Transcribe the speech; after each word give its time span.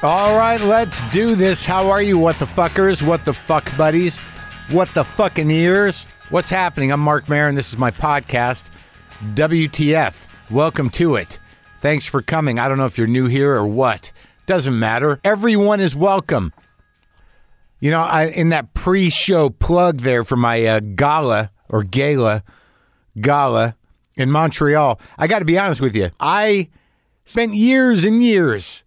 All 0.00 0.36
right, 0.36 0.60
let's 0.60 1.00
do 1.10 1.34
this. 1.34 1.64
How 1.64 1.90
are 1.90 2.00
you, 2.00 2.18
what 2.18 2.38
the 2.38 2.44
fuckers? 2.44 3.02
What 3.02 3.24
the 3.24 3.32
fuck 3.32 3.76
buddies? 3.76 4.20
What 4.70 4.94
the 4.94 5.02
fucking 5.02 5.50
ears? 5.50 6.06
What's 6.30 6.48
happening? 6.48 6.92
I'm 6.92 7.00
Marc 7.00 7.28
Maron. 7.28 7.56
This 7.56 7.72
is 7.72 7.78
my 7.78 7.90
podcast, 7.90 8.66
WTF. 9.34 10.14
Welcome 10.52 10.88
to 10.90 11.16
it. 11.16 11.40
Thanks 11.80 12.06
for 12.06 12.22
coming. 12.22 12.60
I 12.60 12.68
don't 12.68 12.78
know 12.78 12.84
if 12.84 12.96
you're 12.96 13.08
new 13.08 13.26
here 13.26 13.52
or 13.52 13.66
what. 13.66 14.12
Doesn't 14.46 14.78
matter. 14.78 15.18
Everyone 15.24 15.80
is 15.80 15.96
welcome. 15.96 16.52
You 17.80 17.90
know, 17.90 18.02
I, 18.02 18.26
in 18.26 18.50
that 18.50 18.74
pre-show 18.74 19.50
plug 19.50 20.02
there 20.02 20.22
for 20.22 20.36
my 20.36 20.64
uh, 20.64 20.78
gala 20.78 21.50
or 21.68 21.82
gala, 21.82 22.44
gala 23.20 23.74
in 24.14 24.30
Montreal, 24.30 25.00
I 25.18 25.26
got 25.26 25.40
to 25.40 25.44
be 25.44 25.58
honest 25.58 25.80
with 25.80 25.96
you. 25.96 26.10
I 26.20 26.68
spent 27.24 27.54
years 27.54 28.04
and 28.04 28.22
years 28.22 28.84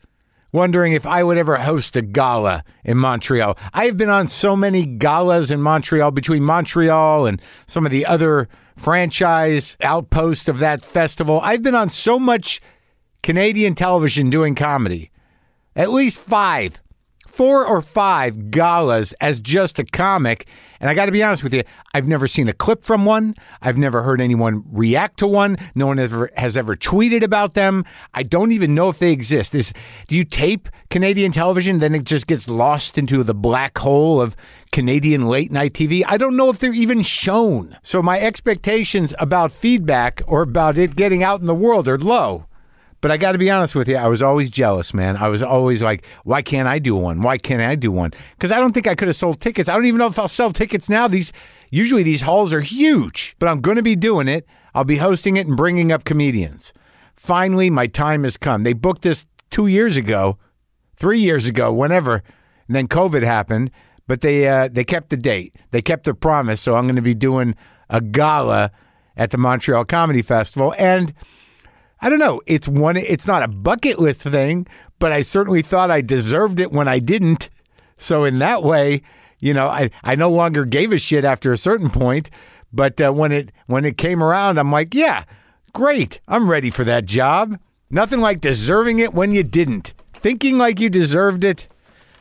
wondering 0.51 0.93
if 0.93 1.05
I 1.05 1.23
would 1.23 1.37
ever 1.37 1.57
host 1.57 1.95
a 1.95 2.01
gala 2.01 2.63
in 2.83 2.97
Montreal. 2.97 3.57
I 3.73 3.85
have 3.85 3.97
been 3.97 4.09
on 4.09 4.27
so 4.27 4.55
many 4.55 4.85
galas 4.85 5.51
in 5.51 5.61
Montreal 5.61 6.11
between 6.11 6.43
Montreal 6.43 7.25
and 7.25 7.41
some 7.67 7.85
of 7.85 7.91
the 7.91 8.05
other 8.05 8.49
franchise 8.75 9.77
outposts 9.81 10.47
of 10.47 10.59
that 10.59 10.83
festival. 10.83 11.39
I've 11.41 11.63
been 11.63 11.75
on 11.75 11.89
so 11.89 12.19
much 12.19 12.61
Canadian 13.23 13.75
television 13.75 14.29
doing 14.29 14.55
comedy. 14.55 15.11
At 15.75 15.91
least 15.91 16.17
five, 16.17 16.81
four 17.27 17.65
or 17.65 17.81
five 17.81 18.51
galas 18.51 19.13
as 19.21 19.39
just 19.39 19.79
a 19.79 19.85
comic. 19.85 20.47
And 20.81 20.89
I 20.89 20.95
got 20.95 21.05
to 21.05 21.11
be 21.11 21.23
honest 21.23 21.43
with 21.43 21.53
you, 21.53 21.61
I've 21.93 22.07
never 22.07 22.27
seen 22.27 22.49
a 22.49 22.53
clip 22.53 22.83
from 22.83 23.05
one. 23.05 23.35
I've 23.61 23.77
never 23.77 24.01
heard 24.01 24.19
anyone 24.19 24.63
react 24.71 25.19
to 25.19 25.27
one. 25.27 25.57
No 25.75 25.85
one 25.85 25.99
ever 25.99 26.31
has 26.35 26.57
ever 26.57 26.75
tweeted 26.75 27.21
about 27.21 27.53
them. 27.53 27.85
I 28.15 28.23
don't 28.23 28.51
even 28.51 28.73
know 28.73 28.89
if 28.89 28.97
they 28.97 29.11
exist. 29.11 29.53
Is 29.53 29.71
do 30.07 30.15
you 30.15 30.23
tape 30.23 30.69
Canadian 30.89 31.31
television, 31.31 31.79
then 31.79 31.93
it 31.93 32.03
just 32.03 32.25
gets 32.25 32.49
lost 32.49 32.97
into 32.97 33.23
the 33.23 33.35
black 33.35 33.77
hole 33.77 34.19
of 34.19 34.35
Canadian 34.71 35.25
late 35.25 35.51
night 35.51 35.73
TV? 35.73 36.03
I 36.07 36.17
don't 36.17 36.35
know 36.35 36.49
if 36.49 36.57
they're 36.57 36.73
even 36.73 37.03
shown. 37.03 37.77
So 37.83 38.01
my 38.01 38.19
expectations 38.19 39.13
about 39.19 39.51
feedback 39.51 40.23
or 40.25 40.41
about 40.41 40.79
it 40.79 40.95
getting 40.95 41.21
out 41.21 41.41
in 41.41 41.45
the 41.45 41.53
world 41.53 41.87
are 41.87 41.99
low. 41.99 42.47
But 43.01 43.09
I 43.09 43.17
got 43.17 43.31
to 43.31 43.39
be 43.39 43.49
honest 43.49 43.73
with 43.73 43.87
you, 43.87 43.97
I 43.97 44.07
was 44.07 44.21
always 44.21 44.51
jealous, 44.51 44.93
man. 44.93 45.17
I 45.17 45.27
was 45.27 45.41
always 45.41 45.81
like, 45.81 46.05
why 46.23 46.43
can't 46.43 46.67
I 46.67 46.77
do 46.77 46.95
one? 46.95 47.21
Why 47.21 47.39
can't 47.39 47.61
I 47.61 47.73
do 47.75 47.91
one? 47.91 48.11
Because 48.35 48.51
I 48.51 48.59
don't 48.59 48.73
think 48.73 48.87
I 48.87 48.93
could 48.93 49.07
have 49.07 49.17
sold 49.17 49.41
tickets. 49.41 49.67
I 49.67 49.73
don't 49.73 49.87
even 49.87 49.97
know 49.97 50.07
if 50.07 50.19
I'll 50.19 50.27
sell 50.27 50.53
tickets 50.53 50.87
now. 50.87 51.07
These 51.07 51.33
usually 51.71 52.03
these 52.03 52.21
halls 52.21 52.53
are 52.53 52.61
huge, 52.61 53.35
but 53.39 53.49
I'm 53.49 53.59
going 53.59 53.77
to 53.77 53.83
be 53.83 53.95
doing 53.95 54.27
it. 54.27 54.45
I'll 54.75 54.83
be 54.83 54.97
hosting 54.97 55.35
it 55.37 55.47
and 55.47 55.57
bringing 55.57 55.91
up 55.91 56.03
comedians. 56.03 56.73
Finally, 57.15 57.71
my 57.71 57.87
time 57.87 58.23
has 58.23 58.37
come. 58.37 58.63
They 58.63 58.73
booked 58.73 59.01
this 59.01 59.25
two 59.49 59.67
years 59.67 59.97
ago, 59.97 60.37
three 60.95 61.19
years 61.19 61.47
ago, 61.47 61.73
whenever, 61.73 62.21
and 62.67 62.75
then 62.75 62.87
COVID 62.87 63.23
happened. 63.23 63.71
But 64.07 64.21
they 64.21 64.47
uh, 64.47 64.69
they 64.71 64.83
kept 64.83 65.09
the 65.09 65.17
date. 65.17 65.55
They 65.71 65.81
kept 65.81 66.03
their 66.03 66.13
promise. 66.13 66.61
So 66.61 66.75
I'm 66.75 66.85
going 66.85 66.95
to 66.97 67.01
be 67.01 67.15
doing 67.15 67.55
a 67.89 67.99
gala 67.99 68.71
at 69.17 69.31
the 69.31 69.39
Montreal 69.39 69.85
Comedy 69.85 70.21
Festival 70.21 70.75
and. 70.77 71.15
I 72.01 72.09
don't 72.09 72.19
know. 72.19 72.41
It's 72.47 72.67
one. 72.67 72.97
It's 72.97 73.27
not 73.27 73.43
a 73.43 73.47
bucket 73.47 73.99
list 73.99 74.23
thing, 74.23 74.67
but 74.99 75.11
I 75.11 75.21
certainly 75.21 75.61
thought 75.61 75.91
I 75.91 76.01
deserved 76.01 76.59
it 76.59 76.71
when 76.71 76.87
I 76.87 76.99
didn't. 76.99 77.49
So 77.97 78.23
in 78.23 78.39
that 78.39 78.63
way, 78.63 79.03
you 79.39 79.53
know, 79.53 79.67
I 79.67 79.91
I 80.03 80.15
no 80.15 80.31
longer 80.31 80.65
gave 80.65 80.91
a 80.91 80.97
shit 80.97 81.23
after 81.23 81.51
a 81.51 81.57
certain 81.57 81.89
point. 81.89 82.29
But 82.73 82.99
uh, 82.99 83.11
when 83.11 83.31
it 83.31 83.51
when 83.67 83.85
it 83.85 83.97
came 83.97 84.23
around, 84.23 84.57
I'm 84.57 84.71
like, 84.71 84.93
yeah, 84.93 85.25
great. 85.73 86.19
I'm 86.27 86.49
ready 86.49 86.69
for 86.69 86.83
that 86.85 87.05
job. 87.05 87.59
Nothing 87.89 88.21
like 88.21 88.39
deserving 88.39 88.99
it 88.99 89.13
when 89.13 89.31
you 89.31 89.43
didn't. 89.43 89.93
Thinking 90.13 90.57
like 90.57 90.79
you 90.79 90.89
deserved 90.89 91.43
it 91.43 91.67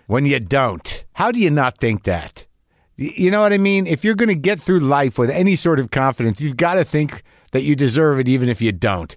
when 0.07 0.27
you 0.27 0.41
don't. 0.41 1.05
How 1.13 1.31
do 1.31 1.39
you 1.39 1.51
not 1.51 1.79
think 1.79 2.03
that? 2.03 2.47
You 2.97 3.31
know 3.31 3.41
what 3.41 3.53
I 3.53 3.59
mean? 3.59 3.87
If 3.87 4.05
you're 4.05 4.15
going 4.15 4.29
to 4.29 4.35
get 4.35 4.61
through 4.61 4.81
life 4.81 5.17
with 5.17 5.31
any 5.31 5.57
sort 5.57 5.81
of 5.81 5.91
confidence, 5.91 6.41
you've 6.41 6.57
got 6.57 6.75
to 6.75 6.85
think 6.85 7.23
that 7.53 7.63
you 7.63 7.75
deserve 7.75 8.19
it, 8.19 8.29
even 8.29 8.49
if 8.49 8.61
you 8.61 8.73
don't. 8.73 9.15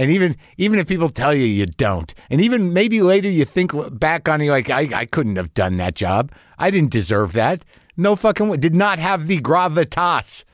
And 0.00 0.10
even 0.10 0.34
even 0.56 0.78
if 0.78 0.88
people 0.88 1.10
tell 1.10 1.34
you 1.34 1.44
you 1.44 1.66
don't, 1.66 2.14
and 2.30 2.40
even 2.40 2.72
maybe 2.72 3.02
later 3.02 3.28
you 3.28 3.44
think 3.44 3.72
back 4.00 4.30
on 4.30 4.40
it, 4.40 4.48
like, 4.48 4.70
I, 4.70 4.88
I 4.94 5.04
couldn't 5.04 5.36
have 5.36 5.52
done 5.52 5.76
that 5.76 5.94
job. 5.94 6.32
I 6.58 6.70
didn't 6.70 6.90
deserve 6.90 7.34
that. 7.34 7.66
No 7.98 8.16
fucking 8.16 8.48
way. 8.48 8.56
Did 8.56 8.74
not 8.74 8.98
have 8.98 9.26
the 9.26 9.42
gravitas 9.42 10.44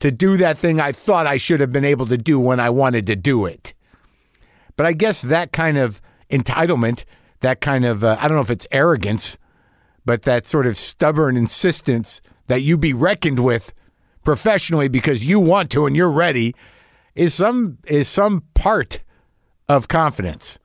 to 0.00 0.10
do 0.10 0.36
that 0.36 0.58
thing 0.58 0.80
I 0.80 0.92
thought 0.92 1.26
I 1.26 1.38
should 1.38 1.60
have 1.60 1.72
been 1.72 1.86
able 1.86 2.04
to 2.08 2.18
do 2.18 2.38
when 2.38 2.60
I 2.60 2.68
wanted 2.68 3.06
to 3.06 3.16
do 3.16 3.46
it. 3.46 3.72
But 4.76 4.84
I 4.84 4.92
guess 4.92 5.22
that 5.22 5.50
kind 5.52 5.78
of 5.78 6.02
entitlement, 6.30 7.06
that 7.40 7.62
kind 7.62 7.86
of, 7.86 8.04
uh, 8.04 8.18
I 8.20 8.28
don't 8.28 8.36
know 8.36 8.42
if 8.42 8.50
it's 8.50 8.66
arrogance, 8.70 9.38
but 10.04 10.24
that 10.24 10.46
sort 10.46 10.66
of 10.66 10.76
stubborn 10.76 11.38
insistence 11.38 12.20
that 12.48 12.60
you 12.60 12.76
be 12.76 12.92
reckoned 12.92 13.42
with 13.42 13.72
professionally 14.24 14.88
because 14.88 15.24
you 15.24 15.40
want 15.40 15.70
to 15.70 15.86
and 15.86 15.96
you're 15.96 16.10
ready 16.10 16.54
is 17.18 17.34
some 17.34 17.78
is 17.86 18.08
some 18.08 18.44
part 18.54 19.00
of 19.68 19.88
confidence. 19.88 20.58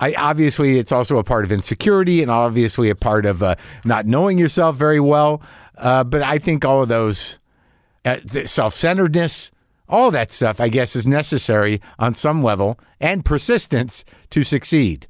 I 0.00 0.14
obviously 0.14 0.78
it's 0.78 0.90
also 0.90 1.18
a 1.18 1.24
part 1.24 1.44
of 1.44 1.52
insecurity 1.52 2.22
and 2.22 2.30
obviously 2.30 2.90
a 2.90 2.94
part 2.94 3.26
of 3.26 3.42
uh, 3.42 3.56
not 3.84 4.06
knowing 4.06 4.38
yourself 4.38 4.76
very 4.76 5.00
well. 5.00 5.42
Uh, 5.76 6.02
but 6.02 6.22
I 6.22 6.38
think 6.38 6.64
all 6.64 6.82
of 6.82 6.88
those 6.88 7.38
uh, 8.06 8.16
self-centeredness, 8.46 9.50
all 9.88 10.10
that 10.10 10.32
stuff, 10.32 10.60
I 10.60 10.68
guess, 10.68 10.96
is 10.96 11.06
necessary 11.06 11.80
on 11.98 12.14
some 12.14 12.42
level 12.42 12.78
and 12.98 13.24
persistence 13.24 14.04
to 14.30 14.44
succeed. 14.44 15.06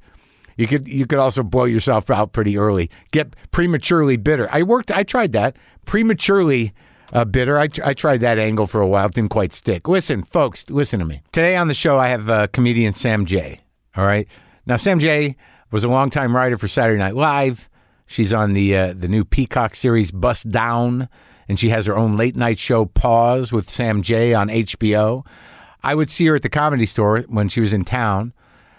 You 0.57 0.67
could 0.67 0.87
you 0.87 1.05
could 1.05 1.19
also 1.19 1.43
blow 1.43 1.65
yourself 1.65 2.09
out 2.09 2.33
pretty 2.33 2.57
early, 2.57 2.89
get 3.11 3.35
prematurely 3.51 4.17
bitter. 4.17 4.49
I 4.51 4.63
worked, 4.63 4.91
I 4.91 5.03
tried 5.03 5.31
that 5.33 5.55
prematurely 5.85 6.73
uh, 7.13 7.25
bitter. 7.25 7.57
I, 7.57 7.69
I 7.83 7.93
tried 7.93 8.21
that 8.21 8.37
angle 8.37 8.67
for 8.67 8.81
a 8.81 8.87
while, 8.87 9.09
didn't 9.09 9.29
quite 9.31 9.53
stick. 9.53 9.87
Listen, 9.87 10.23
folks, 10.23 10.69
listen 10.69 10.99
to 10.99 11.05
me. 11.05 11.21
Today 11.31 11.55
on 11.55 11.67
the 11.67 11.73
show, 11.73 11.97
I 11.97 12.07
have 12.09 12.29
uh, 12.29 12.47
comedian 12.47 12.93
Sam 12.93 13.25
Jay. 13.25 13.61
All 13.95 14.05
right, 14.05 14.27
now 14.65 14.77
Sam 14.77 14.99
Jay. 14.99 15.35
was 15.71 15.83
a 15.83 15.87
longtime 15.89 16.35
writer 16.35 16.57
for 16.57 16.67
Saturday 16.67 16.99
Night 16.99 17.15
Live. 17.15 17.69
She's 18.05 18.31
on 18.31 18.53
the 18.53 18.75
uh, 18.75 18.93
the 18.93 19.07
new 19.07 19.25
Peacock 19.25 19.75
series 19.75 20.11
Bust 20.11 20.49
Down, 20.49 21.09
and 21.49 21.59
she 21.59 21.69
has 21.69 21.85
her 21.85 21.97
own 21.97 22.15
late 22.15 22.35
night 22.35 22.59
show 22.59 22.85
Pause 22.85 23.51
with 23.51 23.69
Sam 23.69 24.01
Jay. 24.01 24.33
on 24.33 24.49
HBO. 24.49 25.25
I 25.83 25.95
would 25.95 26.09
see 26.09 26.25
her 26.27 26.35
at 26.35 26.41
the 26.43 26.49
comedy 26.49 26.85
store 26.85 27.21
when 27.27 27.49
she 27.49 27.61
was 27.61 27.73
in 27.73 27.85
town, 27.85 28.33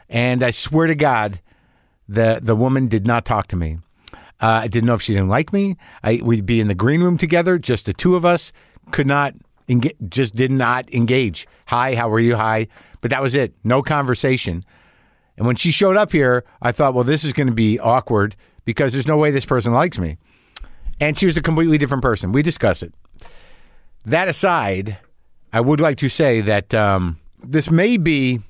and 0.09 0.43
I 0.43 0.51
swear 0.51 0.87
to 0.87 0.95
God, 0.95 1.41
the 2.09 2.41
the 2.43 2.57
woman 2.57 2.89
did 2.89 3.07
not 3.07 3.25
talk 3.25 3.49
to 3.49 3.57
me. 3.57 3.79
Uh, 4.41 4.61
I 4.63 4.69
didn't 4.69 4.87
know 4.87 4.95
if 4.95 5.03
she 5.03 5.15
didn't 5.15 5.29
like 5.29 5.53
me. 5.53 5.77
I, 6.05 6.21
we'd 6.23 6.47
be 6.47 6.61
in 6.61 6.69
the 6.69 6.75
green 6.75 7.03
room 7.03 7.19
together, 7.19 7.59
just 7.59 7.87
the 7.87 7.93
two 7.93 8.15
of 8.15 8.25
us. 8.25 8.53
Could 8.93 9.07
not 9.07 9.35
engage, 9.69 9.97
just 10.09 10.35
did 10.35 10.51
not 10.51 10.93
engage. 10.95 11.47
Hi, 11.67 11.95
how 11.95 12.11
are 12.11 12.21
you? 12.21 12.37
Hi, 12.37 12.69
but 13.01 13.11
that 13.11 13.21
was 13.21 13.35
it. 13.35 13.53
No 13.65 13.83
conversation. 13.83 14.65
And 15.37 15.47
when 15.47 15.57
she 15.57 15.71
showed 15.71 15.97
up 15.97 16.13
here, 16.13 16.45
I 16.63 16.73
thought, 16.73 16.95
well, 16.95 17.05
this 17.05 17.25
is 17.25 17.33
going 17.33 17.49
to 17.49 17.53
be 17.53 17.79
awkward 17.79 18.37
because 18.65 18.93
there's 18.93 19.07
no 19.07 19.17
way 19.17 19.31
this 19.31 19.45
person 19.45 19.73
likes 19.73 19.99
me. 19.99 20.17
And 21.01 21.19
she 21.19 21.27
was 21.27 21.37
a 21.37 21.43
completely 21.43 21.79
different 21.79 22.03
person. 22.03 22.33
We 22.33 22.43
discussed 22.43 22.83
it. 22.83 22.93
That 24.05 24.29
aside, 24.29 24.99
I 25.53 25.61
would 25.61 25.81
like 25.81 25.97
to 25.99 26.09
say 26.09 26.41
that 26.43 26.75
um, 26.75 27.19
this 27.43 27.71
may 27.71 27.97
be 27.97 28.41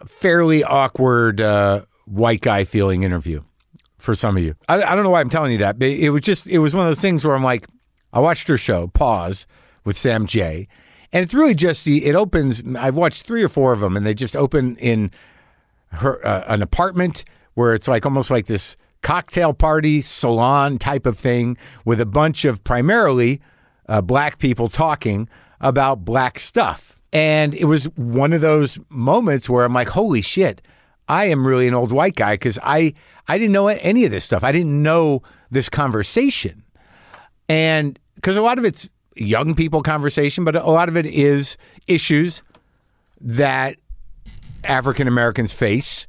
a 0.00 0.06
fairly 0.06 0.64
awkward 0.64 1.40
uh, 1.40 1.82
white 2.06 2.40
guy 2.40 2.64
feeling 2.64 3.02
interview 3.02 3.42
for 4.02 4.14
some 4.14 4.36
of 4.36 4.42
you. 4.42 4.54
I, 4.68 4.82
I 4.82 4.94
don't 4.94 5.04
know 5.04 5.10
why 5.10 5.20
I'm 5.20 5.30
telling 5.30 5.52
you 5.52 5.58
that, 5.58 5.78
but 5.78 5.88
it 5.88 6.10
was 6.10 6.22
just 6.22 6.46
it 6.46 6.58
was 6.58 6.74
one 6.74 6.86
of 6.86 6.90
those 6.90 7.00
things 7.00 7.24
where 7.24 7.34
I'm 7.34 7.44
like, 7.44 7.66
I 8.12 8.20
watched 8.20 8.48
her 8.48 8.58
show, 8.58 8.88
Pause, 8.88 9.46
with 9.84 9.96
Sam 9.96 10.26
Jay, 10.26 10.68
and 11.12 11.24
it's 11.24 11.34
really 11.34 11.54
just 11.54 11.84
the 11.84 12.04
it 12.06 12.14
opens. 12.14 12.62
I've 12.76 12.96
watched 12.96 13.24
three 13.24 13.42
or 13.42 13.48
four 13.48 13.72
of 13.72 13.80
them, 13.80 13.96
and 13.96 14.06
they 14.06 14.14
just 14.14 14.36
open 14.36 14.76
in 14.76 15.10
her 15.92 16.24
uh, 16.26 16.44
an 16.48 16.62
apartment 16.62 17.24
where 17.54 17.74
it's 17.74 17.88
like 17.88 18.04
almost 18.04 18.30
like 18.30 18.46
this 18.46 18.76
cocktail 19.02 19.52
party 19.52 20.00
salon 20.02 20.78
type 20.78 21.06
of 21.06 21.18
thing 21.18 21.56
with 21.84 22.00
a 22.00 22.06
bunch 22.06 22.44
of 22.44 22.62
primarily 22.64 23.40
uh, 23.88 24.00
black 24.00 24.38
people 24.38 24.68
talking 24.68 25.28
about 25.60 26.04
black 26.04 26.38
stuff. 26.38 27.00
And 27.12 27.54
it 27.54 27.64
was 27.64 27.84
one 27.96 28.32
of 28.32 28.40
those 28.40 28.78
moments 28.88 29.48
where 29.48 29.64
I'm 29.64 29.74
like, 29.74 29.90
holy 29.90 30.22
shit, 30.22 30.62
I 31.08 31.26
am 31.26 31.46
really 31.46 31.68
an 31.68 31.74
old 31.74 31.92
white 31.92 32.16
guy 32.16 32.34
because 32.34 32.58
I 32.62 32.94
I 33.28 33.38
didn't 33.38 33.52
know 33.52 33.68
any 33.68 34.04
of 34.04 34.10
this 34.10 34.24
stuff. 34.24 34.44
I 34.44 34.52
didn't 34.52 34.82
know 34.82 35.22
this 35.50 35.68
conversation, 35.68 36.62
and 37.48 37.98
because 38.14 38.36
a 38.36 38.42
lot 38.42 38.58
of 38.58 38.64
it's 38.64 38.88
young 39.14 39.54
people 39.54 39.82
conversation, 39.82 40.44
but 40.44 40.56
a 40.56 40.70
lot 40.70 40.88
of 40.88 40.96
it 40.96 41.06
is 41.06 41.56
issues 41.86 42.42
that 43.20 43.76
African 44.64 45.08
Americans 45.08 45.52
face, 45.52 46.06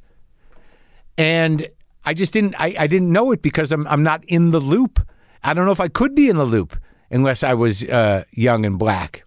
and 1.18 1.68
I 2.04 2.14
just 2.14 2.32
didn't 2.32 2.54
I, 2.58 2.74
I 2.78 2.86
didn't 2.86 3.12
know 3.12 3.32
it 3.32 3.42
because 3.42 3.72
I'm 3.72 3.86
I'm 3.88 4.02
not 4.02 4.24
in 4.26 4.50
the 4.50 4.60
loop. 4.60 5.06
I 5.42 5.54
don't 5.54 5.66
know 5.66 5.72
if 5.72 5.80
I 5.80 5.88
could 5.88 6.14
be 6.14 6.28
in 6.28 6.36
the 6.36 6.44
loop 6.44 6.76
unless 7.10 7.42
I 7.42 7.54
was 7.54 7.84
uh, 7.84 8.24
young 8.32 8.64
and 8.64 8.78
black. 8.78 9.24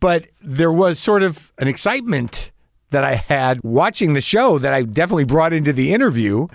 But 0.00 0.26
there 0.42 0.72
was 0.72 0.98
sort 0.98 1.22
of 1.22 1.52
an 1.58 1.68
excitement 1.68 2.52
that 2.94 3.02
I 3.02 3.16
had 3.16 3.60
watching 3.64 4.12
the 4.12 4.20
show 4.20 4.56
that 4.60 4.72
I 4.72 4.82
definitely 4.82 5.24
brought 5.24 5.52
into 5.52 5.72
the 5.72 5.92
interview, 5.92 6.46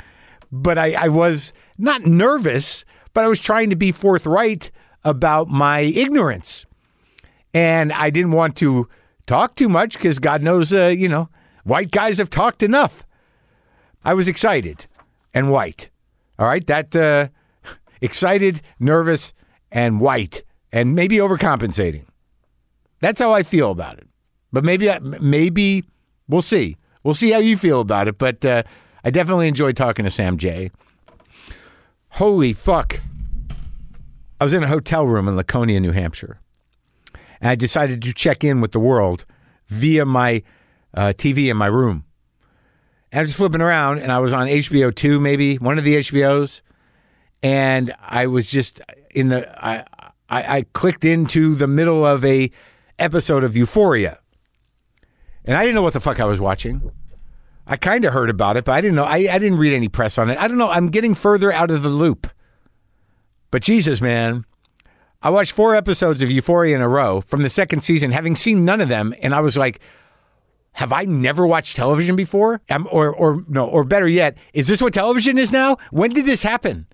but 0.50 0.78
I, 0.78 0.94
I 0.94 1.08
was 1.10 1.52
not 1.78 2.06
nervous, 2.06 2.86
but 3.14 3.26
I 3.26 3.28
was 3.28 3.42
trying 3.42 3.70
to 3.72 3.76
be 3.76 3.92
forthright 3.92 4.72
about 5.04 5.50
my 5.50 5.82
ignorance. 5.82 6.66
And 7.54 7.92
I 7.92 8.10
didn't 8.10 8.32
want 8.32 8.56
to 8.58 8.88
talk 9.28 9.56
too 9.56 9.68
much 9.68 9.96
because 9.96 10.18
God 10.18 10.42
knows, 10.42 10.72
uh, 10.72 10.88
you 10.88 11.10
know, 11.10 11.28
white 11.66 11.92
guys 11.92 12.20
have 12.20 12.30
talked 12.30 12.64
enough. 12.64 13.06
I 14.06 14.14
was 14.14 14.30
excited 14.30 14.86
and 15.34 15.52
white. 15.52 15.90
All 16.38 16.48
right. 16.48 16.66
That 16.68 16.96
uh, 16.96 17.28
excited, 18.02 18.62
nervous, 18.80 19.34
and 19.74 20.00
white, 20.00 20.44
and 20.72 20.96
maybe 20.96 21.18
overcompensating. 21.18 22.06
That's 23.00 23.20
how 23.20 23.34
I 23.34 23.44
feel 23.44 23.72
about 23.72 23.98
it. 23.98 24.08
But 24.54 24.64
maybe, 24.64 24.90
maybe 25.20 25.84
we'll 26.30 26.42
see. 26.42 26.78
We'll 27.04 27.16
see 27.16 27.32
how 27.32 27.40
you 27.40 27.58
feel 27.58 27.82
about 27.82 28.08
it. 28.08 28.18
But 28.18 28.46
uh, 28.46 28.64
I 29.04 29.10
definitely 29.10 29.48
enjoyed 29.50 29.76
talking 29.76 30.06
to 30.06 30.12
Sam 30.12 30.38
Jay. 30.38 30.72
Holy 32.10 32.54
fuck. 32.54 33.00
I 34.40 34.44
was 34.44 34.54
in 34.54 34.64
a 34.64 34.68
hotel 34.68 35.06
room 35.06 35.28
in 35.28 35.36
Laconia, 35.36 35.80
New 35.80 35.92
Hampshire. 35.92 36.40
And 37.42 37.50
I 37.50 37.56
decided 37.56 38.02
to 38.04 38.14
check 38.14 38.44
in 38.44 38.62
with 38.62 38.72
the 38.72 38.80
world 38.80 39.26
via 39.68 40.06
my 40.06 40.44
uh, 40.94 41.14
TV 41.16 41.50
in 41.50 41.58
my 41.58 41.68
room. 41.68 42.06
And 43.12 43.20
I 43.20 43.22
was 43.24 43.34
flipping 43.34 43.62
around 43.62 44.00
and 44.00 44.12
I 44.12 44.20
was 44.20 44.34
on 44.34 44.48
HBO 44.48 44.94
2, 44.94 45.20
maybe 45.20 45.58
one 45.58 45.78
of 45.78 45.84
the 45.84 45.96
HBOs. 45.96 46.62
And 47.42 47.94
I 48.02 48.28
was 48.28 48.48
just 48.48 48.82
in 49.12 49.30
the, 49.30 49.66
I, 49.66 49.86
I, 50.30 50.58
I 50.58 50.66
clicked 50.74 51.06
into 51.06 51.56
the 51.56 51.68
middle 51.68 52.06
of 52.06 52.24
a 52.24 52.52
episode 52.98 53.44
of 53.44 53.56
Euphoria. 53.56 54.20
And 55.46 55.58
I 55.58 55.62
didn't 55.62 55.76
know 55.76 55.82
what 55.82 55.94
the 55.94 56.00
fuck 56.00 56.20
I 56.20 56.26
was 56.26 56.40
watching. 56.40 56.92
I 57.66 57.76
kind 57.78 58.04
of 58.06 58.14
heard 58.14 58.30
about 58.30 58.58
it, 58.58 58.66
but 58.66 58.74
I 58.74 58.82
didn't 58.82 58.96
know. 58.96 59.04
I, 59.04 59.18
I 59.18 59.38
didn't 59.38 59.60
read 59.60 59.74
any 59.74 59.88
press 59.88 60.18
on 60.18 60.30
it. 60.30 60.38
I 60.40 60.48
don't 60.48 60.58
know. 60.58 60.70
I'm 60.70 60.88
getting 60.88 61.16
further 61.16 61.52
out 61.52 61.72
of 61.72 61.84
the 61.84 61.90
loop. 61.90 62.28
But 63.52 63.62
Jesus, 63.62 64.02
man, 64.02 64.46
I 65.22 65.30
watched 65.30 65.52
four 65.52 65.76
episodes 65.76 66.22
of 66.22 66.32
Euphoria 66.32 66.76
in 66.76 66.82
a 66.82 66.88
row 66.88 67.22
from 67.22 67.44
the 67.44 67.50
second 67.50 67.82
season, 67.82 68.12
having 68.12 68.36
seen 68.36 68.66
none 68.66 68.82
of 68.82 68.90
them, 68.90 69.14
and 69.22 69.36
I 69.36 69.42
was 69.42 69.58
like, 69.58 69.80
have 70.74 70.94
I 70.94 71.04
never 71.04 71.46
watched 71.46 71.76
television 71.76 72.16
before? 72.16 72.62
Um, 72.70 72.88
or, 72.92 73.14
or 73.14 73.44
no, 73.48 73.68
or 73.68 73.84
better 73.84 74.08
yet, 74.08 74.38
is 74.54 74.68
this 74.68 74.82
what 74.82 74.94
television 74.94 75.38
is 75.38 75.52
now? 75.52 75.78
When 75.92 76.12
did 76.12 76.26
this 76.26 76.44
happen? 76.44 76.88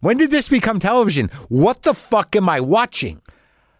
When 0.00 0.18
did 0.18 0.30
this 0.30 0.48
become 0.48 0.78
television? 0.78 1.30
What 1.48 1.82
the 1.82 1.94
fuck 1.94 2.36
am 2.36 2.48
I 2.48 2.60
watching? 2.60 3.22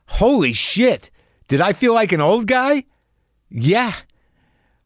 Holy 0.07 0.53
shit. 0.53 1.11
Did 1.49 1.61
I 1.61 1.75
feel 1.75 1.93
like 1.93 2.13
an 2.13 2.23
old 2.23 2.47
guy? 2.47 2.85
Yeah. 3.51 3.95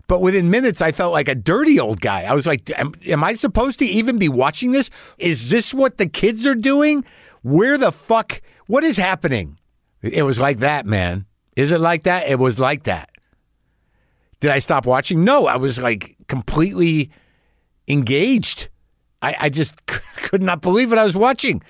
But 0.08 0.22
within 0.22 0.50
minutes, 0.50 0.80
I 0.80 0.92
felt 0.92 1.12
like 1.12 1.28
a 1.28 1.34
dirty 1.34 1.78
old 1.78 2.00
guy. 2.00 2.22
I 2.22 2.32
was 2.32 2.46
like, 2.46 2.70
am, 2.78 2.94
am, 3.06 3.22
I 3.22 3.34
supposed 3.34 3.78
to 3.80 3.84
even 3.84 4.18
be 4.18 4.28
watching 4.28 4.72
this? 4.72 4.88
Is 5.18 5.50
this 5.50 5.74
what 5.74 5.98
the 5.98 6.06
kids 6.06 6.46
are 6.46 6.54
doing? 6.54 7.04
Where 7.42 7.76
the 7.76 7.92
fuck? 7.92 8.40
What 8.66 8.84
is 8.84 8.96
happening? 8.96 9.58
It 10.02 10.22
was 10.22 10.38
like 10.38 10.58
that, 10.58 10.86
man. 10.86 11.26
Is 11.56 11.72
it 11.72 11.80
like 11.80 12.04
that? 12.04 12.28
It 12.28 12.38
was 12.38 12.58
like 12.58 12.84
that. 12.84 13.10
Did 14.40 14.50
I 14.50 14.60
stop 14.60 14.86
watching? 14.86 15.24
No, 15.24 15.46
I 15.46 15.56
was 15.56 15.78
like 15.78 16.16
completely 16.26 17.10
engaged. 17.86 18.68
I, 19.20 19.36
I 19.40 19.48
just 19.50 19.84
could 20.16 20.42
not 20.42 20.62
believe 20.62 20.88
what 20.90 20.98
I 20.98 21.04
was 21.04 21.16
watching. 21.16 21.62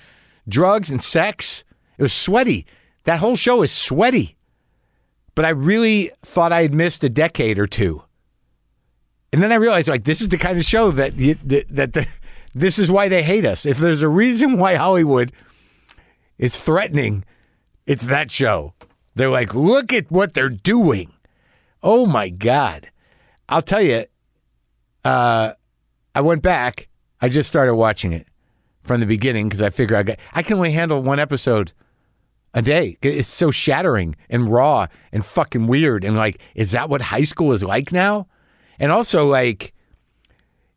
Drugs 0.49 0.91
and 0.91 1.03
sex. 1.03 1.65
It 1.97 2.03
was 2.03 2.13
sweaty. 2.13 2.67
That 3.05 3.19
whole 3.19 3.37
show 3.37 3.63
is 3.63 3.73
sweaty. 3.73 4.37
But 5.39 5.45
I 5.45 5.51
really 5.51 6.11
thought 6.25 6.53
I 6.53 6.63
had 6.63 6.75
missed 6.75 7.05
a 7.05 7.09
decade 7.09 7.61
or 7.61 7.69
two. 7.69 8.03
And 9.33 9.41
then 9.41 9.53
I 9.53 9.55
realized, 9.55 9.87
like, 9.87 10.03
this 10.03 10.21
is 10.21 10.31
the 10.31 10.37
kind 10.37 10.59
of 10.59 10.65
show 10.65 10.91
that 10.91 11.17
that, 11.17 11.65
that 11.71 11.93
the, 11.93 12.09
this 12.55 12.77
is 12.77 12.91
why 12.91 13.09
they 13.09 13.23
hate 13.23 13.45
us. 13.47 13.65
If 13.65 13.79
there's 13.79 14.03
a 14.03 14.09
reason 14.09 14.59
why 14.59 14.75
Hollywood 14.75 15.31
is 16.39 16.57
threatening, 16.57 17.25
it's 17.87 18.03
that 18.07 18.33
show. 18.33 18.75
They're 19.15 19.31
like, 19.31 19.55
look 19.55 19.93
at 19.93 20.11
what 20.11 20.35
they're 20.35 20.49
doing. 20.49 21.13
Oh 21.85 22.05
my 22.05 22.31
God. 22.31 22.91
I'll 23.49 23.63
tell 23.63 23.83
you, 23.83 24.07
uh, 25.05 25.53
I 26.17 26.21
went 26.21 26.43
back. 26.43 26.89
I 27.21 27.29
just 27.29 27.49
started 27.49 27.77
watching 27.77 28.13
it 28.13 28.27
from 28.83 28.99
the 28.99 29.07
beginning 29.07 29.49
because 29.49 29.63
I 29.63 29.71
figure 29.71 29.97
I 29.97 30.03
got, 30.03 30.19
I 30.33 30.43
can 30.43 30.57
only 30.57 30.73
handle 30.73 31.01
one 31.01 31.21
episode 31.21 31.71
a 32.55 32.63
day. 32.63 32.97
It's 33.03 33.29
so 33.29 33.51
shattering 33.51 34.17
and 34.29 34.51
raw 34.51 34.87
and 35.13 35.25
fucking 35.25 35.67
weird. 35.67 36.05
And 36.05 36.17
like, 36.17 36.41
is 36.55 36.73
that 36.73 36.89
what 36.89 37.01
high 37.01 37.25
school 37.25 37.53
is 37.53 37.63
like 37.63 37.93
now? 37.93 38.27
And 38.79 38.93
also, 38.93 39.27
like, 39.27 39.75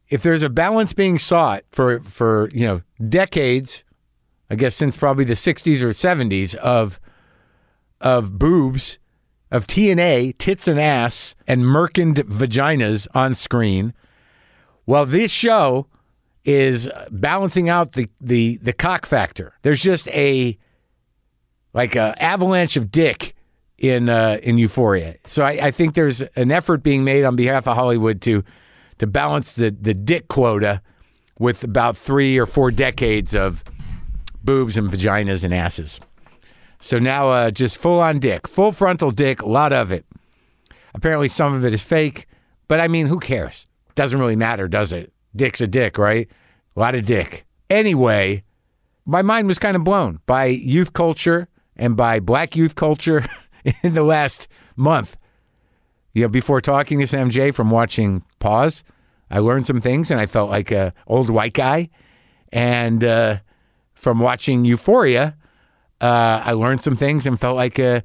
if 0.09 0.23
there's 0.23 0.43
a 0.43 0.49
balance 0.49 0.93
being 0.93 1.17
sought 1.17 1.63
for 1.69 1.99
for 2.01 2.49
you 2.49 2.65
know 2.65 2.81
decades, 3.07 3.83
I 4.49 4.55
guess 4.55 4.75
since 4.75 4.97
probably 4.97 5.23
the 5.23 5.33
'60s 5.33 5.81
or 5.81 5.89
'70s 5.89 6.55
of 6.55 6.99
of 8.01 8.37
boobs 8.37 8.97
of 9.51 9.67
TNA, 9.67 10.37
tits 10.37 10.67
and 10.67 10.79
ass, 10.79 11.35
and 11.45 11.63
merkined 11.63 12.15
vaginas 12.23 13.07
on 13.13 13.35
screen. 13.35 13.93
Well, 14.85 15.05
this 15.05 15.31
show 15.31 15.87
is 16.45 16.89
balancing 17.11 17.69
out 17.69 17.91
the, 17.91 18.09
the, 18.19 18.57
the 18.61 18.73
cock 18.73 19.05
factor. 19.05 19.53
There's 19.61 19.81
just 19.81 20.07
a 20.09 20.57
like 21.73 21.95
a 21.95 22.15
avalanche 22.21 22.77
of 22.77 22.91
dick 22.91 23.35
in 23.77 24.09
uh, 24.09 24.37
in 24.43 24.57
Euphoria. 24.57 25.15
So 25.25 25.43
I, 25.43 25.51
I, 25.67 25.71
think 25.71 25.95
there's 25.95 26.21
an 26.21 26.51
effort 26.51 26.83
being 26.83 27.03
made 27.03 27.23
on 27.23 27.35
behalf 27.35 27.67
of 27.67 27.75
Hollywood 27.75 28.21
to 28.21 28.43
to 28.99 29.07
balance 29.07 29.55
the 29.55 29.71
the 29.71 29.93
dick 29.93 30.27
quota 30.27 30.81
with 31.39 31.63
about 31.63 31.97
three 31.97 32.37
or 32.37 32.45
four 32.45 32.69
decades 32.69 33.33
of 33.33 33.63
boobs 34.43 34.77
and 34.77 34.89
vaginas 34.89 35.43
and 35.43 35.53
asses. 35.53 35.99
So 36.79 36.99
now 36.99 37.29
uh, 37.29 37.51
just 37.51 37.77
full 37.77 37.99
on 37.99 38.19
dick, 38.19 38.47
full 38.47 38.71
frontal 38.71 39.11
dick, 39.11 39.41
a 39.41 39.49
lot 39.49 39.73
of 39.73 39.91
it. 39.91 40.05
Apparently, 40.93 41.27
some 41.27 41.53
of 41.53 41.65
it 41.65 41.73
is 41.73 41.81
fake, 41.81 42.27
but 42.67 42.79
I 42.79 42.87
mean, 42.87 43.07
who 43.07 43.19
cares? 43.19 43.65
Doesn't 43.95 44.19
really 44.19 44.35
matter, 44.35 44.67
does 44.67 44.91
it? 44.91 45.13
Dick's 45.35 45.61
a 45.61 45.67
dick, 45.67 45.97
right? 45.97 46.27
A 46.75 46.79
lot 46.79 46.95
of 46.95 47.05
dick. 47.05 47.45
Anyway, 47.69 48.43
my 49.05 49.21
mind 49.21 49.47
was 49.47 49.59
kind 49.59 49.75
of 49.75 49.83
blown 49.83 50.19
by 50.25 50.45
youth 50.45 50.93
culture 50.93 51.47
and 51.81 51.97
by 51.97 52.19
black 52.19 52.55
youth 52.55 52.75
culture 52.75 53.25
in 53.83 53.95
the 53.95 54.03
last 54.03 54.47
month. 54.75 55.17
You 56.13 56.21
know, 56.21 56.27
before 56.29 56.61
talking 56.61 56.99
to 56.99 57.07
Sam 57.07 57.31
Jay 57.31 57.49
from 57.49 57.71
watching 57.71 58.23
Pause, 58.39 58.83
I 59.31 59.39
learned 59.39 59.65
some 59.65 59.81
things 59.81 60.11
and 60.11 60.19
I 60.19 60.27
felt 60.27 60.51
like 60.51 60.71
a 60.71 60.93
old 61.07 61.29
white 61.29 61.53
guy. 61.53 61.89
And 62.53 63.03
uh, 63.03 63.39
from 63.95 64.19
watching 64.19 64.63
Euphoria, 64.63 65.35
uh, 66.01 66.41
I 66.45 66.51
learned 66.51 66.83
some 66.83 66.95
things 66.95 67.25
and 67.25 67.39
felt 67.39 67.55
like 67.55 67.79
a, 67.79 68.03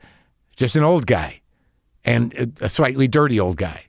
just 0.56 0.74
an 0.74 0.82
old 0.82 1.06
guy 1.06 1.40
and 2.02 2.56
a 2.62 2.68
slightly 2.70 3.06
dirty 3.08 3.38
old 3.38 3.58
guy. 3.58 3.82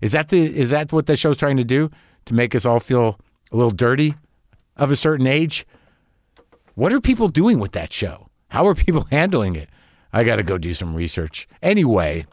Is 0.00 0.12
that 0.12 0.30
the 0.30 0.46
is 0.46 0.70
that 0.70 0.92
what 0.92 1.06
the 1.06 1.16
show's 1.16 1.36
trying 1.36 1.58
to 1.58 1.64
do 1.64 1.90
to 2.24 2.34
make 2.34 2.54
us 2.54 2.64
all 2.64 2.80
feel 2.80 3.20
a 3.52 3.56
little 3.56 3.70
dirty 3.70 4.14
of 4.76 4.90
a 4.90 4.96
certain 4.96 5.26
age? 5.26 5.64
What 6.74 6.92
are 6.92 7.00
people 7.00 7.28
doing 7.28 7.58
with 7.58 7.72
that 7.72 7.92
show? 7.92 8.27
How 8.48 8.66
are 8.66 8.74
people 8.74 9.06
handling 9.10 9.56
it? 9.56 9.68
I 10.12 10.24
got 10.24 10.36
to 10.36 10.42
go 10.42 10.58
do 10.58 10.74
some 10.74 10.94
research. 10.94 11.48
Anyway, 11.62 12.26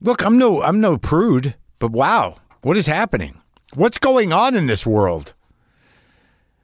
look, 0.00 0.22
I'm 0.22 0.38
no 0.38 0.62
I'm 0.62 0.80
no 0.80 0.96
prude, 0.96 1.54
but 1.78 1.90
wow, 1.90 2.36
what 2.62 2.76
is 2.76 2.86
happening? 2.86 3.40
What's 3.74 3.98
going 3.98 4.32
on 4.32 4.54
in 4.54 4.66
this 4.66 4.86
world? 4.86 5.34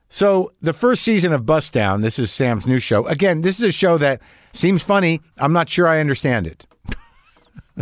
So 0.09 0.53
the 0.61 0.73
first 0.73 1.03
season 1.03 1.33
of 1.33 1.47
Bust 1.47 1.73
Down, 1.73 2.01
this 2.01 2.19
is 2.19 2.31
Sam's 2.31 2.67
new 2.67 2.79
show. 2.79 3.07
Again, 3.07 3.43
this 3.43 3.59
is 3.59 3.67
a 3.67 3.73
show 3.73 3.99
that 3.99 4.21
seems 4.53 4.83
funny. 4.83 5.21
I'm 5.39 5.53
not 5.53 5.69
sure 5.69 5.89
I 5.89 5.99
understand 6.01 6.47
it, 6.47 6.65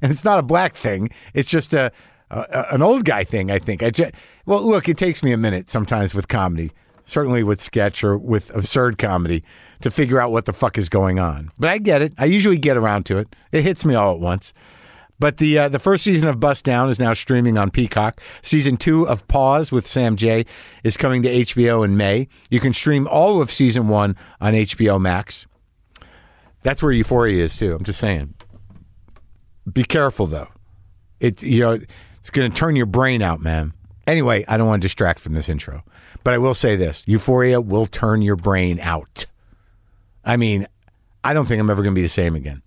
and 0.00 0.12
it's 0.12 0.24
not 0.24 0.38
a 0.38 0.42
black 0.42 0.76
thing. 0.76 1.10
It's 1.34 1.48
just 1.48 1.74
a, 1.74 1.90
a 2.30 2.66
an 2.72 2.82
old 2.82 3.04
guy 3.04 3.24
thing. 3.24 3.50
I 3.50 3.58
think. 3.58 3.82
I 3.82 3.90
just, 3.90 4.12
well, 4.46 4.62
look, 4.62 4.88
it 4.88 4.96
takes 4.96 5.24
me 5.24 5.32
a 5.32 5.36
minute 5.36 5.70
sometimes 5.70 6.14
with 6.14 6.28
comedy, 6.28 6.70
certainly 7.06 7.42
with 7.42 7.62
sketch 7.62 8.04
or 8.04 8.18
with 8.18 8.54
absurd 8.54 8.98
comedy, 8.98 9.42
to 9.80 9.90
figure 9.90 10.20
out 10.20 10.32
what 10.32 10.44
the 10.44 10.52
fuck 10.52 10.76
is 10.76 10.88
going 10.88 11.18
on. 11.18 11.50
But 11.58 11.70
I 11.70 11.78
get 11.78 12.02
it. 12.02 12.12
I 12.18 12.26
usually 12.26 12.58
get 12.58 12.76
around 12.76 13.06
to 13.06 13.18
it. 13.18 13.34
It 13.52 13.62
hits 13.62 13.84
me 13.84 13.94
all 13.94 14.12
at 14.12 14.20
once. 14.20 14.52
But 15.18 15.38
the 15.38 15.58
uh, 15.58 15.68
the 15.70 15.78
first 15.78 16.04
season 16.04 16.28
of 16.28 16.40
Bust 16.40 16.64
Down 16.64 16.90
is 16.90 16.98
now 16.98 17.14
streaming 17.14 17.56
on 17.56 17.70
Peacock. 17.70 18.20
Season 18.42 18.76
two 18.76 19.08
of 19.08 19.26
Pause 19.28 19.72
with 19.72 19.86
Sam 19.86 20.16
Jay 20.16 20.44
is 20.84 20.96
coming 20.96 21.22
to 21.22 21.30
HBO 21.30 21.84
in 21.84 21.96
May. 21.96 22.28
You 22.50 22.60
can 22.60 22.74
stream 22.74 23.08
all 23.08 23.40
of 23.40 23.50
season 23.50 23.88
one 23.88 24.14
on 24.40 24.52
HBO 24.52 25.00
Max. 25.00 25.46
That's 26.62 26.82
where 26.82 26.92
Euphoria 26.92 27.42
is 27.44 27.56
too. 27.56 27.74
I'm 27.74 27.84
just 27.84 27.98
saying. 27.98 28.34
Be 29.72 29.84
careful 29.84 30.26
though. 30.26 30.48
It 31.18 31.42
you 31.42 31.60
know 31.60 31.78
it's 32.18 32.30
going 32.30 32.50
to 32.50 32.56
turn 32.56 32.76
your 32.76 32.86
brain 32.86 33.22
out, 33.22 33.40
man. 33.40 33.72
Anyway, 34.06 34.44
I 34.48 34.56
don't 34.56 34.66
want 34.66 34.82
to 34.82 34.86
distract 34.86 35.20
from 35.20 35.34
this 35.34 35.48
intro, 35.48 35.82
but 36.26 36.34
I 36.34 36.38
will 36.38 36.54
say 36.54 36.74
this: 36.74 37.04
Euphoria 37.06 37.60
will 37.60 37.86
turn 37.86 38.20
your 38.20 38.34
brain 38.34 38.80
out. 38.80 39.26
I 40.24 40.36
mean, 40.36 40.66
I 41.22 41.32
don't 41.32 41.46
think 41.46 41.60
I'm 41.60 41.70
ever 41.70 41.84
going 41.84 41.94
to 41.94 41.96
be 41.96 42.02
the 42.02 42.08
same 42.08 42.34
again. 42.34 42.62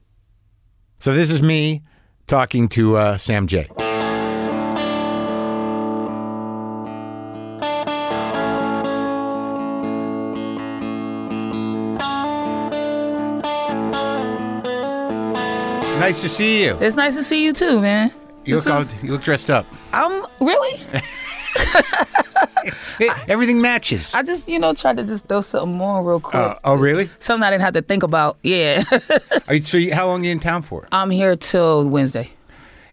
So 0.99 1.13
this 1.13 1.29
is 1.29 1.41
me 1.41 1.83
talking 2.25 2.69
to 2.69 2.95
uh, 2.95 3.17
Sam 3.17 3.47
Jay. 3.47 3.67
Nice 15.99 16.21
to 16.21 16.29
see 16.29 16.63
you. 16.63 16.77
It's 16.79 16.95
nice 16.95 17.17
to 17.17 17.23
see 17.23 17.43
you 17.43 17.51
too, 17.51 17.81
man. 17.81 18.13
You 18.45 18.55
This 18.55 18.67
look, 18.67 18.75
all, 18.75 18.99
you 19.03 19.11
look 19.11 19.21
dressed 19.21 19.49
up. 19.49 19.65
I'm 19.91 20.25
really. 20.39 20.81
Everything 23.27 23.61
matches. 23.61 24.13
I 24.13 24.23
just, 24.23 24.47
you 24.47 24.59
know, 24.59 24.73
tried 24.73 24.97
to 24.97 25.03
just 25.03 25.25
throw 25.27 25.41
something 25.41 25.77
more 25.77 26.03
real 26.03 26.19
quick. 26.19 26.35
Uh, 26.35 26.55
oh, 26.63 26.75
really? 26.75 27.09
something 27.19 27.43
I 27.43 27.51
didn't 27.51 27.63
have 27.63 27.73
to 27.73 27.81
think 27.81 28.03
about. 28.03 28.37
Yeah. 28.43 28.83
Are 29.47 29.55
you, 29.55 29.61
so, 29.61 29.77
you, 29.77 29.93
how 29.93 30.07
long 30.07 30.21
are 30.21 30.25
you 30.25 30.31
in 30.31 30.39
town 30.39 30.61
for? 30.61 30.87
I'm 30.91 31.09
here 31.09 31.35
till 31.35 31.87
Wednesday. 31.87 32.31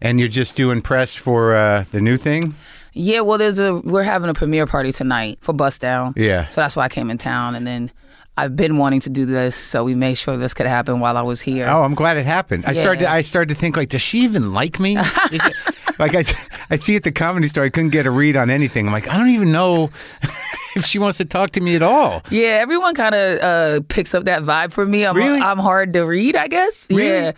And 0.01 0.19
you're 0.19 0.29
just 0.29 0.57
doing 0.57 0.83
press 0.83 1.15
for 1.15 1.55
uh, 1.55 1.85
the 1.91 2.01
new 2.01 2.17
thing? 2.17 2.55
Yeah, 2.93 3.21
well, 3.21 3.37
there's 3.37 3.59
a 3.59 3.75
we're 3.77 4.03
having 4.03 4.31
a 4.31 4.35
premiere 4.35 4.67
party 4.67 4.91
tonight 4.91 5.39
for 5.43 5.53
Bust 5.53 5.83
Down. 5.83 6.15
Yeah. 6.17 6.49
So 6.49 6.63
that's 6.63 6.77
why 6.77 6.85
I 6.85 6.89
came 6.89 7.11
in 7.11 7.19
town, 7.19 7.55
and 7.55 7.67
then 7.67 7.91
I've 8.39 8.57
been 8.57 8.79
wanting 8.79 9.01
to 9.01 9.11
do 9.11 9.27
this, 9.27 9.55
so 9.55 9.85
we 9.85 9.95
made 9.95 10.15
sure 10.15 10.39
this 10.39 10.55
could 10.55 10.67
happen 10.67 11.01
while 11.01 11.19
I 11.19 11.23
was 11.23 11.43
here. 11.43 11.67
Oh, 11.69 11.83
I'm 11.83 11.95
glad 11.95 12.17
it 12.17 12.25
happened. 12.25 12.65
I 12.65 12.73
started. 12.73 13.01
To, 13.01 13.11
I 13.11 13.21
started 13.21 13.55
to 13.55 13.61
think 13.61 13.77
like, 13.77 13.91
does 13.91 14.01
she 14.01 14.21
even 14.21 14.55
like 14.55 14.81
me? 14.81 14.97
Is 15.33 15.45
it- 15.45 15.55
like 15.99 16.15
I, 16.15 16.25
I 16.71 16.77
see 16.77 16.97
at 16.97 17.03
the 17.03 17.13
comedy 17.13 17.49
store, 17.49 17.65
I 17.65 17.69
couldn't 17.69 17.91
get 17.91 18.07
a 18.07 18.11
read 18.11 18.37
on 18.37 18.51
anything. 18.51 18.87
I'm 18.87 18.93
like, 18.93 19.09
I 19.09 19.19
don't 19.19 19.31
even 19.31 19.53
know 19.53 19.91
if 20.77 20.85
she 20.85 20.99
wants 20.99 21.19
to 21.19 21.25
talk 21.25 21.51
to 21.51 21.61
me 21.61 21.75
at 21.75 21.83
all. 21.83 22.23
Yeah, 22.31 22.59
everyone 22.61 22.95
kind 22.95 23.15
of 23.15 23.41
uh, 23.41 23.81
picks 23.89 24.15
up 24.15 24.25
that 24.25 24.43
vibe 24.43 24.73
from 24.73 24.91
me. 24.91 25.05
I'm 25.07 25.17
Really? 25.17 25.41
I'm 25.41 25.59
hard 25.59 25.93
to 25.95 26.03
read, 26.05 26.37
I 26.37 26.49
guess. 26.49 26.87
Really? 26.91 27.07
Yeah, 27.07 27.33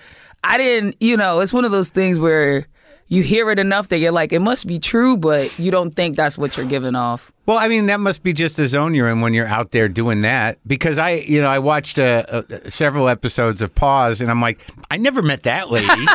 I 0.45 0.59
didn't. 0.59 0.97
You 1.01 1.17
know, 1.17 1.41
it's 1.41 1.53
one 1.53 1.65
of 1.65 1.71
those 1.71 1.89
things 1.89 2.19
where 2.19 2.67
you 3.11 3.23
hear 3.23 3.51
it 3.51 3.59
enough 3.59 3.89
that 3.89 3.99
you're 3.99 4.13
like, 4.13 4.33
it 4.33 4.41
must 4.41 4.67
be 4.67 4.79
true, 4.79 5.17
but 5.17 5.59
you 5.59 5.71
don't 5.71 5.97
think 5.97 6.15
that's 6.15 6.37
what 6.37 6.57
you're 6.57 6.67
giving 6.67 6.95
off. 6.95 7.33
Well, 7.47 7.57
I 7.57 7.69
mean, 7.69 7.87
that 7.87 8.01
must 8.01 8.23
be 8.23 8.35
just 8.35 8.59
the 8.59 8.69
zone 8.69 8.95
you're 8.95 9.09
in 9.09 9.23
when 9.23 9.33
you're 9.33 9.47
out 9.47 9.71
there 9.71 9.89
doing 9.89 10.21
that. 10.23 10.59
Because 10.67 10.99
I, 10.99 11.13
you 11.13 11.41
know, 11.41 11.49
I 11.49 11.59
watched 11.59 11.99
uh, 11.99 12.25
uh, 12.29 12.43
several 12.69 13.09
episodes 13.09 13.63
of 13.63 13.75
Pause, 13.75 14.21
and 14.21 14.31
I'm 14.31 14.43
like, 14.43 14.61
I 14.91 14.99
never 14.99 15.23
met 15.23 15.45
that 15.45 15.71
lady. 15.71 15.89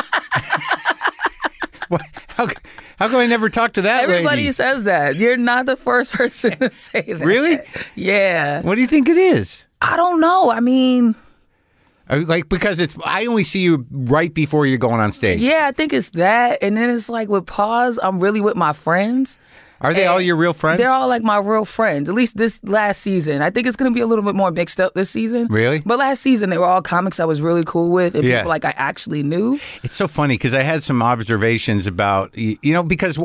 How, 2.28 2.46
how 2.98 3.08
come 3.08 3.16
I 3.16 3.26
never 3.26 3.48
talked 3.48 3.74
to 3.74 3.82
that 3.82 4.04
Everybody 4.04 4.36
lady? 4.42 4.52
says 4.52 4.84
that. 4.84 5.16
You're 5.16 5.36
not 5.36 5.66
the 5.66 5.76
first 5.76 6.12
person 6.14 6.58
to 6.58 6.72
say 6.72 7.02
that. 7.02 7.20
Really? 7.24 7.58
Yeah. 7.94 8.60
What 8.62 8.74
do 8.76 8.80
you 8.80 8.86
think 8.86 9.08
it 9.08 9.16
is? 9.16 9.62
I 9.80 9.96
don't 9.96 10.20
know. 10.20 10.50
I 10.50 10.60
mean, 10.60 11.14
Like 12.08 12.48
because 12.48 12.78
it's 12.78 12.96
I 13.04 13.26
only 13.26 13.44
see 13.44 13.60
you 13.60 13.86
right 13.90 14.32
before 14.32 14.66
you're 14.66 14.78
going 14.78 15.00
on 15.00 15.12
stage. 15.12 15.40
yeah, 15.40 15.66
I 15.68 15.72
think 15.72 15.92
it's 15.92 16.10
that. 16.10 16.58
And 16.62 16.76
then 16.76 16.90
it's 16.90 17.08
like 17.08 17.28
with 17.28 17.46
pause, 17.46 17.98
I'm 18.02 18.18
really 18.20 18.40
with 18.40 18.56
my 18.56 18.72
friends. 18.72 19.38
Are 19.80 19.92
they 19.92 20.06
all 20.06 20.20
your 20.20 20.36
real 20.36 20.52
friends? 20.54 20.78
They're 20.78 20.90
all 20.90 21.08
like 21.08 21.22
my 21.22 21.36
real 21.38 21.64
friends. 21.64 22.08
At 22.08 22.14
least 22.14 22.36
this 22.36 22.58
last 22.64 23.02
season. 23.02 23.42
I 23.42 23.50
think 23.50 23.66
it's 23.66 23.76
gonna 23.76 23.90
be 23.90 24.00
a 24.00 24.06
little 24.06 24.24
bit 24.24 24.34
more 24.34 24.50
mixed 24.50 24.80
up 24.80 24.94
this 24.94 25.10
season. 25.10 25.46
Really? 25.50 25.82
But 25.84 25.98
last 25.98 26.22
season 26.22 26.50
they 26.50 26.58
were 26.58 26.66
all 26.66 26.80
comics 26.82 27.20
I 27.20 27.24
was 27.24 27.40
really 27.40 27.64
cool 27.64 27.90
with 27.90 28.14
and 28.14 28.24
Yeah. 28.24 28.38
people 28.38 28.48
like 28.50 28.64
I 28.64 28.72
actually 28.76 29.22
knew. 29.22 29.58
It's 29.82 29.96
so 29.96 30.08
funny 30.08 30.34
because 30.34 30.54
I 30.54 30.62
had 30.62 30.82
some 30.82 31.02
observations 31.02 31.86
about 31.86 32.36
you 32.36 32.58
know 32.72 32.82
because 32.82 33.18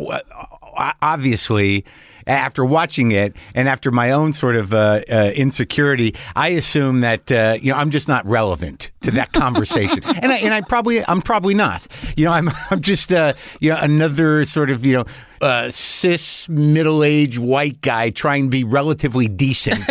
obviously 1.02 1.86
after 2.28 2.64
watching 2.64 3.12
it 3.12 3.34
and 3.56 3.68
after 3.68 3.90
my 3.92 4.12
own 4.12 4.34
sort 4.34 4.56
of 4.56 4.74
uh, 4.74 5.02
uh, 5.10 5.32
insecurity, 5.36 6.16
I 6.36 6.50
assume 6.50 7.02
that 7.02 7.32
uh, 7.32 7.58
you 7.62 7.72
know 7.72 7.78
I'm 7.78 7.90
just 7.90 8.08
not 8.08 8.26
relevant 8.26 8.92
to 9.02 9.12
that 9.12 9.32
conversation, 9.34 10.04
and 10.04 10.32
I 10.32 10.38
and 10.38 10.54
I 10.54 10.62
probably 10.62 11.04
I'm 11.08 11.22
probably 11.22 11.54
not. 11.54 11.88
You 12.16 12.26
know 12.26 12.32
I'm 12.32 12.50
I'm 12.70 12.82
just 12.82 13.12
uh, 13.12 13.34
you 13.60 13.72
know 13.72 13.80
another 13.80 14.46
sort 14.46 14.70
of 14.70 14.86
you 14.86 14.94
know. 14.94 15.06
Uh, 15.42 15.72
cis 15.72 16.50
middle-aged 16.50 17.38
white 17.38 17.80
guy 17.82 18.10
trying 18.10 18.46
to 18.46 18.50
be 18.50 18.64
relatively 18.64 19.28
decent 19.28 19.84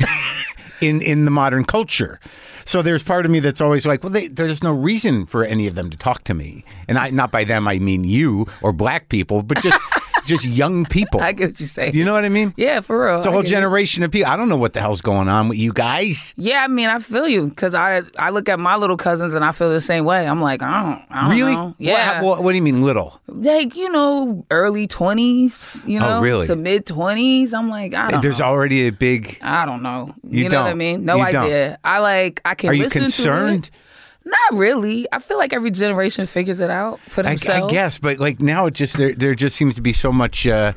in 0.80 1.00
in 1.00 1.24
the 1.24 1.30
modern 1.30 1.64
culture. 1.64 2.20
So 2.66 2.82
there's 2.82 3.02
part 3.02 3.24
of 3.24 3.30
me 3.30 3.38
that's 3.38 3.60
always 3.60 3.86
like, 3.86 4.02
well, 4.02 4.10
they, 4.10 4.26
there's 4.26 4.62
no 4.62 4.72
reason 4.72 5.24
for 5.24 5.44
any 5.44 5.68
of 5.68 5.76
them 5.76 5.88
to 5.88 5.96
talk 5.96 6.24
to 6.24 6.34
me, 6.34 6.64
and 6.88 6.98
I 6.98 7.10
not 7.10 7.30
by 7.30 7.44
them 7.44 7.66
I 7.68 7.78
mean 7.78 8.04
you 8.04 8.46
or 8.60 8.72
black 8.72 9.08
people, 9.08 9.42
but 9.42 9.62
just 9.62 9.78
just 10.26 10.44
young 10.44 10.84
people. 10.84 11.20
I 11.26 11.32
get 11.32 11.50
what 11.52 11.60
you're 11.60 11.66
saying. 11.68 11.94
you 11.94 12.04
know 12.04 12.12
what 12.12 12.24
I 12.24 12.28
mean? 12.28 12.52
yeah, 12.56 12.80
for 12.80 13.06
real. 13.06 13.16
It's 13.16 13.26
a 13.26 13.30
whole 13.30 13.42
get 13.42 13.48
it. 13.48 13.54
generation 13.54 14.02
of 14.02 14.10
people. 14.10 14.30
I 14.30 14.36
don't 14.36 14.48
know 14.48 14.56
what 14.56 14.72
the 14.74 14.80
hell's 14.80 15.00
going 15.00 15.28
on 15.28 15.48
with 15.48 15.58
you 15.58 15.72
guys. 15.72 16.34
Yeah, 16.36 16.62
I 16.64 16.68
mean, 16.68 16.88
I 16.88 16.98
feel 16.98 17.26
you 17.28 17.48
because 17.48 17.74
I 17.74 18.02
I 18.18 18.30
look 18.30 18.48
at 18.48 18.58
my 18.58 18.76
little 18.76 18.96
cousins 18.96 19.32
and 19.34 19.44
I 19.44 19.52
feel 19.52 19.70
the 19.70 19.80
same 19.80 20.04
way. 20.04 20.26
I'm 20.26 20.40
like, 20.42 20.62
I 20.62 20.82
don't, 20.82 21.02
I 21.10 21.26
don't 21.28 21.36
Really? 21.38 21.54
know. 21.54 21.64
What, 21.66 21.74
Yeah, 21.78 22.22
what, 22.22 22.42
what 22.42 22.52
do 22.52 22.56
you 22.56 22.62
mean 22.62 22.82
little? 22.82 23.20
like 23.28 23.76
you 23.76 23.88
know, 23.90 24.44
early 24.50 24.86
twenties, 24.86 25.82
you 25.86 25.98
oh, 25.98 26.02
know, 26.02 26.18
Oh, 26.18 26.20
really? 26.20 26.46
to 26.46 26.56
mid 26.56 26.86
twenties. 26.86 27.54
I'm 27.54 27.68
like, 27.68 27.94
I 27.94 28.02
don't. 28.10 28.12
Know. 28.12 28.20
There's 28.22 28.40
know. 28.40 28.46
already 28.46 28.86
a 28.86 28.90
big. 28.92 29.38
I 29.42 29.64
don't 29.66 29.82
know. 29.82 30.14
You 30.28 30.44
You, 30.44 30.48
know 30.48 30.60
what 30.62 30.70
I 30.70 30.74
mean? 30.74 31.04
No 31.04 31.16
You 31.16 31.32
don't. 31.32 31.42
idea. 31.44 31.78
I 31.84 31.98
like. 31.98 32.40
I 32.44 32.54
can. 32.54 32.70
Are 32.70 32.74
you 32.74 32.84
listen 32.84 33.02
concerned? 33.02 33.70
Not 34.26 34.58
really. 34.58 35.06
I 35.12 35.20
feel 35.20 35.38
like 35.38 35.52
every 35.52 35.70
generation 35.70 36.26
figures 36.26 36.60
it 36.60 36.68
out 36.68 36.98
for 37.08 37.24
I, 37.24 37.30
themselves. 37.30 37.72
I 37.72 37.74
guess, 37.74 37.98
but 37.98 38.18
like 38.18 38.40
now, 38.40 38.66
it 38.66 38.74
just 38.74 38.96
there 38.98 39.14
there 39.14 39.34
just 39.34 39.56
seems 39.56 39.74
to 39.76 39.80
be 39.80 39.92
so 39.92 40.12
much. 40.12 40.46
Uh, 40.46 40.72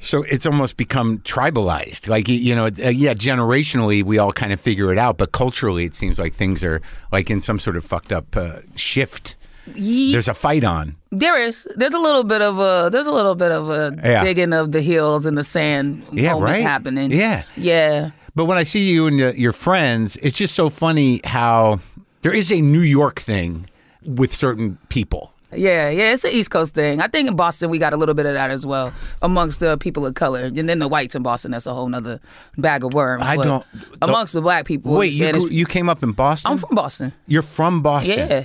so 0.00 0.24
it's 0.24 0.46
almost 0.46 0.76
become 0.76 1.18
tribalized. 1.20 2.08
Like 2.08 2.28
you 2.28 2.54
know, 2.56 2.66
uh, 2.66 2.88
yeah, 2.90 3.14
generationally 3.14 4.02
we 4.02 4.18
all 4.18 4.32
kind 4.32 4.52
of 4.52 4.60
figure 4.60 4.92
it 4.92 4.98
out, 4.98 5.16
but 5.16 5.30
culturally 5.32 5.84
it 5.84 5.94
seems 5.94 6.18
like 6.18 6.34
things 6.34 6.64
are 6.64 6.82
like 7.12 7.30
in 7.30 7.40
some 7.40 7.58
sort 7.60 7.76
of 7.76 7.84
fucked 7.84 8.12
up 8.12 8.36
uh, 8.36 8.60
shift. 8.74 9.36
Ye- 9.76 10.10
There's 10.10 10.26
a 10.26 10.34
fight 10.34 10.64
on. 10.64 10.96
there 11.12 11.40
is. 11.40 11.68
There's 11.76 11.92
a 11.94 12.00
little 12.00 12.24
bit 12.24 12.42
of 12.42 12.58
a. 12.58 12.90
There's 12.90 13.06
a 13.06 13.12
little 13.12 13.36
bit 13.36 13.52
of 13.52 13.70
a 13.70 13.96
Yeah. 14.02 14.24
digging 14.24 14.52
of 14.52 14.72
the 14.72 14.80
heels 14.80 15.24
in 15.24 15.36
the 15.36 15.44
sand 15.44 16.04
Yeah, 16.12 16.36
right? 16.36 16.62
happening. 16.62 17.12
Yeah. 17.12 17.44
Yeah. 17.56 18.10
But 18.34 18.46
when 18.46 18.58
I 18.58 18.64
see 18.64 18.90
you 18.90 19.06
and 19.06 19.20
uh, 19.20 19.32
your 19.34 19.52
friends, 19.52 20.16
it's 20.20 20.36
just 20.36 20.54
so 20.56 20.68
funny 20.68 21.20
how 21.22 21.78
there 22.22 22.32
is 22.32 22.50
a 22.50 22.60
New 22.60 22.80
York 22.80 23.20
thing 23.20 23.68
with 24.04 24.34
certain 24.34 24.78
people. 24.88 25.32
Yeah, 25.54 25.90
yeah, 25.90 26.12
it's 26.12 26.24
an 26.24 26.32
East 26.32 26.50
Coast 26.50 26.72
thing. 26.72 27.00
I 27.02 27.08
think 27.08 27.28
in 27.28 27.36
Boston 27.36 27.68
we 27.68 27.78
got 27.78 27.92
a 27.92 27.96
little 27.96 28.14
bit 28.14 28.24
of 28.24 28.32
that 28.32 28.50
as 28.50 28.64
well 28.64 28.92
amongst 29.20 29.60
the 29.60 29.76
people 29.76 30.06
of 30.06 30.14
color, 30.14 30.44
and 30.44 30.68
then 30.68 30.78
the 30.78 30.88
whites 30.88 31.14
in 31.14 31.22
Boston. 31.22 31.50
That's 31.50 31.66
a 31.66 31.74
whole 31.74 31.88
nother 31.88 32.20
bag 32.56 32.84
of 32.84 32.94
worms. 32.94 33.22
I 33.22 33.36
don't- 33.36 33.66
amongst 34.00 34.32
the 34.32 34.40
black 34.40 34.64
people. 34.64 34.94
Wait, 34.94 35.12
you 35.12 35.30
grew, 35.30 35.48
you 35.50 35.66
came 35.66 35.90
up 35.90 36.02
in 36.02 36.12
Boston? 36.12 36.52
I'm 36.52 36.58
from 36.58 36.74
Boston. 36.74 37.12
You're 37.26 37.42
from 37.42 37.82
Boston. 37.82 38.18
Yeah, 38.18 38.44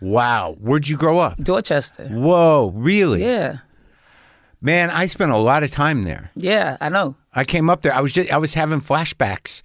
Wow. 0.00 0.56
Where'd 0.60 0.88
you 0.88 0.96
grow 0.96 1.18
up? 1.18 1.36
Dorchester. 1.42 2.08
Whoa, 2.08 2.72
really? 2.74 3.22
Yeah, 3.22 3.58
Man, 4.62 4.90
I 4.90 5.06
spent 5.06 5.30
a 5.30 5.38
lot 5.38 5.62
of 5.62 5.70
time 5.70 6.04
there. 6.04 6.30
yeah, 6.36 6.76
I 6.80 6.90
know. 6.90 7.16
I 7.34 7.44
came 7.44 7.70
up 7.70 7.82
there. 7.82 7.94
I 7.94 8.00
was 8.00 8.12
just 8.12 8.30
I 8.30 8.36
was 8.38 8.54
having 8.54 8.80
flashbacks 8.80 9.62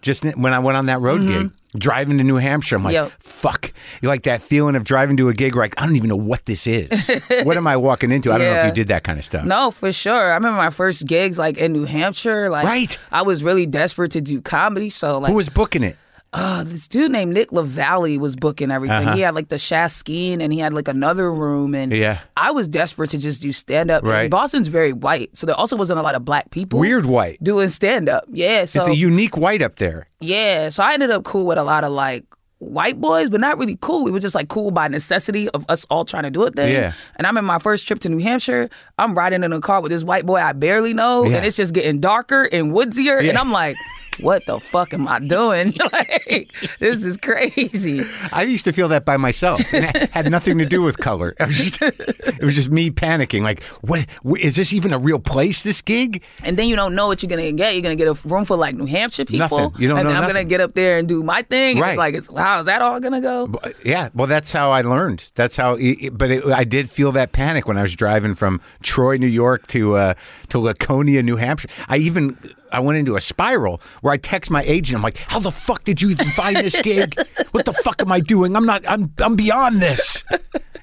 just 0.00 0.24
when 0.36 0.52
I 0.52 0.58
went 0.58 0.76
on 0.76 0.86
that 0.86 1.00
road 1.00 1.22
mm-hmm. 1.22 1.42
gig. 1.42 1.50
Driving 1.76 2.16
to 2.18 2.24
New 2.24 2.36
Hampshire, 2.36 2.76
I'm 2.76 2.84
like. 2.84 2.94
Yep. 2.94 3.12
fuck. 3.18 3.72
You 4.00 4.08
like 4.08 4.22
that 4.22 4.40
feeling 4.42 4.74
of 4.74 4.84
driving 4.84 5.16
to 5.18 5.28
a 5.28 5.34
gig 5.34 5.54
where 5.54 5.64
like, 5.64 5.80
I 5.80 5.84
don't 5.86 5.96
even 5.96 6.08
know 6.08 6.16
what 6.16 6.46
this 6.46 6.66
is. 6.66 7.10
what 7.42 7.56
am 7.56 7.66
I 7.66 7.76
walking 7.76 8.10
into? 8.10 8.32
I 8.32 8.38
don't 8.38 8.46
know 8.52 8.60
if 8.60 8.66
you 8.66 8.72
did 8.72 8.88
that 8.88 9.04
kind 9.04 9.18
of 9.18 9.24
stuff. 9.24 9.44
No, 9.44 9.70
for 9.70 9.92
sure. 9.92 10.32
I 10.32 10.34
remember 10.34 10.56
my 10.56 10.70
first 10.70 11.06
gigs 11.06 11.38
like 11.38 11.58
in 11.58 11.72
New 11.72 11.84
Hampshire. 11.84 12.48
Like, 12.48 12.64
Right. 12.64 12.98
I 13.12 13.22
was 13.22 13.44
really 13.44 13.66
desperate 13.66 14.12
to 14.12 14.20
do 14.20 14.40
comedy, 14.40 14.88
so 14.90 15.18
like, 15.18 15.30
Who 15.30 15.36
was 15.36 15.48
booking 15.50 15.82
it? 15.82 15.96
Uh, 16.32 16.62
this 16.64 16.86
dude 16.88 17.10
named 17.10 17.32
Nick 17.32 17.52
LaValle 17.52 18.18
was 18.18 18.36
booking 18.36 18.70
everything. 18.70 18.96
Uh-huh. 19.08 19.14
He 19.16 19.22
had 19.22 19.34
like 19.34 19.48
the 19.48 19.56
Shas 19.56 19.92
skiing, 19.92 20.42
and 20.42 20.52
he 20.52 20.58
had 20.58 20.74
like 20.74 20.86
another 20.88 21.32
room, 21.32 21.74
and 21.74 21.92
Yeah. 21.92 22.18
I 22.36 22.50
was 22.50 22.68
desperate 22.68 23.10
to 23.10 23.18
just 23.18 23.40
do 23.40 23.50
stand 23.52 23.90
up. 23.90 24.04
Right. 24.04 24.30
Boston's 24.30 24.68
very 24.68 24.92
white, 24.92 25.36
so 25.36 25.46
there 25.46 25.56
also 25.56 25.74
wasn't 25.76 25.98
a 25.98 26.02
lot 26.02 26.14
of 26.14 26.24
black 26.24 26.50
people. 26.50 26.78
Weird 26.80 27.06
white. 27.06 27.42
doing 27.42 27.68
stand 27.68 28.08
up. 28.08 28.24
Yeah, 28.30 28.64
so 28.66 28.80
it's 28.80 28.90
a 28.90 28.94
unique 28.96 29.36
white 29.36 29.62
up 29.62 29.76
there. 29.76 30.06
yeah, 30.20 30.68
so 30.68 30.82
I 30.82 30.92
ended 30.92 31.10
up 31.10 31.24
cool 31.24 31.46
with 31.46 31.56
a 31.58 31.64
lot 31.64 31.82
of 31.84 31.92
like 31.92 32.24
white 32.58 33.00
boys, 33.00 33.30
but 33.30 33.40
not 33.40 33.56
really 33.56 33.78
cool. 33.80 34.02
We 34.04 34.10
were 34.10 34.18
just 34.18 34.34
like 34.34 34.48
cool 34.48 34.70
by 34.72 34.88
necessity 34.88 35.48
of 35.50 35.64
us 35.68 35.86
all 35.90 36.04
trying 36.04 36.24
to 36.24 36.30
do 36.30 36.42
a 36.42 36.50
thing. 36.50 36.72
Yeah. 36.72 36.92
And 37.16 37.24
I'm 37.26 37.36
in 37.38 37.44
my 37.44 37.60
first 37.60 37.86
trip 37.86 38.00
to 38.00 38.08
New 38.08 38.18
Hampshire. 38.18 38.68
I'm 38.98 39.16
riding 39.16 39.44
in 39.44 39.52
a 39.52 39.60
car 39.60 39.80
with 39.80 39.92
this 39.92 40.02
white 40.02 40.26
boy 40.26 40.40
I 40.40 40.52
barely 40.52 40.92
know, 40.92 41.24
Yeah. 41.24 41.36
and 41.36 41.46
it's 41.46 41.56
just 41.56 41.72
getting 41.72 42.00
darker 42.00 42.44
and 42.44 42.72
woodsier, 42.72 43.22
Yeah. 43.22 43.30
and 43.30 43.38
I'm 43.38 43.50
like. 43.52 43.76
What 44.20 44.46
the 44.46 44.58
fuck 44.60 44.92
am 44.94 45.06
I 45.08 45.18
doing? 45.20 45.74
like, 45.92 46.50
this 46.78 47.04
is 47.04 47.16
crazy. 47.16 48.04
I 48.32 48.42
used 48.42 48.64
to 48.64 48.72
feel 48.72 48.88
that 48.88 49.04
by 49.04 49.16
myself, 49.16 49.60
and 49.72 49.84
it 49.94 50.10
had 50.10 50.30
nothing 50.30 50.58
to 50.58 50.66
do 50.66 50.82
with 50.82 50.98
color. 50.98 51.34
It 51.38 51.46
was 51.46 51.70
just, 51.70 51.82
it 51.82 52.42
was 52.42 52.54
just 52.54 52.70
me 52.70 52.90
panicking. 52.90 53.42
Like, 53.42 53.62
what 53.82 54.06
wh- 54.28 54.38
is 54.40 54.56
this 54.56 54.72
even 54.72 54.92
a 54.92 54.98
real 54.98 55.18
place? 55.18 55.62
This 55.62 55.82
gig? 55.82 56.22
And 56.42 56.56
then 56.56 56.68
you 56.68 56.76
don't 56.76 56.94
know 56.94 57.06
what 57.06 57.22
you're 57.22 57.30
gonna 57.30 57.52
get. 57.52 57.74
You're 57.74 57.82
gonna 57.82 57.96
get 57.96 58.08
a 58.08 58.14
room 58.28 58.44
full 58.44 58.54
of 58.54 58.60
like 58.60 58.74
New 58.74 58.86
Hampshire 58.86 59.24
people. 59.24 59.58
Nothing. 59.58 59.80
You 59.82 59.88
don't 59.88 59.98
and 59.98 60.04
know 60.04 60.10
then 60.10 60.16
I'm 60.16 60.22
nothing. 60.22 60.34
gonna 60.34 60.44
get 60.44 60.60
up 60.60 60.74
there 60.74 60.98
and 60.98 61.06
do 61.08 61.22
my 61.22 61.42
thing. 61.42 61.76
and 61.76 61.80
Right. 61.80 61.90
It's 61.90 61.98
like, 61.98 62.14
it's, 62.14 62.28
how 62.36 62.60
is 62.60 62.66
that 62.66 62.82
all 62.82 62.98
gonna 63.00 63.20
go? 63.20 63.52
Yeah, 63.84 64.08
well, 64.14 64.26
that's 64.26 64.52
how 64.52 64.70
I 64.70 64.82
learned. 64.82 65.30
That's 65.34 65.56
how. 65.56 65.74
It- 65.78 66.16
but 66.18 66.30
it, 66.30 66.44
I 66.46 66.64
did 66.64 66.90
feel 66.90 67.12
that 67.12 67.32
panic 67.32 67.66
when 67.68 67.76
I 67.78 67.82
was 67.82 67.94
driving 67.94 68.34
from 68.34 68.60
Troy, 68.82 69.16
New 69.16 69.26
York, 69.26 69.66
to 69.68 69.96
uh, 69.96 70.14
to 70.48 70.58
Laconia, 70.58 71.22
New 71.22 71.36
Hampshire. 71.36 71.68
I 71.88 71.98
even 71.98 72.36
I 72.72 72.80
went 72.80 72.98
into 72.98 73.16
a 73.16 73.20
spiral 73.20 73.80
where 74.02 74.12
I 74.12 74.16
text 74.16 74.50
my 74.50 74.62
agent. 74.64 74.96
I'm 74.96 75.02
like, 75.02 75.16
"How 75.18 75.38
the 75.38 75.50
fuck 75.52 75.84
did 75.84 76.00
you 76.02 76.10
even 76.10 76.30
find 76.30 76.56
this 76.56 76.80
gig? 76.82 77.14
What 77.52 77.64
the 77.64 77.72
fuck 77.72 78.00
am 78.02 78.12
I 78.12 78.20
doing? 78.20 78.54
I'm 78.56 78.66
not. 78.66 78.84
I'm 78.88 79.12
I'm 79.18 79.36
beyond 79.36 79.80
this." 79.80 80.24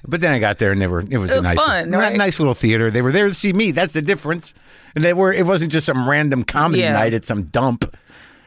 But 0.08 0.20
then 0.20 0.30
I 0.32 0.38
got 0.38 0.58
there 0.60 0.70
and 0.70 0.80
they 0.80 0.86
were 0.86 1.00
it 1.00 1.18
was, 1.18 1.30
It 1.32 1.36
was 1.38 1.46
a 1.46 1.54
nice, 1.54 1.56
fun, 1.58 1.90
right? 1.90 2.16
nice 2.16 2.38
little 2.38 2.54
theater. 2.54 2.92
They 2.92 3.02
were 3.02 3.10
there 3.10 3.26
to 3.28 3.34
see 3.34 3.52
me. 3.52 3.72
That's 3.72 3.92
the 3.92 4.02
difference. 4.02 4.54
And 4.94 5.02
they 5.02 5.12
were. 5.12 5.32
It 5.32 5.46
wasn't 5.46 5.72
just 5.72 5.84
some 5.86 6.08
random 6.08 6.44
comedy 6.44 6.82
Yeah. 6.82 6.92
night 6.92 7.12
at 7.12 7.24
some 7.24 7.44
dump. 7.44 7.96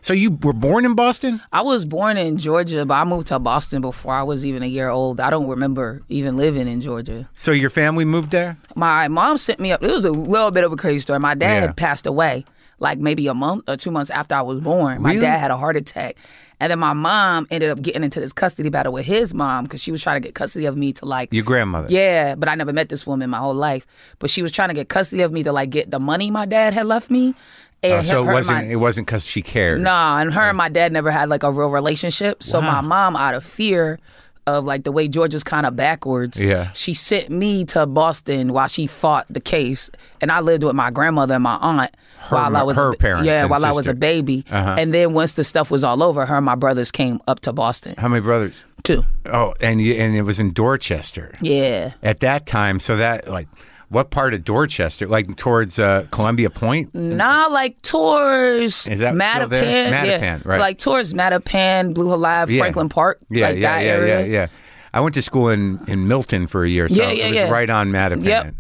So 0.02 0.14
you 0.14 0.32
were 0.42 0.54
born 0.54 0.86
in 0.86 0.96
Boston? 0.96 1.42
I 1.52 1.62
was 1.62 1.84
born 1.84 2.16
in 2.16 2.38
Georgia, 2.38 2.86
but 2.86 2.94
I 2.94 3.04
moved 3.04 3.28
to 3.28 3.40
Boston 3.40 3.82
before 3.82 4.14
I 4.14 4.24
was 4.24 4.46
even 4.46 4.64
a 4.64 4.66
year 4.68 4.88
old. 4.88 5.20
I 5.20 5.30
don't 5.30 5.48
remember 5.48 6.02
even 6.08 6.38
living 6.38 6.70
in 6.70 6.80
Georgia. 6.80 7.28
So 7.36 7.52
your 7.52 7.70
family 7.70 8.06
moved 8.06 8.32
there? 8.32 8.56
My 8.78 9.10
mom 9.10 9.38
sent 9.38 9.60
me 9.60 9.74
up. 9.74 9.84
It 9.84 9.92
was 9.92 10.06
a 10.06 10.12
little 10.12 10.52
bit 10.52 10.64
of 10.64 10.72
a 10.72 10.78
crazy 10.78 11.00
story. 11.02 11.20
My 11.20 11.36
dad 11.36 11.64
Yeah. 11.64 11.72
passed 11.74 12.08
away 12.08 12.46
like 12.80 13.00
maybe 13.00 13.28
a 13.28 13.34
month 13.34 13.64
or 13.68 13.76
two 13.78 13.92
months 13.92 14.10
after 14.10 14.36
I 14.36 14.42
was 14.42 14.60
born. 14.60 15.02
My 15.02 15.10
Really? 15.10 15.22
dad 15.22 15.38
had 15.38 15.52
a 15.52 15.58
heart 15.58 15.76
attack. 15.76 16.16
And 16.62 16.70
then 16.72 16.80
my 16.80 16.92
mom 16.94 17.48
ended 17.52 17.70
up 17.70 17.82
getting 17.82 18.04
into 18.04 18.20
this 18.20 18.34
custody 18.34 18.68
battle 18.70 18.92
with 18.92 19.06
his 19.06 19.34
mom 19.34 19.64
because 19.64 19.82
she 19.82 19.92
was 19.92 20.02
trying 20.04 20.22
to 20.22 20.28
get 20.28 20.36
custody 20.36 20.66
of 20.66 20.76
me 20.76 20.92
to 20.94 21.06
like 21.06 21.34
Your 21.34 21.44
grandmother? 21.46 21.88
Yeah, 21.90 22.36
but 22.36 22.50
I 22.50 22.56
never 22.56 22.74
met 22.74 22.90
this 22.90 23.08
woman 23.08 23.30
my 23.30 23.38
whole 23.40 23.54
life. 23.54 23.88
But 24.20 24.30
she 24.30 24.42
was 24.42 24.52
trying 24.52 24.68
to 24.70 24.74
get 24.76 24.90
custody 24.90 25.22
of 25.22 25.32
me 25.32 25.44
to 25.44 25.54
like 25.54 25.70
get 25.70 25.90
the 25.92 26.00
money 26.00 26.30
my 26.32 26.46
dad 26.46 26.74
had 26.74 26.86
left 26.86 27.10
me. 27.10 27.34
And 27.82 27.94
Oh, 27.94 28.02
so 28.02 28.30
it 28.30 28.34
wasn't. 28.34 28.70
it 28.70 28.76
wasn't 28.76 29.08
because 29.08 29.26
she 29.26 29.42
cared. 29.42 29.80
Nah, 29.82 30.20
and 30.20 30.34
her 30.34 30.50
and 30.50 30.58
my 30.58 30.68
dad 30.68 30.92
never 30.92 31.12
had 31.12 31.30
like 31.30 31.44
a 31.44 31.52
real 31.52 31.70
relationship. 31.70 32.44
So 32.44 32.60
Wow. 32.60 32.82
my 32.82 32.88
mom, 32.88 33.16
out 33.16 33.36
of 33.36 33.46
fear 33.46 33.98
of 34.46 34.66
like 34.66 34.84
the 34.84 34.92
way 34.92 35.08
Georgia's 35.08 35.46
kind 35.46 35.66
of 35.66 35.78
backwards, 35.78 36.44
Yeah. 36.44 36.72
she 36.74 36.94
sent 36.94 37.30
me 37.30 37.64
to 37.66 37.86
Boston 37.86 38.52
while 38.52 38.68
she 38.68 38.86
fought 38.86 39.28
the 39.30 39.40
case, 39.40 39.90
and 40.20 40.30
I 40.30 40.42
lived 40.42 40.64
with 40.64 40.76
my 40.76 40.90
grandmother 40.92 41.36
and 41.36 41.44
my 41.44 41.56
aunt 41.58 41.92
while 42.30 42.56
I 42.58 42.64
was 42.64 42.78
her 42.78 42.92
a, 42.92 42.96
parents 42.96 43.26
yeah, 43.26 43.46
while 43.46 43.66
I 43.66 43.72
was 43.72 43.88
a 43.88 43.94
baby. 43.94 44.46
Uh-huh. 44.52 44.76
And 44.78 44.94
then 44.94 45.14
once 45.14 45.34
the 45.34 45.44
stuff 45.44 45.72
was 45.72 45.84
all 45.84 46.04
over, 46.04 46.26
her 46.26 46.36
and 46.38 46.46
my 46.46 46.56
brothers 46.56 46.92
came 46.92 47.22
up 47.28 47.40
to 47.42 47.54
Boston 47.54 47.96
How 47.98 48.08
many 48.08 48.22
brothers? 48.22 48.64
too. 48.84 49.06
Oh, 49.26 49.54
and 49.60 49.82
you, 49.82 49.94
and 49.96 50.16
it 50.16 50.22
was 50.24 50.40
in 50.40 50.54
Dorchester 50.54 51.34
Yeah. 51.42 51.92
at 52.04 52.20
that 52.22 52.46
time. 52.46 52.80
So 52.80 52.96
that 52.98 53.28
like, 53.30 53.48
what 53.90 54.10
part 54.12 54.34
of 54.34 54.44
Dorchester? 54.46 55.08
Like 55.08 55.36
towards 55.36 55.80
uh, 55.80 56.06
Columbia 56.12 56.50
Point? 56.50 56.94
Nah, 56.94 57.48
like 57.48 57.82
towards 57.82 58.88
Is 58.88 59.00
that 59.00 59.16
still 59.16 59.50
Mattapan, 59.50 59.92
yeah, 60.22 60.40
right. 60.46 60.60
Like 60.60 60.78
towards 60.78 61.14
Mattapan, 61.14 61.94
Blue 61.94 62.08
Hill 62.08 62.26
Ave, 62.26 62.54
Yeah. 62.54 62.60
Franklin 62.62 62.90
Park, 62.90 63.20
Yeah, 63.30 63.48
like 63.50 63.58
yeah, 63.58 63.62
that 63.80 63.84
yeah, 63.86 63.92
area. 63.92 64.20
yeah, 64.22 64.26
yeah. 64.26 64.48
I 64.94 65.02
went 65.02 65.14
to 65.16 65.22
school 65.22 65.50
in, 65.50 65.80
in 65.88 66.08
Milton 66.08 66.48
for 66.48 66.64
a 66.64 66.70
year, 66.70 66.88
so 66.88 66.96
Yeah, 66.96 67.12
yeah, 67.12 67.26
it 67.26 67.28
was 67.30 67.36
yeah. 67.36 67.50
right 67.50 67.70
on 67.70 67.92
Mattapan. 67.92 68.24
Yep. 68.26 68.54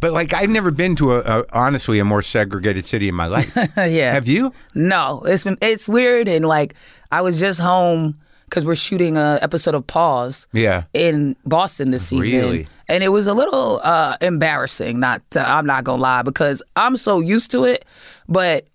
But 0.00 0.12
like, 0.12 0.32
I've 0.32 0.50
never 0.50 0.70
been 0.70 0.96
to 0.96 1.14
a, 1.14 1.40
a 1.40 1.44
honestly 1.52 1.98
a 1.98 2.04
more 2.04 2.22
segregated 2.22 2.86
city 2.86 3.08
in 3.08 3.14
my 3.14 3.26
life. 3.26 3.50
yeah. 3.76 4.12
Have 4.12 4.28
you? 4.28 4.52
No, 4.74 5.22
it's 5.24 5.46
it's 5.60 5.88
weird 5.88 6.28
and 6.28 6.44
like 6.44 6.74
I 7.12 7.20
was 7.20 7.38
just 7.40 7.60
home 7.60 8.18
because 8.48 8.64
we're 8.64 8.74
shooting 8.76 9.16
a 9.16 9.38
episode 9.42 9.74
of 9.74 9.86
Pause 9.86 10.46
Yeah. 10.52 10.84
in 10.94 11.34
Boston 11.46 11.90
this 11.90 12.06
season, 12.06 12.38
Really? 12.40 12.68
and 12.88 13.02
it 13.02 13.08
was 13.08 13.26
a 13.26 13.34
little 13.34 13.80
uh, 13.82 14.16
embarrassing. 14.20 15.00
Not 15.00 15.20
to, 15.32 15.40
I'm 15.40 15.66
not 15.66 15.82
gonna 15.84 16.00
lie 16.02 16.22
because 16.22 16.62
I'm 16.76 16.96
so 16.96 17.18
used 17.20 17.50
to 17.52 17.64
it, 17.64 17.84
but 18.28 18.66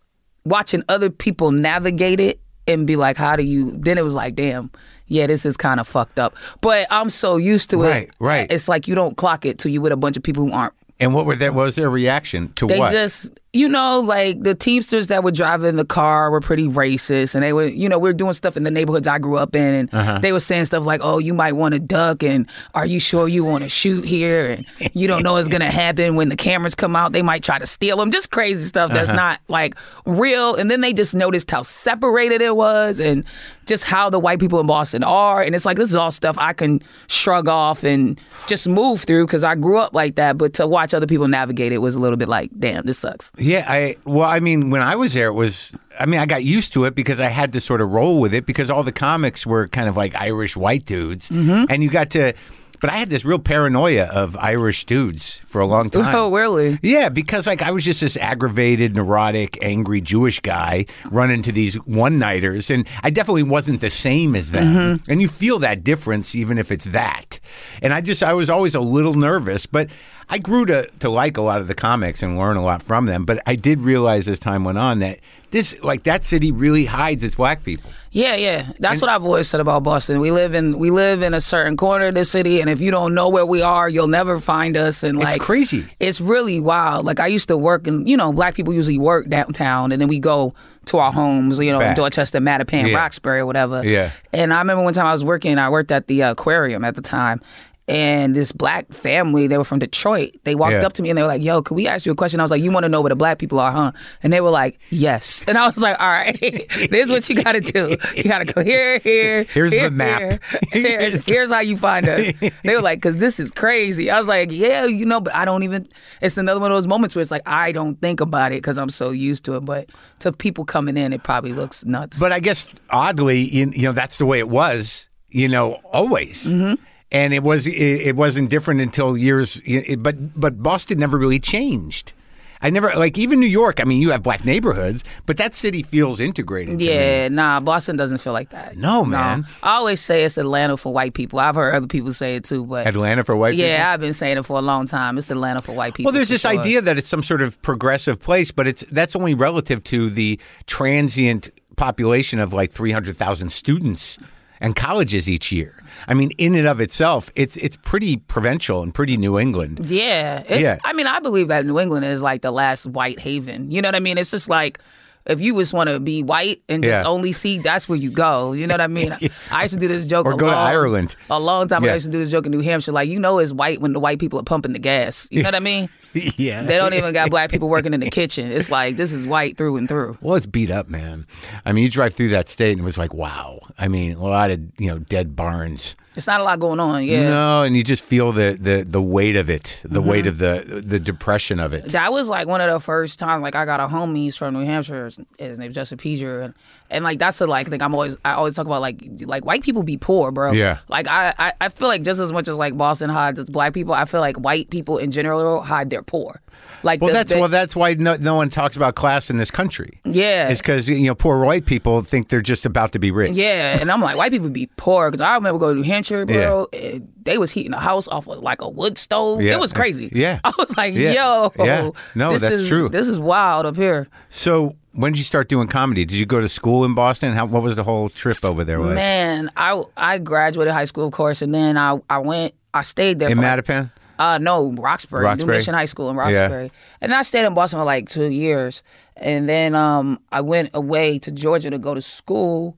watching 0.43 0.83
other 0.89 1.09
people 1.09 1.51
navigate 1.51 2.19
it 2.19 2.39
and 2.67 2.85
be 2.85 2.95
like, 2.95 3.15
how 3.17 3.35
do 3.35 3.43
you? 3.43 3.71
Then 3.77 3.97
it 3.97 4.03
was 4.03 4.13
like, 4.13 4.35
damn. 4.35 4.71
Yeah, 5.07 5.27
this 5.27 5.45
is 5.45 5.57
kind 5.57 5.81
of 5.81 5.87
fucked 5.89 6.19
up. 6.19 6.35
But 6.61 6.87
I'm 6.89 7.09
so 7.09 7.35
used 7.35 7.69
to 7.71 7.83
it. 7.83 7.89
Right, 7.89 8.09
right. 8.19 8.47
It's 8.49 8.69
like 8.69 8.87
you 8.87 8.95
don't 8.95 9.17
clock 9.17 9.45
it 9.45 9.57
till 9.59 9.69
you 9.69 9.81
with 9.81 9.91
a 9.91 9.97
bunch 9.97 10.15
of 10.15 10.23
people 10.23 10.45
who 10.45 10.53
aren't 10.53 10.73
And 11.01 11.13
what 11.13 11.25
were 11.25 11.35
their 11.35 11.51
what 11.51 11.63
was 11.65 11.75
their 11.75 11.89
reaction 11.89 12.53
to 12.53 12.67
they 12.67 12.79
what? 12.79 12.91
just, 12.91 13.31
you 13.53 13.67
know, 13.67 13.99
like 13.99 14.41
the 14.43 14.55
Teamsters 14.55 15.07
that 15.07 15.23
were 15.25 15.31
driving 15.31 15.75
the 15.75 15.83
car 15.83 16.31
were 16.31 16.39
pretty 16.39 16.67
racist, 16.67 17.35
and 17.35 17.43
they 17.43 17.51
were, 17.51 17.67
you 17.67 17.89
know, 17.89 17.99
we 17.99 18.07
were 18.09 18.13
doing 18.13 18.31
stuff 18.31 18.55
in 18.55 18.63
the 18.63 18.71
neighborhoods 18.71 19.07
I 19.07 19.17
grew 19.19 19.35
up 19.37 19.55
in, 19.55 19.73
and 19.73 19.93
Uh-huh. 19.93 20.19
they 20.19 20.31
were 20.31 20.39
saying 20.39 20.65
stuff 20.65 20.85
like, 20.85 21.01
"Oh, 21.03 21.17
you 21.17 21.33
might 21.33 21.53
want 21.57 21.73
to 21.73 21.79
duck," 21.79 22.23
and 22.23 22.45
"Are 22.75 22.85
you 22.85 22.99
sure 23.01 23.27
you 23.27 23.43
want 23.43 23.63
to 23.63 23.69
shoot 23.69 24.05
here?" 24.05 24.51
and 24.79 24.91
"You 24.95 25.07
don't 25.07 25.21
know 25.23 25.33
what's 25.33 25.49
gonna 25.49 25.69
happen 25.85 26.15
when 26.15 26.29
the 26.29 26.37
cameras 26.37 26.75
come 26.75 26.95
out. 26.95 27.11
They 27.11 27.21
might 27.21 27.43
try 27.43 27.59
to 27.59 27.65
steal 27.65 27.97
them." 27.97 28.09
Just 28.09 28.31
crazy 28.31 28.63
stuff 28.63 28.93
that's 28.93 29.09
Uh-huh. 29.09 29.17
not 29.17 29.39
like 29.49 29.75
real. 30.05 30.55
And 30.55 30.71
then 30.71 30.79
they 30.79 30.93
just 30.93 31.13
noticed 31.13 31.51
how 31.51 31.63
separated 31.63 32.41
it 32.41 32.55
was, 32.55 33.01
and 33.01 33.25
just 33.65 33.83
how 33.83 34.09
the 34.09 34.19
white 34.19 34.39
people 34.39 34.59
in 34.61 34.65
Boston 34.67 35.03
are, 35.03 35.41
and 35.41 35.55
it's 35.55 35.65
like 35.65 35.75
this 35.77 35.89
is 35.89 35.95
all 35.95 36.11
stuff 36.11 36.37
I 36.37 36.53
can 36.53 36.81
shrug 37.07 37.47
off 37.49 37.83
and 37.83 38.19
just 38.47 38.67
move 38.67 39.01
through 39.03 39.25
because 39.27 39.43
I 39.43 39.55
grew 39.55 39.77
up 39.77 39.93
like 39.93 40.15
that. 40.15 40.37
But 40.37 40.53
to 40.53 40.67
watch 40.67 40.93
other 40.93 41.05
people 41.07 41.27
navigate 41.27 41.71
it 41.73 41.79
was 41.79 41.95
a 41.95 41.99
little 41.99 42.17
bit 42.17 42.29
like, 42.29 42.49
damn, 42.57 42.85
this 42.85 42.99
sucks. 42.99 43.29
Yeah, 43.41 43.65
I 43.67 43.95
well, 44.05 44.29
I 44.29 44.39
mean, 44.39 44.69
when 44.69 44.81
I 44.81 44.95
was 44.95 45.13
there, 45.13 45.27
it 45.27 45.33
was. 45.33 45.73
I 45.99 46.05
mean, 46.05 46.19
I 46.19 46.25
got 46.25 46.43
used 46.43 46.73
to 46.73 46.85
it 46.85 46.95
because 46.95 47.19
I 47.19 47.27
had 47.27 47.53
to 47.53 47.59
sort 47.61 47.81
of 47.81 47.89
roll 47.91 48.19
with 48.19 48.33
it 48.33 48.45
because 48.45 48.69
all 48.71 48.83
the 48.83 48.91
comics 48.91 49.45
were 49.45 49.67
kind 49.67 49.89
of 49.89 49.97
like 49.97 50.15
Irish 50.15 50.55
white 50.55 50.85
dudes, 50.85 51.29
Mm-hmm. 51.29 51.65
and 51.69 51.83
you 51.83 51.89
got 51.89 52.09
to. 52.11 52.33
But 52.79 52.89
I 52.89 52.93
had 52.95 53.11
this 53.11 53.23
real 53.23 53.37
paranoia 53.37 54.05
of 54.05 54.35
Irish 54.37 54.85
dudes 54.85 55.39
for 55.45 55.61
a 55.61 55.67
long 55.67 55.91
time. 55.91 56.15
Oh, 56.15 56.33
really? 56.33 56.79
Yeah, 56.81 57.09
because 57.09 57.45
like 57.45 57.61
I 57.61 57.69
was 57.69 57.83
just 57.83 58.01
this 58.01 58.17
aggravated, 58.17 58.95
neurotic, 58.95 59.59
angry 59.61 60.01
Jewish 60.01 60.39
guy 60.39 60.87
running 61.11 61.35
into 61.35 61.51
these 61.51 61.75
one 61.85 62.17
nighters, 62.17 62.71
and 62.71 62.87
I 63.03 63.11
definitely 63.11 63.43
wasn't 63.43 63.81
the 63.81 63.91
same 63.91 64.35
as 64.35 64.49
them. 64.49 64.65
Mm-hmm. 64.99 65.11
And 65.11 65.21
you 65.21 65.27
feel 65.27 65.59
that 65.59 65.83
difference, 65.83 66.33
even 66.33 66.57
if 66.57 66.71
it's 66.71 66.85
that. 66.85 67.39
And 67.83 67.93
I 67.93 68.01
just, 68.01 68.23
I 68.23 68.33
was 68.33 68.49
always 68.49 68.73
a 68.73 68.81
little 68.81 69.13
nervous, 69.13 69.67
but 69.67 69.91
I 70.31 70.39
grew 70.39 70.65
to 70.67 70.87
to 70.99 71.09
like 71.09 71.37
a 71.37 71.41
lot 71.41 71.61
of 71.61 71.67
the 71.67 71.75
comics 71.75 72.23
and 72.23 72.37
learn 72.37 72.57
a 72.57 72.63
lot 72.63 72.81
from 72.81 73.05
them. 73.05 73.25
But 73.25 73.41
I 73.45 73.55
did 73.55 73.81
realize 73.81 74.27
as 74.27 74.39
time 74.39 74.63
went 74.63 74.77
on 74.77 74.99
that 74.99 75.19
this, 75.51 75.75
like 75.83 76.03
that 76.03 76.23
city, 76.23 76.51
really 76.51 76.85
hides 76.85 77.25
its 77.25 77.35
black 77.35 77.63
people. 77.63 77.91
Yeah, 78.11 78.35
yeah. 78.35 78.71
That's 78.79 79.01
what 79.01 79.09
I've 79.09 79.23
always 79.23 79.49
said 79.49 79.59
about 79.59 79.83
Boston. 79.83 80.21
We 80.21 80.31
live 80.31 80.55
in 80.55 80.79
we 80.79 80.91
live 80.91 81.21
in 81.21 81.33
a 81.33 81.41
certain 81.41 81.75
corner 81.75 82.07
of 82.07 82.15
the 82.15 82.23
city, 82.23 82.61
and 82.61 82.69
if 82.69 82.79
you 82.79 82.89
don't 82.89 83.13
know 83.13 83.27
where 83.27 83.45
we 83.45 83.61
are, 83.61 83.89
you'll 83.89 84.07
never 84.07 84.39
find 84.39 84.75
us. 84.77 85.03
And 85.03 85.19
like, 85.19 85.41
crazy. 85.41 85.85
It's 85.99 86.21
really 86.21 86.59
wild. 86.61 87.05
Like 87.05 87.19
I 87.19 87.27
used 87.27 87.49
to 87.49 87.57
work, 87.57 87.85
and 87.85 88.07
you 88.07 88.15
know, 88.15 88.31
black 88.31 88.55
people 88.55 88.73
usually 88.73 88.97
work 88.97 89.27
downtown, 89.27 89.91
and 89.91 90.01
then 90.01 90.07
we 90.07 90.19
go 90.19 90.53
to 90.85 90.97
our 90.97 91.11
homes, 91.11 91.59
you 91.59 91.71
know, 91.71 91.79
Back. 91.79 91.89
in 91.89 91.95
Dorchester, 91.95 92.39
Mattapan, 92.39 92.89
Yeah. 92.89 92.95
Roxbury, 92.95 93.39
or 93.39 93.45
whatever. 93.45 93.85
Yeah. 93.85 94.11
And 94.33 94.53
I 94.53 94.59
remember 94.59 94.83
one 94.83 94.93
time 94.93 95.05
I 95.05 95.11
was 95.11 95.23
working. 95.23 95.57
I 95.57 95.69
worked 95.69 95.91
at 95.91 96.07
the 96.07 96.21
aquarium 96.21 96.83
at 96.85 96.95
the 96.95 97.01
time. 97.01 97.41
And 97.87 98.35
this 98.35 98.51
black 98.51 98.91
family, 98.93 99.47
they 99.47 99.57
were 99.57 99.63
from 99.65 99.79
Detroit. 99.79 100.35
They 100.43 100.55
walked 100.55 100.73
Yeah. 100.73 100.85
up 100.85 100.93
to 100.93 101.01
me 101.01 101.09
and 101.09 101.17
they 101.17 101.23
were 101.23 101.27
like, 101.27 101.43
"Yo, 101.43 101.61
could 101.63 101.73
we 101.75 101.87
ask 101.87 102.05
you 102.05 102.11
a 102.11 102.15
question?" 102.15 102.39
I 102.39 102.43
was 102.43 102.51
like, 102.51 102.61
"You 102.61 102.71
want 102.71 102.83
to 102.83 102.89
know 102.89 103.01
where 103.01 103.09
the 103.09 103.15
black 103.15 103.39
people 103.39 103.59
are, 103.59 103.71
huh?" 103.71 103.91
And 104.23 104.31
they 104.31 104.39
were 104.39 104.51
like, 104.51 104.79
"Yes." 104.91 105.43
And 105.47 105.57
I 105.57 105.65
was 105.67 105.77
like, 105.77 105.99
"All 105.99 106.07
right, 106.07 106.39
this 106.89 107.03
is 107.05 107.09
what 107.09 107.27
you 107.27 107.41
got 107.43 107.53
to 107.53 107.59
do. 107.59 107.97
You 108.15 108.23
got 108.23 108.37
to 108.39 108.45
go 108.53 108.63
here, 108.63 108.99
here. 108.99 109.43
Here's 109.53 109.71
the 109.71 109.89
map. 109.89 110.19
here. 110.19 110.39
Here's, 110.71 111.25
here's 111.25 111.49
how 111.51 111.59
you 111.59 111.75
find 111.75 112.07
us." 112.07 112.31
They 112.63 112.75
were 112.75 112.81
like, 112.81 113.01
"Cause 113.01 113.17
this 113.17 113.39
is 113.39 113.49
crazy." 113.51 114.09
I 114.11 114.17
was 114.19 114.27
like, 114.27 114.51
"Yeah, 114.51 114.85
you 114.85 115.05
know, 115.05 115.19
but 115.19 115.33
I 115.35 115.43
don't 115.43 115.63
even." 115.63 115.87
It's 116.21 116.37
another 116.37 116.59
one 116.59 116.71
of 116.71 116.75
those 116.75 116.87
moments 116.87 117.15
where 117.15 117.21
it's 117.23 117.31
like 117.31 117.43
I 117.47 117.71
don't 117.71 117.99
think 117.99 118.21
about 118.21 118.51
it 118.51 118.57
because 118.61 118.77
I'm 118.77 118.89
so 118.91 119.09
used 119.09 119.43
to 119.45 119.55
it. 119.55 119.65
But 119.65 119.89
to 120.19 120.31
people 120.31 120.65
coming 120.65 120.97
in, 120.97 121.13
it 121.13 121.23
probably 121.23 121.51
looks 121.53 121.83
nuts. 121.83 122.19
But 122.19 122.31
I 122.31 122.39
guess 122.39 122.71
oddly, 122.91 123.39
you, 123.39 123.71
you 123.75 123.81
know, 123.83 123.91
that's 123.91 124.17
the 124.19 124.25
way 124.27 124.37
it 124.39 124.49
was. 124.49 125.07
You 125.29 125.47
know, 125.47 125.79
always. 125.91 126.45
Mm-hmm. 126.45 126.75
And 127.11 127.33
it 127.33 127.43
was 127.43 127.67
it, 127.67 127.73
it 127.73 128.15
wasn't 128.15 128.49
different 128.49 128.81
until 128.81 129.17
years. 129.17 129.61
It, 129.65 130.01
but 130.01 130.39
but 130.39 130.63
Boston 130.63 130.99
never 130.99 131.17
really 131.17 131.39
changed. 131.39 132.13
I 132.61 132.69
never 132.69 132.93
like 132.95 133.17
even 133.17 133.39
New 133.39 133.47
York. 133.47 133.79
I 133.79 133.85
mean, 133.85 134.01
you 134.01 134.11
have 134.11 134.21
black 134.21 134.45
neighborhoods, 134.45 135.03
but 135.25 135.37
that 135.37 135.55
city 135.55 135.81
feels 135.81 136.19
integrated. 136.19 136.77
to 136.77 136.85
me. 136.85 136.91
Yeah, 136.91 137.27
nah, 137.27 137.59
Boston 137.59 137.95
doesn't 137.95 138.19
feel 138.19 138.33
like 138.33 138.49
that. 138.51 138.77
No, 138.77 139.03
man. 139.03 139.47
I 139.63 139.77
always 139.77 139.99
say 139.99 140.23
it's 140.25 140.37
Atlanta 140.37 140.77
for 140.77 140.93
white 140.93 141.13
people. 141.13 141.39
I've 141.39 141.55
heard 141.55 141.73
other 141.73 141.87
people 141.87 142.13
say 142.13 142.35
it 142.35 142.43
too, 142.43 142.65
but 142.65 142.85
Atlanta 142.85 143.23
for 143.23 143.35
white 143.35 143.51
people. 143.51 143.65
yeah, 143.65 143.91
I've 143.91 143.99
been 143.99 144.13
saying 144.13 144.37
it 144.37 144.45
for 144.45 144.59
a 144.59 144.61
long 144.61 144.87
time. 144.87 145.17
It's 145.17 145.31
Atlanta 145.31 145.61
for 145.61 145.73
white 145.73 145.95
people. 145.95 146.09
Well, 146.09 146.13
there's 146.13 146.29
this 146.29 146.41
sure. 146.41 146.51
idea 146.51 146.81
that 146.81 146.97
it's 146.97 147.09
some 147.09 147.23
sort 147.23 147.41
of 147.41 147.59
progressive 147.63 148.19
place, 148.19 148.51
but 148.51 148.67
it's 148.67 148.83
that's 148.91 149.15
only 149.15 149.33
relative 149.33 149.83
to 149.85 150.09
the 150.09 150.39
transient 150.67 151.49
population 151.77 152.37
of 152.37 152.53
like 152.53 152.71
300,000 152.71 153.51
students 153.51 154.19
and 154.61 154.75
colleges 154.75 155.27
each 155.27 155.51
year. 155.51 155.83
I 156.07 156.13
mean, 156.13 156.31
in 156.37 156.55
and 156.55 156.67
of 156.67 156.79
itself, 156.79 157.29
it's 157.35 157.57
it's 157.57 157.75
pretty 157.75 158.17
provincial 158.17 158.81
and 158.81 158.93
pretty 158.93 159.17
New 159.17 159.37
England. 159.37 159.85
Yeah, 159.87 160.43
Yeah. 160.47 160.77
I 160.85 160.93
mean, 160.93 161.07
I 161.07 161.19
believe 161.19 161.49
that 161.49 161.65
New 161.65 161.79
England 161.79 162.05
is 162.05 162.21
like 162.21 162.41
the 162.43 162.51
last 162.51 162.85
white 162.85 163.19
haven. 163.19 163.71
You 163.71 163.81
know 163.81 163.89
what 163.89 163.95
I 163.95 163.99
mean? 163.99 164.17
It's 164.17 164.31
just 164.31 164.47
like 164.47 164.79
if 165.25 165.39
you 165.39 165.57
just 165.57 165.73
want 165.73 165.89
to 165.89 165.99
be 165.99 166.23
white 166.23 166.61
and 166.69 166.83
just 166.83 167.03
Yeah. 167.03 167.07
only 167.09 167.31
see, 167.31 167.59
that's 167.59 167.87
where 167.87 167.97
you 167.97 168.09
go. 168.11 168.53
You 168.53 168.67
know 168.67 168.73
what 168.73 168.81
I 168.81 168.87
mean? 168.87 169.15
I 169.51 169.61
used 169.63 169.73
to 169.73 169.79
do 169.79 169.87
this 169.87 170.05
joke. 170.05 170.25
Or 170.25 170.33
go 170.35 170.47
to 170.47 170.55
Ireland. 170.55 171.15
A 171.29 171.39
long 171.39 171.67
time 171.67 171.83
ago, 171.83 171.87
Yeah. 171.87 171.91
I 171.91 171.95
used 171.95 172.05
to 172.07 172.11
do 172.11 172.19
this 172.19 172.31
joke 172.31 172.45
in 172.45 172.51
New 172.51 172.61
Hampshire. 172.61 172.91
Like, 172.91 173.09
you 173.09 173.19
know, 173.19 173.37
it's 173.39 173.53
white 173.53 173.81
when 173.81 173.93
the 173.93 173.99
white 173.99 174.19
people 174.19 174.39
are 174.39 174.43
pumping 174.43 174.73
the 174.73 174.79
gas. 174.79 175.27
You 175.31 175.43
know 175.43 175.47
what 175.47 175.55
I 175.55 175.59
mean? 175.59 175.89
yeah. 176.13 176.63
They 176.63 176.77
don't 176.77 176.93
even 176.93 177.13
got 177.13 177.29
black 177.29 177.49
people 177.51 177.69
working 177.69 177.93
in 177.93 177.99
the 177.99 178.09
kitchen. 178.09 178.51
It's 178.51 178.69
like 178.71 178.97
this 178.97 179.11
is 179.13 179.27
white 179.27 179.57
through 179.57 179.77
and 179.77 179.87
through. 179.87 180.17
Well, 180.21 180.35
it's 180.35 180.45
beat 180.47 180.69
up, 180.71 180.89
man. 180.89 181.25
I 181.65 181.71
mean, 181.71 181.83
you 181.83 181.89
drive 181.89 182.13
through 182.13 182.29
that 182.29 182.49
state 182.49 182.71
and 182.71 182.81
it 182.81 182.83
was 182.83 182.97
like, 182.97 183.13
wow. 183.13 183.59
I 183.77 183.87
mean, 183.87 184.13
a 184.13 184.23
lot 184.23 184.51
of, 184.51 184.59
you 184.77 184.87
know, 184.89 184.99
dead 184.99 185.35
barns. 185.35 185.95
It's 186.13 186.27
not 186.27 186.41
a 186.41 186.43
lot 186.43 186.59
going 186.59 186.79
on. 186.81 187.05
Yeah. 187.05 187.29
No, 187.29 187.63
and 187.63 187.73
you 187.75 187.83
just 187.83 188.03
feel 188.03 188.33
the 188.33 188.57
the 188.59 188.83
the 188.83 189.01
weight 189.01 189.37
of 189.37 189.49
it, 189.49 189.79
the 189.85 190.01
weight 190.01 190.25
Mm-hmm. 190.25 190.27
of 190.27 190.37
the 190.67 190.81
the 190.81 190.99
depression 190.99 191.59
of 191.59 191.71
it. 191.73 191.85
That 191.93 192.11
was 192.11 192.27
like 192.27 192.47
one 192.47 192.59
of 192.59 192.69
the 192.69 192.81
first 192.81 193.17
times. 193.17 193.41
Like 193.41 193.55
I 193.55 193.63
got 193.63 193.79
a 193.79 193.87
homies 193.87 194.37
from 194.37 194.53
New 194.53 194.65
Hampshire, 194.65 195.09
his, 195.39 195.57
name's 195.57 195.73
Justin 195.73 195.97
Peager, 195.97 196.41
and 196.41 196.53
and 196.89 197.05
like 197.05 197.17
that's 197.17 197.37
the 197.37 197.47
like 197.47 197.69
thing 197.69 197.81
I'm 197.81 197.93
always 197.93 198.17
I 198.25 198.33
always 198.33 198.55
talk 198.55 198.65
about 198.65 198.81
like 198.81 199.01
like 199.21 199.45
white 199.45 199.63
people 199.63 199.83
be 199.83 199.95
poor, 199.95 200.31
bro. 200.31 200.51
Yeah. 200.51 200.79
Like 200.89 201.07
I, 201.07 201.33
I 201.39 201.53
I 201.61 201.69
feel 201.69 201.87
like 201.87 202.01
just 202.01 202.19
as 202.19 202.33
much 202.33 202.49
as 202.49 202.57
like 202.57 202.77
Boston 202.77 203.09
hides 203.09 203.39
its 203.39 203.49
black 203.49 203.73
people, 203.73 203.93
I 203.93 204.03
feel 204.03 204.19
like 204.19 204.35
white 204.37 204.69
people 204.69 204.97
in 204.97 205.11
general 205.11 205.61
hide 205.61 205.89
their 205.91 206.03
poor. 206.03 206.41
Like 206.83 207.01
Well, 207.01 207.09
the- 207.09 207.13
that's 207.13 207.31
the- 207.33 207.39
well, 207.39 207.49
that's 207.49 207.75
why 207.75 207.93
no, 207.93 208.15
no 208.17 208.35
one 208.35 208.49
talks 208.49 208.75
about 208.75 208.95
class 208.95 209.29
in 209.29 209.37
this 209.37 209.51
country. 209.51 209.99
Yeah. 210.05 210.49
it's 210.49 210.61
because 210.61 210.89
you 210.89 211.05
know 211.07 211.15
poor 211.15 211.43
white 211.45 211.65
people 211.65 212.01
think 212.01 212.29
they're 212.29 212.41
just 212.41 212.65
about 212.65 212.91
to 212.93 212.99
be 212.99 213.11
rich. 213.11 213.35
Yeah, 213.35 213.77
and 213.79 213.91
I'm 213.91 214.01
like, 214.01 214.17
white 214.17 214.31
people 214.31 214.49
be 214.49 214.67
poor 214.77 215.11
because 215.11 215.21
I 215.23 215.33
remember 215.35 215.59
going 215.59 215.75
to 215.75 215.81
New 215.81 215.87
Hampshire, 215.87 216.25
bro. 216.25 216.67
And 216.73 217.07
they 217.23 217.37
was 217.37 217.51
heating 217.51 217.73
a 217.73 217.79
house 217.79 218.07
off 218.07 218.27
of 218.27 218.39
like 218.39 218.61
a 218.61 218.69
wood 218.69 218.97
stove. 218.97 219.41
Yeah. 219.41 219.53
It 219.53 219.59
was 219.59 219.73
crazy. 219.73 220.09
Yeah. 220.13 220.39
I 220.43 220.51
was 220.57 220.75
like, 220.75 220.93
Yeah. 220.93 221.11
yo, 221.11 221.53
Yeah. 221.59 221.89
No, 222.15 222.31
this 222.31 222.41
that's 222.41 222.55
is, 222.55 222.67
true. 222.67 222.89
This 222.89 223.07
is 223.07 223.19
wild 223.19 223.65
up 223.65 223.75
here, 223.75 224.07
So 224.29 224.75
when 224.93 225.13
did 225.13 225.19
you 225.19 225.23
start 225.23 225.47
doing 225.47 225.67
comedy? 225.67 226.03
Did 226.03 226.17
you 226.17 226.25
go 226.25 226.41
to 226.41 226.49
school 226.49 226.83
in 226.83 226.93
Boston? 226.95 227.33
How, 227.33 227.45
what 227.45 227.63
was 227.63 227.75
the 227.75 227.83
whole 227.83 228.09
trip 228.09 228.43
over 228.43 228.63
there 228.63 228.79
like? 228.79 228.95
man. 228.95 229.49
I 229.55 229.83
I 229.95 230.17
graduated 230.17 230.73
high 230.73 230.85
school, 230.85 231.05
of 231.07 231.13
course, 231.13 231.41
and 231.41 231.53
then 231.53 231.77
I 231.77 231.99
I 232.09 232.17
went. 232.17 232.53
I 232.73 232.83
stayed 232.83 233.19
there 233.19 233.29
in 233.29 233.35
for 233.37 233.43
like, 233.43 233.65
Mattapan? 233.65 233.91
Uh, 234.21 234.37
no, 234.37 234.71
Roxbury, 234.73 235.23
Roxbury? 235.23 235.47
New 235.47 235.53
Mission 235.57 235.73
High 235.73 235.85
School 235.85 236.09
in 236.11 236.15
Roxbury. 236.15 236.71
And 237.01 237.11
I 237.13 237.23
stayed 237.23 237.43
in 237.45 237.53
Boston 237.55 237.79
for 237.79 237.85
like 237.85 238.07
two 238.07 238.29
years. 238.29 238.83
And 239.17 239.49
then 239.49 239.73
um, 239.73 240.19
I 240.31 240.41
went 240.41 240.69
away 240.75 241.17
to 241.19 241.31
Georgia 241.31 241.71
to 241.71 241.79
go 241.79 241.95
to 241.95 242.01
school. 242.01 242.77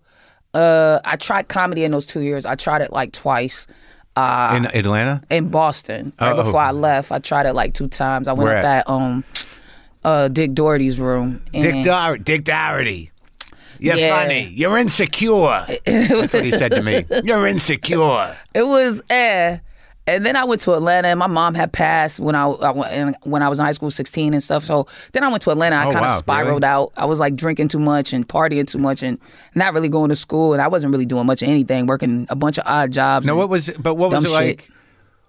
Uh, 0.53 0.99
I 1.03 1.17
tried 1.17 1.49
comedy 1.49 1.83
in 1.83 1.91
those 1.91 2.05
two 2.05 2.21
years. 2.21 2.45
I 2.45 2.55
tried 2.55 2.81
it 2.81 2.93
like 2.93 3.11
twice. 3.11 3.67
Uh, 4.15 4.53
in 4.55 4.65
Atlanta? 4.67 5.21
in 5.31 5.49
Boston, 5.49 6.13
right 6.21 6.31
Oh. 6.33 6.43
before 6.43 6.61
I 6.61 6.71
left. 6.71 7.11
I 7.11 7.19
tried 7.19 7.45
it 7.47 7.53
like 7.53 7.73
two 7.73 7.87
times. 7.87 8.27
I 8.27 8.33
went 8.33 8.43
Where 8.43 8.57
up 8.59 8.63
at? 8.63 8.85
that 8.85 8.89
um, 8.91 9.23
uh, 10.05 10.27
Dick 10.29 10.53
Doherty's 10.53 10.99
room. 10.99 11.41
Dick, 11.51 11.83
Dick 12.23 12.43
Doherty. 12.45 13.11
You're 13.79 13.95
Yeah. 13.97 14.17
funny. 14.21 14.53
You're 14.55 14.77
insecure. 14.77 15.65
That's 15.85 16.31
what 16.31 16.45
he 16.45 16.51
said 16.51 16.71
to 16.71 16.83
me. 16.83 17.05
You're 17.25 17.47
insecure. 17.47 18.37
It 18.53 18.63
was 18.63 19.01
eh. 19.09 19.57
And 20.05 20.25
then 20.25 20.35
I 20.35 20.43
went 20.43 20.59
to 20.61 20.73
Atlanta, 20.73 21.07
and 21.07 21.17
my 21.17 21.27
mom 21.27 21.55
had 21.55 21.71
passed 21.71 22.19
when 22.19 22.35
I, 22.35 22.45
I 22.47 22.71
went- 22.71 23.15
when 23.23 23.41
I 23.41 23.47
was 23.47 23.57
in 23.59 23.65
high 23.65 23.71
school, 23.71 23.89
sixteen 23.89 24.33
and 24.33 24.43
stuff. 24.43 24.65
So 24.65 24.85
then 25.13 25.23
I 25.23 25.29
went 25.29 25.41
to 25.43 25.49
Atlanta. 25.51 25.77
I 25.77 25.85
Oh, 25.85 25.91
kind 25.93 26.05
of 26.05 26.11
wow, 26.11 26.17
spiraled 26.17 26.63
really? 26.63 26.71
out. 26.71 26.91
I 26.97 27.05
was 27.05 27.19
like 27.21 27.35
drinking 27.37 27.69
too 27.69 27.79
much 27.79 28.11
and 28.11 28.27
partying 28.27 28.67
too 28.67 28.79
much, 28.79 29.01
and 29.01 29.17
not 29.55 29.73
really 29.73 29.87
going 29.89 30.09
to 30.09 30.15
school. 30.15 30.51
And 30.53 30.61
I 30.61 30.67
wasn't 30.67 30.91
really 30.91 31.05
doing 31.05 31.25
much 31.25 31.41
of 31.41 31.47
anything, 31.47 31.85
working 31.85 32.27
a 32.29 32.35
bunch 32.35 32.57
of 32.57 32.65
odd 32.67 32.91
jobs. 32.91 33.25
Now, 33.25 33.35
what 33.35 33.47
was? 33.49 33.69
But 33.79 33.95
what 33.95 34.11
was 34.11 34.25
it 34.25 34.29
like? 34.31 34.61
shit. 34.63 34.69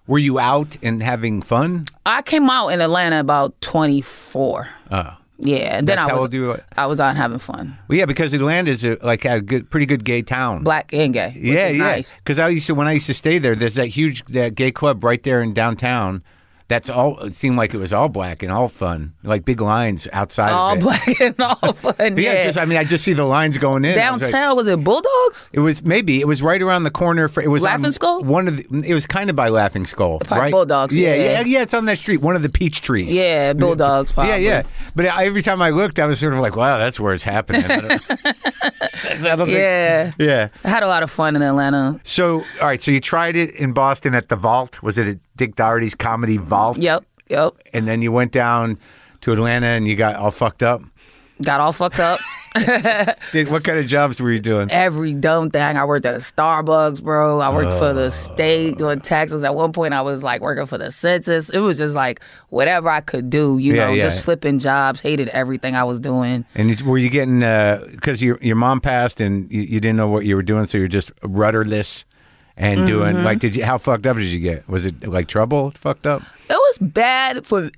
Were 0.07 0.19
you 0.19 0.39
out 0.39 0.77
and 0.83 1.03
having 1.03 1.41
fun? 1.41 1.87
I 2.05 2.21
came 2.23 2.51
out 2.51 2.69
in 2.69 2.81
Atlanta 2.81 3.21
about 3.21 3.59
twenty 3.61 4.01
four. 4.01 4.69
Oh, 4.91 4.97
uh. 4.97 5.15
Yeah, 5.45 5.77
and 5.77 5.87
then 5.87 5.97
That's 5.97 6.11
I 6.11 6.15
was 6.15 6.23
old 6.23 6.33
you 6.33 6.47
were? 6.47 6.65
I 6.75 6.87
was 6.87 7.01
out 7.01 7.17
having 7.17 7.39
fun, 7.39 7.77
well, 7.87 7.99
yeah, 7.99 8.07
because 8.07 8.33
Atlanta 8.33 8.71
is 8.71 8.83
a, 8.83 8.97
like 9.03 9.27
a 9.27 9.43
good, 9.43 9.69
pretty 9.69 9.85
good 9.85 10.03
gay 10.03 10.23
town. 10.23 10.65
black 10.65 10.93
and 10.95 11.13
gay. 11.13 11.35
Which 11.37 11.45
yeah, 11.45 11.69
is 11.69 11.79
yeah. 11.79 11.85
Nice. 11.85 12.15
Because 12.17 12.39
I 12.39 12.49
used 12.49 12.67
to 12.69 12.75
when 12.75 12.89
I 12.89 12.93
used 12.93 13.07
to 13.07 13.15
stay 13.15 13.39
there. 13.39 13.55
There's 13.55 13.75
that 13.75 13.89
huge 13.89 14.25
that 14.27 14.55
gay 14.55 14.71
club 14.71 15.05
right 15.05 15.23
there 15.23 15.43
in 15.43 15.53
downtown. 15.53 16.23
That's 16.67 16.89
all. 16.89 17.19
It 17.21 17.35
seemed 17.35 17.59
like 17.59 17.75
it 17.75 17.77
was 17.77 17.93
all 17.93 18.09
black 18.09 18.43
and 18.43 18.51
all 18.51 18.69
fun, 18.69 19.13
like 19.23 19.45
big 19.45 19.61
lines 19.61 20.09
outside. 20.15 20.51
All 20.51 20.75
black 20.77 21.21
and 21.21 21.35
all 21.39 21.73
fun. 21.75 21.95
Yeah, 21.99 22.33
Yeah, 22.33 22.45
just 22.45 22.57
I 22.59 22.65
mean, 22.65 22.79
I 22.79 22.85
just 22.85 23.05
see 23.05 23.13
the 23.13 23.27
lines 23.27 23.59
going 23.59 23.85
in. 23.85 23.99
I 23.99 24.11
was 24.11 24.23
like- 24.23 24.33
downtown 24.33 24.57
was 24.57 24.67
it 24.67 24.83
Bulldogs? 24.83 25.51
It 25.53 25.61
was 25.61 25.83
maybe 25.85 26.21
it 26.23 26.27
was 26.27 26.41
right 26.43 26.63
around 26.63 26.85
the 26.85 26.91
corner. 26.91 27.29
For 27.29 27.43
it 27.43 27.49
was 27.49 27.61
Laughing 27.61 27.85
on 27.85 27.93
Skull? 27.93 28.25
One 28.25 28.49
of 28.49 28.57
the, 28.57 28.83
it 28.89 28.95
was 28.95 29.07
kind 29.07 29.29
of 29.29 29.37
by 29.37 29.51
Laughing 29.51 29.85
Skull, 29.85 30.21
right? 30.31 30.51
Bulldogs, 30.51 30.97
Yeah, 30.97 31.15
yeah. 31.15 31.23
yeah, 31.23 31.41
yeah. 31.45 31.63
It's 31.63 31.75
on 31.75 31.85
that 31.85 31.99
street. 31.99 32.23
One 32.23 32.35
of 32.35 32.41
the 32.43 32.49
peach 32.49 32.81
trees. 32.81 33.15
Yeah, 33.15 33.53
Bulldogs. 33.53 34.13
Probably. 34.13 34.33
yeah, 34.33 34.39
yeah. 34.39 34.63
But 34.97 35.07
I- 35.07 35.27
every 35.27 35.43
time 35.43 35.61
I 35.61 35.69
looked, 35.69 35.99
I 35.99 36.07
was 36.07 36.19
sort 36.19 36.33
of 36.33 36.41
like, 36.41 36.57
"Wow, 36.57 36.79
that's 36.79 36.99
where 36.99 37.13
it's 37.13 37.25
happening." 37.25 37.65
I 37.67 37.77
don't, 37.81 38.03
I 38.11 39.37
don't 39.37 39.47
think- 39.47 39.51
Yeah. 39.59 40.13
yeah. 40.19 40.49
I 40.65 40.69
had 40.71 40.83
a 40.83 40.87
lot 40.89 41.03
of 41.03 41.11
fun 41.11 41.37
in 41.37 41.43
Atlanta. 41.43 42.01
So, 42.05 42.39
all 42.61 42.67
right. 42.69 42.83
So 42.83 42.91
you 42.91 43.01
tried 43.01 43.37
it 43.37 43.55
in 43.55 43.73
Boston 43.73 44.15
at 44.15 44.31
the 44.31 44.37
Vault. 44.37 44.83
Was 44.83 44.97
it 44.99 45.19
Dick 45.37 45.57
Doherty's 45.57 45.95
Comedy 45.95 46.37
Vault? 46.37 46.79
Yep, 46.79 47.05
yep. 47.29 47.55
And 47.73 47.89
then 47.89 48.03
you 48.03 48.13
went 48.13 48.33
down 48.33 48.79
to 49.23 49.33
Atlanta 49.33 49.67
and 49.67 49.89
you 49.89 49.97
got 49.97 50.17
all 50.17 50.31
fucked 50.31 50.63
up. 50.63 50.83
Got 51.43 51.61
all 51.61 51.73
fucked 51.73 51.99
up. 51.99 52.21
Did, 53.33 53.51
what 53.51 53.65
kind 53.65 53.81
of 53.81 53.87
jobs 53.87 54.21
were 54.21 54.31
you 54.31 54.39
doing? 54.39 54.71
Every 54.71 55.13
dumb 55.13 55.51
thing. 55.51 55.77
I 55.77 55.85
worked 55.85 56.07
at 56.07 56.15
a 56.15 56.19
Starbucks, 56.19 57.03
bro. 57.03 57.41
I 57.41 57.53
worked 57.53 57.73
for 57.73 57.93
the 57.93 58.05
oh. 58.05 58.11
state 58.11 58.79
doing 58.79 59.01
taxes. 59.01 59.43
At 59.43 59.57
one 59.57 59.73
point, 59.73 59.93
I 59.93 60.03
was 60.03 60.23
like 60.23 60.41
working 60.41 60.65
for 60.67 60.79
the 60.79 60.93
census. 60.93 61.51
It 61.51 61.59
was 61.59 61.79
just 61.79 61.97
like 61.97 62.21
whatever 62.51 62.89
I 62.89 63.01
could 63.01 63.31
do, 63.31 63.59
you 63.59 63.75
Yeah, 63.75 63.87
know, 63.87 63.93
yeah. 63.93 64.05
just 64.05 64.21
flipping 64.21 64.61
jobs. 64.61 65.01
Hated 65.01 65.29
everything 65.31 65.75
I 65.75 65.83
was 65.83 65.99
doing. 65.99 66.45
And 66.55 66.79
you- 66.79 66.87
were 66.89 66.99
you 66.99 67.11
getting 67.11 67.43
uh, 67.43 67.85
because 67.91 68.23
your 68.23 68.39
your 68.41 68.57
mom 68.57 68.81
passed 68.81 69.21
and 69.21 69.51
you, 69.51 69.63
you 69.63 69.81
didn't 69.81 69.97
know 69.97 70.09
what 70.09 70.25
you 70.25 70.37
were 70.37 70.43
doing, 70.43 70.69
so 70.69 70.79
you're 70.79 70.87
just 70.87 71.11
rudderless 71.23 72.05
and 72.57 72.87
doing 72.87 73.17
Mm-hmm. 73.17 73.25
like 73.25 73.39
did 73.41 73.57
you 73.57 73.65
how 73.65 73.79
fucked 73.79 74.07
up 74.07 74.17
did 74.17 74.27
you 74.27 74.41
get? 74.41 74.69
Was 74.69 74.87
it 74.87 75.07
like 75.07 75.29
trouble? 75.29 75.73
Fucked 75.73 76.07
up? 76.07 76.23
It 76.49 76.55
was 76.55 76.79
bad 76.81 77.45
for. 77.47 77.71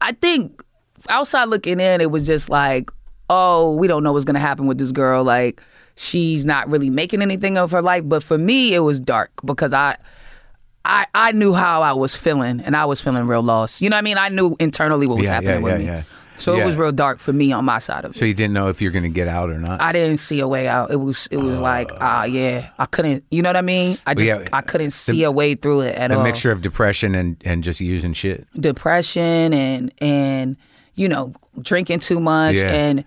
I 0.00 0.12
think 0.12 0.62
outside 1.08 1.44
looking 1.44 1.80
in, 1.80 2.00
it 2.00 2.10
was 2.10 2.26
just 2.26 2.48
like, 2.48 2.90
oh, 3.30 3.74
we 3.76 3.86
don't 3.88 4.02
know 4.02 4.12
what's 4.12 4.24
gonna 4.24 4.38
happen 4.38 4.66
with 4.66 4.78
this 4.78 4.92
girl. 4.92 5.22
Like, 5.24 5.60
she's 5.96 6.44
not 6.46 6.68
really 6.68 6.90
making 6.90 7.22
anything 7.22 7.58
of 7.58 7.70
her 7.72 7.82
life. 7.82 8.04
But 8.06 8.22
for 8.22 8.38
me, 8.38 8.74
it 8.74 8.80
was 8.80 9.00
dark 9.00 9.30
because 9.44 9.72
I. 9.72 9.96
I, 10.84 11.06
I 11.14 11.30
knew 11.30 11.52
how 11.52 11.80
I 11.82 11.92
was 11.92 12.16
feeling, 12.16 12.60
and 12.60 12.74
I 12.76 12.86
was 12.86 13.00
feeling 13.00 13.28
real 13.28 13.40
lost. 13.40 13.80
You 13.80 13.88
know 13.88 13.94
what 13.94 13.98
I 13.98 14.02
mean? 14.02 14.18
I 14.18 14.28
knew 14.30 14.56
internally 14.58 15.06
what 15.06 15.16
was 15.18 15.26
Yeah, 15.28 15.34
happening 15.34 15.58
yeah, 15.64 15.74
with 15.74 15.80
yeah, 15.82 15.98
me. 16.00 16.04
So 16.42 16.56
Yeah. 16.56 16.62
it 16.62 16.66
was 16.66 16.76
real 16.76 16.92
dark 16.92 17.18
for 17.18 17.32
me 17.32 17.52
on 17.52 17.64
my 17.64 17.78
side 17.78 18.04
of 18.04 18.10
it. 18.10 18.18
So 18.18 18.24
you 18.24 18.34
didn't 18.34 18.52
know 18.54 18.68
if 18.68 18.82
you're 18.82 18.90
going 18.90 19.04
to 19.04 19.08
get 19.08 19.28
out 19.28 19.48
or 19.50 19.58
not. 19.58 19.80
I 19.80 19.92
didn't 19.92 20.16
see 20.18 20.40
a 20.40 20.48
way 20.48 20.66
out. 20.68 20.90
It 20.90 20.96
was 20.96 21.28
it 21.30 21.36
was 21.38 21.60
like 21.60 21.90
ah 22.00 22.24
yeah, 22.24 22.70
I 22.78 22.86
couldn't. 22.86 23.24
You 23.30 23.42
know 23.42 23.48
what 23.50 23.56
I 23.56 23.62
mean? 23.62 23.98
I 24.06 24.14
just 24.14 24.26
yeah, 24.26 24.44
I 24.52 24.60
couldn't 24.60 24.90
see 24.90 25.22
a 25.22 25.30
way 25.30 25.54
through 25.54 25.82
it 25.82 25.94
at 25.94 26.10
a 26.10 26.16
all. 26.18 26.22
mixture 26.24 26.50
of 26.50 26.60
depression 26.62 27.14
and 27.14 27.36
and 27.44 27.62
just 27.62 27.80
using 27.80 28.12
shit. 28.12 28.46
depression 28.58 29.52
and 29.54 29.92
and 29.98 30.56
you 30.94 31.08
know 31.08 31.32
drinking 31.60 32.00
too 32.00 32.20
much 32.20 32.56
Yeah. 32.56 32.72
and 32.72 33.04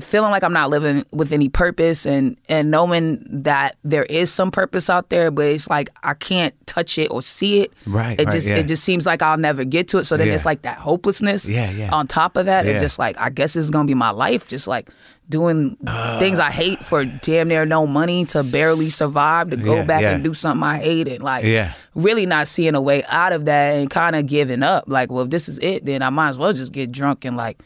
feeling 0.00 0.32
like 0.32 0.42
I'm 0.42 0.52
not 0.52 0.70
living 0.70 1.04
with 1.12 1.32
any 1.32 1.48
purpose 1.48 2.04
and 2.04 2.36
and 2.48 2.68
knowing 2.70 3.24
that 3.30 3.76
there 3.84 4.04
is 4.06 4.32
some 4.32 4.50
purpose 4.50 4.90
out 4.90 5.08
there 5.10 5.30
but 5.30 5.46
it's 5.46 5.68
like 5.70 5.88
I 6.02 6.14
can't 6.14 6.52
touch 6.66 6.98
it 6.98 7.12
or 7.12 7.22
see 7.22 7.60
it 7.60 7.72
Right, 7.86 8.18
it 8.20 8.24
right, 8.26 8.32
just 8.34 8.48
yeah. 8.48 8.56
it 8.56 8.64
just 8.66 8.82
seems 8.82 9.06
like 9.06 9.22
I'll 9.22 9.38
never 9.38 9.62
get 9.64 9.86
to 9.88 9.98
it 9.98 10.04
so 10.04 10.16
then 10.16 10.26
Yeah. 10.26 10.34
it's 10.34 10.44
like 10.44 10.62
that 10.62 10.78
hopelessness 10.78 11.48
Yeah, 11.48 11.70
yeah. 11.70 11.90
on 11.92 12.08
top 12.08 12.36
of 12.36 12.46
that 12.46 12.64
Yeah. 12.64 12.72
it's 12.72 12.82
just 12.82 12.98
like 12.98 13.16
I 13.18 13.30
guess 13.30 13.52
this 13.52 13.64
is 13.64 13.70
gonna 13.70 13.86
be 13.86 13.94
my 13.94 14.10
life 14.10 14.48
just 14.48 14.66
like 14.66 14.90
doing 15.28 15.76
uh. 15.86 16.18
things 16.18 16.40
I 16.40 16.50
hate 16.50 16.84
for 16.84 17.04
damn 17.04 17.46
near 17.46 17.64
no 17.64 17.86
money 17.86 18.24
to 18.26 18.42
barely 18.42 18.90
survive 18.90 19.50
to 19.50 19.56
go 19.56 19.76
Yeah, 19.76 19.84
back 19.84 20.02
yeah. 20.02 20.10
and 20.14 20.24
do 20.24 20.34
something 20.34 20.64
I 20.64 20.78
hate 20.78 21.06
and 21.06 21.22
like 21.22 21.44
Yeah. 21.44 21.72
really 21.94 22.26
not 22.26 22.48
seeing 22.48 22.74
a 22.74 22.80
way 22.82 23.04
out 23.04 23.32
of 23.32 23.44
that 23.44 23.76
and 23.76 23.88
kind 23.88 24.16
of 24.16 24.26
giving 24.26 24.62
up. 24.64 24.84
Like, 24.88 25.10
well, 25.12 25.22
if 25.24 25.30
this 25.30 25.48
is 25.48 25.58
it, 25.60 25.84
then 25.86 26.02
I 26.02 26.10
might 26.10 26.30
as 26.30 26.36
well 26.36 26.52
just 26.52 26.72
get 26.72 26.90
drunk 26.92 27.24
and 27.24 27.36
like 27.38 27.60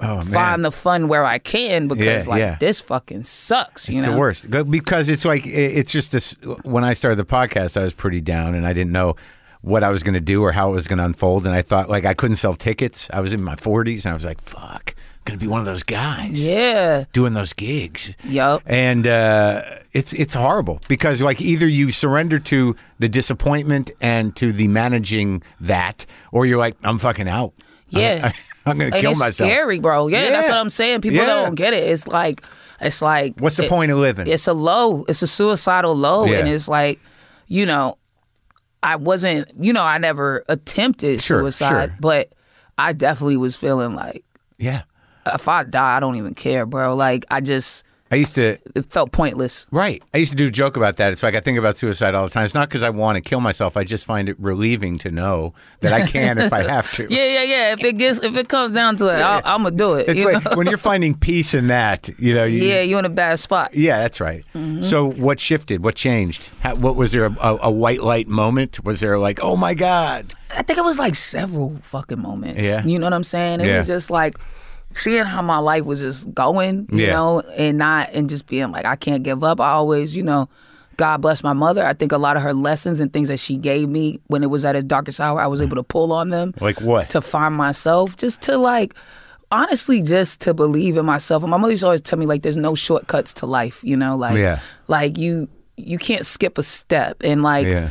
Oh 0.00 0.16
man, 0.16 0.26
find 0.26 0.64
the 0.64 0.72
fun 0.72 1.08
where 1.08 1.24
I 1.24 1.38
can 1.38 1.88
because 1.88 2.26
Yeah, 2.26 2.30
like 2.30 2.38
yeah. 2.40 2.56
this 2.60 2.80
fucking 2.80 3.24
sucks. 3.24 3.88
You 3.88 3.98
it's 3.98 4.06
know, 4.06 4.12
the 4.12 4.18
worst 4.18 4.50
because 4.70 5.08
it's 5.08 5.24
like 5.24 5.46
it's 5.46 5.92
just 5.92 6.10
this. 6.12 6.32
When 6.64 6.84
I 6.84 6.94
started 6.94 7.16
the 7.16 7.24
podcast, 7.24 7.76
I 7.80 7.84
was 7.84 7.92
pretty 7.92 8.20
down 8.20 8.54
and 8.54 8.66
I 8.66 8.72
didn't 8.72 8.92
know 8.92 9.16
what 9.62 9.82
I 9.82 9.88
was 9.90 10.02
going 10.02 10.14
to 10.14 10.20
do 10.20 10.42
or 10.42 10.52
how 10.52 10.70
it 10.70 10.72
was 10.74 10.86
going 10.86 10.98
to 10.98 11.04
unfold. 11.06 11.46
And 11.46 11.54
I 11.54 11.62
thought 11.62 11.88
like 11.88 12.04
I 12.04 12.12
couldn't 12.12 12.36
sell 12.36 12.54
tickets. 12.54 13.08
I 13.12 13.20
was 13.20 13.32
in 13.32 13.42
my 13.42 13.54
40s 13.56 14.04
and 14.04 14.10
I 14.10 14.12
was 14.12 14.24
like, 14.24 14.40
fuck, 14.42 14.94
I'm 14.96 15.22
going 15.24 15.38
to 15.38 15.42
be 15.42 15.48
one 15.48 15.60
of 15.60 15.64
those 15.66 15.82
guys 15.84 16.44
Yeah. 16.44 17.04
doing 17.14 17.32
those 17.32 17.54
gigs. 17.54 18.12
yep. 18.24 18.60
and 18.66 19.06
uh, 19.06 19.62
it's 19.92 20.12
it's 20.12 20.34
horrible 20.34 20.82
because 20.88 21.22
like 21.22 21.40
either 21.40 21.66
you 21.68 21.92
surrender 21.92 22.38
to 22.40 22.76
the 22.98 23.08
disappointment 23.08 23.90
and 24.02 24.34
to 24.36 24.52
the 24.52 24.68
managing 24.68 25.42
that, 25.60 26.04
or 26.32 26.44
you're 26.46 26.58
like, 26.58 26.76
I'm 26.82 26.98
fucking 26.98 27.28
out. 27.28 27.54
Yeah. 27.88 28.32
I, 28.66 28.70
am 28.70 28.78
gonna 28.78 28.98
kill 28.98 29.10
it's 29.12 29.20
myself. 29.20 29.48
scary, 29.48 29.78
bro. 29.78 30.06
Yeah, 30.08 30.30
that's 30.30 30.48
what 30.48 30.56
I'm 30.58 30.70
saying. 30.70 31.02
People 31.02 31.18
Yeah. 31.18 31.26
don't 31.26 31.54
get 31.54 31.74
it. 31.74 31.84
It's 31.90 32.06
like, 32.08 32.42
it's 32.80 33.02
like, 33.02 33.38
What's 33.38 33.56
the 33.56 33.64
it- 33.64 33.70
point 33.70 33.90
of 33.92 33.98
living? 33.98 34.26
It's 34.26 34.46
a 34.48 34.52
low. 34.54 35.04
It's 35.08 35.22
a 35.22 35.26
suicidal 35.26 35.94
low, 35.94 36.24
Yeah. 36.26 36.38
and 36.38 36.48
it's 36.48 36.66
like, 36.68 36.98
you 37.46 37.66
know, 37.66 37.98
I 38.82 38.96
wasn't. 38.96 39.48
You 39.60 39.72
know, 39.72 39.82
I 39.82 39.98
never 39.98 40.44
attempted 40.48 41.22
Sure, 41.22 41.40
suicide, 41.42 41.68
sure. 41.90 41.96
but 42.00 42.32
I 42.78 42.92
definitely 42.94 43.36
was 43.36 43.54
feeling 43.54 43.94
like 43.94 44.24
yeah, 44.58 44.82
if 45.26 45.46
I 45.48 45.64
die, 45.64 45.96
I 45.96 46.00
don't 46.00 46.16
even 46.16 46.34
care, 46.34 46.64
bro. 46.66 46.94
Like 46.96 47.24
I 47.30 47.40
just, 47.40 47.84
I 48.14 48.16
used 48.18 48.34
to. 48.36 48.58
it 48.74 48.90
felt 48.90 49.12
pointless. 49.12 49.66
Right. 49.70 50.02
I 50.14 50.18
used 50.18 50.30
to 50.30 50.36
do 50.36 50.46
a 50.46 50.50
joke 50.50 50.76
about 50.76 50.96
that. 50.96 51.12
It's 51.12 51.22
like 51.22 51.34
I 51.34 51.40
think 51.40 51.58
about 51.58 51.76
suicide 51.76 52.14
all 52.14 52.24
the 52.24 52.30
time. 52.30 52.44
It's 52.44 52.54
not 52.54 52.68
because 52.68 52.82
I 52.82 52.90
want 52.90 53.16
to 53.16 53.20
kill 53.20 53.40
myself. 53.40 53.76
I 53.76 53.84
just 53.84 54.04
find 54.04 54.28
it 54.28 54.36
relieving 54.38 54.98
to 54.98 55.10
know 55.10 55.52
that 55.80 55.92
I 55.92 56.06
can 56.06 56.38
if 56.38 56.52
I 56.52 56.62
have 56.70 56.90
to. 56.92 57.06
Yeah, 57.10 57.24
yeah, 57.26 57.42
yeah. 57.42 57.72
If 57.72 57.82
it 57.82 57.98
gets, 57.98 58.20
if 58.22 58.34
it 58.36 58.48
comes 58.48 58.74
down 58.74 58.96
to 58.98 59.08
it, 59.08 59.20
I'll, 59.20 59.42
I'm 59.44 59.62
gonna 59.64 59.76
do 59.76 59.94
it. 59.94 60.08
It's 60.08 60.20
you 60.20 60.32
like 60.32 60.44
know? 60.44 60.56
when 60.56 60.66
you're 60.66 60.78
finding 60.92 61.14
peace 61.16 61.54
in 61.54 61.66
that, 61.68 62.08
you 62.18 62.34
know. 62.34 62.44
You, 62.44 62.62
yeah, 62.64 62.80
you're 62.80 62.98
in 63.00 63.04
a 63.04 63.08
bad 63.10 63.38
spot. 63.38 63.74
Yeah, 63.74 63.98
that's 63.98 64.20
right. 64.20 64.44
Mm-hmm. 64.54 64.82
So, 64.82 65.10
what 65.10 65.40
shifted? 65.40 65.82
What 65.82 65.96
changed? 65.96 66.50
How, 66.60 66.74
what 66.76 66.96
was 66.96 67.12
there 67.12 67.26
a, 67.26 67.36
a, 67.40 67.58
a 67.62 67.70
white 67.70 68.02
light 68.02 68.28
moment? 68.28 68.84
Was 68.84 69.00
there 69.00 69.18
like, 69.18 69.40
oh 69.42 69.56
my 69.56 69.74
god? 69.74 70.32
I 70.56 70.62
think 70.62 70.78
it 70.78 70.84
was 70.84 70.98
like 71.00 71.16
several 71.16 71.76
fucking 71.82 72.20
moments. 72.20 72.62
Yeah. 72.64 72.84
You 72.84 72.98
know 73.00 73.06
what 73.06 73.12
I'm 73.12 73.24
saying? 73.24 73.60
It 73.60 73.66
Yeah. 73.66 73.78
was 73.78 73.88
just 73.88 74.08
like 74.10 74.36
seeing 74.94 75.24
how 75.24 75.42
my 75.42 75.58
life 75.58 75.84
was 75.84 76.00
just 76.00 76.32
going, 76.34 76.88
you 76.92 77.06
Yeah. 77.06 77.12
know, 77.14 77.40
and 77.56 77.78
not 77.78 78.10
and 78.12 78.28
just 78.28 78.46
being 78.46 78.70
like 78.72 78.84
I 78.84 78.96
can't 78.96 79.22
give 79.22 79.44
up. 79.44 79.60
I 79.60 79.70
always, 79.72 80.16
you 80.16 80.22
know, 80.22 80.48
God 80.96 81.18
bless 81.18 81.42
my 81.42 81.52
mother. 81.52 81.84
I 81.84 81.92
think 81.92 82.12
a 82.12 82.18
lot 82.18 82.36
of 82.36 82.42
her 82.42 82.54
lessons 82.54 83.00
and 83.00 83.12
things 83.12 83.28
that 83.28 83.38
she 83.40 83.56
gave 83.56 83.88
me 83.88 84.20
when 84.28 84.42
it 84.42 84.50
was 84.50 84.64
at 84.64 84.76
its 84.76 84.84
darkest 84.84 85.20
hour, 85.20 85.40
I 85.40 85.46
was 85.48 85.60
able 85.60 85.76
to 85.76 85.82
pull 85.82 86.12
on 86.12 86.30
them 86.30 86.54
Like 86.60 86.80
what? 86.80 87.10
to 87.10 87.20
find 87.20 87.54
myself, 87.56 88.16
just 88.16 88.40
to 88.42 88.56
like 88.58 88.94
honestly 89.50 90.02
just 90.02 90.40
to 90.42 90.54
believe 90.54 90.96
in 90.96 91.04
myself. 91.06 91.42
And 91.42 91.50
my 91.50 91.56
mother 91.56 91.72
used 91.72 91.82
to 91.82 91.86
always 91.86 92.00
tell 92.00 92.18
me 92.18 92.26
like 92.26 92.42
there's 92.42 92.56
no 92.56 92.74
shortcuts 92.74 93.34
to 93.34 93.46
life, 93.46 93.80
you 93.84 93.96
know, 93.96 94.16
like 94.16 94.36
Yeah. 94.38 94.60
like 94.88 95.18
you 95.18 95.48
you 95.76 95.98
can't 95.98 96.24
skip 96.24 96.56
a 96.58 96.62
step 96.62 97.16
and 97.24 97.42
like 97.42 97.66
yeah. 97.66 97.90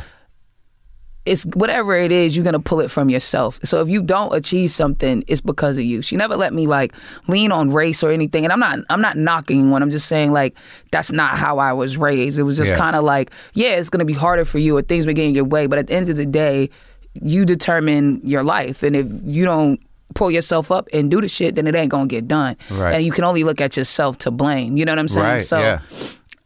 It's 1.26 1.44
whatever 1.46 1.94
it 1.96 2.12
is, 2.12 2.36
you're 2.36 2.44
gonna 2.44 2.60
pull 2.60 2.80
it 2.80 2.90
from 2.90 3.08
yourself. 3.08 3.58
So 3.64 3.80
if 3.80 3.88
you 3.88 4.02
don't 4.02 4.34
achieve 4.34 4.70
something, 4.72 5.24
it's 5.26 5.40
because 5.40 5.78
of 5.78 5.84
you. 5.84 6.02
She 6.02 6.16
never 6.16 6.36
let 6.36 6.52
me 6.52 6.66
like 6.66 6.92
lean 7.28 7.50
on 7.50 7.70
race 7.70 8.02
or 8.02 8.10
anything. 8.10 8.44
And 8.44 8.52
I'm 8.52 8.60
not 8.60 8.80
I'm 8.90 9.00
not 9.00 9.16
knocking 9.16 9.70
one. 9.70 9.82
I'm 9.82 9.90
just 9.90 10.06
saying 10.06 10.32
like 10.32 10.54
that's 10.90 11.12
not 11.12 11.38
how 11.38 11.58
I 11.58 11.72
was 11.72 11.96
raised. 11.96 12.38
It 12.38 12.42
was 12.42 12.56
just 12.58 12.72
Yeah. 12.72 12.76
kind 12.78 12.94
of 12.96 13.04
like, 13.04 13.30
yeah, 13.54 13.70
it's 13.76 13.88
gonna 13.88 14.04
be 14.04 14.12
harder 14.12 14.44
for 14.44 14.58
you 14.58 14.76
or 14.76 14.82
things 14.82 15.06
will 15.06 15.14
get 15.14 15.24
in 15.24 15.34
your 15.34 15.44
way. 15.44 15.66
But 15.66 15.78
at 15.78 15.86
the 15.86 15.94
end 15.94 16.10
of 16.10 16.16
the 16.16 16.26
day, 16.26 16.68
you 17.14 17.44
determine 17.46 18.20
your 18.22 18.44
life. 18.44 18.82
And 18.82 18.94
if 18.94 19.06
you 19.24 19.44
don't 19.46 19.80
pull 20.14 20.30
yourself 20.30 20.70
up 20.70 20.88
and 20.92 21.10
do 21.10 21.20
the 21.20 21.28
shit, 21.28 21.54
then 21.54 21.66
it 21.66 21.74
ain't 21.74 21.90
gonna 21.90 22.06
get 22.06 22.28
done. 22.28 22.56
Right. 22.70 22.96
And 22.96 23.04
you 23.04 23.12
can 23.12 23.24
only 23.24 23.44
look 23.44 23.60
at 23.62 23.76
yourself 23.76 24.18
to 24.18 24.30
blame. 24.30 24.76
You 24.76 24.84
know 24.84 24.92
what 24.92 24.98
I'm 24.98 25.08
saying? 25.08 25.26
Right, 25.26 25.42
so 25.42 25.58
yeah. 25.58 25.78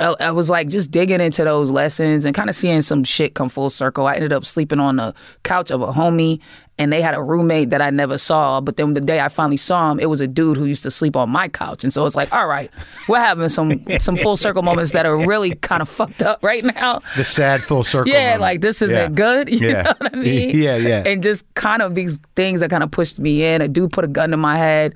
I, 0.00 0.14
I 0.20 0.30
was 0.30 0.48
like 0.48 0.68
just 0.68 0.90
digging 0.90 1.20
into 1.20 1.42
those 1.44 1.70
lessons 1.70 2.24
and 2.24 2.34
kind 2.34 2.48
of 2.48 2.54
seeing 2.54 2.82
some 2.82 3.02
shit 3.02 3.34
come 3.34 3.48
full 3.48 3.68
circle. 3.70 4.06
I 4.06 4.14
ended 4.14 4.32
up 4.32 4.44
sleeping 4.44 4.78
on 4.78 4.96
the 4.96 5.12
couch 5.42 5.72
of 5.72 5.82
a 5.82 5.88
homie, 5.88 6.38
and 6.78 6.92
they 6.92 7.02
had 7.02 7.14
a 7.16 7.22
roommate 7.22 7.70
that 7.70 7.82
I 7.82 7.90
never 7.90 8.16
saw. 8.16 8.60
But 8.60 8.76
then 8.76 8.92
the 8.92 9.00
day 9.00 9.18
I 9.18 9.28
finally 9.28 9.56
saw 9.56 9.90
him, 9.90 9.98
it 9.98 10.06
was 10.06 10.20
a 10.20 10.28
dude 10.28 10.56
who 10.56 10.66
used 10.66 10.84
to 10.84 10.90
sleep 10.92 11.16
on 11.16 11.30
my 11.30 11.48
couch, 11.48 11.82
and 11.82 11.92
so 11.92 12.06
it's 12.06 12.14
like, 12.14 12.32
all 12.32 12.46
right, 12.46 12.70
we're 13.08 13.18
having 13.18 13.48
some 13.48 13.84
some 13.98 14.16
full 14.16 14.36
circle 14.36 14.62
moments 14.62 14.92
that 14.92 15.04
are 15.04 15.16
really 15.16 15.56
kind 15.56 15.82
of 15.82 15.88
fucked 15.88 16.22
up 16.22 16.44
right 16.44 16.64
now. 16.64 17.00
The 17.16 17.24
sad 17.24 17.64
full 17.64 17.82
circle. 17.82 18.12
Yeah, 18.12 18.20
moment. 18.26 18.40
like 18.42 18.60
this 18.60 18.80
isn't 18.82 18.94
Yeah. 18.96 19.08
good. 19.08 19.48
You 19.52 19.68
Yeah. 19.70 19.82
know 19.82 19.92
what 19.98 20.14
I 20.14 20.16
mean? 20.20 20.56
Yeah, 20.56 20.76
yeah. 20.76 21.02
And 21.04 21.24
just 21.24 21.44
kind 21.54 21.82
of 21.82 21.96
these 21.96 22.18
things 22.36 22.60
that 22.60 22.70
kind 22.70 22.84
of 22.84 22.90
pushed 22.92 23.18
me 23.18 23.42
in. 23.44 23.62
A 23.62 23.66
dude 23.66 23.90
put 23.90 24.04
a 24.04 24.08
gun 24.08 24.30
to 24.30 24.36
my 24.36 24.56
head, 24.56 24.94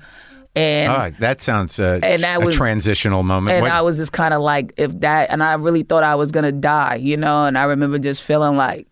and 0.55 0.93
right, 0.93 1.19
that 1.19 1.41
sounds 1.41 1.79
uh, 1.79 1.99
And 2.03 2.21
that 2.23 2.41
a 2.41 2.45
was- 2.45 2.55
transitional 2.55 3.23
moment. 3.23 3.55
and 3.55 3.63
What- 3.63 3.71
I 3.71 3.81
was 3.81 3.97
just 3.97 4.11
kind 4.11 4.33
of 4.33 4.41
like, 4.41 4.73
if 4.77 4.91
that, 4.99 5.29
and 5.31 5.41
I 5.43 5.53
really 5.53 5.83
thought 5.83 6.03
I 6.03 6.15
was 6.15 6.31
gonna 6.31 6.51
die, 6.51 6.95
you 6.95 7.17
know. 7.17 7.45
And 7.45 7.57
I 7.57 7.63
remember 7.63 7.97
just 7.99 8.21
feeling 8.23 8.55
like, 8.57 8.87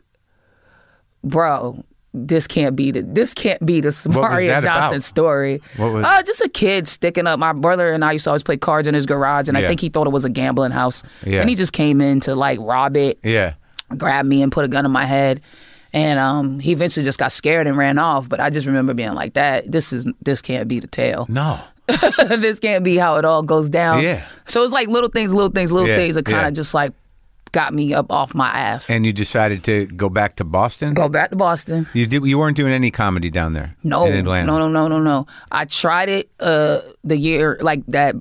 bro, 1.24 1.84
this 2.14 2.46
can't 2.46 2.76
be 2.76 2.92
the 2.92 3.04
this 3.04 3.34
can't 3.34 3.66
be 3.66 3.80
the 3.80 3.92
Samaria 3.92 4.50
that 4.50 4.64
about? 4.64 4.82
Johnson 4.82 5.02
story. 5.02 5.62
What 5.78 5.94
was- 5.94 6.06
uh, 6.06 6.22
just 6.24 6.42
a 6.42 6.50
kid 6.50 6.88
sticking 6.88 7.26
up. 7.28 7.40
My 7.40 7.54
brother 7.54 7.94
and 7.94 8.04
I 8.04 8.12
used 8.14 8.26
to 8.26 8.32
always 8.32 8.44
play 8.44 8.58
cards 8.58 8.88
in 8.88 8.94
his 8.94 9.06
garage, 9.06 9.48
and 9.48 9.58
Yeah. 9.58 9.64
I 9.66 9.68
think 9.68 9.80
he 9.80 9.90
thought 9.90 10.08
it 10.08 10.12
was 10.12 10.26
a 10.26 10.30
gambling 10.30 10.72
house. 10.72 11.04
Yeah. 11.26 11.40
And 11.42 11.50
he 11.50 11.56
just 11.56 11.74
came 11.74 12.02
in 12.02 12.20
to 12.22 12.36
like 12.36 12.60
rob 12.62 12.98
it, 12.98 13.20
yeah. 13.24 13.54
grabbed 13.98 14.28
me, 14.28 14.42
and 14.42 14.52
put 14.52 14.66
a 14.66 14.68
gun 14.68 14.86
in 14.86 14.92
my 14.92 15.06
head. 15.06 15.42
And 15.94 16.20
um, 16.20 16.60
he 16.60 16.72
eventually 16.72 17.04
just 17.04 17.20
got 17.20 17.32
scared 17.32 17.68
and 17.68 17.76
ran 17.76 17.98
off. 18.00 18.30
But 18.30 18.40
I 18.40 18.50
just 18.50 18.66
remember 18.66 18.94
being 18.94 19.14
like, 19.14 19.34
"That 19.34 19.70
this 19.72 19.92
is 19.92 20.08
this 20.22 20.42
can't 20.42 20.68
be 20.68 20.80
the 20.80 20.88
tale." 20.88 21.26
No. 21.30 21.60
this 22.38 22.60
can't 22.60 22.84
be 22.86 22.96
how 22.96 23.16
it 23.18 23.26
all 23.26 23.44
goes 23.44 23.68
down. 23.70 24.02
Yeah. 24.02 24.24
So 24.48 24.64
it's 24.64 24.72
like 24.72 24.88
little 24.88 25.10
things, 25.10 25.34
little 25.34 25.50
things, 25.52 25.72
little 25.72 25.90
Yeah, 25.90 25.98
things 25.98 26.16
that 26.16 26.24
kind 26.26 26.40
of 26.40 26.44
yeah. 26.46 26.52
just 26.52 26.74
like 26.74 26.94
got 27.52 27.74
me 27.74 27.94
up 27.94 28.10
off 28.10 28.34
my 28.34 28.48
ass. 28.50 28.90
And 28.90 29.06
you 29.06 29.12
decided 29.12 29.66
to 29.66 29.88
go 29.88 30.08
back 30.08 30.38
to 30.38 30.46
Boston. 30.46 30.94
Go 30.94 31.10
back 31.10 31.32
to 31.32 31.36
Boston. 31.36 31.86
You 31.94 32.08
did. 32.08 32.24
You 32.24 32.38
weren't 32.40 32.56
doing 32.56 32.72
any 32.72 32.92
comedy 32.92 33.30
down 33.30 33.52
there. 33.52 33.76
No, 33.84 34.06
in 34.06 34.14
Atlanta. 34.14 34.48
no, 34.48 34.58
no, 34.60 34.68
no, 34.70 34.88
no, 34.88 35.00
no. 35.02 35.28
I 35.52 35.66
tried 35.66 36.08
it 36.08 36.30
uh 36.40 36.80
the 37.04 37.18
year 37.18 37.58
like 37.60 37.86
that. 37.88 38.16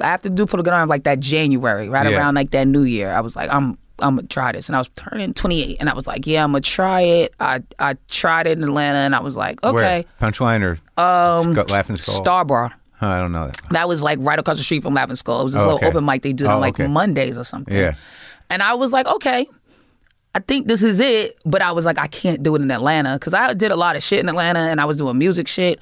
After 0.00 0.30
do 0.30 0.46
put 0.46 0.58
a 0.58 0.62
gun 0.64 0.88
like 0.88 1.04
that 1.04 1.20
January, 1.20 1.88
right 1.88 2.10
Yeah. 2.10 2.16
around 2.18 2.34
like 2.34 2.50
that 2.52 2.66
New 2.66 2.82
Year. 2.84 3.12
I 3.12 3.20
was 3.20 3.36
like, 3.36 3.50
I'm 3.50 3.78
I'm 4.04 4.16
gonna 4.16 4.28
try 4.28 4.52
this, 4.52 4.68
and 4.68 4.76
I 4.76 4.78
was 4.78 4.88
turning 4.96 5.34
28, 5.34 5.78
and 5.80 5.88
I 5.88 5.94
was 5.94 6.06
like, 6.06 6.26
yeah, 6.26 6.44
I'm 6.44 6.50
gonna 6.52 6.60
try 6.60 7.00
it. 7.00 7.34
I 7.40 7.62
I 7.78 7.96
tried 8.08 8.46
it 8.46 8.58
in 8.58 8.64
Atlanta, 8.64 8.98
and 8.98 9.14
I 9.14 9.20
was 9.20 9.36
like, 9.36 9.60
Where? 9.62 9.72
okay, 9.74 10.06
Punchline 10.20 10.62
or 10.62 11.02
um, 11.02 11.54
Laughing 11.54 11.96
Skull? 11.96 12.14
Starborough. 12.16 12.70
Huh, 12.96 13.08
I 13.08 13.18
don't 13.18 13.32
know 13.32 13.46
that. 13.46 13.60
That 13.70 13.88
was 13.88 14.02
like 14.02 14.18
right 14.22 14.38
across 14.38 14.56
the 14.58 14.62
street 14.62 14.82
from 14.84 14.94
Laughing 14.94 15.16
Skull. 15.16 15.40
It 15.40 15.44
was 15.44 15.52
this 15.54 15.62
Oh, 15.62 15.64
little 15.64 15.78
okay. 15.78 15.86
open 15.88 16.04
mic 16.04 16.22
they 16.22 16.32
do 16.32 16.46
on 16.46 16.52
Oh, 16.56 16.60
like 16.60 16.74
okay. 16.74 16.86
Mondays 16.86 17.36
or 17.36 17.42
something. 17.44 17.74
Yeah. 17.76 17.94
And 18.50 18.62
I 18.62 18.74
was 18.74 18.92
like, 18.92 19.06
okay, 19.06 19.46
I 20.34 20.38
think 20.38 20.68
this 20.68 20.82
is 20.84 21.00
it. 21.00 21.36
But 21.44 21.60
I 21.60 21.72
was 21.72 21.84
like, 21.84 21.98
I 21.98 22.06
can't 22.06 22.42
do 22.42 22.54
it 22.54 22.62
in 22.62 22.70
Atlanta 22.70 23.14
because 23.14 23.34
I 23.34 23.52
did 23.54 23.72
a 23.72 23.76
lot 23.76 23.96
of 23.96 24.02
shit 24.04 24.20
in 24.20 24.28
Atlanta 24.28 24.60
and 24.60 24.80
I 24.80 24.84
was 24.84 24.96
doing 24.98 25.18
music 25.18 25.48
shit. 25.48 25.80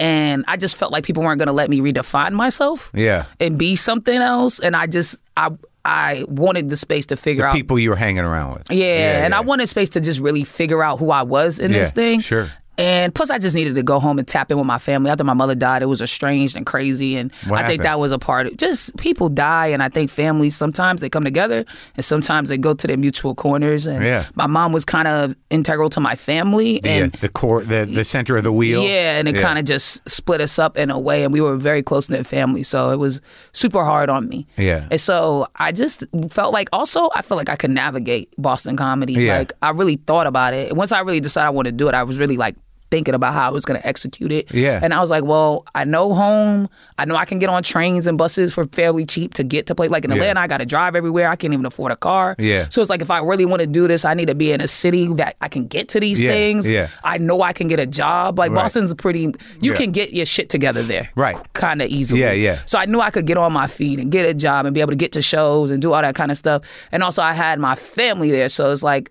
And 0.00 0.44
I 0.48 0.56
just 0.56 0.76
felt 0.76 0.90
like 0.90 1.04
people 1.04 1.22
weren't 1.22 1.38
going 1.38 1.46
to 1.48 1.52
let 1.52 1.68
me 1.70 1.80
redefine 1.80 2.32
myself 2.32 2.90
Yeah. 2.94 3.26
and 3.40 3.58
be 3.58 3.76
something 3.76 4.16
else. 4.20 4.58
And 4.58 4.74
I 4.74 4.86
just, 4.86 5.16
I, 5.36 5.50
I 5.84 6.24
wanted 6.28 6.70
the 6.70 6.76
space 6.76 7.06
to 7.06 7.16
figure 7.16 7.46
out. 7.46 7.54
People 7.54 7.78
you 7.78 7.90
were 7.90 7.96
hanging 7.96 8.24
around 8.24 8.54
with. 8.54 8.70
Yeah, 8.70 9.24
and 9.24 9.34
I 9.34 9.40
wanted 9.40 9.68
space 9.68 9.90
to 9.90 10.00
just 10.00 10.18
really 10.20 10.44
figure 10.44 10.82
out 10.82 10.98
who 10.98 11.10
I 11.10 11.22
was 11.22 11.58
in 11.58 11.72
this 11.72 11.92
thing. 11.92 12.20
sure. 12.20 12.50
And 12.76 13.14
plus, 13.14 13.30
I 13.30 13.38
just 13.38 13.54
needed 13.54 13.74
to 13.76 13.82
go 13.82 14.00
home 14.00 14.18
and 14.18 14.26
tap 14.26 14.50
in 14.50 14.58
with 14.58 14.66
my 14.66 14.78
family. 14.78 15.10
After 15.10 15.22
my 15.24 15.32
mother 15.34 15.54
died, 15.54 15.82
it 15.82 15.86
was 15.86 16.02
estranged 16.02 16.56
and 16.56 16.66
crazy, 16.66 17.16
and 17.16 17.30
What 17.46 17.62
I 17.62 17.66
think 17.66 17.82
that 17.82 18.00
was 18.00 18.10
a 18.12 18.18
part 18.18 18.46
of 18.48 18.56
just 18.56 18.96
people 18.96 19.28
die, 19.28 19.66
and 19.68 19.82
I 19.82 19.88
think 19.88 20.10
families 20.10 20.56
sometimes 20.56 21.00
they 21.00 21.08
come 21.08 21.24
together, 21.24 21.64
and 21.96 22.04
sometimes 22.04 22.48
they 22.48 22.58
go 22.58 22.74
to 22.74 22.86
their 22.86 22.96
mutual 22.96 23.34
corners. 23.34 23.86
And 23.86 24.02
Yeah. 24.04 24.24
my 24.34 24.46
mom 24.46 24.72
was 24.72 24.84
kind 24.84 25.06
of 25.06 25.36
integral 25.50 25.88
to 25.90 26.00
my 26.00 26.16
family, 26.16 26.80
The, 26.82 26.88
and 26.90 27.12
the 27.20 27.28
core, 27.28 27.62
the 27.62 27.84
the 27.86 28.04
center 28.04 28.36
of 28.36 28.42
the 28.44 28.52
wheel. 28.52 28.82
yeah, 28.82 29.18
and 29.18 29.28
it 29.28 29.36
Yeah. 29.36 29.42
kind 29.42 29.58
of 29.58 29.64
just 29.64 30.08
split 30.08 30.40
us 30.40 30.58
up 30.58 30.76
in 30.76 30.90
a 30.90 30.98
way, 30.98 31.22
and 31.22 31.32
we 31.32 31.40
were 31.40 31.52
a 31.52 31.58
very 31.58 31.82
close 31.82 32.08
knit 32.10 32.26
family, 32.26 32.62
so 32.64 32.90
it 32.90 32.98
was 32.98 33.20
super 33.52 33.84
hard 33.84 34.08
on 34.10 34.28
me. 34.28 34.46
Yeah. 34.56 34.84
and 34.90 35.00
so 35.00 35.46
I 35.56 35.70
just 35.72 36.04
felt 36.30 36.52
like 36.52 36.68
also 36.72 37.08
I 37.14 37.22
felt 37.22 37.38
like 37.38 37.48
I 37.48 37.56
could 37.56 37.70
navigate 37.70 38.30
Boston 38.38 38.76
comedy. 38.76 39.12
Yeah. 39.14 39.38
Like 39.38 39.52
I 39.62 39.70
really 39.70 39.96
thought 40.06 40.26
about 40.26 40.54
it. 40.54 40.74
Once 40.74 40.90
I 40.92 41.00
really 41.00 41.20
decided 41.20 41.46
I 41.46 41.50
wanted 41.50 41.72
to 41.72 41.76
do 41.76 41.88
it, 41.88 41.94
I 41.94 42.02
was 42.02 42.18
really 42.18 42.36
like 42.36 42.56
thinking 42.94 43.12
about 43.14 43.32
how 43.34 43.48
I 43.48 43.50
was 43.50 43.64
going 43.64 43.80
to 43.80 43.84
execute 43.84 44.30
it. 44.30 44.54
Yeah. 44.54 44.78
and 44.80 44.94
I 44.94 45.00
was 45.00 45.10
like, 45.10 45.24
well, 45.24 45.64
I 45.74 45.82
know 45.82 46.14
home. 46.14 46.68
I 46.96 47.04
know 47.04 47.16
I 47.16 47.24
can 47.24 47.40
get 47.40 47.48
on 47.48 47.64
trains 47.64 48.06
and 48.06 48.16
buses 48.16 48.54
for 48.54 48.66
fairly 48.66 49.04
cheap 49.04 49.34
to 49.34 49.42
get 49.42 49.66
to 49.66 49.74
play. 49.74 49.88
Like 49.88 50.04
in 50.04 50.10
Yeah. 50.12 50.18
Atlanta, 50.18 50.40
I 50.42 50.46
got 50.46 50.58
to 50.58 50.66
drive 50.66 50.94
everywhere. 50.94 51.28
I 51.28 51.34
can't 51.34 51.52
even 51.52 51.66
afford 51.66 51.90
a 51.90 51.96
car. 51.96 52.36
Yeah. 52.38 52.68
So 52.68 52.80
it's 52.80 52.90
like 52.90 53.02
if 53.02 53.10
I 53.10 53.18
really 53.18 53.46
want 53.46 53.58
to 53.60 53.66
do 53.66 53.88
this, 53.88 54.04
I 54.04 54.14
need 54.14 54.26
to 54.28 54.34
be 54.36 54.52
in 54.52 54.60
a 54.60 54.68
city 54.68 55.08
that 55.14 55.34
I 55.40 55.48
can 55.48 55.66
get 55.66 55.88
to 55.88 55.98
these 55.98 56.20
Yeah, 56.20 56.30
things. 56.30 56.68
yeah. 56.68 56.88
I 57.02 57.18
know 57.18 57.42
I 57.42 57.52
can 57.52 57.66
get 57.66 57.80
a 57.80 57.86
job. 57.86 58.38
Like 58.38 58.52
Right. 58.52 58.62
Boston's 58.62 58.94
pretty. 58.94 59.22
You 59.60 59.72
Yeah. 59.72 59.74
can 59.74 59.90
get 59.90 60.12
your 60.12 60.24
shit 60.26 60.48
together 60.50 60.82
there. 60.84 61.10
Right. 61.16 61.36
Kind 61.54 61.82
of 61.82 61.88
easily. 61.90 62.20
Yeah, 62.20 62.32
yeah. 62.32 62.60
So 62.66 62.78
I 62.78 62.84
knew 62.84 63.00
I 63.00 63.10
could 63.10 63.26
get 63.26 63.36
on 63.36 63.52
my 63.52 63.66
feet 63.66 63.98
and 63.98 64.12
get 64.12 64.24
a 64.24 64.34
job 64.34 64.66
and 64.66 64.72
be 64.74 64.80
able 64.80 64.92
to 64.92 64.96
get 64.96 65.10
to 65.12 65.22
shows 65.22 65.70
and 65.72 65.82
do 65.82 65.92
all 65.92 66.00
that 66.02 66.14
kind 66.14 66.30
of 66.30 66.36
stuff. 66.36 66.62
And 66.92 67.02
also 67.02 67.22
I 67.22 67.32
had 67.32 67.58
my 67.58 67.74
family 67.74 68.30
there, 68.30 68.48
so 68.48 68.70
it's 68.70 68.84
like 68.84 69.10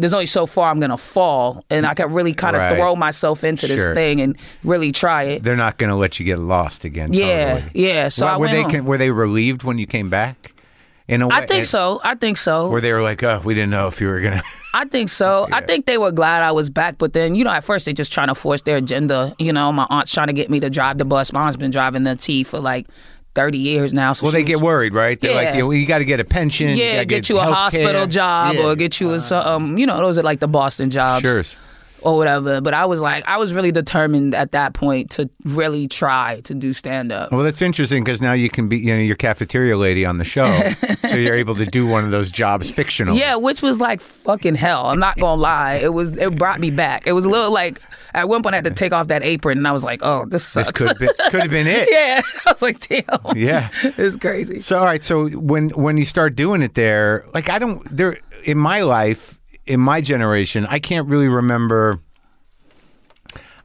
there's 0.00 0.14
only 0.14 0.26
so 0.26 0.46
far 0.46 0.70
I'm 0.70 0.80
gonna 0.80 0.96
fall, 0.96 1.64
and 1.70 1.86
I 1.86 1.94
can 1.94 2.12
really 2.12 2.34
kind 2.34 2.56
of 2.56 2.60
Right. 2.62 2.76
throw 2.76 2.96
myself 2.96 3.44
into 3.44 3.66
this 3.66 3.80
Sure. 3.82 3.94
thing 3.94 4.20
and 4.20 4.36
really 4.64 4.92
try 4.92 5.22
it. 5.24 5.42
They're 5.42 5.56
not 5.56 5.78
going 5.78 5.90
to 5.90 5.96
let 5.96 6.18
you 6.18 6.26
get 6.26 6.38
lost 6.38 6.84
again. 6.84 7.12
Yeah, 7.12 7.54
totally. 7.60 7.70
yeah. 7.74 8.08
So 8.08 8.26
I 8.26 8.36
were 8.36 8.46
went 8.48 8.72
they 8.72 8.80
were 8.80 8.98
they 8.98 9.10
relieved 9.10 9.62
when 9.64 9.78
you 9.78 9.86
came 9.86 10.10
back? 10.10 10.52
In 11.08 11.22
a 11.22 11.26
way, 11.26 11.34
I 11.34 11.46
think 11.46 11.64
so. 11.64 12.00
I 12.04 12.14
think 12.14 12.36
so. 12.36 12.68
Where 12.68 12.80
they 12.80 12.92
were 12.92 13.02
like, 13.02 13.20
"Oh, 13.24 13.40
we 13.44 13.52
didn't 13.52 13.70
know 13.70 13.88
if 13.88 14.00
you 14.00 14.06
were 14.06 14.20
gonna." 14.20 14.42
I 14.74 14.84
think 14.84 15.08
so. 15.08 15.48
I 15.50 15.60
think 15.60 15.86
they 15.86 15.98
were 15.98 16.12
glad 16.12 16.44
I 16.44 16.52
was 16.52 16.70
back, 16.70 16.98
but 16.98 17.14
then 17.14 17.34
you 17.34 17.42
know, 17.42 17.50
at 17.50 17.64
first 17.64 17.84
they 17.86 17.92
just 17.92 18.12
trying 18.12 18.28
to 18.28 18.34
force 18.36 18.62
their 18.62 18.76
agenda. 18.76 19.34
You 19.40 19.52
know, 19.52 19.72
my 19.72 19.88
aunt's 19.90 20.12
trying 20.12 20.28
to 20.28 20.32
get 20.32 20.50
me 20.50 20.60
to 20.60 20.70
drive 20.70 20.98
the 20.98 21.04
bus. 21.04 21.32
My 21.32 21.40
aunt's 21.42 21.56
been 21.56 21.72
driving 21.72 22.04
the 22.04 22.14
T 22.14 22.44
for 22.44 22.60
like 22.60 22.86
thirty 23.34 23.58
years 23.58 23.92
now. 23.94 24.12
So 24.12 24.24
well, 24.24 24.32
they 24.32 24.42
was- 24.42 24.48
get 24.48 24.60
worried, 24.60 24.94
right? 24.94 25.20
They're 25.20 25.34
like, 25.34 25.48
Yeah. 25.48 25.56
you, 25.56 25.62
know, 25.64 25.70
you 25.72 25.86
got 25.86 25.98
to 25.98 26.04
get 26.04 26.20
a 26.20 26.24
pension. 26.24 26.68
you 26.70 26.76
yeah, 26.76 26.94
gotta 26.96 27.04
get, 27.06 27.28
you 27.28 27.38
a 27.38 27.42
hospital 27.44 27.92
care." 27.92 28.06
job 28.06 28.54
Yeah. 28.56 28.62
or 28.64 28.76
get 28.76 29.00
you 29.00 29.12
a 29.14 29.20
um, 29.32 29.78
you 29.78 29.86
know, 29.86 29.98
those 29.98 30.18
are 30.18 30.22
like 30.22 30.40
the 30.40 30.48
Boston 30.48 30.90
jobs. 30.90 31.22
Sure. 31.22 31.42
Or 32.02 32.16
whatever. 32.16 32.60
But 32.60 32.74
I 32.74 32.84
was 32.86 33.00
like, 33.00 33.26
I 33.26 33.36
was 33.36 33.52
really 33.52 33.72
determined 33.72 34.34
at 34.34 34.52
that 34.52 34.74
point 34.74 35.10
to 35.12 35.28
really 35.44 35.88
try 35.88 36.40
to 36.42 36.54
do 36.54 36.72
stand 36.72 37.12
up. 37.12 37.32
Well, 37.32 37.42
that's 37.42 37.62
interesting 37.62 38.04
because 38.04 38.20
now 38.20 38.32
you 38.32 38.50
can 38.50 38.68
be, 38.68 38.78
you 38.78 38.94
know, 38.94 39.00
your 39.00 39.16
cafeteria 39.16 39.76
lady 39.76 40.04
on 40.04 40.18
the 40.18 40.24
show, 40.24 40.72
so 41.08 41.16
you're 41.16 41.34
able 41.34 41.54
to 41.56 41.66
do 41.66 41.86
one 41.86 42.04
of 42.04 42.10
those 42.10 42.30
jobs 42.30 42.70
fictional. 42.70 43.16
Yeah, 43.16 43.36
which 43.36 43.62
was 43.62 43.80
like 43.80 44.00
fucking 44.00 44.54
hell. 44.54 44.86
I'm 44.86 44.98
not 45.00 45.18
gonna 45.18 45.40
lie. 45.40 45.74
It 45.74 45.92
was. 45.92 46.16
It 46.16 46.36
brought 46.36 46.60
me 46.60 46.70
back. 46.70 47.06
It 47.06 47.12
was 47.12 47.24
a 47.24 47.28
little 47.28 47.50
like 47.50 47.80
at 48.14 48.28
one 48.28 48.42
point 48.42 48.54
I 48.54 48.58
had 48.58 48.64
to 48.64 48.70
take 48.70 48.92
off 48.92 49.08
that 49.08 49.22
apron, 49.22 49.58
and 49.58 49.66
I 49.66 49.72
was 49.72 49.84
like, 49.84 50.02
oh, 50.02 50.24
this 50.26 50.52
this 50.52 50.66
sucks. 50.66 50.80
could 50.80 50.98
be, 50.98 51.08
could 51.28 51.40
have 51.40 51.50
been 51.50 51.66
it. 51.66 51.88
yeah, 51.90 52.20
I 52.46 52.52
was 52.52 52.62
like, 52.62 52.80
damn. 52.88 53.36
Yeah. 53.36 53.70
it's 53.82 54.16
crazy. 54.16 54.60
So 54.60 54.78
all 54.78 54.84
right, 54.84 55.02
so 55.02 55.28
when 55.30 55.70
when 55.70 55.96
you 55.96 56.04
start 56.04 56.36
doing 56.36 56.62
it 56.62 56.74
there, 56.74 57.26
like 57.34 57.48
I 57.48 57.58
don't 57.58 57.84
there 57.94 58.18
in 58.44 58.58
my 58.58 58.82
life, 58.82 59.39
in 59.70 59.78
my 59.78 60.00
generation, 60.00 60.66
I 60.66 60.80
can't 60.80 61.08
really 61.08 61.28
remember 61.28 62.00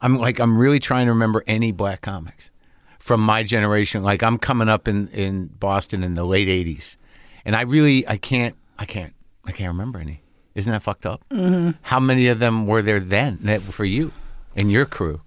I'm 0.02 0.20
like 0.20 0.40
I'm 0.40 0.56
really 0.56 0.80
trying 0.80 1.08
to 1.08 1.14
remember 1.14 1.44
any 1.48 1.72
black 1.72 2.02
comics 2.02 2.52
from 3.00 3.22
my 3.22 3.42
generation. 3.42 4.04
Like 4.04 4.22
I'm 4.22 4.38
coming 4.38 4.70
up 4.70 4.88
in 4.88 5.08
in 5.08 5.48
Boston 5.48 6.04
in 6.04 6.14
the 6.14 6.24
late 6.24 6.48
80s. 6.48 6.98
And 7.44 7.56
I 7.56 7.62
really 7.62 8.08
I 8.08 8.18
can't 8.18 8.56
I 8.78 8.86
can't 8.86 9.14
I 9.46 9.52
can't 9.52 9.70
remember 9.70 10.00
any. 10.00 10.22
Isn't 10.54 10.72
that 10.72 10.84
fucked 10.84 11.08
up? 11.08 11.26
Mm-hmm. 11.32 11.72
How 11.82 12.00
many 12.00 12.28
of 12.28 12.38
them 12.38 12.68
were 12.68 12.84
there 12.84 13.00
then 13.00 13.40
for 13.62 13.84
you 13.84 14.12
and 14.56 14.72
your 14.72 14.86
crew? 14.86 15.22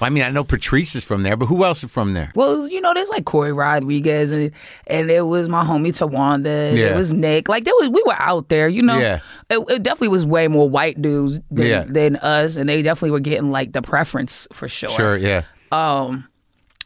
I 0.00 0.10
mean, 0.10 0.22
I 0.22 0.30
know 0.30 0.44
Patrice 0.44 0.94
is 0.94 1.04
from 1.04 1.22
there, 1.22 1.36
but 1.36 1.46
who 1.46 1.64
else 1.64 1.82
is 1.82 1.90
from 1.90 2.14
there? 2.14 2.30
Well, 2.34 2.68
you 2.68 2.80
know, 2.80 2.94
there's 2.94 3.08
like 3.08 3.24
Corey 3.24 3.52
Rodrigues 3.52 4.30
and 4.30 4.50
and 4.86 5.10
it 5.10 5.22
was 5.22 5.48
my 5.48 5.64
homie 5.64 5.88
Tawanda. 5.88 6.68
and 6.70 6.78
Yeah. 6.78 6.86
It 6.88 6.96
was 6.96 7.12
Nick. 7.12 7.48
Like 7.48 7.64
there 7.64 7.74
was 7.74 7.88
we 7.88 8.02
were 8.06 8.20
out 8.20 8.48
there, 8.48 8.68
you 8.68 8.82
know. 8.82 8.98
Yeah. 8.98 9.20
It, 9.50 9.58
it 9.68 9.82
definitely 9.82 10.08
was 10.08 10.24
way 10.26 10.46
more 10.48 10.68
white 10.68 11.00
dudes 11.02 11.40
than, 11.50 11.66
Yeah. 11.66 11.84
than 11.88 12.16
us, 12.16 12.56
and 12.56 12.68
they 12.68 12.82
definitely 12.82 13.10
were 13.10 13.20
getting 13.20 13.50
like 13.50 13.72
the 13.72 13.82
preference 13.82 14.46
for 14.52 14.68
sure. 14.68 14.90
Sure, 14.90 15.16
yeah. 15.16 15.42
Um, 15.72 16.28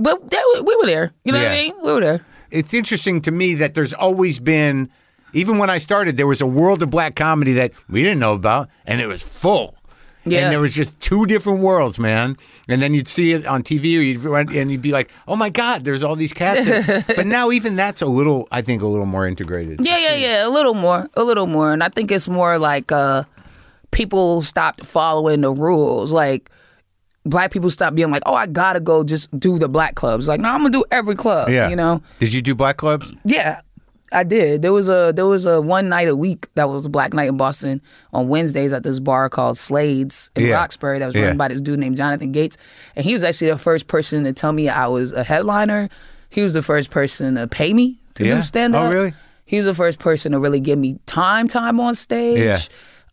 but 0.01 0.31
that, 0.31 0.63
we 0.67 0.77
were 0.77 0.87
there. 0.87 1.13
You 1.25 1.33
know 1.33 1.39
what 1.43 1.49
I 1.53 1.55
mean? 1.55 1.75
We 1.83 1.93
were 1.93 2.01
there. 2.01 2.27
It's 2.51 2.75
interesting 2.75 3.21
to 3.23 3.31
me 3.31 3.55
that 3.55 3.75
there's 3.75 3.95
always 3.95 4.39
been, 4.39 4.91
even 5.33 5.59
when 5.59 5.71
I 5.71 5.79
started, 5.79 6.17
there 6.17 6.27
was 6.27 6.41
a 6.41 6.47
world 6.47 6.83
of 6.83 6.91
black 6.91 7.15
comedy 7.15 7.53
that 7.55 7.73
we 7.89 8.03
didn't 8.03 8.19
know 8.19 8.35
about, 8.35 8.69
and 8.87 9.01
it 9.01 9.07
was 9.07 9.23
full. 9.23 9.77
Yeah. 10.25 10.41
And 10.41 10.53
there 10.53 10.61
was 10.61 10.73
just 10.73 10.99
two 11.01 11.27
different 11.27 11.61
worlds, 11.61 11.99
man. 11.99 12.37
And 12.69 12.81
then 12.81 12.95
you'd 12.95 13.09
see 13.09 13.33
it 13.33 13.47
on 13.47 13.63
TV, 13.63 13.99
or 13.99 14.03
you'd 14.03 14.23
run, 14.23 14.55
and 14.55 14.71
you'd 14.71 14.83
be 14.83 14.93
like, 14.93 15.11
"Oh 15.27 15.37
my 15.37 15.51
God, 15.51 15.85
there's 15.85 16.03
all 16.03 16.17
these 16.17 16.33
cats." 16.33 16.67
there." 16.67 17.05
but 17.17 17.27
now 17.27 17.51
even 17.51 17.77
that's 17.77 18.03
a 18.03 18.07
little, 18.07 18.47
I 18.53 18.63
think, 18.63 18.83
a 18.83 18.87
little 18.87 19.07
more 19.07 19.27
integrated. 19.27 19.81
Yeah, 19.85 19.99
yeah, 19.99 20.15
yeah. 20.15 20.47
A 20.47 20.51
little 20.51 20.75
more, 20.75 21.09
a 21.15 21.25
little 21.25 21.47
more, 21.47 21.73
and 21.73 21.83
I 21.83 21.89
think 21.89 22.13
it's 22.13 22.29
more 22.29 22.59
like 22.59 22.93
uh, 22.93 23.25
people 23.91 24.43
stopped 24.43 24.87
following 24.87 25.41
the 25.41 25.53
rules. 25.53 26.13
Like 26.13 26.51
black 27.25 27.51
people 27.51 27.71
stopped 27.71 27.97
being 27.97 28.11
like, 28.11 28.23
"Oh, 28.27 28.35
I 28.35 28.47
gotta 28.47 28.81
go 28.81 29.05
just 29.05 29.29
do 29.39 29.59
the 29.59 29.69
black 29.69 29.97
clubs." 29.97 30.29
Like, 30.29 30.41
no, 30.41 30.51
I'm 30.51 30.61
gonna 30.61 30.71
do 30.71 30.85
every 30.91 31.17
club. 31.17 31.49
Yeah. 31.49 31.69
you 31.69 31.77
know. 31.77 32.01
Did 32.21 32.33
you 32.33 32.43
do 32.43 32.55
black 32.55 32.77
clubs? 32.77 33.13
Yeah, 33.25 33.61
I 34.13 34.25
did. 34.25 34.63
There 34.63 34.73
was 34.73 34.89
a 34.89 35.13
there 35.15 35.27
was 35.27 35.47
a 35.47 35.61
one 35.61 35.89
night 35.89 36.09
a 36.09 36.15
week 36.17 36.49
that 36.55 36.69
was 36.69 36.87
a 36.87 36.89
black 36.89 37.13
night 37.15 37.29
in 37.29 37.37
Boston 37.37 37.81
on 38.13 38.29
Wednesdays 38.29 38.73
at 38.73 38.83
this 38.83 39.01
bar 39.01 39.29
called 39.31 39.57
Slade's 39.57 40.31
in 40.37 40.47
Yeah. 40.47 40.55
Roxbury 40.55 40.99
that 40.99 41.07
was 41.07 41.15
Yeah. 41.15 41.29
run 41.29 41.37
by 41.37 41.49
this 41.49 41.61
dude 41.61 41.79
named 41.79 41.97
Jonathan 41.97 42.33
Gates, 42.33 42.57
and 42.97 43.05
he 43.05 43.13
was 43.13 43.25
actually 43.25 43.51
the 43.51 43.59
first 43.59 43.87
person 43.89 44.25
to 44.25 44.33
tell 44.33 44.53
me 44.53 44.69
I 44.69 44.87
was 44.87 45.13
a 45.13 45.25
headliner. 45.25 45.89
He 46.31 46.43
was 46.43 46.55
the 46.55 46.63
first 46.63 46.91
person 46.91 47.35
to 47.37 47.47
pay 47.47 47.73
me 47.75 47.99
to 48.15 48.25
Yeah? 48.27 48.35
do 48.37 48.43
stand 48.43 48.75
up. 48.75 48.85
Oh, 48.87 48.91
really? 48.91 49.15
He 49.45 49.57
was 49.57 49.67
the 49.67 49.75
first 49.75 49.99
person 49.99 50.33
to 50.33 50.39
really 50.39 50.61
give 50.61 50.79
me 50.79 50.99
time 51.07 51.49
time 51.49 51.79
on 51.81 51.95
stage. 51.95 52.39
Yeah. 52.45 52.59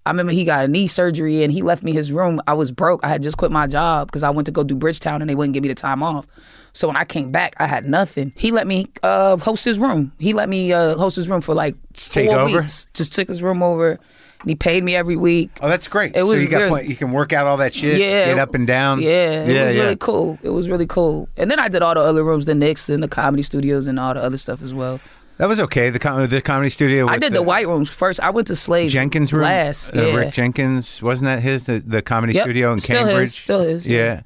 I 0.06 0.12
remember 0.12 0.32
he 0.32 0.46
got 0.46 0.66
a 0.66 0.68
knee 0.68 0.88
surgery 0.88 1.44
and 1.44 1.52
he 1.52 1.62
left 1.62 1.84
me 1.84 1.92
his 1.92 2.12
room. 2.12 2.42
I 2.48 2.54
was 2.54 2.72
broke. 2.72 3.02
I 3.04 3.10
had 3.10 3.22
just 3.22 3.38
quit 3.38 3.52
my 3.52 3.68
job 3.68 4.08
because 4.08 4.24
I 4.24 4.30
went 4.30 4.46
to 4.46 4.52
go 4.52 4.64
do 4.64 4.74
Bridgetown 4.76 5.22
and 5.22 5.30
they 5.30 5.36
wouldn't 5.36 5.54
give 5.54 5.62
me 5.62 5.68
the 5.70 5.76
time 5.76 6.02
off. 6.02 6.26
So 6.74 6.88
when 6.88 6.98
I 6.98 7.04
came 7.06 7.32
back, 7.32 7.56
I 7.58 7.68
had 7.68 7.86
nothing. 7.88 8.32
He 8.36 8.52
let 8.52 8.68
me 8.68 8.88
uh, 9.04 9.38
host 9.38 9.66
his 9.66 9.80
room. 9.80 10.12
He 10.20 10.34
let 10.34 10.50
me 10.50 10.72
uh, 10.74 10.96
host 10.96 11.16
his 11.16 11.28
room 11.28 11.42
for 11.42 11.54
like 11.56 11.76
four 11.94 12.24
take 12.24 12.30
over? 12.30 12.62
weeks. 12.62 12.88
Just 12.94 13.14
took 13.14 13.28
his 13.28 13.42
room 13.44 13.62
over. 13.64 14.00
And 14.42 14.50
he 14.50 14.56
paid 14.56 14.84
me 14.86 14.96
every 14.96 15.18
week. 15.18 15.50
Oh, 15.62 15.68
that's 15.68 15.90
great. 15.90 16.16
It 16.16 16.20
so 16.24 16.28
was 16.28 16.42
you 16.42 16.48
got 16.48 16.60
very- 16.60 16.70
plenty- 16.70 16.88
you 16.90 16.96
can 16.96 17.12
work 17.12 17.34
out 17.34 17.46
all 17.46 17.58
that 17.58 17.74
shit, 17.74 18.00
Yeah. 18.00 18.26
get 18.26 18.40
up 18.40 18.56
and 18.56 18.66
down. 18.66 19.02
Yeah, 19.02 19.10
it 19.44 19.50
yeah, 19.54 19.66
was 19.66 19.76
yeah. 19.76 19.82
really 19.84 19.96
cool. 19.98 20.40
It 20.44 20.50
was 20.52 20.70
really 20.70 20.88
cool. 20.88 21.28
And 21.36 21.52
then 21.52 21.60
I 21.60 21.68
did 21.68 21.82
all 21.82 21.94
the 21.94 22.00
other 22.00 22.24
rooms, 22.24 22.46
the 22.46 22.56
Nick's 22.56 22.88
and 22.90 23.04
the 23.04 23.10
comedy 23.10 23.44
studios 23.44 23.88
and 23.88 24.00
all 24.00 24.14
the 24.14 24.24
other 24.24 24.38
stuff 24.38 24.62
as 24.64 24.74
well. 24.74 25.02
That 25.40 25.50
was 25.50 25.60
okay. 25.60 25.90
The 25.90 26.00
com- 26.00 26.28
the 26.30 26.42
comedy 26.42 26.70
studio. 26.70 27.08
I 27.08 27.18
did 27.18 27.34
the, 27.34 27.42
white 27.42 27.68
rooms 27.68 27.90
first. 27.90 28.20
I 28.22 28.30
went 28.30 28.48
to 28.48 28.56
Slade 28.56 28.92
Jenkins 28.92 29.34
room. 29.34 29.44
last. 29.44 29.94
Uh, 29.96 30.06
yeah. 30.08 30.14
Rick 30.16 30.34
Jenkins 30.34 31.02
wasn't 31.02 31.26
that 31.26 31.42
his 31.42 31.64
the, 31.64 31.80
the 31.80 32.02
comedy 32.02 32.34
Yep. 32.34 32.44
studio 32.46 32.72
in 32.74 32.80
Still 32.80 32.98
his, 33.00 33.08
Cambridge? 33.08 33.42
still 33.42 33.60
his, 33.62 33.88
yeah. 33.88 33.98
Yeah. 33.98 34.22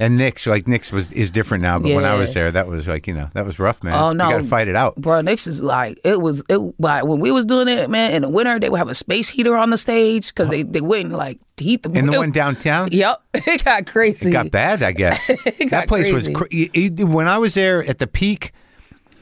And 0.00 0.16
Nick's 0.16 0.46
like 0.46 0.68
Nick's 0.68 0.92
was 0.92 1.10
is 1.12 1.30
different 1.30 1.62
now, 1.62 1.78
but 1.80 1.92
when 1.92 2.04
I 2.04 2.12
Yeah. 2.14 2.18
was 2.20 2.32
there, 2.32 2.52
that 2.52 2.68
was 2.68 2.86
like 2.86 3.06
you 3.08 3.14
know 3.14 3.30
that 3.34 3.44
was 3.44 3.58
rough, 3.58 3.82
man. 3.82 3.94
Oh, 3.94 4.12
no. 4.12 4.26
you 4.28 4.34
got 4.36 4.42
to 4.42 4.48
fight 4.48 4.68
it 4.68 4.76
out. 4.76 4.94
Bro, 4.96 5.22
Nick's 5.22 5.46
is 5.48 5.60
like 5.60 5.98
it 6.04 6.20
was 6.20 6.42
it 6.48 6.58
like 6.78 7.04
when 7.04 7.18
we 7.18 7.30
was 7.32 7.44
doing 7.46 7.66
it, 7.68 7.90
man. 7.90 8.12
In 8.12 8.22
the 8.22 8.28
winter, 8.28 8.60
they 8.60 8.68
would 8.68 8.78
have 8.78 8.88
a 8.88 8.94
space 8.94 9.28
heater 9.28 9.56
on 9.56 9.70
the 9.70 9.76
stage 9.78 10.28
because 10.28 10.50
they 10.50 10.62
they 10.62 10.80
wouldn't 10.80 11.14
like 11.14 11.38
heat 11.56 11.82
the. 11.82 11.90
And 11.90 12.08
the 12.08 12.12
it- 12.12 12.18
one 12.18 12.30
downtown, 12.30 12.90
Yep, 12.92 13.22
it 13.34 13.64
got 13.64 13.86
crazy. 13.86 14.28
it 14.28 14.32
got 14.32 14.50
bad, 14.52 14.82
I 14.84 14.92
guess. 14.92 15.26
Got 15.58 15.70
that 15.70 15.88
place 15.88 16.12
was 16.12 16.28
crazy. 16.28 16.32
cra- 16.34 16.48
y- 16.86 16.90
y- 16.98 17.04
when 17.04 17.26
I 17.26 17.38
was 17.38 17.54
there 17.54 17.84
at 17.84 17.98
the 17.98 18.06
peak 18.06 18.52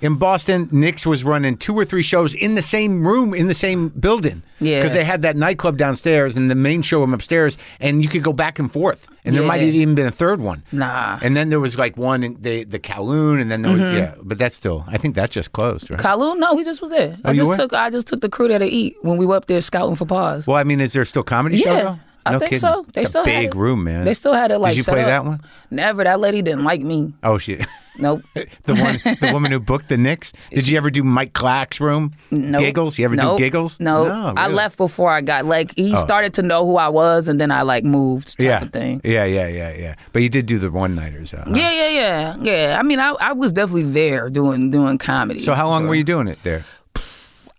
in 0.01 0.17
Boston. 0.17 0.69
Nick's 0.73 1.07
was 1.07 1.25
running 1.25 1.57
two 1.57 1.75
or 1.75 1.85
three 1.85 2.03
shows 2.03 2.35
in 2.35 2.55
the 2.55 2.63
same 2.63 3.07
room 3.07 3.33
in 3.35 3.47
the 3.47 3.55
same 3.55 3.89
building. 3.89 4.43
Yeah. 4.59 4.79
because 4.79 4.95
they 4.95 5.05
had 5.05 5.21
that 5.23 5.37
nightclub 5.37 5.77
downstairs 5.77 6.35
and 6.35 6.51
the 6.51 6.55
main 6.55 6.81
show 6.81 7.01
room 7.01 7.13
upstairs, 7.13 7.59
and 7.79 8.03
you 8.03 8.09
could 8.09 8.23
go 8.23 8.33
back 8.33 8.59
and 8.59 8.73
forth. 8.73 9.07
And 9.25 9.35
there 9.35 9.43
might 9.43 9.61
have 9.61 9.75
even 9.75 9.95
been 9.95 10.07
a 10.07 10.11
third 10.11 10.41
one. 10.41 10.63
Nah. 10.73 11.19
And 11.21 11.37
then 11.37 11.49
there 11.51 11.61
was 11.61 11.77
like 11.77 11.97
one 11.97 12.23
in 12.23 12.41
the 12.41 12.65
the 12.65 12.79
Kowloon, 12.79 13.41
and 13.41 13.51
then 13.51 13.63
there 13.63 13.73
was, 13.73 13.81
Mm-hmm. 13.81 13.97
yeah, 13.99 14.15
but 14.23 14.39
that's 14.39 14.57
still. 14.57 14.85
I 14.87 14.97
think 14.99 15.15
that 15.17 15.31
just 15.31 15.53
closed, 15.53 15.91
right? 15.91 15.99
Kowloon? 15.99 16.39
No, 16.39 16.55
we 16.55 16.65
just 16.65 16.81
was 16.81 16.91
there. 16.91 17.19
Oh, 17.25 17.31
I 17.31 17.35
just 17.35 17.53
took 17.55 17.73
I 17.75 17.91
just 17.91 18.07
took 18.07 18.21
the 18.21 18.29
crew 18.31 18.49
there 18.49 18.59
to 18.61 18.65
eat 18.67 18.97
when 19.03 19.17
we 19.19 19.27
were 19.27 19.37
up 19.37 19.47
there 19.47 19.61
scouting 19.61 19.97
for 19.97 20.07
pause. 20.07 20.47
well, 20.47 20.57
I 20.57 20.65
mean, 20.65 20.81
is 20.81 20.93
there 20.95 21.05
still 21.05 21.23
comedy 21.25 21.57
show 21.59 21.73
yeah, 21.75 21.83
though? 21.83 21.99
I 22.25 22.33
no 22.33 22.39
think 22.39 22.51
kidding. 22.51 22.61
so. 22.61 22.85
They 22.95 23.03
it's 23.03 23.11
still 23.11 23.23
a 23.25 23.29
had 23.29 23.41
big 23.41 23.49
it. 23.55 23.59
room, 23.59 23.85
man. 23.85 24.05
They 24.05 24.15
still 24.15 24.33
had 24.33 24.51
it 24.53 24.59
like. 24.59 24.73
Did 24.73 24.79
you 24.79 24.85
play 24.85 25.01
up. 25.03 25.07
that 25.07 25.25
one? 25.27 25.41
Never. 25.71 26.03
That 26.05 26.19
lady 26.21 26.41
didn't 26.43 26.65
like 26.65 26.81
me. 26.81 27.13
Oh 27.23 27.37
shit. 27.39 27.67
Nope. 27.99 28.23
The 28.35 28.75
one, 28.75 29.17
the 29.21 29.31
woman 29.33 29.53
who 29.53 29.61
booked 29.61 29.89
the 29.89 29.97
Nick's. 29.97 30.33
Did 30.51 30.69
you 30.69 30.77
ever 30.77 30.91
do 30.91 31.03
Mike 31.05 31.33
Clack's 31.33 31.81
room? 31.81 32.13
Nope. 32.31 32.61
Giggles. 32.61 32.99
You 32.99 33.05
ever 33.07 33.17
Nope. 33.17 33.39
do 33.39 33.45
giggles? 33.45 33.79
No, 33.81 34.07
No, 34.07 34.13
I 34.37 34.43
really? 34.45 34.53
Oh. 34.53 34.57
left 34.57 34.77
before 34.77 35.11
I 35.11 35.21
got 35.21 35.45
like 35.47 35.73
he 35.77 35.95
started 35.97 36.35
to 36.35 36.43
know 36.43 36.67
who 36.67 36.77
I 36.77 36.89
was, 36.89 37.29
and 37.29 37.41
then 37.41 37.51
I 37.51 37.63
like 37.63 37.85
moved 37.85 38.39
type 38.39 38.45
Yeah. 38.45 38.63
of 38.63 38.73
thing. 38.73 39.01
Yeah, 39.05 39.25
yeah, 39.25 39.47
yeah, 39.49 39.75
yeah. 39.75 39.95
But 40.13 40.23
you 40.23 40.29
did 40.29 40.47
do 40.47 40.59
the 40.59 40.71
one 40.71 40.95
nighters. 40.95 41.33
Uh, 41.35 41.45
huh? 41.47 41.53
Yeah, 41.57 41.71
yeah, 41.73 41.89
yeah, 41.89 42.37
yeah. 42.43 42.77
I 42.79 42.83
mean, 42.83 42.99
I, 43.01 43.11
I 43.21 43.33
was 43.33 43.53
definitely 43.53 43.91
there 43.91 44.29
doing 44.31 44.71
doing 44.71 44.99
comedy. 44.99 45.41
So 45.41 45.55
how 45.55 45.69
long 45.69 45.87
were 45.89 45.95
you 45.95 46.05
doing 46.05 46.29
it 46.29 46.39
there? 46.43 46.65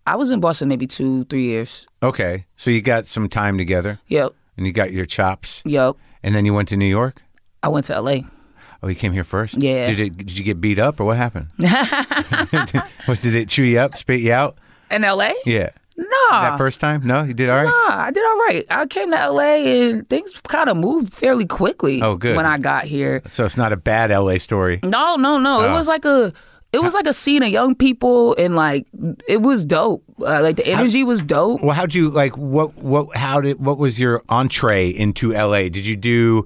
I 0.06 0.16
was 0.16 0.32
in 0.32 0.40
Boston 0.40 0.70
maybe 0.70 0.88
two, 0.88 1.26
three 1.26 1.44
years. 1.46 1.86
Okay, 2.02 2.46
so 2.56 2.72
you 2.72 2.82
got 2.82 3.08
some 3.08 3.28
time 3.28 3.58
together, 3.58 4.00
Yep, 4.08 4.34
and 4.56 4.66
you 4.66 4.72
got 4.72 4.94
your 4.94 5.06
chops, 5.06 5.62
yep. 5.66 5.96
and 6.24 6.34
then 6.34 6.46
you 6.46 6.54
went 6.54 6.70
to 6.70 6.78
New 6.78 6.86
York. 6.86 7.22
I 7.62 7.68
went 7.70 7.88
to 7.88 7.96
L.A. 7.96 8.24
Oh, 8.84 8.88
you 8.88 8.96
came 8.96 9.12
here 9.12 9.24
first. 9.24 9.62
Yeah. 9.62 9.88
Did 9.88 10.00
it? 10.00 10.18
Did 10.18 10.38
you 10.38 10.44
get 10.44 10.62
beat 10.62 10.80
up, 10.80 11.00
or 11.00 11.06
what 11.06 11.18
happened? 11.18 11.48
what 13.06 13.22
did 13.22 13.36
it 13.36 13.50
chew 13.50 13.64
you 13.64 13.80
up, 13.80 13.96
spit 13.98 14.22
you 14.22 14.34
out? 14.34 14.58
In 14.92 15.04
L.A. 15.04 15.34
Yeah. 15.46 15.70
Nah, 15.98 16.42
That 16.52 16.58
first 16.60 16.80
time? 16.80 17.06
No, 17.08 17.24
you 17.24 17.34
did 17.34 17.50
all 17.50 17.58
right. 17.64 17.68
I 17.90 18.12
did 18.12 18.24
all 18.24 18.38
right. 18.38 18.66
I 18.70 18.86
came 18.86 19.10
to 19.12 19.20
L.A. 19.20 19.90
and 19.90 20.08
things 20.08 20.32
kind 20.48 20.70
of 20.70 20.78
moved 20.78 21.12
fairly 21.12 21.46
quickly. 21.48 22.02
Oh, 22.04 22.16
good. 22.16 22.36
When 22.36 22.46
I 22.46 22.60
got 22.60 22.84
here. 22.86 23.24
So 23.30 23.46
it's 23.46 23.58
not 23.58 23.74
a 23.74 23.78
bad 23.78 24.12
LA 24.12 24.38
story. 24.38 24.80
No, 24.84 25.16
no, 25.16 25.40
no. 25.40 25.62
It 25.64 25.70
Oh. 25.70 25.74
was 25.74 25.88
like 25.88 26.06
a. 26.06 26.32
It 26.74 26.84
was 26.84 26.94
like 26.94 27.08
a 27.08 27.14
scene 27.14 27.42
of 27.44 27.50
young 27.50 27.74
people, 27.76 28.36
and 28.38 28.56
like 28.56 28.86
it 29.28 29.42
was 29.42 29.66
dope. 29.66 30.04
Uh, 30.20 30.42
like 30.42 30.58
the 30.58 30.68
energy 30.68 31.04
was 31.04 31.24
dope. 31.24 31.62
Well, 31.64 31.72
how'd 31.74 31.96
you 31.96 32.10
like? 32.10 32.38
What? 32.38 32.76
What? 32.78 33.16
How 33.18 33.40
did? 33.42 33.60
What 33.60 33.78
was 33.78 34.00
your 34.00 34.22
entree 34.30 34.90
into 34.90 35.32
LA? 35.32 35.70
Did 35.70 35.86
you 35.88 35.96
do? 35.96 36.46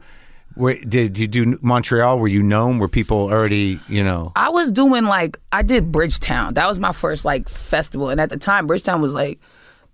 Where, 0.55 0.75
did 0.75 1.17
you 1.17 1.27
do 1.27 1.57
Montreal? 1.61 2.19
Were 2.19 2.27
you 2.27 2.43
known? 2.43 2.77
Were 2.79 2.87
people 2.87 3.23
already? 3.31 3.79
You 3.87 4.03
know. 4.03 4.31
I 4.35 4.49
was 4.49 4.71
doing 4.71 5.05
like 5.05 5.39
I 5.51 5.61
did 5.61 5.91
Bridgetown. 5.91 6.55
That 6.55 6.67
was 6.67 6.79
my 6.79 6.91
first 6.91 7.25
like 7.25 7.49
festival, 7.49 8.09
and 8.09 8.19
at 8.19 8.29
the 8.29 8.37
time, 8.37 8.67
Bridgetown 8.67 9.01
was 9.01 9.13
like 9.13 9.39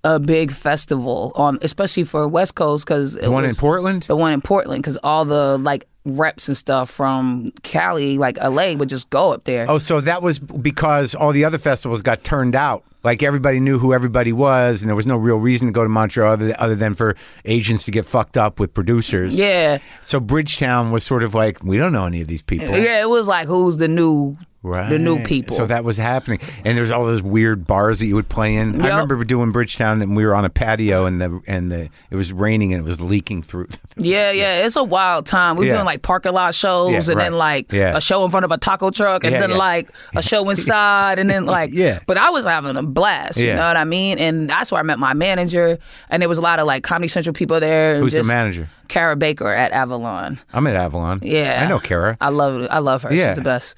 a 0.03 0.19
big 0.19 0.51
festival 0.51 1.31
on, 1.35 1.59
especially 1.61 2.03
for 2.03 2.27
West 2.27 2.55
Coast 2.55 2.85
because 2.85 3.13
The 3.15 3.31
one 3.31 3.45
in 3.45 3.55
Portland. 3.55 4.03
the 4.03 4.15
one 4.15 4.31
in 4.31 4.41
Portland, 4.41 4.81
because 4.83 4.97
all 5.03 5.25
the 5.25 5.57
like 5.57 5.87
reps 6.15 6.47
and 6.47 6.55
stuff 6.57 6.89
from 6.89 7.51
Cali, 7.63 8.17
like 8.17 8.37
LA, 8.37 8.73
would 8.73 8.89
just 8.89 9.09
go 9.09 9.33
up 9.33 9.43
there. 9.43 9.65
Oh, 9.69 9.77
so 9.77 10.01
that 10.01 10.21
was 10.21 10.39
because 10.39 11.13
all 11.15 11.31
the 11.31 11.43
other 11.45 11.57
festivals 11.57 12.01
got 12.01 12.23
turned 12.23 12.55
out. 12.55 12.83
Like 13.03 13.23
everybody 13.23 13.59
knew 13.59 13.79
who 13.79 13.93
everybody 13.93 14.33
was, 14.33 14.81
and 14.81 14.89
there 14.89 14.95
was 14.95 15.05
no 15.05 15.15
real 15.15 15.37
reason 15.37 15.67
to 15.67 15.71
go 15.71 15.83
to 15.83 15.89
Montreal 15.89 16.33
other, 16.33 16.55
other 16.59 16.75
than 16.75 16.93
for 16.93 17.15
agents 17.45 17.85
to 17.85 17.91
get 17.91 18.05
fucked 18.05 18.37
up 18.37 18.59
with 18.59 18.73
producers. 18.73 19.35
Yeah, 19.37 19.77
So 20.01 20.19
Bridgetown 20.19 20.91
was 20.91 21.05
sort 21.05 21.23
of 21.23 21.33
like, 21.33 21.63
we 21.63 21.77
don't 21.77 21.93
know 21.93 22.05
any 22.05 22.21
of 22.21 22.27
these 22.27 22.41
people. 22.41 22.67
yeah. 22.77 23.01
It 23.01 23.07
was 23.09 23.27
like 23.27 23.47
who's 23.47 23.77
the 23.77 23.87
new, 23.87 24.35
Right. 24.67 24.89
the 24.89 24.99
new 24.99 25.23
people. 25.23 25.55
So 25.55 25.65
that 25.65 25.83
was 25.83 25.97
happening, 25.97 26.39
and 26.65 26.77
there's 26.77 26.91
all 26.91 27.05
those 27.05 27.21
weird 27.21 27.65
bars 27.65 27.99
that 27.99 28.05
you 28.05 28.15
would 28.15 28.29
play 28.29 28.55
in. 28.55 28.81
I 28.81 28.89
remember 28.89 29.23
doing 29.23 29.51
Bridgetown, 29.51 30.01
and 30.01 30.15
we 30.15 30.25
were 30.25 30.35
on 30.35 30.45
a 30.45 30.49
patio, 30.49 31.05
and 31.05 31.21
the 31.21 31.41
and 31.47 31.71
the 31.71 31.89
it 32.11 32.15
was 32.15 32.33
raining, 32.33 32.73
and 32.73 32.85
it 32.85 32.87
was 32.89 32.99
leaking 33.01 33.43
through. 33.43 33.67
Yeah, 33.99 34.29
yeah, 34.29 34.63
it's 34.63 34.75
a 34.75 34.83
wild 34.83 35.25
time. 35.25 35.57
We're 35.57 35.65
Yeah. 35.65 35.73
doing 35.73 35.85
like 35.85 36.03
parking 36.03 36.31
lot 36.31 36.53
shows, 36.53 36.91
Yeah, 36.91 36.97
and 36.99 37.07
right. 37.07 37.17
then 37.17 37.33
like 37.33 37.71
Yeah. 37.71 37.97
a 37.97 38.01
show 38.01 38.23
in 38.25 38.29
front 38.29 38.43
of 38.43 38.51
a 38.51 38.57
taco 38.59 38.91
truck, 38.91 39.23
and 39.23 39.33
then 39.33 39.49
like 39.49 39.89
a 40.15 40.21
show 40.21 40.47
inside, 40.51 41.17
and 41.17 41.27
then 41.27 41.47
like 41.47 41.71
Yeah. 41.73 41.99
But 42.05 42.17
I 42.19 42.29
was 42.29 42.45
having 42.45 42.75
a 42.77 42.83
blast. 42.83 43.39
You 43.39 43.55
know 43.55 43.67
what 43.67 43.75
I 43.75 43.85
mean? 43.85 44.19
And 44.19 44.47
that's 44.49 44.71
where 44.71 44.77
I 44.79 44.83
met 44.83 44.99
my 44.99 45.13
manager, 45.15 45.79
and 46.11 46.21
there 46.21 46.29
was 46.29 46.37
a 46.37 46.41
lot 46.41 46.59
of 46.59 46.67
like 46.67 46.83
Comedy 46.83 47.07
Central 47.07 47.33
people 47.33 47.59
there. 47.59 47.97
Who's 47.99 48.11
the 48.11 48.19
just 48.19 48.27
manager? 48.27 48.69
Kara 48.87 49.15
Baker 49.15 49.49
at 49.51 49.71
Avalon. 49.71 50.39
I'm 50.53 50.67
at 50.67 50.75
Avalon. 50.75 51.19
Yeah, 51.23 51.63
I 51.63 51.67
know 51.67 51.79
Kara. 51.79 52.17
I 52.21 52.29
love 52.29 52.67
I 52.69 52.77
love 52.77 53.01
her. 53.01 53.11
Yeah. 53.13 53.29
She's 53.31 53.37
the 53.37 53.41
best. 53.41 53.75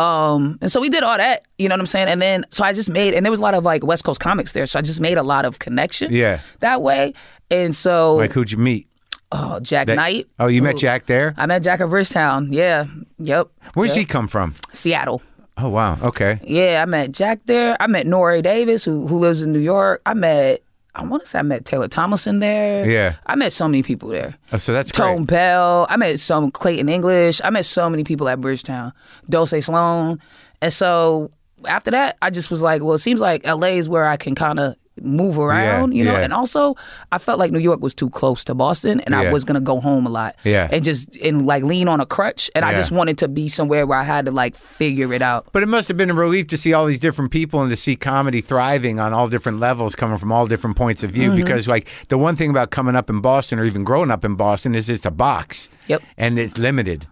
Um, 0.00 0.58
and 0.62 0.72
so 0.72 0.80
we 0.80 0.88
did 0.88 1.02
all 1.02 1.16
that, 1.16 1.42
you 1.58 1.68
know 1.68 1.74
what 1.74 1.80
I'm 1.80 1.86
saying? 1.86 2.08
And 2.08 2.20
then 2.22 2.44
so 2.50 2.64
I 2.64 2.72
just 2.72 2.88
made, 2.88 3.12
and 3.14 3.24
there 3.24 3.30
was 3.30 3.40
a 3.40 3.42
lot 3.42 3.54
of 3.54 3.64
like 3.64 3.84
West 3.84 4.04
Coast 4.04 4.18
comics 4.20 4.52
there, 4.52 4.66
so 4.66 4.78
I 4.78 4.82
just 4.82 5.00
made 5.00 5.18
a 5.18 5.22
lot 5.22 5.44
of 5.44 5.58
connections. 5.58 6.12
Yeah. 6.12 6.40
that 6.60 6.80
way. 6.82 7.12
And 7.50 7.74
so, 7.74 8.16
Like 8.16 8.32
who'd 8.32 8.50
you 8.50 8.58
meet? 8.58 8.86
oh, 9.32 9.60
Jak 9.60 9.86
That- 9.86 9.96
Knight. 9.96 10.26
Oh, 10.38 10.46
you 10.46 10.62
met 10.62 10.76
Jak 10.78 11.06
there. 11.06 11.34
I 11.36 11.46
met 11.46 11.62
Jak 11.62 11.80
at 11.80 11.88
Bridgetown. 11.88 12.52
Yeah. 12.52 12.86
Yep. 13.18 13.48
Where's 13.74 13.90
Yep. 13.90 13.98
he 13.98 14.04
come 14.04 14.26
from? 14.28 14.54
Seattle. 14.72 15.20
Oh 15.58 15.68
wow. 15.68 15.98
Okay. 16.02 16.40
Yeah, 16.44 16.80
I 16.82 16.86
met 16.86 17.12
Jak 17.12 17.40
there. 17.46 17.76
I 17.80 17.86
met 17.86 18.06
Nore 18.06 18.40
Davis, 18.40 18.82
who 18.84 19.06
who 19.06 19.18
lives 19.18 19.42
in 19.42 19.52
New 19.52 19.58
York. 19.60 20.00
I 20.06 20.14
met 20.14 20.62
I 20.94 21.04
want 21.04 21.22
to 21.22 21.28
say 21.28 21.38
I 21.38 21.42
met 21.42 21.64
Taylor 21.64 21.88
Tomlinson 21.88 22.40
there. 22.40 22.88
Yeah. 22.88 23.16
I 23.26 23.36
met 23.36 23.52
so 23.52 23.68
many 23.68 23.82
people 23.82 24.08
there. 24.08 24.36
Oh, 24.52 24.58
so 24.58 24.72
that's 24.72 24.90
Tone 24.90 25.18
great. 25.18 25.28
Bell. 25.28 25.86
I 25.88 25.96
met 25.96 26.18
some 26.18 26.50
Clayton 26.50 26.88
English. 26.88 27.40
I 27.44 27.50
met 27.50 27.64
so 27.64 27.88
many 27.88 28.04
people 28.04 28.28
at 28.28 28.40
Bridgetown. 28.40 28.92
Dulce 29.28 29.64
Sloan. 29.64 30.20
And 30.60 30.72
so 30.72 31.30
after 31.66 31.90
that, 31.92 32.16
I 32.22 32.30
just 32.30 32.50
was 32.50 32.62
like, 32.62 32.82
well, 32.82 32.94
it 32.94 32.98
seems 32.98 33.20
like 33.20 33.46
LA 33.46 33.68
is 33.68 33.88
where 33.88 34.06
I 34.06 34.16
can 34.16 34.34
kind 34.34 34.58
of 34.58 34.74
move 35.02 35.38
around, 35.38 35.92
you 35.92 36.04
know? 36.04 36.12
yeah. 36.12 36.20
And 36.20 36.32
also, 36.32 36.76
I 37.12 37.18
felt 37.18 37.38
like 37.38 37.52
New 37.52 37.58
York 37.58 37.80
was 37.80 37.94
too 37.94 38.10
close 38.10 38.44
to 38.44 38.54
Boston 38.54 39.00
and 39.00 39.14
Yeah. 39.14 39.22
I 39.22 39.32
was 39.32 39.44
to 39.44 39.60
go 39.60 39.80
home 39.80 40.06
a 40.06 40.10
lot. 40.10 40.36
Yeah. 40.44 40.68
And 40.70 40.84
just, 40.84 41.16
and 41.16 41.46
like 41.46 41.62
lean 41.64 41.88
on 41.88 42.00
a 42.00 42.06
crutch. 42.06 42.50
And 42.54 42.64
I 42.64 42.74
just 42.74 42.92
wanted 42.92 43.18
to 43.18 43.28
be 43.28 43.48
somewhere 43.48 43.86
where 43.86 43.98
I 43.98 44.04
had 44.04 44.26
to 44.26 44.30
like 44.30 44.56
figure 44.56 45.12
it 45.12 45.22
out. 45.22 45.46
But 45.52 45.62
it 45.62 45.66
must 45.66 45.88
have 45.88 45.96
been 45.96 46.10
a 46.10 46.14
relief 46.14 46.46
to 46.48 46.56
see 46.56 46.72
all 46.72 46.86
these 46.86 47.00
different 47.00 47.30
people 47.30 47.60
and 47.60 47.70
to 47.70 47.76
see 47.76 47.96
comedy 47.96 48.40
thriving 48.40 49.00
on 49.00 49.12
all 49.12 49.28
different 49.28 49.58
levels, 49.60 49.94
coming 49.96 50.18
from 50.18 50.30
all 50.32 50.46
different 50.46 50.76
points 50.76 51.02
of 51.02 51.10
view. 51.10 51.30
Mm-hmm. 51.30 51.36
Because, 51.44 51.66
like, 51.68 51.88
the 52.08 52.18
one 52.18 52.36
thing 52.36 52.50
about 52.50 52.70
coming 52.70 52.94
up 52.96 53.10
in 53.10 53.20
Boston 53.20 53.58
or 53.58 53.64
even 53.64 53.84
growing 53.84 54.10
up 54.10 54.24
in 54.24 54.34
Boston 54.36 54.74
is 54.74 54.88
it's 54.88 55.06
a 55.06 55.10
box. 55.10 55.68
Yep. 55.88 56.02
And 56.16 56.38
it's 56.38 56.58
limited. 56.58 57.06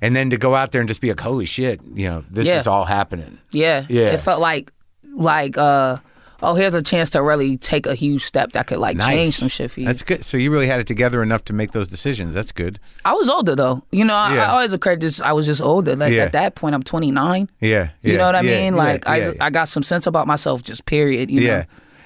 And 0.00 0.14
then 0.14 0.28
to 0.30 0.36
go 0.36 0.54
out 0.54 0.72
there 0.72 0.80
and 0.80 0.88
just 0.88 1.00
be 1.00 1.08
like, 1.08 1.20
holy 1.20 1.46
shit, 1.46 1.80
you 1.94 2.06
know, 2.08 2.24
this 2.30 2.46
Yeah. 2.46 2.60
is 2.60 2.66
all 2.66 2.84
happening. 2.84 3.38
Yeah. 3.52 3.86
Yeah. 3.88 4.08
It 4.08 4.18
felt 4.20 4.40
like, 4.40 4.72
like, 5.14 5.56
uh, 5.56 5.98
oh, 6.44 6.54
here's 6.54 6.74
a 6.74 6.82
chance 6.82 7.10
to 7.10 7.22
really 7.22 7.56
take 7.56 7.86
a 7.86 7.94
huge 7.94 8.24
step 8.24 8.52
that 8.52 8.66
could 8.66 8.78
like 8.78 8.96
Nice. 8.96 9.06
change 9.08 9.36
some 9.38 9.48
shit 9.48 9.70
for 9.70 9.80
you. 9.80 9.86
That's 9.86 10.02
good. 10.02 10.24
So 10.24 10.36
you 10.36 10.50
really 10.50 10.66
had 10.66 10.80
it 10.80 10.86
together 10.86 11.22
enough 11.22 11.44
to 11.46 11.52
make 11.52 11.72
those 11.72 11.88
decisions. 11.88 12.34
That's 12.34 12.52
good. 12.52 12.78
I 13.04 13.12
was 13.14 13.28
older 13.28 13.56
though. 13.56 13.82
You 13.90 14.04
know, 14.04 14.14
I, 14.14 14.34
Yeah. 14.34 14.46
I 14.46 14.48
always 14.52 14.72
accredit 14.72 15.00
this. 15.00 15.20
I 15.20 15.32
was 15.32 15.46
just 15.46 15.60
older. 15.62 15.96
Like 15.96 16.12
Yeah. 16.12 16.22
at 16.24 16.32
that 16.32 16.54
point, 16.54 16.74
I'm 16.74 16.82
29. 16.82 17.48
Yeah. 17.60 17.90
You 18.02 18.16
know 18.16 18.26
what 18.26 18.34
I 18.36 18.40
yeah, 18.42 18.58
mean? 18.64 18.74
yeah, 18.74 18.78
Like 18.82 19.08
I, 19.08 19.16
yeah, 19.18 19.32
I 19.40 19.50
got 19.50 19.68
some 19.68 19.82
sense 19.82 20.06
about 20.06 20.26
myself. 20.26 20.62
Just 20.62 20.86
period. 20.86 21.30
You 21.30 21.40
yeah. 21.40 21.56
know, 21.58 21.64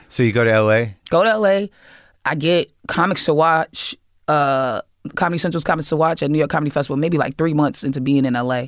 So 0.08 0.22
you 0.22 0.32
go 0.32 0.44
to 0.44 0.50
LA? 0.62 0.86
go 1.10 1.22
to 1.24 1.36
LA. 1.38 1.66
I 2.24 2.34
get 2.34 2.70
comics 2.86 3.24
to 3.26 3.34
watch. 3.34 3.94
Uh, 4.26 4.82
Comedy 5.14 5.38
Central's 5.38 5.64
comics 5.64 5.88
to 5.88 5.96
watch 5.96 6.22
at 6.22 6.30
New 6.30 6.38
York 6.38 6.50
Comedy 6.50 6.70
Festival. 6.70 6.96
Maybe 6.96 7.16
like 7.16 7.36
three 7.38 7.54
months 7.54 7.82
into 7.82 8.00
being 8.00 8.24
in 8.26 8.34
LA. 8.34 8.66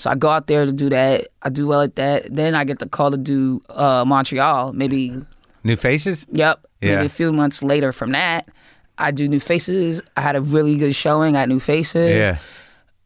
So 0.00 0.10
I 0.10 0.14
go 0.14 0.28
out 0.30 0.46
there 0.46 0.64
to 0.64 0.72
do 0.72 0.88
that. 0.90 1.28
I 1.42 1.50
do 1.50 1.66
well 1.66 1.82
at 1.82 1.96
that. 1.96 2.34
Then 2.34 2.54
I 2.54 2.64
get 2.64 2.78
the 2.78 2.88
call 2.88 3.10
to 3.10 3.16
do 3.16 3.62
uh, 3.68 4.04
Montreal. 4.06 4.72
Maybe 4.72 5.14
New 5.62 5.76
faces? 5.76 6.26
Yep. 6.32 6.66
Yeah. 6.80 6.94
Maybe 6.96 7.06
a 7.06 7.10
few 7.10 7.32
months 7.32 7.62
later 7.62 7.92
from 7.92 8.12
that, 8.12 8.48
I 8.96 9.10
do 9.10 9.28
New 9.28 9.40
Faces. 9.40 10.00
I 10.16 10.22
had 10.22 10.36
a 10.36 10.40
really 10.40 10.76
good 10.76 10.94
showing 10.94 11.36
at 11.36 11.48
New 11.48 11.60
Faces. 11.60 12.16
Yeah. 12.16 12.38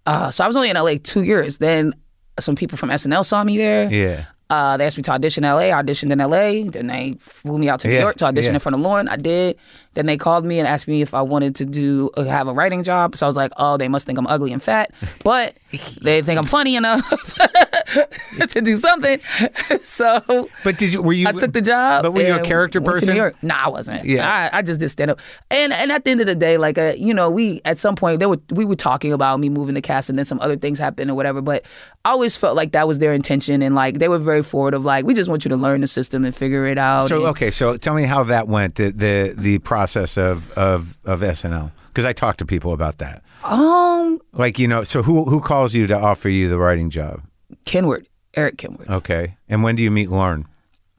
Uh, 0.06 0.30
so 0.30 0.44
I 0.44 0.46
was 0.46 0.56
only 0.56 0.70
in 0.70 0.76
LA 0.76 0.94
two 1.02 1.22
years. 1.24 1.58
Then 1.58 1.94
some 2.38 2.54
people 2.54 2.78
from 2.78 2.90
SNL 2.90 3.24
saw 3.24 3.42
me 3.42 3.56
there. 3.56 3.90
Yeah. 3.92 4.26
Uh, 4.50 4.76
they 4.76 4.86
asked 4.86 4.96
me 4.96 5.02
to 5.02 5.10
audition 5.10 5.42
in 5.44 5.50
LA. 5.50 5.70
I 5.76 5.82
auditioned 5.82 6.12
in 6.12 6.18
LA. 6.18 6.70
Then 6.70 6.86
they 6.86 7.16
flew 7.18 7.58
me 7.58 7.68
out 7.68 7.80
to 7.80 7.88
New 7.88 7.94
Yeah, 7.94 8.02
York 8.02 8.16
to 8.16 8.26
audition 8.26 8.52
yeah. 8.52 8.56
in 8.56 8.60
front 8.60 8.76
of 8.76 8.82
Lorne. 8.82 9.08
I 9.08 9.16
did. 9.16 9.56
Then 9.94 10.06
they 10.06 10.16
called 10.16 10.44
me 10.44 10.58
and 10.58 10.68
asked 10.68 10.88
me 10.88 11.02
if 11.02 11.14
I 11.14 11.22
wanted 11.22 11.54
to 11.56 11.64
do 11.64 12.10
uh, 12.16 12.24
have 12.24 12.48
a 12.48 12.52
writing 12.52 12.82
job. 12.82 13.16
So 13.16 13.26
I 13.26 13.28
was 13.28 13.36
like, 13.36 13.52
oh, 13.56 13.76
they 13.76 13.88
must 13.88 14.06
think 14.06 14.18
I'm 14.18 14.26
ugly 14.26 14.52
and 14.52 14.62
fat, 14.62 14.90
but 15.24 15.56
they 16.02 16.22
think 16.22 16.38
I'm 16.38 16.46
funny 16.46 16.76
enough 16.76 17.04
to 18.48 18.60
do 18.60 18.76
something. 18.76 19.20
so 19.82 20.48
But 20.62 20.78
did 20.78 20.92
you, 20.92 21.02
were 21.02 21.12
you, 21.12 21.28
I 21.28 21.32
took 21.32 21.52
the 21.52 21.60
job. 21.62 22.02
But 22.02 22.12
were 22.12 22.22
you 22.22 22.34
a 22.34 22.42
character 22.42 22.80
person? 22.80 23.16
No, 23.16 23.30
Nah, 23.42 23.64
I 23.66 23.68
wasn't. 23.68 24.04
Yeah. 24.04 24.50
I, 24.52 24.58
I 24.58 24.62
just 24.62 24.80
did 24.80 24.88
stand 24.88 25.10
up. 25.10 25.20
And 25.50 25.72
and 25.72 25.92
at 25.92 26.04
the 26.04 26.10
end 26.10 26.20
of 26.20 26.26
the 26.26 26.34
day, 26.34 26.58
like 26.58 26.76
uh, 26.78 26.94
you 26.96 27.14
know, 27.14 27.30
we 27.30 27.60
at 27.64 27.78
some 27.78 27.94
point 27.96 28.20
they 28.20 28.26
were 28.26 28.38
we 28.50 28.64
were 28.64 28.76
talking 28.76 29.12
about 29.12 29.38
me 29.38 29.48
moving 29.48 29.74
the 29.74 29.82
cast, 29.82 30.08
and 30.08 30.18
then 30.18 30.24
some 30.24 30.40
other 30.40 30.56
things 30.56 30.78
happened 30.78 31.10
or 31.10 31.14
whatever. 31.14 31.40
But 31.40 31.64
I 32.04 32.10
always 32.10 32.36
felt 32.36 32.56
like 32.56 32.72
that 32.72 32.88
was 32.88 32.98
their 32.98 33.12
intention, 33.12 33.62
and 33.62 33.74
like 33.74 33.98
they 33.98 34.08
were 34.08 34.18
very 34.18 34.42
forward 34.42 34.74
of 34.74 34.84
like 34.84 35.04
we 35.04 35.14
just 35.14 35.28
want 35.30 35.44
you 35.44 35.48
to 35.50 35.56
learn 35.56 35.80
the 35.80 35.86
system 35.86 36.24
and 36.24 36.34
figure 36.34 36.66
it 36.66 36.78
out. 36.78 37.08
So 37.08 37.18
and- 37.18 37.26
okay, 37.28 37.50
so 37.50 37.76
tell 37.76 37.94
me 37.94 38.04
how 38.04 38.24
that 38.24 38.48
went 38.48 38.74
the 38.74 38.90
the, 38.90 39.34
the 39.36 39.58
process 39.58 39.83
of 40.16 40.50
of 40.52 40.96
of 41.04 41.20
SNL 41.20 41.70
because 41.88 42.04
I 42.04 42.12
talked 42.12 42.38
to 42.38 42.46
people 42.46 42.72
about 42.72 42.98
that. 42.98 43.22
um, 43.44 44.20
Like 44.32 44.58
you 44.58 44.66
know, 44.68 44.82
so 44.84 45.02
who 45.02 45.24
who 45.24 45.40
calls 45.40 45.74
you 45.74 45.86
to 45.86 45.96
offer 45.96 46.28
you 46.28 46.48
the 46.48 46.58
writing 46.58 46.90
job? 46.90 47.20
Kenward, 47.64 48.06
Erik 48.34 48.56
Kenward, 48.56 48.88
Okay, 48.88 49.36
and 49.48 49.62
when 49.62 49.76
do 49.76 49.82
you 49.82 49.90
meet 49.90 50.10
Lorne? 50.10 50.46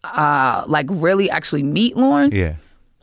uh, 0.04 0.64
like 0.68 0.86
really 0.90 1.30
actually 1.30 1.64
meet 1.64 1.98
Lorne. 1.98 2.32
Yeah, 2.32 2.56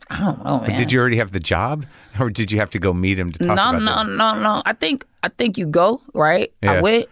I 0.09 0.19
don't 0.21 0.45
know, 0.45 0.61
man. 0.61 0.79
did 0.79 0.93
you 0.93 1.01
already 1.01 1.17
have 1.19 1.33
the 1.33 1.41
job, 1.41 1.85
or 2.21 2.31
did 2.31 2.51
you 2.53 2.59
have 2.61 2.71
to 2.71 2.79
go 2.79 2.93
meet 2.95 3.19
him 3.19 3.33
to 3.33 3.39
talk 3.39 3.49
no, 3.49 3.53
about 3.71 3.83
no, 3.83 3.95
that? 3.97 4.09
no, 4.09 4.41
no. 4.41 4.63
I 4.65 4.73
think 4.73 5.05
I 5.23 5.29
think 5.29 5.59
you 5.59 5.67
go 5.67 6.01
right. 6.15 6.53
Yeah. 6.63 6.73
I 6.73 6.81
went. 6.81 7.07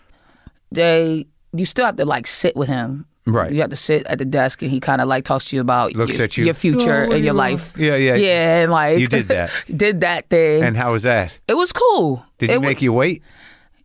They 0.73 1.27
you 1.53 1.67
still 1.67 1.85
have 1.87 1.97
to 1.97 2.05
like 2.05 2.27
sit 2.27 2.57
with 2.57 2.69
him. 2.69 3.07
Right. 3.27 3.53
You 3.53 3.61
have 3.61 3.71
to 3.71 3.77
sit 3.77 4.07
at 4.07 4.19
the 4.19 4.25
desk 4.25 4.63
and 4.63 4.71
he 4.71 4.81
kind 4.81 5.01
of 5.01 5.09
like 5.09 5.25
talks 5.25 5.47
to 5.51 5.57
you 5.57 5.61
about 5.61 5.95
Looks 5.95 6.17
your, 6.19 6.25
at 6.25 6.37
you. 6.37 6.45
your 6.47 6.55
future 6.55 7.07
Oh, 7.09 7.13
and 7.13 7.25
your 7.25 7.35
you 7.35 7.39
life. 7.39 7.75
Yeah, 7.77 7.97
yeah. 7.97 8.15
yeah. 8.15 8.63
And 8.63 8.73
like 8.73 8.99
You 8.99 9.07
did 9.09 9.29
that. 9.29 9.51
did 9.77 10.01
that 10.01 10.29
thing. 10.31 10.63
And 10.65 10.77
how 10.77 10.93
was 10.93 11.03
that? 11.03 11.39
it 11.47 11.55
was 11.55 11.73
cool. 11.73 12.25
Did 12.39 12.51
It 12.51 12.55
you 12.55 12.61
wa- 12.61 12.67
make 12.67 12.83
you 12.83 12.93
wait? 12.93 13.23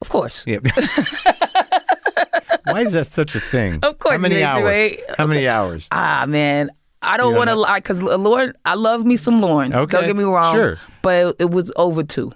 Of 0.02 0.10
course. 0.10 0.44
Yeah. 0.48 0.60
Why 2.66 2.82
is 2.82 2.94
that 2.94 3.12
such 3.12 3.36
a 3.36 3.40
thing? 3.40 3.80
Of 3.84 4.00
course 4.00 4.16
How 4.16 4.22
many 4.22 4.36
makes 4.36 4.42
you 4.44 4.48
hours? 4.48 4.66
wait. 4.66 5.02
How 5.18 5.28
many 5.28 5.48
hours? 5.58 5.88
Ah 5.92 6.26
man, 6.28 6.72
I 7.02 7.18
don't 7.18 7.36
want 7.36 7.50
to 7.50 7.56
lie 7.56 7.78
because 7.78 8.02
Lorne, 8.02 8.54
I 8.66 8.74
love 8.74 9.06
me 9.06 9.18
some 9.18 9.40
Lorne. 9.42 9.74
Okay, 9.76 9.98
Don't 9.98 10.08
get 10.08 10.16
me 10.16 10.24
wrong. 10.24 10.56
sure. 10.56 10.80
But 11.04 11.28
it, 11.28 11.36
it 11.40 11.52
was 11.52 11.72
over 11.76 12.02
two. 12.04 12.32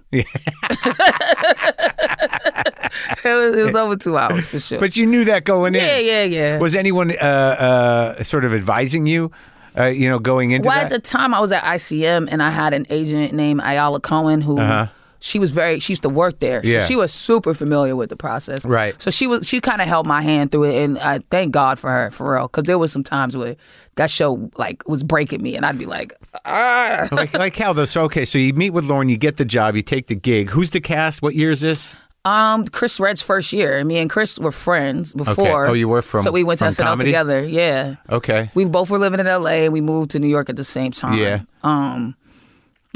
it, 3.23 3.35
was, 3.35 3.55
it 3.57 3.63
was 3.63 3.75
over 3.75 3.95
two 3.95 4.17
hours 4.17 4.45
for 4.45 4.59
sure. 4.59 4.79
But 4.79 4.95
you 4.97 5.05
knew 5.05 5.23
that 5.25 5.43
going 5.43 5.75
in. 5.75 5.81
yeah, 5.81 5.97
yeah, 5.97 6.23
yeah. 6.23 6.57
Was 6.57 6.75
anyone 6.75 7.11
uh, 7.11 8.15
uh, 8.19 8.23
sort 8.23 8.45
of 8.45 8.53
advising 8.53 9.05
you, 9.07 9.31
uh, 9.77 9.85
you 9.85 10.09
know, 10.09 10.19
going 10.19 10.51
into 10.51 10.67
Well, 10.67 10.77
at 10.77 10.89
the 10.89 10.99
time, 10.99 11.33
I 11.33 11.39
was 11.39 11.51
at 11.51 11.63
ICM, 11.63 12.27
and 12.31 12.41
I 12.43 12.49
had 12.49 12.73
an 12.73 12.85
agent 12.89 13.33
named 13.33 13.61
Ayala 13.63 13.99
Cohen 13.99 14.41
who. 14.41 14.59
She 15.21 15.37
was 15.37 15.51
very. 15.51 15.79
She 15.81 15.91
used 15.91 16.03
to 16.03 16.09
work 16.09 16.39
there, 16.39 16.59
Uh-huh. 16.59 16.67
Yeah. 16.69 16.79
so 16.79 16.85
she 16.85 16.95
was 16.95 17.11
super 17.13 17.53
familiar 17.53 17.93
with 17.93 18.09
the 18.09 18.15
process. 18.15 18.63
Right. 18.63 18.95
So 19.01 19.11
she 19.11 19.27
was. 19.27 19.45
She 19.45 19.59
kind 19.59 19.81
of 19.81 19.87
held 19.89 20.07
my 20.07 20.21
hand 20.21 20.49
through 20.53 20.63
it, 20.63 20.81
and 20.81 20.97
I 20.97 21.19
thank 21.29 21.51
God 21.51 21.77
for 21.77 21.89
her, 21.89 22.09
for 22.11 22.33
real, 22.35 22.43
because 22.43 22.63
there 22.63 22.77
was 22.77 22.93
some 22.93 23.03
times 23.03 23.35
where 23.35 23.57
that 23.95 24.09
show 24.09 24.49
like 24.57 24.87
was 24.87 25.03
breaking 25.03 25.41
me, 25.41 25.57
and 25.57 25.65
I'd 25.65 25.77
be 25.77 25.85
like, 25.85 26.13
ah. 26.45 27.09
like, 27.11 27.33
like 27.33 27.53
how 27.57 27.73
though? 27.73 27.83
So 27.83 28.03
okay, 28.03 28.23
so 28.23 28.37
you 28.37 28.53
meet 28.53 28.69
with 28.69 28.85
Lorne, 28.85 29.09
you 29.09 29.17
get 29.17 29.35
the 29.35 29.43
job, 29.43 29.75
you 29.75 29.81
take 29.81 30.07
the 30.07 30.15
gig. 30.15 30.51
Who's 30.51 30.69
the 30.69 30.79
cast? 30.79 31.21
What 31.21 31.35
year 31.35 31.51
is 31.51 31.59
this? 31.59 31.97
Um, 32.25 32.65
Chris 32.65 32.99
Redd's 32.99 33.21
first 33.21 33.53
year. 33.53 33.83
Me 33.85 33.97
and 33.97 34.09
Chris 34.09 34.37
were 34.37 34.51
friends 34.51 35.13
before. 35.13 35.67
Oh, 35.67 35.73
you 35.73 35.87
were 35.87 36.01
from- 36.01 36.21
So 36.23 36.31
we 36.31 36.43
went 36.43 36.59
to 36.59 36.65
SNL 36.65 36.83
comedy? 36.83 37.07
together. 37.09 37.45
Yeah. 37.47 37.95
Okay. 38.09 38.51
We 38.55 38.65
both 38.65 38.89
were 38.89 38.99
living 38.99 39.19
in 39.19 39.25
LA, 39.27 39.63
and 39.65 39.73
we 39.73 39.79
moved 39.81 40.11
to 40.11 40.19
New 40.19 40.27
York 40.27 40.49
at 40.49 40.55
the 40.57 40.63
same 40.65 40.91
time. 40.91 41.17
Yeah. 41.17 41.39
Um, 41.63 42.15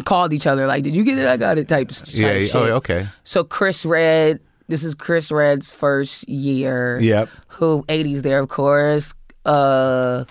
called 0.06 0.34
each 0.34 0.46
other 0.46 0.68
like, 0.68 0.84
"Did 0.84 0.96
you 0.96 1.04
get 1.04 1.18
it? 1.18 1.28
I 1.28 1.38
got 1.38 1.58
it." 1.58 1.68
Type. 1.68 1.90
type 1.90 2.08
Yeah. 2.10 2.34
Shit. 2.44 2.56
Oh, 2.56 2.64
okay. 2.78 3.08
So 3.24 3.44
Chris 3.44 3.86
Redd, 3.86 4.40
this 4.68 4.84
is 4.84 4.94
Chris 4.94 5.32
Redd's 5.32 5.70
first 5.70 6.28
year. 6.28 7.00
Yep. 7.00 7.30
Who 7.48 7.86
Aidy's 7.88 8.24
there, 8.24 8.40
of 8.40 8.50
course. 8.50 9.14
Uh, 9.46 10.26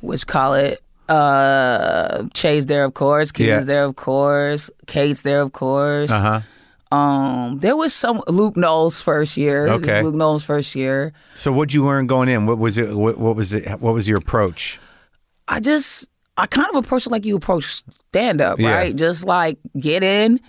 which 0.00 0.26
call 0.26 0.54
it? 0.54 0.82
Uh, 1.08 2.24
Che's 2.34 2.66
there, 2.66 2.84
of 2.84 2.94
course. 2.94 3.30
Keenan's 3.30 3.62
Yeah. 3.68 3.74
there, 3.74 3.84
of 3.84 3.96
course. 3.96 4.70
Kate's 4.86 5.22
there, 5.22 5.40
of 5.42 5.52
course. 5.52 6.10
Uh 6.10 6.20
huh. 6.20 6.40
Um, 6.92 7.58
there 7.58 7.76
was 7.76 7.92
some 7.92 8.22
Luke 8.28 8.56
Null's 8.56 9.00
first 9.00 9.36
year. 9.36 9.66
Okay. 9.68 10.02
Luke 10.02 10.14
Null's 10.14 10.44
first 10.44 10.74
year. 10.74 11.12
So 11.34 11.52
what'd 11.52 11.74
you 11.74 11.84
learn 11.84 12.06
going 12.06 12.28
in? 12.28 12.46
What 12.46 12.58
was 12.58 12.78
it? 12.78 12.94
What, 12.96 13.18
what 13.18 13.34
was 13.36 13.52
it? 13.52 13.80
What 13.80 13.92
was 13.94 14.06
your 14.06 14.18
approach? 14.18 14.78
I 15.48 15.60
just 15.60 16.08
I 16.36 16.46
kind 16.46 16.68
of 16.70 16.76
approach 16.76 17.06
it 17.06 17.10
like 17.10 17.24
you 17.24 17.36
approach 17.36 17.82
stand 18.10 18.40
up, 18.40 18.58
Yeah. 18.60 18.70
right? 18.72 18.94
Just 18.96 19.24
like 19.24 19.58
get 19.78 20.02
in, 20.02 20.40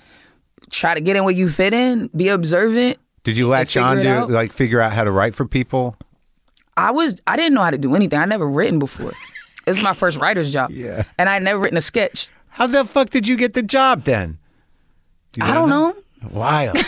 try 0.69 0.93
to 0.93 1.01
get 1.01 1.15
in 1.15 1.23
where 1.23 1.33
you 1.33 1.49
fit 1.49 1.73
in, 1.73 2.07
be 2.15 2.27
observant. 2.27 2.99
Did 3.23 3.35
you 3.37 3.47
latch 3.47 3.75
on 3.75 3.97
to 3.97 4.09
out? 4.09 4.29
like 4.29 4.53
figure 4.53 4.79
out 4.79 4.93
how 4.93 5.03
to 5.03 5.11
write 5.11 5.35
for 5.35 5.45
people? 5.45 5.97
I 6.77 6.91
was 6.91 7.19
I 7.25 7.35
didn't 7.35 7.55
know 7.55 7.63
how 7.63 7.71
to 7.71 7.77
do 7.79 7.95
anything. 7.95 8.19
I 8.19 8.25
never 8.25 8.47
written 8.47 8.77
before. 8.79 9.09
it 9.11 9.69
was 9.69 9.81
my 9.81 9.93
first 9.93 10.17
writer's 10.19 10.53
job. 10.53 10.69
Yeah. 10.71 11.03
And 11.17 11.27
I 11.29 11.35
would 11.37 11.43
never 11.43 11.59
written 11.59 11.77
a 11.77 11.81
sketch. 11.81 12.29
How 12.49 12.67
the 12.67 12.85
fuck 12.85 13.09
did 13.09 13.27
you 13.27 13.35
get 13.35 13.53
the 13.53 13.63
job 13.63 14.03
then? 14.03 14.37
You 15.35 15.43
I 15.43 15.53
don't 15.53 15.69
know. 15.69 15.95
Wild. 16.31 16.77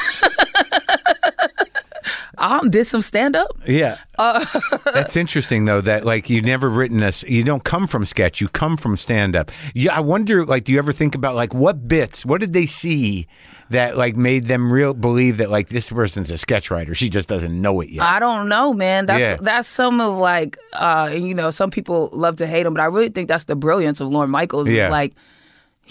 I 2.41 2.65
did 2.69 2.87
some 2.87 3.01
stand 3.01 3.35
up. 3.35 3.49
Yeah. 3.67 3.97
Uh, 4.17 4.45
That's 4.93 5.17
interesting 5.17 5.65
though 5.65 5.81
that 5.81 6.05
like 6.05 6.29
you 6.29 6.41
never 6.41 6.69
written 6.69 7.03
a 7.03 7.11
you 7.27 7.43
don't 7.43 7.63
come 7.65 7.85
from 7.85 8.05
sketch, 8.05 8.39
you 8.39 8.47
come 8.47 8.77
from 8.77 8.95
stand 8.95 9.35
up. 9.35 9.51
Yeah, 9.73 9.95
I 9.95 9.99
wonder 9.99 10.45
like 10.45 10.63
do 10.63 10.71
you 10.71 10.77
ever 10.77 10.93
think 10.93 11.15
about 11.15 11.35
like 11.35 11.53
what 11.53 11.87
bits, 11.87 12.25
what 12.25 12.39
did 12.39 12.53
they 12.53 12.65
see 12.65 13.27
that 13.71 13.97
like 13.97 14.15
made 14.15 14.45
them 14.45 14.71
real 14.71 14.93
believe 14.93 15.37
that 15.37 15.51
like 15.51 15.67
this 15.67 15.89
person's 15.89 16.31
a 16.31 16.37
sketch 16.37 16.71
writer. 16.71 16.95
She 16.95 17.09
just 17.09 17.27
doesn't 17.27 17.59
know 17.61 17.81
it 17.81 17.89
yet. 17.89 18.03
I 18.03 18.19
don't 18.19 18.47
know, 18.47 18.73
man. 18.73 19.05
That's 19.05 19.19
Yeah. 19.21 19.37
that's 19.41 19.67
some 19.67 19.99
of 19.99 20.15
like 20.15 20.57
uh 20.73 21.09
you 21.13 21.33
know, 21.33 21.51
some 21.51 21.71
people 21.71 22.09
love 22.13 22.37
to 22.37 22.47
hate 22.47 22.65
him, 22.65 22.73
but 22.73 22.81
I 22.81 22.85
really 22.85 23.09
think 23.09 23.27
that's 23.27 23.43
the 23.45 23.55
brilliance 23.57 23.99
of 23.99 24.07
Lorne 24.07 24.29
Michaels. 24.29 24.69
Yeah. 24.69 24.85
Is 24.85 24.91
like 24.91 25.13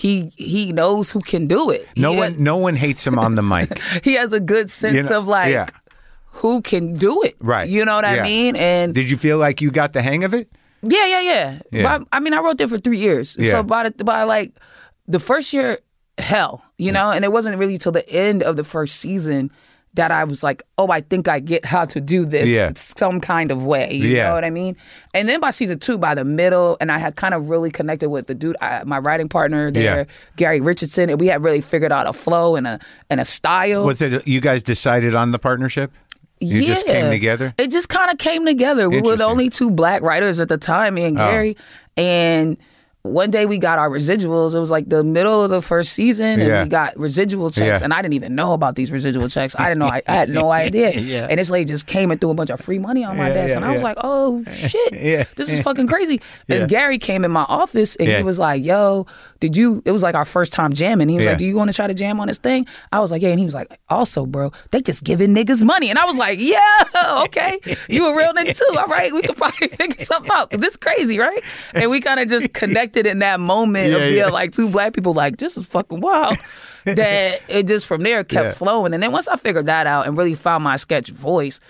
he 0.03 0.30
he 0.36 0.72
knows 0.72 1.11
who 1.11 1.20
can 1.20 1.49
do 1.49 1.70
it. 1.70 1.82
no 1.96 2.12
he 2.12 2.18
one 2.18 2.30
has, 2.32 2.40
no 2.40 2.57
one 2.57 2.76
hates 2.76 3.05
him 3.07 3.18
on 3.18 3.34
the 3.34 3.42
mic. 3.55 3.78
he 4.05 4.14
has 4.14 4.32
a 4.32 4.38
good 4.40 4.70
sense 4.70 4.94
You 4.94 5.03
know- 5.03 5.18
of 5.18 5.26
like 5.26 5.51
yeah. 5.53 5.66
who 6.40 6.62
can 6.62 6.94
do 6.94 7.20
it. 7.22 7.34
Right. 7.40 7.68
You 7.68 7.84
know 7.84 7.96
what 7.96 8.05
Yeah. 8.05 8.22
I 8.22 8.22
mean? 8.22 8.55
And 8.57 8.94
Did 8.94 9.11
you 9.11 9.16
feel 9.16 9.38
like 9.38 9.61
you 9.61 9.70
got 9.72 9.92
the 9.92 10.03
hang 10.03 10.22
of 10.24 10.32
it? 10.34 10.46
Yeah, 10.82 11.07
yeah, 11.07 11.20
yeah. 11.20 11.59
Yeah. 11.72 11.99
By, 11.99 12.05
I 12.12 12.20
mean, 12.20 12.32
I 12.34 12.38
wrote 12.40 12.59
there 12.59 12.68
for 12.68 12.78
three 12.78 12.99
years. 13.01 13.34
Yeah. 13.36 13.51
So 13.51 13.62
by 13.64 13.88
the, 13.90 14.05
by 14.05 14.22
like 14.22 14.53
the 15.09 15.18
first 15.18 15.53
year, 15.53 15.78
hell, 16.18 16.62
you 16.78 16.92
know, 16.92 17.11
and 17.11 17.24
it 17.24 17.32
wasn't 17.32 17.59
really 17.59 17.78
till 17.78 17.90
the 17.90 18.09
end 18.09 18.44
of 18.44 18.55
the 18.55 18.62
first 18.64 19.01
season 19.01 19.51
that 19.99 20.12
I 20.12 20.22
was 20.22 20.44
like, 20.44 20.62
oh, 20.78 20.90
I 20.92 21.01
think 21.01 21.26
I 21.26 21.40
get 21.40 21.64
how 21.74 21.84
to 21.86 22.01
do 22.01 22.24
this 22.24 22.49
Yeah. 22.49 22.70
some 22.76 23.20
kind 23.20 23.51
of 23.51 23.64
way. 23.64 23.92
You 23.92 24.09
Yeah. 24.09 24.28
know 24.28 24.34
what 24.34 24.44
I 24.44 24.51
mean? 24.51 24.76
And 25.12 25.28
then 25.28 25.40
by 25.40 25.51
season 25.51 25.80
two, 25.80 25.99
by 25.99 26.14
the 26.14 26.24
middle, 26.24 26.76
and 26.80 26.92
I 26.92 26.99
had 26.99 27.16
kind 27.16 27.34
of 27.34 27.51
really 27.51 27.70
connected 27.72 28.09
with 28.09 28.28
the 28.28 28.34
dude, 28.34 28.57
I, 28.61 28.84
my 28.84 28.99
writing 28.99 29.28
partner 29.28 29.70
there, 29.72 29.82
Yeah. 29.99 30.05
Gary 30.36 30.61
Richardson, 30.61 31.11
and 31.11 31.20
we 31.20 31.26
had 31.26 31.42
really 31.42 31.61
figured 31.61 31.90
out 31.90 32.07
a 32.07 32.12
flow 32.12 32.55
and 32.55 32.66
a 32.66 32.78
and 33.11 33.20
a 33.20 33.24
style. 33.24 33.84
Was 33.84 34.01
it 34.01 34.26
you 34.26 34.40
guys 34.40 34.62
decided 34.62 35.14
on 35.16 35.32
the 35.32 35.38
partnership? 35.38 35.90
You 36.40 36.64
just 36.64 36.86
came 36.86 37.07
Yeah. 37.07 37.11
together? 37.11 37.55
It 37.59 37.72
just 37.72 37.88
kind 37.88 38.12
of 38.12 38.18
came 38.18 38.46
together. 38.46 38.88
We 38.88 39.01
were 39.03 39.16
the 39.16 39.24
only 39.24 39.51
two 39.51 39.70
black 39.72 40.03
writers 40.03 40.38
at 40.38 40.49
the 40.49 40.57
time, 40.59 40.94
me 40.94 41.05
and 41.07 41.18
Oh. 41.18 41.28
Gary. 41.28 41.57
And 41.96 42.57
one 43.09 43.30
day 43.30 43.46
we 43.46 43.59
got 43.59 43.78
our 43.78 43.88
residuals. 43.90 44.54
It 44.54 44.59
was 44.59 44.70
like 44.70 44.88
the 44.88 45.02
middle 45.04 45.42
of 45.42 45.50
the 45.50 45.62
first 45.62 45.92
season, 45.92 46.40
and 46.40 46.42
Yeah. 46.48 46.62
we 46.62 46.68
got 46.68 46.98
residual 46.98 47.50
checks. 47.50 47.80
Yeah. 47.80 47.84
And 47.84 47.92
I 47.92 48.02
didn't 48.02 48.14
even 48.14 48.34
know 48.34 48.52
about 48.52 48.74
these 48.76 48.90
residual 48.90 49.28
checks. 49.28 49.54
I 49.59 49.64
didn't 49.68 49.78
know. 49.80 49.86
I, 49.86 50.02
I 50.06 50.12
had 50.12 50.28
no 50.28 50.50
idea. 50.64 50.90
Yeah. 50.92 51.26
And 51.28 51.38
this 51.38 51.50
lady 51.50 51.64
just 51.66 51.86
came 51.86 52.11
and 52.11 52.20
threw 52.20 52.30
a 52.30 52.34
bunch 52.34 52.50
of 52.50 52.61
free 52.61 52.78
money 52.78 53.04
on 53.04 53.16
my 53.16 53.28
desk, 53.30 53.54
and 53.54 53.64
I 53.64 53.72
was 53.72 53.82
like, 53.82 53.96
"Oh 54.02 54.44
shit, 54.52 54.92
Yeah. 55.00 55.24
this 55.36 55.50
is 55.50 55.61
fucking 55.61 55.86
crazy." 55.88 56.20
And 56.48 56.68
Gary 56.68 56.98
came 56.98 57.24
in 57.24 57.30
my 57.30 57.42
office, 57.44 57.96
and 57.96 58.09
he 58.09 58.22
was 58.22 58.38
like, 58.38 58.64
"Yo, 58.64 59.06
did 59.40 59.56
you?" 59.56 59.82
It 59.84 59.92
was 59.92 60.02
like 60.02 60.14
our 60.14 60.24
first 60.24 60.52
time 60.52 60.72
jamming. 60.72 61.09
He 61.09 61.16
was 61.16 61.26
like, 61.26 61.38
"Do 61.38 61.46
you 61.46 61.56
want 61.56 61.68
to 61.70 61.74
try 61.74 61.86
to 61.86 61.94
jam 61.94 62.20
on 62.20 62.28
this 62.28 62.38
thing?" 62.38 62.66
I 62.92 63.00
was 63.00 63.11
like, 63.11 63.22
"Yeah," 63.22 63.30
and 63.30 63.38
he 63.38 63.44
was 63.44 63.54
like, 63.54 63.68
"Also, 63.88 64.26
bro, 64.26 64.52
they 64.70 64.80
just 64.80 65.04
giving 65.04 65.34
niggas 65.34 65.64
money," 65.64 65.90
and 65.90 65.98
I 65.98 66.04
was 66.04 66.16
like, 66.16 66.38
"Yeah, 66.40 66.59
okay, 67.24 67.59
you 67.88 68.06
a 68.09 68.16
real 68.16 68.32
nigga 68.32 68.56
too. 68.56 68.78
All 68.78 68.86
right, 68.86 69.12
we 69.12 69.22
could 69.22 69.36
probably 69.36 69.68
figure 69.68 70.04
something 70.04 70.30
out. 70.32 70.50
This 70.50 70.76
crazy, 70.76 71.18
right?" 71.18 71.42
And 71.74 71.90
we 71.90 72.00
kind 72.00 72.18
of 72.20 72.28
just 72.28 72.52
connected 72.52 72.97
in 73.07 73.18
that 73.20 73.40
moment 73.40 73.92
of 73.94 74.01
being 74.01 74.16
yeah. 74.16 74.26
like 74.26 74.53
two 74.53 74.68
black 74.68 74.92
people, 74.92 75.14
like 75.14 75.36
this 75.38 75.57
is 75.57 75.66
fucking 75.66 76.01
wild. 76.01 76.36
that 76.84 77.40
it 77.49 77.66
just 77.66 77.86
from 77.86 78.03
there 78.03 78.24
kept 78.24 78.44
Yeah. 78.46 78.53
flowing, 78.53 78.94
and 78.94 79.03
then 79.03 79.12
once 79.12 79.28
I 79.28 79.36
figured 79.36 79.66
that 79.66 79.86
out 79.86 80.07
and 80.07 80.16
really 80.16 80.34
found 80.34 80.64
my 80.64 80.76
sketch 80.76 81.11
voice. 81.11 81.61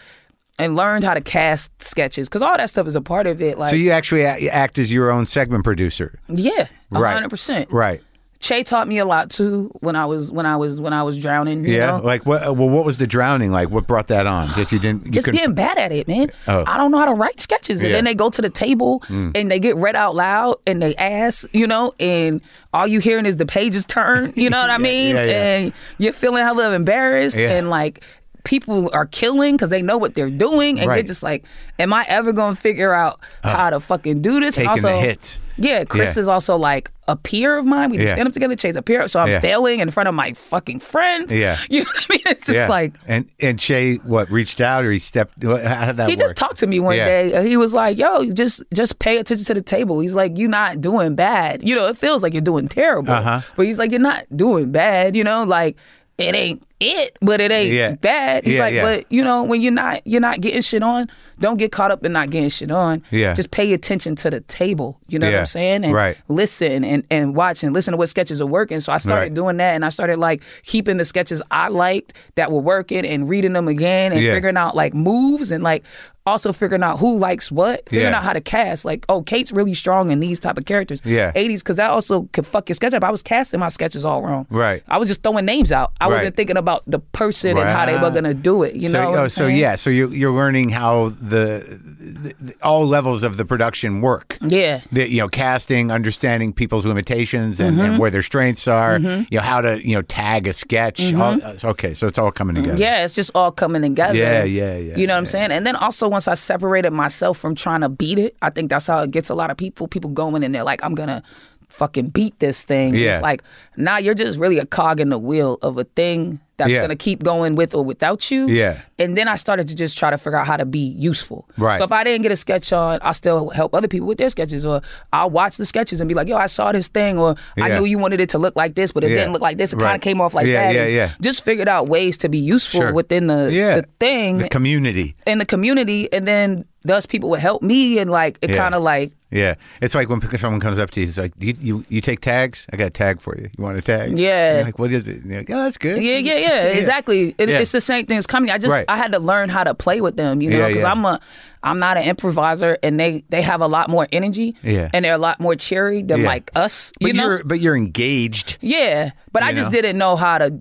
And 0.61 0.75
learned 0.75 1.05
how 1.05 1.15
to 1.15 1.21
cast 1.21 1.71
sketches 1.81 2.29
because 2.29 2.43
all 2.43 2.57
that 2.57 2.69
stuff 2.69 2.89
is 2.89 2.97
a 2.97 3.01
part 3.01 3.29
of 3.29 3.41
it. 3.41 3.59
Like, 3.61 3.71
So 3.71 3.77
you 3.77 3.93
actually 3.93 4.27
act 4.27 4.77
as 4.81 4.93
your 4.93 5.09
own 5.09 5.25
segment 5.25 5.63
producer, 5.63 6.19
yeah, 6.27 6.67
Right. 6.91 7.13
hundred 7.15 7.29
percent. 7.31 7.71
right? 7.73 8.03
Che 8.41 8.63
taught 8.63 8.87
me 8.87 8.99
a 8.99 9.05
lot 9.05 9.31
too 9.31 9.69
when 9.81 9.97
I 9.97 10.07
was 10.07 10.31
when 10.31 10.47
I 10.47 10.57
was 10.57 10.81
when 10.81 10.93
I 10.93 11.03
was 11.03 11.19
drowning. 11.19 11.65
You 11.65 11.75
yeah. 11.75 11.87
know? 11.87 11.99
Like 12.05 12.25
what? 12.25 12.43
Well, 12.57 12.69
what 12.69 12.85
was 12.85 12.97
the 12.99 13.07
drowning 13.07 13.51
like? 13.51 13.69
What 13.71 13.89
brought 13.89 14.07
that 14.09 14.29
on? 14.29 14.55
Just 14.55 14.71
you 14.71 14.79
didn't. 14.79 15.07
You 15.07 15.11
just 15.11 15.25
couldn't- 15.25 15.41
being 15.41 15.55
bad 15.55 15.77
at 15.77 15.91
it, 15.91 16.07
man. 16.07 16.31
Oh. 16.47 16.63
I 16.65 16.77
don't 16.77 16.93
know 16.93 16.99
how 16.99 17.07
to 17.07 17.15
write 17.15 17.41
sketches, 17.41 17.81
and 17.81 17.89
Yeah. 17.89 17.95
Mm. 17.95 17.97
then 17.99 18.05
they 18.05 18.15
go 18.15 18.31
to 18.31 18.41
the 18.41 18.49
table 18.49 19.03
and 19.09 19.51
they 19.51 19.59
get 19.59 19.75
read 19.77 19.97
out 19.97 20.15
loud, 20.15 20.59
and 20.69 20.81
they 20.81 20.95
ask, 20.95 21.49
you 21.53 21.67
know, 21.67 21.95
and 21.99 22.41
all 22.73 22.87
you 22.87 23.01
hearing 23.01 23.27
is 23.27 23.39
the 23.39 23.47
pages 23.47 23.85
turn. 23.85 24.33
You 24.37 24.51
know 24.51 24.61
what 24.61 24.71
I 24.71 24.79
mean? 24.93 25.17
yeah, 25.17 25.25
yeah. 25.25 25.57
And 25.57 25.73
you're 25.99 26.13
feeling 26.13 26.45
hella 26.45 26.73
embarrassed, 26.75 27.37
and 27.37 27.71
like 27.71 28.05
people 28.49 28.89
are 28.95 29.05
killing 29.05 29.55
because 29.57 29.69
they 29.69 29.83
know 29.83 29.99
what 29.99 30.15
they're 30.15 30.31
doing, 30.31 30.81
and 30.81 30.89
Right. 30.89 30.95
Uh, 30.95 30.97
you're 30.97 31.05
just 31.07 31.23
like, 31.23 31.45
am 31.79 31.93
I 31.93 32.07
ever 32.09 32.33
gonna 32.33 32.57
figure 32.57 32.95
out 32.95 33.21
how 33.45 33.69
to 33.69 33.79
fucking 33.79 34.23
do 34.23 34.41
this? 34.41 34.55
Taking 34.55 34.71
and 34.71 34.85
also, 34.87 34.99
hits. 35.01 35.39
Yeah, 35.59 35.85
Chris 35.85 36.17
Yeah. 36.17 36.21
is 36.21 36.29
also 36.29 36.57
like 36.57 36.91
a 37.09 37.17
peer 37.17 37.59
of 37.59 37.67
mine. 37.67 37.91
We 37.91 37.99
do 37.99 38.05
Yeah. 38.05 38.15
stand 38.15 38.27
up 38.29 38.33
together, 38.33 38.55
Che's 38.57 38.77
a 38.77 38.81
peer, 38.83 39.07
so 39.09 39.21
I'm 39.21 39.29
Yeah. 39.29 39.41
failing 39.41 39.81
in 39.81 39.91
front 39.91 40.09
of 40.09 40.15
my 40.15 40.33
fucking 40.33 40.81
friends. 40.81 41.35
Yeah. 41.35 41.59
you 41.69 41.81
know 41.81 41.87
what 41.93 42.05
I 42.11 42.15
mean? 42.15 42.23
It's 42.27 42.47
just 42.47 42.69
like. 42.71 42.95
and 43.07 43.27
and 43.41 43.59
Che, 43.59 43.97
what 44.05 44.31
reached 44.31 44.61
out 44.63 44.85
or 44.85 44.91
he 44.93 44.99
stepped? 44.99 45.43
How 45.43 45.87
did 45.87 45.97
that 45.99 46.09
He 46.09 46.15
work? 46.15 46.19
just 46.19 46.37
talked 46.37 46.57
to 46.61 46.67
me 46.67 46.81
one 46.81 46.97
day. 46.97 47.47
He 47.47 47.57
was 47.59 47.75
like, 47.75 47.99
"Yo, 47.99 48.31
just 48.31 48.63
just 48.73 48.99
pay 48.99 49.19
attention 49.19 49.45
to 49.47 49.55
the 49.55 49.61
table." 49.61 50.01
He's 50.01 50.15
like, 50.15 50.39
"You're 50.39 50.49
not 50.49 50.81
doing 50.81 51.15
bad. 51.17 51.63
You 51.63 51.75
know, 51.75 51.87
it 51.87 51.99
feels 51.99 52.23
like 52.23 52.33
you're 52.33 52.41
doing 52.41 52.67
terrible, 52.69 53.13
Uh-huh. 53.13 53.41
but 53.57 53.67
he's 53.67 53.79
like, 53.79 53.91
you're 53.91 54.01
not 54.01 54.25
doing 54.35 54.71
bad. 54.73 55.15
You 55.17 55.25
know, 55.25 55.43
like 55.45 55.77
it 56.19 56.35
ain't 56.35 56.63
it, 56.81 57.17
but 57.21 57.41
it 57.41 57.51
ain't 57.51 57.73
Yeah. 57.73 57.95
bad. 57.97 58.45
He's 58.45 58.55
Yeah, 58.55 58.61
like, 58.61 58.75
yeah. 58.75 58.83
but 58.83 59.07
you 59.11 59.25
know, 59.25 59.43
when 59.43 59.61
you're 59.61 59.73
not 59.73 60.01
you're 60.07 60.21
not 60.21 60.41
getting 60.41 60.61
shit 60.63 60.83
on, 60.83 61.09
don't 61.41 61.57
get 61.57 61.73
caught 61.73 61.91
up 61.91 62.05
in 62.05 62.13
not 62.13 62.31
getting 62.31 62.49
shit 62.49 62.71
on. 62.71 63.03
Yeah. 63.11 63.35
just 63.35 63.51
pay 63.51 63.73
attention 63.73 64.15
to 64.17 64.31
the 64.31 64.41
table. 64.43 64.99
You 65.09 65.19
know 65.19 65.27
what 65.31 65.39
I'm 65.39 65.47
saying? 65.47 65.85
And 65.85 65.93
Right. 65.93 66.17
listen 66.29 66.85
and 66.85 67.03
and 67.11 67.35
watch 67.35 67.63
and 67.65 67.75
listen 67.75 67.93
to 67.93 67.99
what 67.99 68.09
sketches 68.09 68.41
are 68.41 68.47
working. 68.47 68.79
So 68.81 68.93
I 68.93 68.99
started 68.99 69.21
Right. 69.23 69.35
doing 69.35 69.57
that, 69.57 69.75
and 69.75 69.85
I 69.85 69.89
started 69.89 70.19
like 70.19 70.43
keeping 70.65 70.97
the 70.99 71.05
sketches 71.05 71.43
I 71.51 71.69
liked 71.69 72.13
that 72.37 72.53
were 72.53 72.61
working 72.61 73.05
and 73.05 73.29
reading 73.29 73.55
them 73.55 73.67
again 73.69 74.13
and 74.13 74.21
figuring 74.21 74.57
out 74.57 74.77
like 74.77 74.95
moves 74.95 75.51
and 75.51 75.65
like 75.65 75.83
also 76.29 76.53
figuring 76.53 76.83
out 76.83 76.99
who 76.99 77.19
likes 77.19 77.51
what, 77.51 77.85
figuring 77.89 78.13
Yeah. 78.13 78.19
out 78.19 78.25
how 78.25 78.33
to 78.33 78.41
cast. 78.41 78.85
Like, 78.85 79.05
oh, 79.09 79.23
Kate's 79.23 79.53
really 79.53 79.75
strong 79.75 80.11
in 80.11 80.21
these 80.21 80.39
type 80.41 80.57
of 80.59 80.65
characters. 80.65 81.01
Yeah. 81.05 81.33
Aidy's, 81.35 81.63
because 81.63 81.77
that 81.77 81.91
also 81.91 82.29
could 82.33 82.47
fuck 82.47 82.69
your 82.69 82.75
sketch 82.75 82.95
up. 82.95 83.03
I 83.05 83.11
was 83.11 83.23
casting 83.23 83.61
my 83.61 83.69
sketches 83.69 84.05
all 84.05 84.23
wrong. 84.23 84.47
Right. 84.51 84.83
I 84.89 84.99
was 84.99 85.09
just 85.09 85.23
throwing 85.23 85.45
names 85.45 85.73
out. 85.73 85.93
I 86.01 86.05
Right. 86.09 86.15
wasn't 86.17 86.37
thinking 86.37 86.57
about 86.57 86.83
the 86.87 86.99
person 86.99 87.57
and 87.57 87.69
how 87.69 87.87
they 87.87 87.95
were 87.99 88.11
gonna 88.11 88.35
do 88.35 88.63
it. 88.63 88.75
You 88.75 88.89
so, 88.89 89.03
know? 89.13 89.21
oh, 89.23 89.29
so 89.29 89.47
yeah, 89.47 89.77
so 89.77 89.91
you're 89.91 90.13
you're 90.13 90.33
learning 90.33 90.71
how 90.71 91.11
the, 91.21 91.79
the, 91.99 92.35
the- 92.41 92.55
all 92.63 92.87
levels 92.87 93.23
of 93.23 93.37
the 93.37 93.45
production 93.45 94.01
work. 94.01 94.39
Yeah. 94.41 94.81
The, 94.93 95.09
you 95.09 95.19
know, 95.21 95.29
casting, 95.29 95.91
understanding 95.91 96.53
people's 96.53 96.87
limitations 96.87 97.61
and, 97.61 97.69
Mm-hmm. 97.79 97.81
and 97.81 97.99
where 97.99 98.11
their 98.11 98.23
strengths 98.23 98.67
are. 98.67 98.99
You 98.99 99.27
know, 99.31 99.41
how 99.41 99.61
to 99.61 99.87
you 99.87 99.95
know 99.95 100.03
tag 100.03 100.47
a 100.49 100.53
sketch. 100.53 101.13
All, 101.15 101.39
okay, 101.65 101.95
so 101.95 102.07
it's 102.07 102.19
all 102.19 102.33
coming 102.33 102.57
together. 102.57 102.75
Mm-hmm. 102.75 102.83
Yeah, 102.83 103.05
it's 103.05 103.15
just 103.15 103.31
all 103.35 103.53
coming 103.53 103.83
together. 103.83 104.15
Yeah, 104.19 104.43
yeah, 104.45 104.77
yeah, 104.77 104.97
You 104.97 105.07
know 105.07 105.13
what 105.15 105.19
I'm 105.19 105.27
saying? 105.27 105.53
And 105.53 105.67
then 105.67 105.77
also 105.77 106.09
once 106.19 106.27
I 106.27 106.35
separated 106.35 106.91
myself 106.91 107.39
from 107.39 107.55
trying 107.55 107.83
to 107.83 107.89
beat 107.89 108.19
it, 108.19 108.37
I 108.43 108.51
think 108.51 108.71
that's 108.71 108.89
how 108.89 109.05
it 109.05 109.13
gets 109.13 109.31
a 109.31 109.37
lot 109.37 109.53
of 109.53 109.57
people. 109.57 109.87
People 109.87 110.11
going 110.11 110.43
and 110.43 110.53
they're 110.53 110.65
like, 110.65 110.83
I'm 110.83 110.97
gonna 110.97 111.23
fucking 111.69 112.09
beat 112.09 112.37
this 112.41 112.65
thing. 112.65 112.97
Yeah. 112.97 113.13
It's 113.13 113.23
like, 113.23 113.45
nah, 113.77 113.99
you're 113.99 114.15
just 114.15 114.37
really 114.37 114.59
a 114.59 114.67
cog 114.67 114.99
in 114.99 115.11
the 115.11 115.19
wheel 115.19 115.61
of 115.63 115.79
a 115.79 115.85
thing 115.85 116.41
that's 116.59 116.71
Yeah. 116.71 116.83
gonna 116.83 116.97
keep 116.97 117.23
going 117.23 117.55
with 117.57 117.75
or 117.75 117.85
without 117.85 118.31
you. 118.31 118.47
Yeah. 118.49 118.79
And 118.99 119.17
then 119.17 119.29
I 119.29 119.37
started 119.37 119.69
to 119.69 119.75
just 119.75 119.97
try 119.97 120.11
to 120.11 120.19
figure 120.19 120.37
out 120.39 120.47
how 120.47 120.57
to 120.57 120.67
be 120.67 120.81
useful. 120.99 121.49
Right. 121.57 121.79
So 121.79 121.85
if 121.85 121.93
I 121.93 122.05
didn't 122.05 122.23
get 122.23 122.33
a 122.33 122.37
sketch 122.37 122.73
on, 122.73 122.99
I 123.01 123.13
still 123.13 123.49
help 123.51 123.75
other 123.75 123.89
people 123.89 124.07
with 124.09 124.19
their 124.19 124.29
sketches, 124.29 124.67
or 124.67 124.83
I'll 125.13 125.31
watch 125.31 125.57
the 125.57 125.65
sketches 125.65 126.01
and 126.01 126.09
be 126.09 126.15
like, 126.15 126.29
yo, 126.29 126.37
I 126.37 126.47
saw 126.47 126.73
this 126.73 126.89
thing, 126.89 127.19
or 127.19 127.37
I 127.57 127.69
knew 127.79 127.85
you 127.85 127.99
wanted 127.99 128.21
it 128.21 128.29
to 128.31 128.39
look 128.39 128.57
like 128.57 128.75
this, 128.75 128.93
but 128.93 129.05
it 129.05 129.11
Yeah. 129.11 129.17
didn't 129.19 129.33
look 129.33 129.43
like 129.43 129.57
this. 129.57 129.73
It 129.73 129.79
kind 129.79 129.95
of 129.95 130.01
came 130.01 130.21
off 130.21 130.35
like 130.35 130.47
Yeah, 130.47 130.73
that. 130.73 130.75
yeah, 130.75 130.87
yeah. 130.87 131.11
Just 131.21 131.45
figured 131.45 131.69
out 131.69 131.89
ways 131.89 132.19
to 132.19 132.29
be 132.29 132.39
useful 132.39 132.81
Sure. 132.81 132.93
within 132.93 133.29
the 133.29 133.51
Yeah. 133.53 133.77
the 133.77 133.85
thing 134.01 134.39
The 134.39 134.49
community. 134.49 135.15
in 135.27 135.39
the 135.39 135.47
community, 135.47 136.09
and 136.13 136.27
then 136.27 136.65
thus 136.85 137.07
people 137.07 137.29
would 137.31 137.41
help 137.41 137.63
me, 137.63 137.99
and 137.99 138.11
like 138.11 138.39
it 138.41 138.51
Yeah. 138.51 138.57
kind 138.57 138.75
of 138.75 138.83
like 138.83 139.13
Yeah, 139.31 139.55
it's 139.83 139.95
like 139.95 140.09
when 140.09 140.21
someone 140.39 140.59
comes 140.61 140.79
up 140.79 140.91
to 140.93 141.01
you, 141.03 141.09
it's 141.09 141.19
like, 141.19 141.33
you, 141.39 141.55
you 141.61 141.85
you 141.91 142.01
take 142.01 142.21
tags? 142.21 142.67
I 142.73 142.77
got 142.77 142.87
a 142.87 142.91
tag 142.91 143.21
for 143.21 143.37
you. 143.37 143.51
You 143.59 143.63
want 143.65 143.77
a 143.77 143.83
tag? 143.83 144.17
Yeah. 144.19 144.63
Like, 144.65 144.79
what 144.79 144.91
is 144.91 145.07
it? 145.07 145.27
Like, 145.27 145.51
oh, 145.51 145.65
that's 145.65 145.77
good. 145.77 146.03
yeah, 146.03 146.17
yeah, 146.17 146.37
yeah, 146.39 146.63
exactly. 146.81 147.35
It, 147.37 147.49
Yeah. 147.51 147.59
It's 147.59 147.73
the 147.73 147.81
same 147.83 148.07
thing 148.07 148.17
as 148.17 148.27
comedy. 148.27 148.53
I 148.53 148.59
just 148.59 148.73
Right. 148.73 148.87
I 148.89 148.97
had 148.97 149.13
to 149.13 149.19
learn 149.19 149.51
how 149.51 149.65
to 149.65 149.75
play 149.75 150.01
with 150.01 150.17
them, 150.17 150.41
you 150.41 150.49
know, 150.51 150.67
because 150.69 150.83
yeah. 150.83 150.91
I'm 150.91 151.05
a 151.05 151.21
I'm 151.63 151.79
not 151.79 151.97
an 151.99 152.05
improviser, 152.05 152.79
and 152.83 152.99
they 152.99 153.23
they 153.29 153.43
have 153.43 153.61
a 153.61 153.67
lot 153.67 153.91
more 153.91 154.09
energy, 154.13 154.55
Yeah. 154.63 154.89
and 154.95 155.05
they're 155.05 155.13
a 155.15 155.19
lot 155.19 155.41
more 155.41 155.57
cheery 155.57 156.03
than 156.03 156.21
Yeah. 156.23 156.27
like 156.29 156.51
us, 156.57 156.93
But 157.01 157.09
you 157.09 157.13
know. 157.15 157.25
you're 157.25 157.45
but 157.45 157.61
you're 157.61 157.77
engaged. 157.77 158.57
Yeah, 158.63 159.11
but 159.33 159.43
I 159.43 159.51
You 159.51 159.57
just 159.57 159.73
know? 159.73 159.83
didn't 159.83 159.99
know 159.99 160.17
how 160.17 160.39
to. 160.39 160.55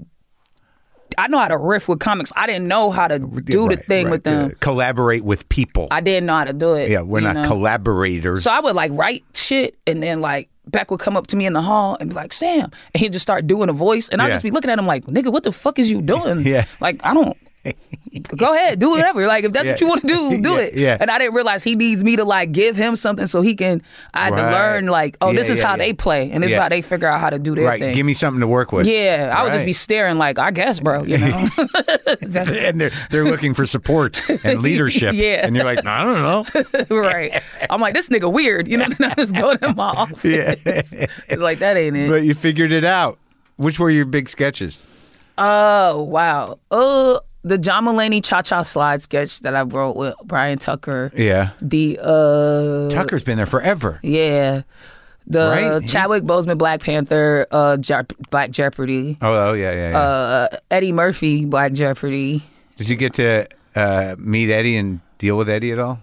I 1.17 1.27
know 1.27 1.39
how 1.39 1.47
to 1.47 1.57
riff 1.57 1.87
with 1.87 1.99
comics. 1.99 2.31
I 2.35 2.45
didn't 2.45 2.67
know 2.67 2.91
how 2.91 3.07
to 3.07 3.17
do 3.19 3.67
the 3.69 3.77
thing 3.77 4.05
right, 4.05 4.11
with 4.11 4.23
them. 4.23 4.55
collaborate 4.59 5.23
with 5.23 5.47
people. 5.49 5.87
I 5.89 5.99
didn't 6.01 6.27
know 6.27 6.35
how 6.37 6.43
to 6.45 6.53
do 6.53 6.73
it. 6.75 6.89
yeah, 6.91 7.01
we're 7.01 7.21
not 7.21 7.35
know? 7.37 7.43
collaborators. 7.47 8.43
So 8.43 8.51
I 8.51 8.59
would 8.59 8.75
like 8.75 8.91
write 8.93 9.23
shit, 9.33 9.75
and 9.87 10.01
then 10.03 10.21
like 10.21 10.49
Beck 10.67 10.91
would 10.91 10.99
come 10.99 11.15
up 11.17 11.27
to 11.27 11.35
me 11.35 11.45
in 11.45 11.53
the 11.53 11.61
hall 11.61 11.97
and 11.99 12.09
be 12.09 12.15
like, 12.15 12.33
"Sam," 12.33 12.71
and 12.93 13.01
he'd 13.01 13.13
just 13.13 13.23
start 13.23 13.47
doing 13.47 13.69
a 13.69 13.73
voice, 13.73 14.09
and 14.09 14.21
I'd 14.21 14.27
Yeah. 14.27 14.33
just 14.35 14.43
be 14.43 14.51
looking 14.51 14.69
at 14.69 14.77
him 14.77 14.85
like, 14.85 15.05
"Nigga, 15.05 15.31
what 15.31 15.43
the 15.43 15.51
fuck 15.51 15.79
is 15.79 15.89
you 15.89 16.01
doing?" 16.01 16.41
Yeah. 16.45 16.65
like 16.81 16.99
I 17.03 17.13
don't. 17.13 17.35
Go 18.35 18.53
ahead, 18.53 18.79
do 18.79 18.89
whatever. 18.89 19.27
Like 19.27 19.43
if 19.43 19.53
that's 19.53 19.67
what 19.67 19.81
you 19.81 19.87
want 19.87 20.01
to 20.01 20.07
do, 20.07 20.41
do 20.41 20.49
Yeah, 20.51 20.57
it. 20.59 20.73
yeah. 20.73 20.97
And 20.99 21.11
I 21.11 21.17
didn't 21.19 21.33
realize 21.35 21.63
he 21.63 21.75
needs 21.75 22.03
me 22.03 22.15
to 22.15 22.25
like 22.25 22.51
give 22.51 22.75
him 22.75 22.95
something 22.95 23.27
so 23.27 23.41
he 23.41 23.55
can. 23.55 23.81
I 24.13 24.25
had 24.25 24.33
Right. 24.33 24.41
to 24.41 24.51
learn 24.51 24.87
like, 24.87 25.17
oh, 25.21 25.29
Yeah, 25.31 25.39
this 25.39 25.49
is 25.49 25.59
yeah, 25.59 25.65
how 25.67 25.71
yeah. 25.73 25.77
they 25.77 25.93
play, 25.93 26.31
and 26.31 26.43
this 26.43 26.51
Yeah. 26.51 26.57
is 26.57 26.61
how 26.63 26.69
they 26.69 26.81
figure 26.81 27.07
out 27.07 27.19
how 27.19 27.29
to 27.29 27.37
do 27.39 27.53
their 27.55 27.65
right. 27.65 27.79
thing. 27.79 27.93
Give 27.93 28.05
me 28.05 28.13
something 28.13 28.41
to 28.41 28.47
work 28.47 28.71
with. 28.71 28.87
Yeah, 28.87 29.33
I 29.37 29.43
would 29.43 29.51
just 29.53 29.65
be 29.65 29.73
staring 29.73 30.17
like, 30.17 30.39
I 30.39 30.51
guess, 30.51 30.79
bro. 30.79 31.03
You 31.03 31.17
know, 31.19 31.47
and 32.21 32.81
they're 32.81 32.91
they're 33.09 33.25
looking 33.25 33.53
for 33.53 33.65
support 33.65 34.19
and 34.43 34.61
leadership. 34.61 35.13
Yeah. 35.15 35.45
And 35.45 35.55
you're 35.55 35.65
like, 35.65 35.85
I 35.85 36.03
don't 36.03 36.85
know. 36.89 36.95
right. 37.01 37.41
I'm 37.69 37.81
like, 37.81 37.93
this 37.93 38.09
nigga 38.09 38.31
weird. 38.31 38.67
You 38.67 38.77
know, 38.77 38.87
I 38.99 39.13
just 39.15 39.35
go 39.35 39.55
to 39.55 39.73
my 39.73 39.89
office. 39.89 40.23
Yeah. 40.23 40.55
It's 40.65 41.41
like 41.41 41.59
that 41.59 41.77
ain't 41.77 41.95
it. 41.97 42.09
but 42.09 42.23
you 42.23 42.33
figured 42.33 42.71
it 42.71 42.83
out. 42.83 43.19
Which 43.57 43.79
were 43.79 43.89
your 43.89 44.05
big 44.05 44.29
sketches? 44.29 44.77
Oh 45.37 46.01
wow. 46.03 46.59
Uh, 46.71 47.19
the 47.47 47.57
John 47.57 47.85
Mulaney 47.85 48.23
Cha 48.23 48.41
Cha 48.41 48.61
Slide 48.61 49.01
sketch 49.01 49.39
that 49.41 49.55
I 49.55 49.61
wrote 49.61 49.95
with 49.95 50.15
Bryan 50.23 50.57
Tucker. 50.59 51.11
Yeah. 51.15 51.51
The 51.61 51.99
uh, 52.01 52.89
Tucker's 52.89 53.23
been 53.23 53.37
there 53.37 53.45
forever. 53.45 53.99
yeah. 54.03 54.61
The 55.29 55.39
Right? 55.79 55.85
Chadwick 55.89 56.23
Boseman 56.23 56.57
Black 56.57 56.79
Panther, 56.79 57.47
uh, 57.51 57.75
Je- 57.75 58.15
Black 58.29 58.49
Jeopardy. 58.49 59.17
Oh, 59.21 59.49
oh 59.49 59.53
yeah, 59.53 59.73
yeah, 59.73 59.89
yeah. 59.91 59.97
Uh, 59.99 60.47
Eddie 60.71 60.93
Murphy 60.93 61.43
Black 61.43 61.73
Jeopardy. 61.73 62.45
Did 62.77 62.87
you 62.87 62.95
get 62.95 63.15
to 63.15 63.45
uh, 63.75 64.15
meet 64.17 64.49
Eddie 64.49 64.77
and 64.77 65.01
deal 65.17 65.35
with 65.37 65.49
Eddie 65.49 65.73
at 65.73 65.79
all? 65.79 65.99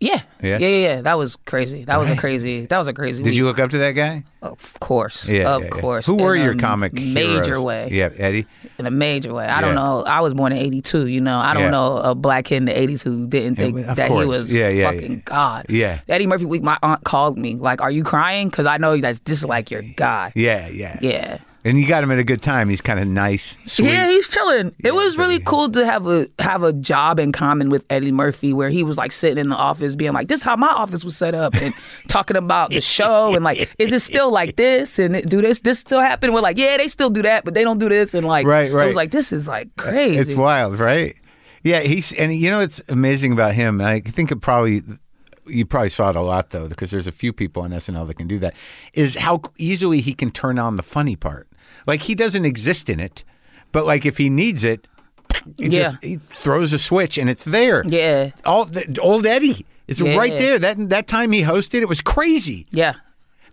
Yeah. 0.00 0.20
Yeah? 0.42 0.58
yeah, 0.58 0.68
yeah, 0.68 0.76
yeah. 0.96 1.00
That 1.02 1.16
was 1.16 1.36
crazy. 1.46 1.84
That 1.84 1.96
was 1.98 2.08
a 2.08 2.12
Right. 2.12 2.18
crazy. 2.20 2.66
That 2.66 2.76
was 2.78 2.88
a 2.88 2.92
crazy. 2.92 3.22
Did 3.22 3.30
week. 3.30 3.38
you 3.38 3.46
look 3.46 3.58
up 3.58 3.70
to 3.70 3.78
that 3.78 3.92
guy? 3.92 4.24
Of 4.42 4.74
course. 4.80 5.26
Yeah, 5.26 5.54
of 5.54 5.62
yeah, 5.62 5.68
yeah. 5.72 5.80
course. 5.80 6.04
Who 6.04 6.16
were 6.16 6.34
In 6.34 6.42
your 6.42 6.52
a 6.52 6.56
comic 6.56 6.92
major 6.92 7.42
heroes? 7.44 7.60
way? 7.62 7.88
Yeah, 7.90 8.10
Eddie. 8.18 8.46
In 8.78 8.84
a 8.86 8.90
major 8.90 9.32
way. 9.32 9.44
I 9.46 9.46
Yeah. 9.46 9.60
don't 9.62 9.74
know. 9.76 10.02
I 10.04 10.20
was 10.20 10.34
born 10.34 10.52
in 10.52 10.58
'82. 10.58 11.06
You 11.06 11.20
know, 11.22 11.38
I 11.38 11.54
don't 11.54 11.62
Yeah. 11.64 11.70
know 11.70 11.96
a 11.98 12.14
black 12.14 12.44
kid 12.46 12.56
in 12.56 12.64
the 12.66 12.78
'80s 12.78 13.02
who 13.02 13.26
didn't 13.26 13.56
think 13.56 13.78
of 13.86 13.96
that 13.96 14.08
course. 14.08 14.22
he 14.24 14.28
was 14.28 14.52
Yeah, 14.52 14.68
yeah, 14.68 14.90
fucking 14.90 15.12
yeah. 15.12 15.18
God. 15.24 15.66
Yeah. 15.70 16.00
Eddie 16.08 16.26
Murphy 16.26 16.44
week. 16.44 16.62
My 16.62 16.76
aunt 16.82 17.04
called 17.04 17.38
me 17.38 17.54
like, 17.54 17.80
"Are 17.80 17.90
you 17.90 18.04
crying?" 18.04 18.48
Because 18.48 18.66
I 18.66 18.76
know 18.76 19.00
that's 19.00 19.20
just 19.20 19.44
like 19.46 19.70
your 19.70 19.82
God. 19.96 20.32
Yeah, 20.34 20.68
yeah, 20.68 20.98
Yeah. 21.00 21.38
And 21.66 21.78
you 21.78 21.88
got 21.88 22.04
him 22.04 22.10
at 22.10 22.18
a 22.18 22.24
good 22.24 22.42
time. 22.42 22.68
He's 22.68 22.82
kind 22.82 23.00
of 23.00 23.08
nice, 23.08 23.56
sweet. 23.64 23.88
Yeah, 23.88 24.06
he's 24.06 24.28
chilling. 24.28 24.74
Yeah, 24.84 24.88
it 24.88 24.94
was 24.94 25.16
really 25.16 25.38
cool 25.38 25.70
to 25.70 25.86
have 25.86 26.06
a 26.06 26.28
have 26.38 26.62
a 26.62 26.74
job 26.74 27.18
in 27.18 27.32
common 27.32 27.70
with 27.70 27.86
Eddie 27.88 28.12
Murphy, 28.12 28.52
where 28.52 28.68
he 28.68 28.82
was 28.84 28.98
like 28.98 29.12
sitting 29.12 29.38
in 29.38 29.48
the 29.48 29.56
office, 29.56 29.96
being 29.96 30.12
like, 30.12 30.28
"This 30.28 30.40
is 30.40 30.44
how 30.44 30.56
my 30.56 30.68
office 30.68 31.04
was 31.04 31.16
set 31.16 31.34
up," 31.34 31.54
and 31.54 31.72
talking 32.08 32.36
about 32.36 32.68
the 32.68 32.82
show 32.82 33.34
and 33.34 33.42
like, 33.42 33.70
"Is 33.78 33.94
it 33.94 34.00
still 34.00 34.30
like 34.30 34.56
this?" 34.56 34.98
and 34.98 35.28
do 35.28 35.40
this 35.40 35.60
this 35.60 35.78
still 35.78 36.00
happen? 36.00 36.34
We're 36.34 36.42
like, 36.42 36.58
"Yeah, 36.58 36.76
they 36.76 36.88
still 36.88 37.08
do 37.08 37.22
that, 37.22 37.46
but 37.46 37.54
they 37.54 37.64
don't 37.64 37.78
do 37.78 37.88
this." 37.88 38.12
And 38.12 38.26
like, 38.26 38.46
Right, 38.46 38.70
right. 38.70 38.84
It 38.84 38.86
was 38.88 38.96
like 38.96 39.10
this 39.10 39.32
is 39.32 39.48
like 39.48 39.68
uh, 39.78 39.84
crazy. 39.84 40.18
It's 40.18 40.34
wild, 40.34 40.78
right? 40.78 41.16
Yeah, 41.62 41.80
he's 41.80 42.12
and 42.12 42.34
you 42.34 42.50
know 42.50 42.60
it's 42.60 42.82
amazing 42.90 43.32
about 43.32 43.54
him. 43.54 43.80
I 43.80 44.00
think 44.00 44.30
it 44.30 44.42
probably 44.42 44.82
you 45.46 45.66
probably 45.66 45.88
saw 45.88 46.10
it 46.10 46.16
a 46.16 46.20
lot 46.20 46.50
though, 46.50 46.68
because 46.68 46.90
there's 46.90 47.06
a 47.06 47.12
few 47.12 47.32
people 47.32 47.62
on 47.62 47.70
SNL 47.70 48.06
that 48.06 48.14
can 48.14 48.28
do 48.28 48.38
that. 48.40 48.54
Is 48.92 49.16
how 49.16 49.42
easily 49.58 50.00
he 50.00 50.14
can 50.14 50.30
turn 50.30 50.58
on 50.58 50.76
the 50.76 50.82
funny 50.82 51.16
part. 51.16 51.48
Like 51.86 52.02
he 52.02 52.14
doesn't 52.14 52.44
exist 52.44 52.88
in 52.88 53.00
it, 53.00 53.24
but 53.72 53.86
like 53.86 54.06
if 54.06 54.16
he 54.18 54.28
needs 54.30 54.64
it, 54.64 54.86
he 55.58 55.68
Yeah. 55.68 55.90
just 55.90 56.02
he 56.04 56.18
throws 56.32 56.72
a 56.72 56.78
switch 56.78 57.18
and 57.18 57.28
it's 57.28 57.44
there. 57.44 57.84
Yeah, 57.86 58.30
All 58.44 58.64
the, 58.64 58.98
old 59.00 59.26
Eddie. 59.26 59.66
is 59.88 60.00
Yeah. 60.00 60.16
right 60.16 60.36
there. 60.38 60.58
That 60.58 60.88
that 60.90 61.06
time 61.06 61.32
he 61.32 61.42
hosted, 61.42 61.80
it 61.82 61.88
was 61.88 62.00
crazy. 62.00 62.66
yeah, 62.70 62.94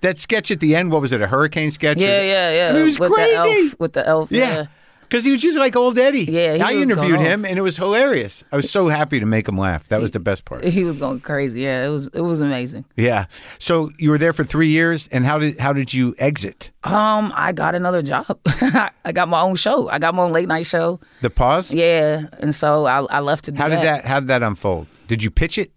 That 0.02 0.20
sketch 0.20 0.50
at 0.52 0.60
the 0.60 0.76
end, 0.76 0.92
what 0.92 1.02
was 1.02 1.12
it? 1.12 1.22
A 1.22 1.28
hurricane 1.28 1.72
sketch? 1.72 1.98
yeah, 2.00 2.22
yeah, 2.22 2.52
yeah. 2.56 2.70
I 2.70 2.74
mean, 2.74 2.82
it 2.82 2.86
was 2.86 3.00
with 3.00 3.12
crazy. 3.12 3.32
The 3.32 3.38
elf, 3.38 3.80
with 3.80 3.94
the 3.94 4.08
elf. 4.08 4.32
Yeah. 4.32 4.66
Because 5.12 5.26
he 5.26 5.32
was 5.34 5.42
just 5.42 5.58
like 5.58 5.76
old 5.76 6.00
Eddie. 6.00 6.24
Yeah, 6.24 6.56
he 6.56 6.62
I 6.62 6.72
interviewed 6.72 7.20
him 7.20 7.44
and 7.44 7.60
it 7.60 7.62
was 7.62 7.76
hilarious. 7.76 8.46
I 8.54 8.56
was 8.56 8.72
so 8.72 8.88
happy 8.88 9.20
to 9.20 9.26
make 9.26 9.46
him 9.46 9.58
laugh. 9.58 9.90
That 9.90 10.00
was 10.00 10.12
the 10.12 10.22
best 10.22 10.46
part. 10.46 10.64
He 10.72 10.86
was 10.86 11.00
going 11.00 11.20
crazy. 11.20 11.62
Yeah, 11.62 11.86
it 11.86 11.90
was 11.90 12.08
it 12.14 12.22
was 12.22 12.40
amazing. 12.40 12.86
Yeah. 12.96 13.26
So 13.60 13.92
you 13.98 14.10
were 14.10 14.18
there 14.18 14.32
for 14.32 14.46
three 14.46 14.70
years, 14.70 15.10
and 15.12 15.26
how 15.26 15.38
did 15.38 15.60
how 15.60 15.74
did 15.74 15.94
you 15.94 16.16
exit? 16.18 16.72
Um, 16.86 17.34
I 17.36 17.52
got 17.52 17.76
another 17.76 18.02
job. 18.02 18.40
I 18.46 19.12
got 19.12 19.28
my 19.28 19.42
own 19.42 19.58
show. 19.58 19.90
I 19.90 20.00
got 20.00 20.16
my 20.16 20.24
own 20.24 20.32
late 20.32 20.48
night 20.48 20.66
show. 20.66 21.02
The 21.20 21.30
pause. 21.30 21.74
Yeah, 21.74 22.28
and 22.40 22.56
so 22.56 22.86
I, 22.86 23.02
I 23.02 23.20
left 23.20 23.46
to 23.46 23.52
do 23.52 23.62
How 23.62 23.68
did 23.68 23.80
that 23.82 24.06
how 24.06 24.22
did 24.22 24.30
that 24.30 24.44
unfold? 24.44 24.88
Did 25.10 25.22
you 25.24 25.30
pitch 25.30 25.58
it? 25.58 25.74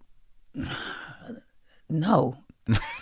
No. 1.87 2.35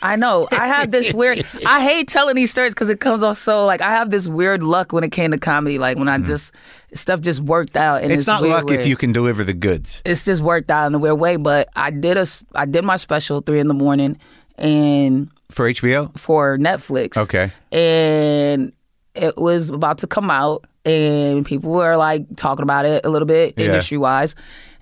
I 0.02 0.16
know. 0.18 0.48
I 0.52 0.68
have 0.68 0.92
this 0.92 1.14
weird. 1.14 1.46
I 1.66 1.82
hate 1.82 2.10
telling 2.10 2.36
these 2.36 2.52
stories 2.52 2.74
because 2.74 2.90
it 2.90 3.00
comes 3.00 3.24
off 3.24 3.38
so 3.38 3.66
like 3.66 3.82
I 3.82 3.92
have 3.92 4.10
this 4.10 4.28
weird 4.28 4.62
luck 4.62 4.92
when 4.92 5.04
it 5.04 5.12
came 5.12 5.32
to 5.32 5.38
comedy. 5.38 5.78
Like 5.78 5.98
when 5.98 6.10
I 6.10 6.18
just 6.18 6.52
stuff 6.94 7.22
just 7.22 7.40
worked 7.40 7.78
out. 7.78 8.02
And 8.02 8.12
Mm-hmm. 8.12 8.18
It's 8.20 8.28
not 8.28 8.42
weird 8.42 8.66
luck 8.66 8.72
if 8.72 8.86
you 8.86 8.96
can 8.98 9.14
deliver 9.14 9.44
the 9.44 9.54
goods. 9.54 10.02
It's 10.06 10.26
just 10.26 10.42
worked 10.42 10.70
out 10.70 10.88
in 10.88 10.96
a 10.96 11.00
weird 11.00 11.20
way. 11.20 11.38
But 11.38 11.70
I 11.76 11.92
did 11.92 12.18
a 12.18 12.28
I 12.56 12.66
did 12.66 12.84
my 12.84 12.98
special 12.98 13.40
three 13.42 13.60
in 13.62 13.68
the 13.70 13.74
morning, 13.74 14.20
and 14.58 15.30
For 15.50 15.70
HBO? 15.70 16.18
for 16.20 16.58
Netflix. 16.58 17.16
Okay. 17.18 17.52
and 17.72 18.74
it 19.16 19.38
was 19.38 19.70
about 19.70 20.00
to 20.00 20.08
come 20.08 20.30
out 20.32 20.66
and 20.86 21.46
people 21.46 21.72
were 21.72 21.96
like 21.96 22.26
talking 22.36 22.64
about 22.64 22.86
it 22.86 23.06
a 23.06 23.10
little 23.10 23.28
bit 23.28 23.54
Yeah. 23.56 23.68
industry 23.68 23.98
wise 23.98 24.36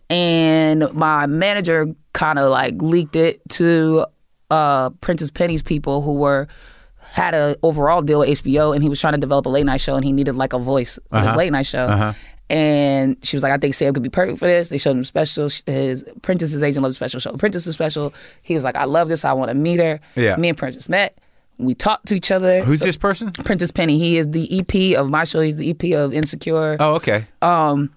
and 0.09 0.91
my 0.93 1.25
manager 1.27 1.85
kind 2.13 2.39
of 2.39 2.49
like 2.49 2.73
leaked 2.81 3.15
it 3.15 3.41
to 3.49 4.05
uh 4.51 4.89
prentice 5.01 5.31
penny's 5.31 5.63
people 5.63 6.01
who 6.01 6.13
were 6.13 6.47
had 7.11 7.33
a 7.33 7.57
overall 7.63 8.01
deal 8.01 8.19
with 8.19 8.29
hbo 8.43 8.73
and 8.73 8.83
he 8.83 8.89
was 8.89 8.99
trying 9.01 9.13
to 9.13 9.19
develop 9.19 9.45
a 9.45 9.49
late 9.49 9.65
night 9.65 9.81
show 9.81 9.95
and 9.95 10.05
he 10.05 10.11
needed 10.11 10.35
like 10.35 10.53
a 10.53 10.59
voice 10.59 10.99
for 11.09 11.19
his 11.21 11.35
late 11.35 11.51
night 11.51 11.65
show 11.65 11.85
Uh-huh. 11.85 12.13
and 12.49 13.17
she 13.23 13.35
was 13.35 13.43
like, 13.43 13.51
I 13.53 13.57
think 13.57 13.73
Sam 13.73 13.93
could 13.93 14.03
be 14.03 14.09
perfect 14.09 14.39
for 14.39 14.45
this. 14.47 14.67
They 14.69 14.77
showed 14.77 14.97
him 14.97 15.03
special. 15.05 15.49
His 15.65 16.03
Prentice's 16.21 16.61
agent 16.61 16.83
loved 16.83 16.95
special 16.95 17.19
show. 17.21 17.31
Prentice 17.37 17.65
is 17.65 17.75
special. 17.75 18.13
He 18.43 18.53
was 18.55 18.63
like, 18.65 18.75
I 18.75 18.83
love 18.83 19.07
this. 19.07 19.23
I 19.23 19.31
want 19.33 19.49
to 19.49 19.55
meet 19.55 19.79
her. 19.79 20.01
Yeah. 20.15 20.35
Me 20.35 20.49
and 20.49 20.57
Prentice 20.57 20.89
met. 20.89 21.17
We 21.57 21.73
talked 21.75 22.07
to 22.07 22.15
each 22.15 22.29
other. 22.31 22.61
Who's 22.63 22.81
this 22.81 22.97
person? 22.97 23.31
Prentice 23.31 23.71
Penny. 23.71 23.97
He 23.97 24.17
is 24.17 24.27
the 24.31 24.59
EP 24.59 24.97
of 24.99 25.09
my 25.09 25.23
show. 25.23 25.39
He's 25.39 25.55
the 25.57 25.69
EP 25.69 25.93
of 25.97 26.13
Insecure. 26.13 26.75
Oh, 26.79 26.95
okay. 26.95 27.25
Um, 27.41 27.89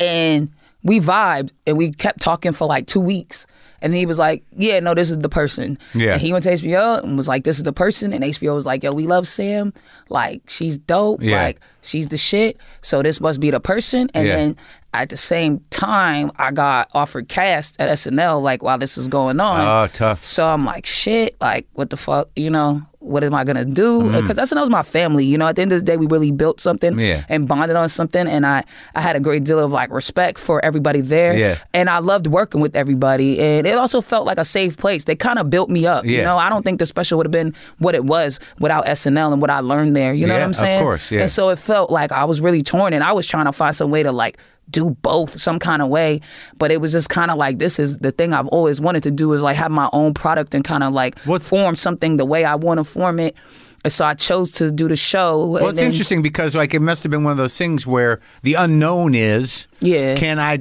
And 0.00 0.50
we 0.82 0.98
vibed 1.00 1.50
and 1.66 1.76
we 1.76 1.92
kept 1.92 2.20
talking 2.20 2.52
for 2.52 2.66
like 2.66 2.86
two 2.88 3.00
weeks. 3.00 3.46
And 3.82 3.94
he 3.94 4.06
was 4.06 4.18
like, 4.18 4.42
Yeah, 4.56 4.80
no, 4.80 4.94
this 4.94 5.10
is 5.10 5.18
the 5.18 5.28
person. 5.28 5.78
Yeah. 5.94 6.12
And 6.12 6.20
he 6.20 6.32
went 6.32 6.44
to 6.44 6.50
HBO 6.52 7.02
and 7.02 7.16
was 7.16 7.28
like, 7.28 7.44
This 7.44 7.58
is 7.58 7.64
the 7.64 7.72
person. 7.72 8.12
And 8.12 8.24
HBO 8.24 8.54
was 8.54 8.66
like, 8.66 8.82
Yo, 8.82 8.92
we 8.92 9.06
love 9.06 9.28
Sam. 9.28 9.72
Like, 10.08 10.42
she's 10.48 10.78
dope. 10.78 11.22
Yeah. 11.22 11.36
Like, 11.42 11.60
she's 11.82 12.08
the 12.08 12.16
shit. 12.16 12.58
So 12.80 13.02
this 13.02 13.20
must 13.20 13.40
be 13.40 13.50
the 13.50 13.60
person. 13.60 14.10
And 14.14 14.26
Yeah. 14.26 14.36
then 14.36 14.56
at 15.02 15.08
the 15.10 15.16
same 15.16 15.60
time, 15.70 16.30
I 16.36 16.50
got 16.52 16.88
offered 16.94 17.28
cast 17.28 17.76
at 17.80 17.88
SNL, 17.90 18.42
like, 18.42 18.62
while 18.62 18.78
this 18.78 18.96
is 18.98 19.08
going 19.08 19.40
on. 19.40 19.60
Oh, 19.60 19.92
tough. 19.92 20.24
So 20.24 20.46
I'm 20.46 20.64
like, 20.64 20.86
shit, 20.86 21.36
like, 21.40 21.66
what 21.74 21.90
the 21.90 21.96
fuck, 21.96 22.28
you 22.36 22.50
know, 22.50 22.82
what 22.98 23.22
am 23.22 23.34
I 23.34 23.44
gonna 23.44 23.64
do? 23.64 24.02
Because 24.02 24.14
Mm. 24.24 24.26
Because 24.26 24.38
SNL's 24.50 24.68
my 24.70 24.82
family, 24.82 25.24
you 25.24 25.38
know. 25.38 25.46
At 25.46 25.54
the 25.54 25.62
end 25.62 25.70
of 25.72 25.78
the 25.78 25.84
day, 25.84 25.96
we 25.96 26.06
really 26.06 26.32
built 26.32 26.58
something 26.58 26.98
Yeah. 26.98 27.22
and 27.28 27.46
bonded 27.46 27.76
on 27.76 27.88
something, 27.88 28.26
and 28.26 28.44
I, 28.44 28.64
I 28.96 29.00
had 29.00 29.14
a 29.14 29.20
great 29.20 29.44
deal 29.44 29.60
of 29.60 29.70
like 29.70 29.92
respect 29.92 30.40
for 30.40 30.64
everybody 30.64 31.02
there, 31.02 31.36
Yeah. 31.36 31.58
and 31.72 31.88
I 31.88 31.98
loved 32.00 32.26
working 32.26 32.60
with 32.60 32.74
everybody, 32.74 33.38
and 33.38 33.64
it 33.64 33.78
also 33.78 34.00
felt 34.00 34.26
like 34.26 34.38
a 34.38 34.44
safe 34.44 34.76
place. 34.76 35.04
They 35.04 35.14
kind 35.14 35.38
of 35.38 35.50
built 35.50 35.70
me 35.70 35.86
up, 35.86 36.04
Yeah. 36.04 36.18
you 36.18 36.24
know. 36.24 36.36
I 36.36 36.48
don't 36.48 36.64
think 36.64 36.80
the 36.80 36.86
special 36.86 37.16
would 37.18 37.26
have 37.26 37.30
been 37.32 37.54
what 37.78 37.94
it 37.94 38.04
was 38.04 38.40
without 38.58 38.86
SNL 38.88 39.30
and 39.32 39.40
what 39.40 39.50
I 39.50 39.60
learned 39.60 39.94
there. 39.94 40.12
You 40.12 40.26
know 40.26 40.32
Yeah, 40.34 40.40
what 40.40 40.46
I'm 40.46 40.54
saying? 40.54 40.80
of 40.80 40.84
course, 40.84 41.08
yeah. 41.12 41.20
And 41.20 41.30
so 41.30 41.50
it 41.50 41.60
felt 41.60 41.92
like 41.92 42.10
I 42.10 42.24
was 42.24 42.40
really 42.40 42.64
torn, 42.64 42.92
and 42.92 43.04
I 43.04 43.12
was 43.12 43.24
trying 43.28 43.44
to 43.46 43.52
find 43.52 43.76
some 43.76 43.90
way 43.92 44.02
to 44.02 44.10
like 44.10 44.38
do 44.70 44.90
both 45.02 45.40
some 45.40 45.58
kind 45.58 45.80
of 45.82 45.88
way 45.88 46.20
but 46.58 46.70
it 46.70 46.80
was 46.80 46.92
just 46.92 47.08
kind 47.08 47.30
of 47.30 47.36
like 47.38 47.58
this 47.58 47.78
is 47.78 47.98
the 47.98 48.10
thing 48.12 48.32
i've 48.32 48.48
always 48.48 48.80
wanted 48.80 49.02
to 49.02 49.10
do 49.10 49.32
is 49.32 49.40
like 49.42 49.56
have 49.56 49.70
my 49.70 49.88
own 49.92 50.12
product 50.12 50.54
and 50.54 50.64
kind 50.64 50.82
of 50.82 50.92
like 50.92 51.18
What- 51.20 51.42
form 51.42 51.76
something 51.76 52.16
the 52.16 52.24
way 52.24 52.44
i 52.44 52.54
want 52.56 52.78
to 52.78 52.84
form 52.84 53.20
it 53.20 53.36
and 53.84 53.92
so 53.92 54.04
i 54.04 54.14
chose 54.14 54.50
to 54.52 54.72
do 54.72 54.88
the 54.88 54.96
show 54.96 55.46
Well, 55.46 55.68
it's 55.68 55.78
interesting 55.80 56.20
because 56.22 56.56
like 56.56 56.74
it 56.74 56.80
must 56.80 57.02
have 57.04 57.10
been 57.12 57.22
one 57.22 57.30
of 57.30 57.36
those 57.38 57.56
things 57.56 57.86
where 57.86 58.20
the 58.42 58.54
unknown 58.54 59.14
is. 59.14 59.68
Yeah. 59.80 60.16
Can 60.16 60.40
I? 60.40 60.54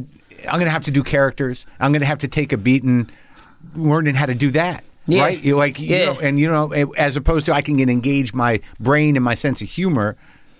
I'm 0.48 0.60
to 0.60 0.70
have 0.70 0.84
to 0.84 0.92
do 0.92 1.02
characters. 1.02 1.66
I'm 1.80 1.92
to 1.94 2.06
have 2.06 2.20
to 2.20 2.28
take 2.28 2.54
a 2.54 2.58
beating, 2.58 3.10
learning 3.76 4.14
how 4.16 4.28
to 4.28 4.36
do 4.36 4.52
that. 4.52 4.84
Yeah. 5.08 5.22
Right. 5.22 5.44
You 5.44 5.56
like 5.58 5.80
you 5.80 5.96
Yeah. 5.96 6.06
know, 6.14 6.20
and 6.20 6.40
you 6.40 6.52
know, 6.52 6.72
as 6.98 7.18
opposed 7.18 7.46
to 7.48 7.54
I 7.54 7.62
can 7.62 7.78
get 7.78 7.90
engage 7.90 8.34
my 8.36 8.60
brain 8.80 9.16
and 9.16 9.26
my 9.26 9.34
sense 9.36 9.62
of 9.62 9.70
humor 9.70 10.18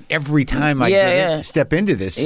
every 0.10 0.46
time 0.46 0.82
I 0.82 0.88
Yeah, 0.90 1.10
yeah. 1.10 1.42
step 1.42 1.74
into 1.74 1.96
this 1.96 2.16
thing. 2.16 2.26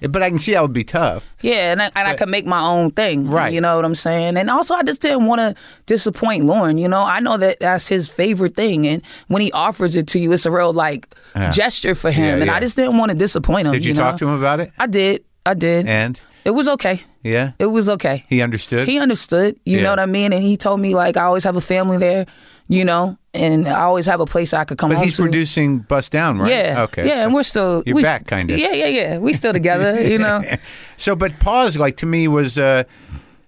Yeah. 0.00 0.08
But 0.08 0.22
I 0.22 0.28
can 0.28 0.38
see 0.38 0.52
how 0.52 0.60
it 0.60 0.62
would 0.64 0.72
be 0.72 0.84
tough. 0.84 1.34
yeah 1.42 1.72
and 1.72 1.82
I, 1.82 1.90
and 1.94 2.08
I 2.08 2.14
could 2.16 2.28
make 2.28 2.46
my 2.46 2.60
own 2.60 2.90
thing 2.92 3.28
Right. 3.28 3.52
you 3.52 3.60
know 3.60 3.76
what 3.76 3.84
i'm 3.84 3.94
saying 3.94 4.36
and 4.36 4.48
also 4.50 4.74
i 4.74 4.82
just 4.82 5.02
didn't 5.02 5.26
want 5.26 5.40
to 5.40 5.54
disappoint 5.86 6.44
lorne 6.44 6.76
you 6.78 6.88
know 6.88 7.02
i 7.02 7.20
know 7.20 7.36
that 7.36 7.60
that's 7.60 7.86
his 7.86 8.08
favorite 8.08 8.54
thing 8.56 8.86
and 8.86 9.02
when 9.28 9.42
he 9.42 9.52
offers 9.52 9.94
it 9.96 10.06
to 10.08 10.18
you 10.18 10.32
it's 10.32 10.46
a 10.46 10.50
real 10.50 10.72
like 10.72 11.14
gesture 11.52 11.94
for 11.94 12.10
him 12.10 12.40
and 12.42 12.50
i 12.50 12.60
just 12.60 12.76
didn't 12.76 12.96
want 12.96 13.10
to 13.10 13.16
disappoint 13.16 13.66
him 13.66 13.72
Did 13.72 13.84
you, 13.84 13.92
know? 13.94 14.02
talk 14.02 14.16
to 14.18 14.26
him 14.28 14.34
about 14.34 14.60
it? 14.60 14.72
i 14.78 14.86
did 14.86 15.24
i 15.44 15.54
did 15.54 15.86
And 15.86 16.20
it 16.44 16.50
was 16.50 16.68
okay 16.68 17.02
yeah, 17.22 17.52
it 17.58 17.66
was 17.66 17.88
okay 17.88 18.24
he 18.28 18.42
understood. 18.42 18.86
he 18.88 18.98
understood 18.98 19.58
you 19.64 19.80
know 19.80 19.90
what 19.90 19.98
i 20.00 20.06
mean 20.06 20.32
and 20.32 20.42
he 20.42 20.56
told 20.56 20.80
me 20.80 20.94
like 20.94 21.16
i 21.16 21.22
always 21.24 21.44
have 21.44 21.56
a 21.56 21.60
family 21.60 21.96
there 21.98 22.26
you 22.68 22.84
know 22.84 23.16
and 23.34 23.68
i 23.68 23.80
always 23.82 24.06
have 24.06 24.20
a 24.20 24.26
place 24.26 24.54
i 24.54 24.64
could 24.64 24.78
come 24.78 24.88
but 24.90 24.98
he's 25.04 25.16
to 25.16 25.22
producing 25.22 25.80
Bust 25.80 26.10
Down, 26.12 26.38
right? 26.38 26.50
yeah 26.50 26.82
Okay. 26.84 27.06
yeah 27.06 27.14
so- 27.16 27.24
and 27.24 27.34
we're 27.34 27.42
still 27.42 27.82
You're 27.86 27.96
we, 27.96 28.02
back, 28.02 28.26
kinda. 28.26 28.58
yeah 28.58 28.72
yeah 28.72 28.86
yeah 28.86 29.18
we 29.18 29.32
still 29.32 29.52
together 29.60 30.00
you 30.02 30.18
know 30.18 30.42
So, 30.96 31.14
but 31.16 31.38
pause 31.40 31.76
like 31.76 31.96
to 31.98 32.06
me 32.06 32.28
was 32.28 32.56
uh, 32.58 32.84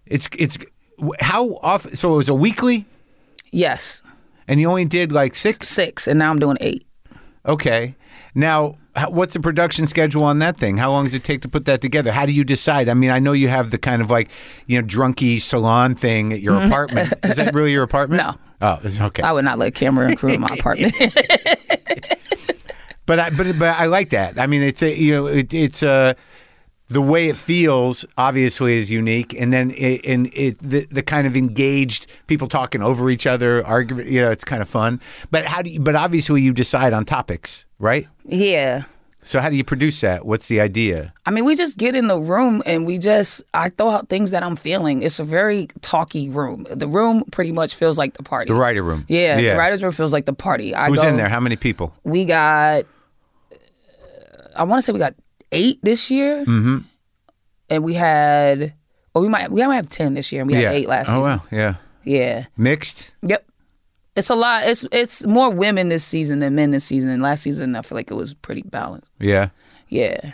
it's 0.06 0.28
it's 0.38 0.58
how 1.20 1.54
often? 1.62 1.96
So 1.96 2.14
it 2.14 2.16
was 2.16 2.28
a 2.28 2.34
weekly, 2.34 2.84
yes 3.52 4.02
and 4.48 4.60
you 4.60 4.68
only 4.68 4.84
did 4.84 5.12
like 5.12 5.34
six. 5.34 5.68
six 5.68 6.06
and 6.08 6.18
now 6.18 6.30
i'm 6.30 6.38
doing 6.38 6.56
eight 6.60 6.86
Okay. 7.46 7.94
Now, 8.34 8.76
what's 9.08 9.34
the 9.34 9.40
production 9.40 9.86
schedule 9.86 10.24
on 10.24 10.38
that 10.40 10.56
thing? 10.56 10.76
How 10.76 10.90
long 10.90 11.04
does 11.04 11.14
it 11.14 11.24
take 11.24 11.42
to 11.42 11.48
put 11.48 11.64
that 11.66 11.80
together? 11.80 12.12
How 12.12 12.26
do 12.26 12.32
you 12.32 12.44
decide? 12.44 12.88
I 12.88 12.94
mean, 12.94 13.10
I 13.10 13.18
know 13.18 13.32
you 13.32 13.48
have 13.48 13.70
the 13.70 13.78
kind 13.78 14.02
of 14.02 14.10
like 14.10 14.30
you 14.66 14.80
know 14.80 14.86
drunky 14.86 15.40
salon 15.40 15.94
thing 15.94 16.32
at 16.32 16.40
your 16.40 16.54
mm-hmm. 16.54 16.66
apartment. 16.66 17.12
Is 17.24 17.36
that 17.36 17.54
really 17.54 17.72
your 17.72 17.82
apartment? 17.82 18.22
No. 18.26 18.34
Oh, 18.62 18.80
it's 18.82 18.98
okay. 18.98 19.22
i 19.22 19.32
would 19.32 19.44
not 19.44 19.58
let 19.58 19.74
camera 19.74 20.06
and 20.08 20.16
crew 20.16 20.32
in 20.32 20.40
my 20.40 20.48
apartment 20.50 20.94
But 23.06 23.20
I, 23.20 23.30
but 23.30 23.58
but 23.58 23.76
I 23.76 23.86
like 23.86 24.10
that. 24.10 24.38
I 24.38 24.46
mean, 24.46 24.62
it's 24.62 24.82
a 24.82 24.92
you 24.92 25.12
know 25.12 25.26
it, 25.26 25.54
it's 25.54 25.82
a 25.82 26.16
the 26.88 27.00
way 27.00 27.28
it 27.28 27.36
feels 27.36 28.04
obviously 28.18 28.76
is 28.76 28.90
unique, 28.90 29.32
and 29.32 29.52
then 29.52 29.70
it, 29.72 30.04
and 30.04 30.26
it 30.34 30.58
the, 30.58 30.86
the 30.90 31.02
kind 31.02 31.26
of 31.26 31.36
engaged 31.36 32.08
people 32.26 32.48
talking 32.48 32.82
over 32.82 33.08
each 33.08 33.26
other, 33.26 33.64
argument. 33.64 34.08
You 34.08 34.22
know, 34.22 34.30
it's 34.30 34.44
kind 34.44 34.60
of 34.60 34.68
fun. 34.68 35.00
But 35.30 35.46
how 35.46 35.62
do 35.62 35.70
you? 35.70 35.80
But 35.80 35.94
obviously, 35.94 36.42
you 36.42 36.52
decide 36.52 36.92
on 36.92 37.04
topics, 37.04 37.64
right? 37.78 38.08
Yeah 38.28 38.84
So 39.22 39.40
how 39.40 39.50
do 39.50 39.56
you 39.56 39.64
produce 39.64 40.00
that? 40.02 40.24
What's 40.24 40.46
the 40.46 40.60
idea? 40.60 41.12
I 41.26 41.32
mean, 41.32 41.44
we 41.44 41.56
just 41.56 41.78
get 41.78 41.96
in 41.96 42.06
the 42.06 42.18
room 42.18 42.62
and 42.64 42.86
we 42.86 42.96
just 42.98 43.42
I 43.52 43.70
throw 43.70 43.88
out 43.90 44.08
things 44.08 44.30
that 44.30 44.44
I'm 44.44 44.54
feeling. 44.54 45.02
It's 45.02 45.18
a 45.18 45.24
very 45.24 45.66
talky 45.80 46.28
room. 46.28 46.64
The 46.70 46.86
room 46.86 47.24
pretty 47.32 47.50
much 47.50 47.74
feels 47.74 47.98
like 47.98 48.14
the 48.14 48.22
party. 48.22 48.48
The 48.48 48.54
writer 48.54 48.84
room. 48.84 49.04
Yeah, 49.08 49.40
the 49.40 49.58
writers 49.58 49.82
room 49.82 49.90
feels 49.90 50.12
like 50.12 50.26
the 50.26 50.32
party. 50.32 50.76
I 50.76 50.88
Who's 50.88 51.00
go- 51.00 51.08
in 51.08 51.16
there? 51.16 51.28
How 51.28 51.40
many 51.40 51.56
people? 51.56 51.92
We 52.04 52.24
got, 52.24 52.84
I 54.54 54.62
want 54.62 54.78
to 54.78 54.82
say 54.82 54.92
we 54.92 55.00
got 55.00 55.14
eight 55.50 55.80
this 55.82 56.08
year, 56.10 56.44
mm-hmm. 56.44 56.78
and 57.68 57.82
we 57.84 57.94
had, 57.94 58.74
or 59.12 59.22
we 59.22 59.28
might 59.28 59.50
we 59.50 59.66
might 59.66 59.74
have 59.76 59.90
ten 59.90 60.14
this 60.14 60.30
year, 60.30 60.42
and 60.42 60.50
we 60.50 60.56
had 60.56 60.72
eight 60.72 60.88
last 60.88 61.08
year. 61.08 61.16
oh 61.16 61.22
season. 61.22 61.40
wow, 61.40 61.46
yeah. 61.50 61.74
Yeah, 62.04 62.44
Mixed. 62.56 63.10
yep. 63.22 63.44
It's 64.16 64.30
a 64.30 64.34
lot. 64.34 64.66
It's 64.66 64.84
it's 64.92 65.26
more 65.26 65.50
women 65.50 65.88
this 65.88 66.04
season 66.04 66.38
than 66.38 66.54
men 66.54 66.70
this 66.70 66.84
season. 66.84 67.10
And 67.10 67.22
last 67.22 67.42
season, 67.42 67.76
I 67.76 67.82
feel 67.82 67.96
like 67.96 68.10
it 68.10 68.14
was 68.14 68.34
pretty 68.34 68.62
balanced. 68.62 69.08
Yeah. 69.18 69.50
Yeah. 69.88 70.32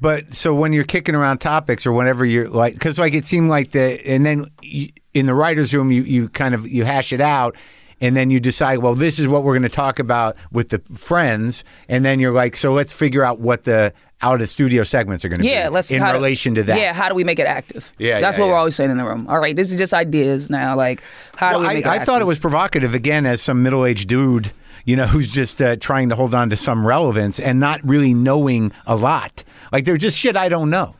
But 0.00 0.34
so 0.34 0.54
when 0.54 0.72
you're 0.72 0.84
kicking 0.84 1.14
around 1.14 1.38
topics 1.38 1.86
or 1.86 1.92
whenever 1.92 2.24
you're 2.24 2.48
like, 2.48 2.74
because 2.74 2.98
like 2.98 3.14
it 3.14 3.26
seemed 3.26 3.48
like 3.48 3.70
the, 3.70 4.06
and 4.06 4.26
then 4.26 4.46
you, 4.62 4.90
in 5.14 5.26
the 5.26 5.34
writers' 5.34 5.72
room 5.74 5.90
you 5.90 6.02
you 6.02 6.28
kind 6.28 6.54
of 6.54 6.68
you 6.68 6.84
hash 6.84 7.12
it 7.12 7.20
out, 7.20 7.56
and 8.00 8.16
then 8.16 8.30
you 8.30 8.40
decide, 8.40 8.78
well, 8.78 8.94
this 8.94 9.18
is 9.18 9.26
what 9.28 9.42
we're 9.42 9.54
going 9.54 9.62
to 9.62 9.68
talk 9.68 9.98
about 9.98 10.36
with 10.52 10.68
the 10.68 10.78
friends, 10.96 11.64
and 11.88 12.04
then 12.04 12.20
you're 12.20 12.32
like, 12.32 12.56
so 12.56 12.72
let's 12.72 12.92
figure 12.92 13.24
out 13.24 13.40
what 13.40 13.64
the 13.64 13.92
out 14.22 14.40
of 14.40 14.48
studio 14.48 14.82
segments 14.82 15.24
are 15.26 15.28
going 15.28 15.42
to 15.42 15.46
Yeah, 15.46 15.68
be 15.68 15.74
let's 15.74 15.90
in 15.90 16.02
relation 16.02 16.54
to 16.54 16.62
that. 16.62 16.78
Yeah, 16.78 16.94
how 16.94 17.08
do 17.10 17.14
we 17.14 17.22
make 17.22 17.38
it 17.38 17.46
active? 17.46 17.92
Yeah, 17.98 18.20
that's 18.20 18.36
yeah, 18.36 18.42
what 18.42 18.46
yeah. 18.46 18.52
we're 18.52 18.58
always 18.58 18.74
saying 18.74 18.90
in 18.90 18.96
the 18.96 19.04
room. 19.04 19.26
All 19.28 19.38
right, 19.38 19.54
this 19.54 19.70
is 19.70 19.78
just 19.78 19.92
ideas 19.92 20.48
now. 20.48 20.74
Like, 20.74 21.02
how 21.36 21.50
do 21.50 21.58
Well, 21.58 21.60
we 21.60 21.66
I, 21.66 21.74
make 21.74 21.84
it 21.86 21.88
I 21.88 22.04
thought 22.04 22.22
it 22.22 22.26
was 22.26 22.38
provocative 22.38 22.94
again 22.94 23.26
as 23.26 23.42
some 23.42 23.62
middle-aged 23.62 24.08
dude, 24.08 24.52
you 24.86 24.96
know, 24.96 25.06
who's 25.08 25.28
just 25.28 25.60
uh, 25.60 25.76
trying 25.76 26.08
to 26.08 26.14
hold 26.16 26.34
on 26.34 26.48
to 26.50 26.56
some 26.56 26.86
relevance 26.86 27.38
and 27.38 27.60
not 27.60 27.86
really 27.86 28.14
knowing 28.14 28.72
a 28.86 28.96
lot. 28.96 29.44
Like 29.70 29.84
they're 29.84 29.98
just 29.98 30.18
shit 30.18 30.34
I 30.36 30.48
don't 30.48 30.70
know. 30.70 30.94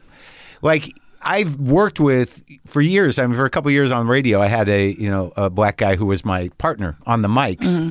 Like 0.60 0.92
I've 1.26 1.56
worked 1.56 2.00
with 2.00 2.42
for 2.66 2.80
years. 2.80 3.18
I 3.18 3.26
mean, 3.26 3.36
for 3.36 3.44
a 3.44 3.50
couple 3.50 3.70
years 3.70 3.90
on 3.90 4.06
radio, 4.06 4.40
I 4.40 4.46
had 4.46 4.68
a 4.68 4.92
you 4.92 5.10
know 5.10 5.32
a 5.36 5.50
black 5.50 5.76
guy 5.76 5.96
who 5.96 6.06
was 6.06 6.24
my 6.24 6.48
partner 6.58 6.96
on 7.04 7.22
the 7.22 7.28
mics. 7.28 7.58
Mm-hmm. 7.58 7.90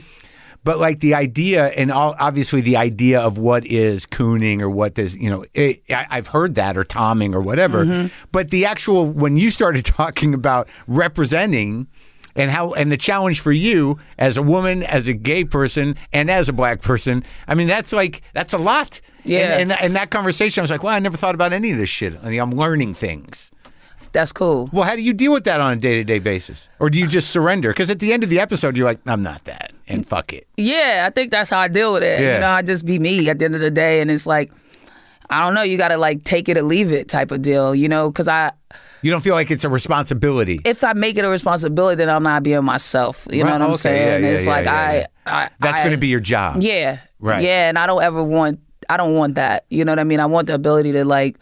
But 0.63 0.79
like 0.79 0.99
the 0.99 1.13
idea, 1.13 1.67
and 1.67 1.91
all, 1.91 2.15
obviously 2.17 2.59
the 2.59 2.75
idea 2.75 3.21
of 3.21 3.37
what 3.37 3.67
is 3.67 4.07
cooning 4.07 4.61
or 4.61 4.69
what 4.69 4.97
is, 4.97 5.15
you 5.15 5.29
know, 5.29 5.45
it, 5.53 5.83
I, 5.91 6.07
I've 6.09 6.27
heard 6.27 6.55
that 6.55 6.75
or 6.75 6.83
tomming 6.83 7.35
or 7.35 7.39
whatever. 7.41 7.85
Mm-hmm. 7.85 8.07
But 8.31 8.49
the 8.49 8.65
actual 8.65 9.05
when 9.05 9.37
you 9.37 9.51
started 9.51 9.85
talking 9.85 10.33
about 10.33 10.67
representing 10.87 11.85
and 12.35 12.49
how 12.49 12.73
and 12.73 12.91
the 12.91 12.97
challenge 12.97 13.41
for 13.41 13.51
you 13.51 13.99
as 14.17 14.37
a 14.37 14.41
woman, 14.41 14.81
as 14.81 15.07
a 15.07 15.13
gay 15.13 15.45
person, 15.45 15.95
and 16.11 16.31
as 16.31 16.49
a 16.49 16.53
black 16.53 16.81
person, 16.81 17.23
I 17.47 17.53
mean 17.53 17.67
that's 17.67 17.93
like 17.93 18.23
that's 18.33 18.53
a 18.53 18.57
lot. 18.57 19.01
Yeah. 19.25 19.57
And, 19.57 19.71
and, 19.71 19.81
and 19.81 19.95
that 19.95 20.09
conversation, 20.11 20.61
I 20.61 20.63
was 20.63 20.71
like, 20.71 20.83
well, 20.83 20.93
I 20.95 20.99
never 20.99 21.17
thought 21.17 21.35
about 21.35 21.51
any 21.53 21.71
of 21.71 21.77
this 21.77 21.89
shit. 21.89 22.13
I 22.23 22.29
mean, 22.29 22.39
I'm 22.39 22.51
learning 22.51 22.93
things. 22.93 23.51
That's 24.11 24.31
cool. 24.31 24.69
Well, 24.71 24.83
how 24.85 24.95
do 24.95 25.01
you 25.01 25.11
deal 25.11 25.33
with 25.33 25.43
that 25.43 25.59
on 25.59 25.73
a 25.73 25.75
day 25.75 25.95
to 25.97 26.03
day 26.05 26.19
basis? 26.19 26.69
Or 26.79 26.89
do 26.89 26.97
you 26.97 27.05
just 27.05 27.31
surrender? 27.31 27.71
Because 27.71 27.89
at 27.89 27.99
the 27.99 28.13
end 28.13 28.23
of 28.23 28.29
the 28.29 28.39
episode, 28.39 28.77
you're 28.77 28.85
like, 28.87 28.99
I'm 29.05 29.23
not 29.23 29.43
that, 29.43 29.73
and 29.89 30.07
fuck 30.07 30.31
it. 30.31 30.47
Yeah, 30.55 31.03
I 31.05 31.09
think 31.13 31.31
that's 31.31 31.49
how 31.49 31.59
I 31.59 31.67
deal 31.67 31.91
with 31.91 32.03
it. 32.03 32.21
Yeah. 32.21 32.35
You 32.35 32.39
know, 32.39 32.49
I 32.49 32.61
just 32.61 32.85
be 32.85 32.97
me 32.97 33.27
at 33.29 33.39
the 33.39 33.45
end 33.45 33.55
of 33.55 33.61
the 33.61 33.71
day, 33.71 33.99
and 33.99 34.09
it's 34.09 34.25
like, 34.25 34.53
I 35.29 35.41
don't 35.43 35.53
know, 35.53 35.63
you 35.63 35.77
got 35.77 35.89
to 35.89 35.97
like 35.97 36.23
take 36.23 36.47
it 36.47 36.57
or 36.57 36.61
leave 36.61 36.93
it 36.93 37.09
type 37.09 37.31
of 37.31 37.41
deal. 37.41 37.75
You 37.75 37.89
know, 37.89 38.09
because 38.09 38.29
I 38.29 38.53
You 39.01 39.11
don't 39.11 39.19
feel 39.19 39.35
like 39.35 39.51
it's 39.51 39.65
a 39.65 39.69
responsibility. 39.69 40.61
if 40.63 40.85
I 40.85 40.93
make 40.93 41.17
it 41.17 41.25
a 41.25 41.29
responsibility, 41.29 41.97
then 41.97 42.09
I'm 42.09 42.23
not 42.23 42.41
being 42.43 42.63
myself. 42.63 43.27
You 43.29 43.39
know 43.43 43.49
Right, 43.49 43.53
what 43.53 43.61
I'm 43.63 43.69
okay, 43.71 43.77
saying? 43.79 44.23
yeah, 44.23 44.29
yeah, 44.29 44.35
it's 44.35 44.47
like 44.47 44.67
I. 44.67 45.07
I, 45.25 45.49
That's 45.59 45.81
I- 45.81 45.89
to 45.89 45.97
be 45.97 46.07
your 46.07 46.21
job. 46.21 46.61
Yeah. 46.61 46.99
Right. 47.19 47.43
Yeah, 47.43 47.67
and 47.67 47.77
I 47.77 47.85
don't 47.87 48.03
ever 48.03 48.23
want 48.23 48.59
I 48.89 48.97
don't 48.97 49.15
want 49.15 49.35
that. 49.35 49.65
You 49.69 49.85
know 49.85 49.91
what 49.91 49.99
I 49.99 50.03
mean? 50.03 50.19
I 50.19 50.25
want 50.25 50.47
the 50.47 50.53
ability 50.53 50.91
to 50.93 51.05
like 51.05 51.37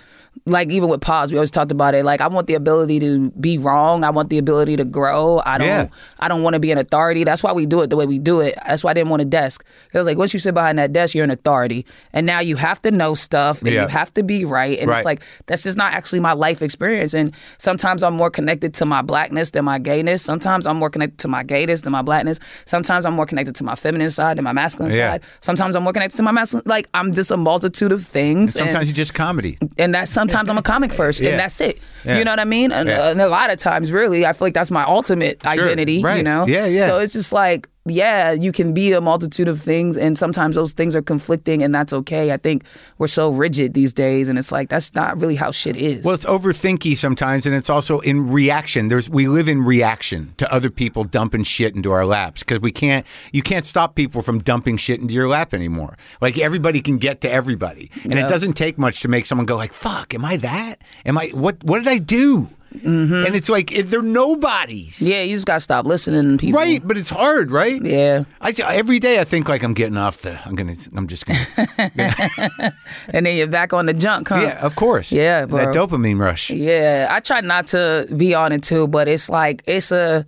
like 0.45 0.69
even 0.71 0.89
with 0.89 0.99
pause, 0.99 1.31
we 1.31 1.37
always 1.37 1.51
talked 1.51 1.71
about 1.71 1.95
it. 1.95 2.03
Like 2.03 2.19
I 2.19 2.27
want 2.27 2.47
the 2.47 2.53
ability 2.55 2.99
to 2.99 3.29
be 3.31 3.57
wrong. 3.57 4.03
I 4.03 4.09
want 4.09 4.29
the 4.29 4.37
ability 4.37 4.75
to 4.75 4.83
grow. 4.83 5.41
I 5.45 5.57
don't 5.57 5.67
Yeah. 5.67 5.87
I 6.19 6.27
don't 6.27 6.43
want 6.43 6.55
to 6.55 6.59
be 6.59 6.69
an 6.71 6.77
authority. 6.77 7.23
That's 7.23 7.41
why 7.41 7.53
we 7.53 7.65
do 7.65 7.79
it 7.81 7.89
the 7.89 7.95
way 7.95 8.05
we 8.05 8.19
do 8.19 8.41
it. 8.41 8.57
That's 8.67 8.83
why 8.83 8.91
I 8.91 8.93
didn't 8.93 9.09
want 9.09 9.21
a 9.21 9.25
desk. 9.25 9.63
It 9.93 9.97
was 9.97 10.05
like 10.05 10.17
once 10.17 10.33
you 10.33 10.39
sit 10.41 10.53
behind 10.53 10.77
that 10.79 10.91
desk, 10.91 11.15
you're 11.15 11.23
an 11.23 11.31
authority. 11.31 11.85
And 12.11 12.25
now 12.25 12.39
you 12.41 12.57
have 12.57 12.81
to 12.81 12.91
know 12.91 13.13
stuff 13.13 13.61
and 13.61 13.71
Yeah. 13.71 13.83
you 13.83 13.87
have 13.87 14.13
to 14.15 14.23
be 14.23 14.43
right. 14.43 14.77
And 14.79 14.89
Right. 14.89 14.97
it's 14.97 15.05
like 15.05 15.21
that's 15.45 15.63
just 15.63 15.77
not 15.77 15.93
actually 15.93 16.19
my 16.19 16.33
life 16.33 16.61
experience. 16.61 17.13
And 17.13 17.31
sometimes 17.57 18.03
I'm 18.03 18.15
more 18.15 18.29
connected 18.29 18.73
to 18.75 18.85
my 18.85 19.01
blackness 19.01 19.51
than 19.51 19.63
my 19.63 19.79
gayness. 19.79 20.23
Sometimes 20.23 20.67
I'm 20.67 20.75
more 20.75 20.89
connected 20.89 21.19
to 21.19 21.29
my 21.29 21.43
gayness 21.43 21.83
than 21.83 21.93
my 21.93 22.01
blackness. 22.01 22.41
Sometimes 22.65 23.05
I'm 23.05 23.13
more 23.13 23.25
connected 23.25 23.55
to 23.55 23.63
my 23.63 23.75
feminine 23.75 24.09
side 24.09 24.37
than 24.37 24.43
my 24.43 24.51
masculine 24.51 24.91
Yeah. 24.91 25.11
side. 25.13 25.21
Sometimes 25.41 25.77
I'm 25.77 25.83
more 25.83 25.93
connected 25.93 26.17
to 26.17 26.23
my 26.23 26.31
masculine. 26.31 26.63
Like 26.65 26.89
I'm 26.93 27.13
just 27.13 27.31
a 27.31 27.37
multitude 27.37 27.93
of 27.93 28.05
things. 28.05 28.51
Sometimes 28.55 28.75
and, 28.75 28.87
you 28.87 28.93
just 28.93 29.13
comedy. 29.13 29.57
and 29.77 29.93
that's 29.95 30.11
sometimes 30.11 30.32
I'm 30.35 30.57
a 30.57 30.61
comic 30.61 30.91
first, 30.93 31.19
Yeah. 31.21 31.31
and 31.31 31.39
that's 31.39 31.59
it. 31.61 31.79
Yeah. 32.05 32.17
You 32.17 32.25
know 32.25 32.31
what 32.31 32.39
I 32.39 32.45
mean? 32.45 32.71
And, 32.71 32.89
Yeah. 32.89 33.01
Uh, 33.03 33.11
and 33.11 33.21
a 33.21 33.27
lot 33.27 33.49
of 33.51 33.59
times, 33.59 33.91
really, 33.91 34.25
I 34.25 34.33
feel 34.33 34.45
like 34.47 34.53
that's 34.53 34.71
my 34.71 34.83
ultimate 34.83 35.45
identity. 35.45 35.95
You 35.95 36.23
know? 36.23 36.45
Yeah, 36.47 36.65
yeah. 36.65 36.87
So 36.87 36.99
it's 36.99 37.13
just 37.13 37.31
like, 37.33 37.67
yeah, 37.85 38.31
you 38.31 38.53
can 38.53 38.73
be 38.73 38.93
a 38.93 39.01
multitude 39.01 39.49
of 39.49 39.61
things, 39.61 39.97
and 39.97 40.17
sometimes 40.17 40.55
those 40.55 40.71
things 40.71 40.95
are 40.95 41.01
conflicting, 41.01 41.61
and 41.61 41.75
that's 41.75 41.91
okay. 41.91 42.31
I 42.31 42.37
think 42.37 42.63
we're 42.97 43.07
so 43.07 43.29
rigid 43.29 43.73
these 43.73 43.91
days, 43.91 44.29
and 44.29 44.37
it's 44.39 44.53
like 44.53 44.69
that's 44.69 44.93
not 44.95 45.19
really 45.19 45.35
how 45.35 45.51
shit 45.51 45.75
is. 45.75 46.05
Well, 46.05 46.15
it's 46.15 46.23
overthinky 46.23 46.97
sometimes, 46.97 47.45
and 47.45 47.53
it's 47.53 47.69
also 47.69 47.99
in 47.99 48.29
reaction. 48.31 48.87
There's 48.87 49.09
we 49.09 49.27
live 49.27 49.49
in 49.49 49.63
reaction 49.63 50.33
to 50.37 50.49
other 50.53 50.69
people 50.69 51.03
dumping 51.03 51.43
shit 51.43 51.75
into 51.75 51.91
our 51.91 52.05
laps 52.05 52.41
because 52.41 52.61
we 52.61 52.71
can't. 52.71 53.05
You 53.33 53.41
can't 53.41 53.65
stop 53.65 53.95
people 53.95 54.21
from 54.21 54.39
dumping 54.39 54.77
shit 54.77 55.01
into 55.01 55.13
your 55.13 55.27
lap 55.27 55.53
anymore. 55.53 55.97
Like 56.21 56.37
everybody 56.37 56.79
can 56.79 56.97
get 56.97 57.19
to 57.21 57.29
everybody, 57.31 57.91
and 58.03 58.13
Yeah. 58.13 58.25
it 58.25 58.29
doesn't 58.29 58.53
take 58.53 58.77
much 58.77 59.01
to 59.01 59.09
make 59.09 59.25
someone 59.25 59.45
go 59.45 59.57
like, 59.57 59.73
"Fuck, 59.73 60.13
am 60.13 60.23
I 60.23 60.37
that? 60.37 60.79
Am 61.05 61.17
I 61.17 61.27
what? 61.33 61.61
What 61.63 61.79
did 61.79 61.89
I 61.89 61.97
do?" 61.97 62.47
Mm-hmm. 62.73 63.25
And 63.25 63.35
it's 63.35 63.49
like 63.49 63.69
they're 63.69 64.01
nobodies, 64.01 65.01
yeah, 65.01 65.21
you 65.21 65.35
just 65.35 65.45
gotta 65.45 65.59
stop 65.59 65.85
listening 65.85 66.23
to 66.23 66.37
people. 66.37 66.59
right? 66.59 66.85
But 66.85 66.97
it's 66.97 67.09
hard, 67.09 67.51
right? 67.51 67.83
Yeah, 67.83 68.23
I 68.41 68.51
every 68.51 68.99
day 68.99 69.19
I 69.19 69.23
think 69.23 69.47
like 69.47 69.63
I'm 69.63 69.73
getting 69.73 69.97
off 69.97 70.21
the. 70.21 70.39
I'm 70.45 70.55
gonna. 70.55 70.75
I'm 70.95 71.07
just 71.07 71.25
gonna. 71.25 71.45
and 73.09 73.25
then 73.25 73.37
you're 73.37 73.47
back 73.47 73.73
on 73.73 73.85
the 73.85 73.93
junk, 73.93 74.29
huh? 74.29 74.39
yeah, 74.41 74.65
of 74.65 74.75
course. 74.75 75.11
Yeah, 75.11 75.45
bro. 75.45 75.65
that 75.65 75.75
dopamine 75.75 76.19
rush. 76.19 76.49
Yeah, 76.49 77.07
I 77.09 77.19
try 77.19 77.41
not 77.41 77.67
to 77.67 78.07
be 78.15 78.33
on 78.33 78.51
it 78.51 78.63
too, 78.63 78.87
but 78.87 79.07
it's 79.07 79.29
like 79.29 79.63
it's 79.65 79.91
a 79.91 80.25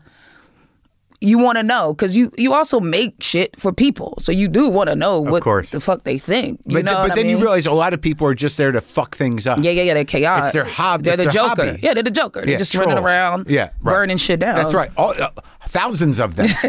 you 1.22 1.38
want 1.40 1.58
to 1.58 1.64
know 1.64 1.94
because 1.94 2.16
you 2.16 2.32
you 2.38 2.54
also 2.54 2.80
make 2.80 3.16
shit 3.22 3.60
for 3.60 3.72
people, 3.74 4.16
so 4.20 4.32
you 4.32 4.48
do 4.48 4.68
want 4.70 4.90
to 4.90 4.96
know 4.96 5.20
what 5.20 5.44
course. 5.44 5.72
the 5.72 5.80
fuck 5.80 6.04
they 6.04 6.18
think. 6.18 6.60
You 6.66 6.76
But, 6.78 6.86
know 6.86 7.08
but 7.08 7.16
then 7.16 7.28
you 7.30 7.38
realize 7.38 7.66
a 7.66 7.72
lot 7.72 7.94
of 7.94 8.02
people 8.02 8.28
are 8.28 8.36
just 8.36 8.58
there 8.58 8.72
to 8.72 8.82
fuck 8.82 9.16
things 9.16 9.48
up. 9.48 9.60
Yeah, 9.62 9.72
yeah, 9.72 9.84
yeah. 9.84 9.94
They're 9.94 10.04
chaotic. 10.06 10.46
It's 10.46 10.54
their 10.54 10.66
hob- 10.66 11.04
They're 11.04 11.18
the 11.18 11.26
Joker. 11.28 11.66
hobby. 11.66 11.80
Yeah, 11.82 11.94
they're 11.94 12.04
the 12.04 12.12
Joker. 12.12 12.46
They're 12.46 12.58
just 12.58 12.76
running 12.76 12.98
around, 12.98 13.48
Yeah, 13.50 13.70
right. 13.82 13.94
burning 13.94 14.18
shit 14.18 14.40
down. 14.40 14.56
That's 14.56 14.74
right. 14.74 14.92
All, 14.98 15.14
uh, 15.20 15.30
thousands 15.68 16.20
of 16.20 16.36
them. 16.36 16.48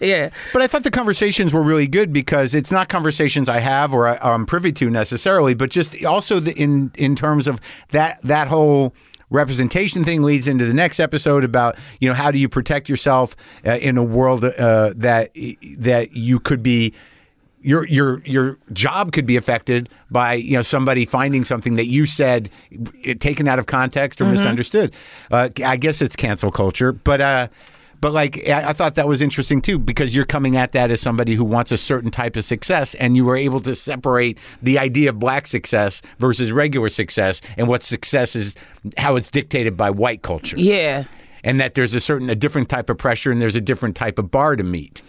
Yeah, 0.00 0.30
but 0.52 0.62
I 0.62 0.66
thought 0.66 0.82
the 0.84 0.90
conversations 0.90 1.52
were 1.52 1.62
really 1.62 1.86
good 1.86 2.12
because 2.12 2.54
it's 2.54 2.70
not 2.70 2.88
conversations 2.88 3.48
I 3.48 3.58
have 3.58 3.92
or 3.92 4.06
I, 4.08 4.16
I'm 4.16 4.46
privy 4.46 4.72
to 4.72 4.88
necessarily, 4.90 5.54
but 5.54 5.70
just 5.70 6.04
also 6.04 6.40
the, 6.40 6.52
in 6.54 6.90
in 6.96 7.16
terms 7.16 7.46
of 7.46 7.60
that 7.92 8.18
that 8.22 8.48
whole 8.48 8.94
representation 9.30 10.04
thing 10.04 10.22
leads 10.22 10.48
into 10.48 10.66
the 10.66 10.74
next 10.74 11.00
episode 11.00 11.44
about 11.44 11.78
you 12.00 12.08
know 12.08 12.14
how 12.14 12.30
do 12.30 12.38
you 12.38 12.48
protect 12.48 12.88
yourself 12.88 13.36
uh, 13.66 13.72
in 13.72 13.96
a 13.96 14.04
world 14.04 14.44
uh, 14.44 14.92
that 14.96 15.30
that 15.78 16.14
you 16.16 16.38
could 16.40 16.62
be 16.62 16.92
your 17.62 17.86
your 17.86 18.22
your 18.24 18.58
job 18.72 19.12
could 19.12 19.26
be 19.26 19.36
affected 19.36 19.88
by 20.10 20.34
you 20.34 20.54
know 20.54 20.62
somebody 20.62 21.04
finding 21.04 21.44
something 21.44 21.74
that 21.74 21.86
you 21.86 22.06
said 22.06 22.50
taken 23.18 23.46
out 23.48 23.58
of 23.58 23.66
context 23.66 24.20
or 24.20 24.24
misunderstood. 24.24 24.94
Uh, 25.30 25.48
I 25.64 25.76
guess 25.76 26.00
it's 26.00 26.16
cancel 26.16 26.50
culture, 26.50 26.92
but 26.92 27.20
uh, 27.20 27.48
but 28.00 28.12
like 28.12 28.48
I, 28.48 28.70
I 28.70 28.72
thought 28.72 28.94
that 28.94 29.06
was 29.06 29.22
interesting 29.22 29.60
too 29.60 29.78
because 29.78 30.14
you're 30.14 30.24
coming 30.24 30.56
at 30.56 30.72
that 30.72 30.90
as 30.90 31.00
somebody 31.00 31.34
who 31.34 31.44
wants 31.44 31.72
a 31.72 31.76
certain 31.76 32.10
type 32.10 32.36
of 32.36 32.44
success, 32.44 32.94
and 32.94 33.16
you 33.16 33.24
were 33.24 33.36
able 33.36 33.60
to 33.62 33.74
separate 33.74 34.38
the 34.62 34.78
idea 34.78 35.10
of 35.10 35.18
black 35.18 35.46
success 35.46 36.02
versus 36.18 36.52
regular 36.52 36.88
success, 36.88 37.40
and 37.56 37.68
what 37.68 37.82
success 37.82 38.34
is, 38.34 38.54
how 38.96 39.16
it's 39.16 39.30
dictated 39.30 39.76
by 39.76 39.90
white 39.90 40.22
culture, 40.22 40.58
yeah, 40.58 41.04
and 41.44 41.60
that 41.60 41.74
there's 41.74 41.94
a 41.94 42.00
certain 42.00 42.30
a 42.30 42.34
different 42.34 42.68
type 42.68 42.90
of 42.90 42.98
pressure 42.98 43.30
and 43.30 43.40
there's 43.40 43.56
a 43.56 43.60
different 43.60 43.96
type 43.96 44.18
of 44.18 44.30
bar 44.30 44.56
to 44.56 44.64
meet. 44.64 45.02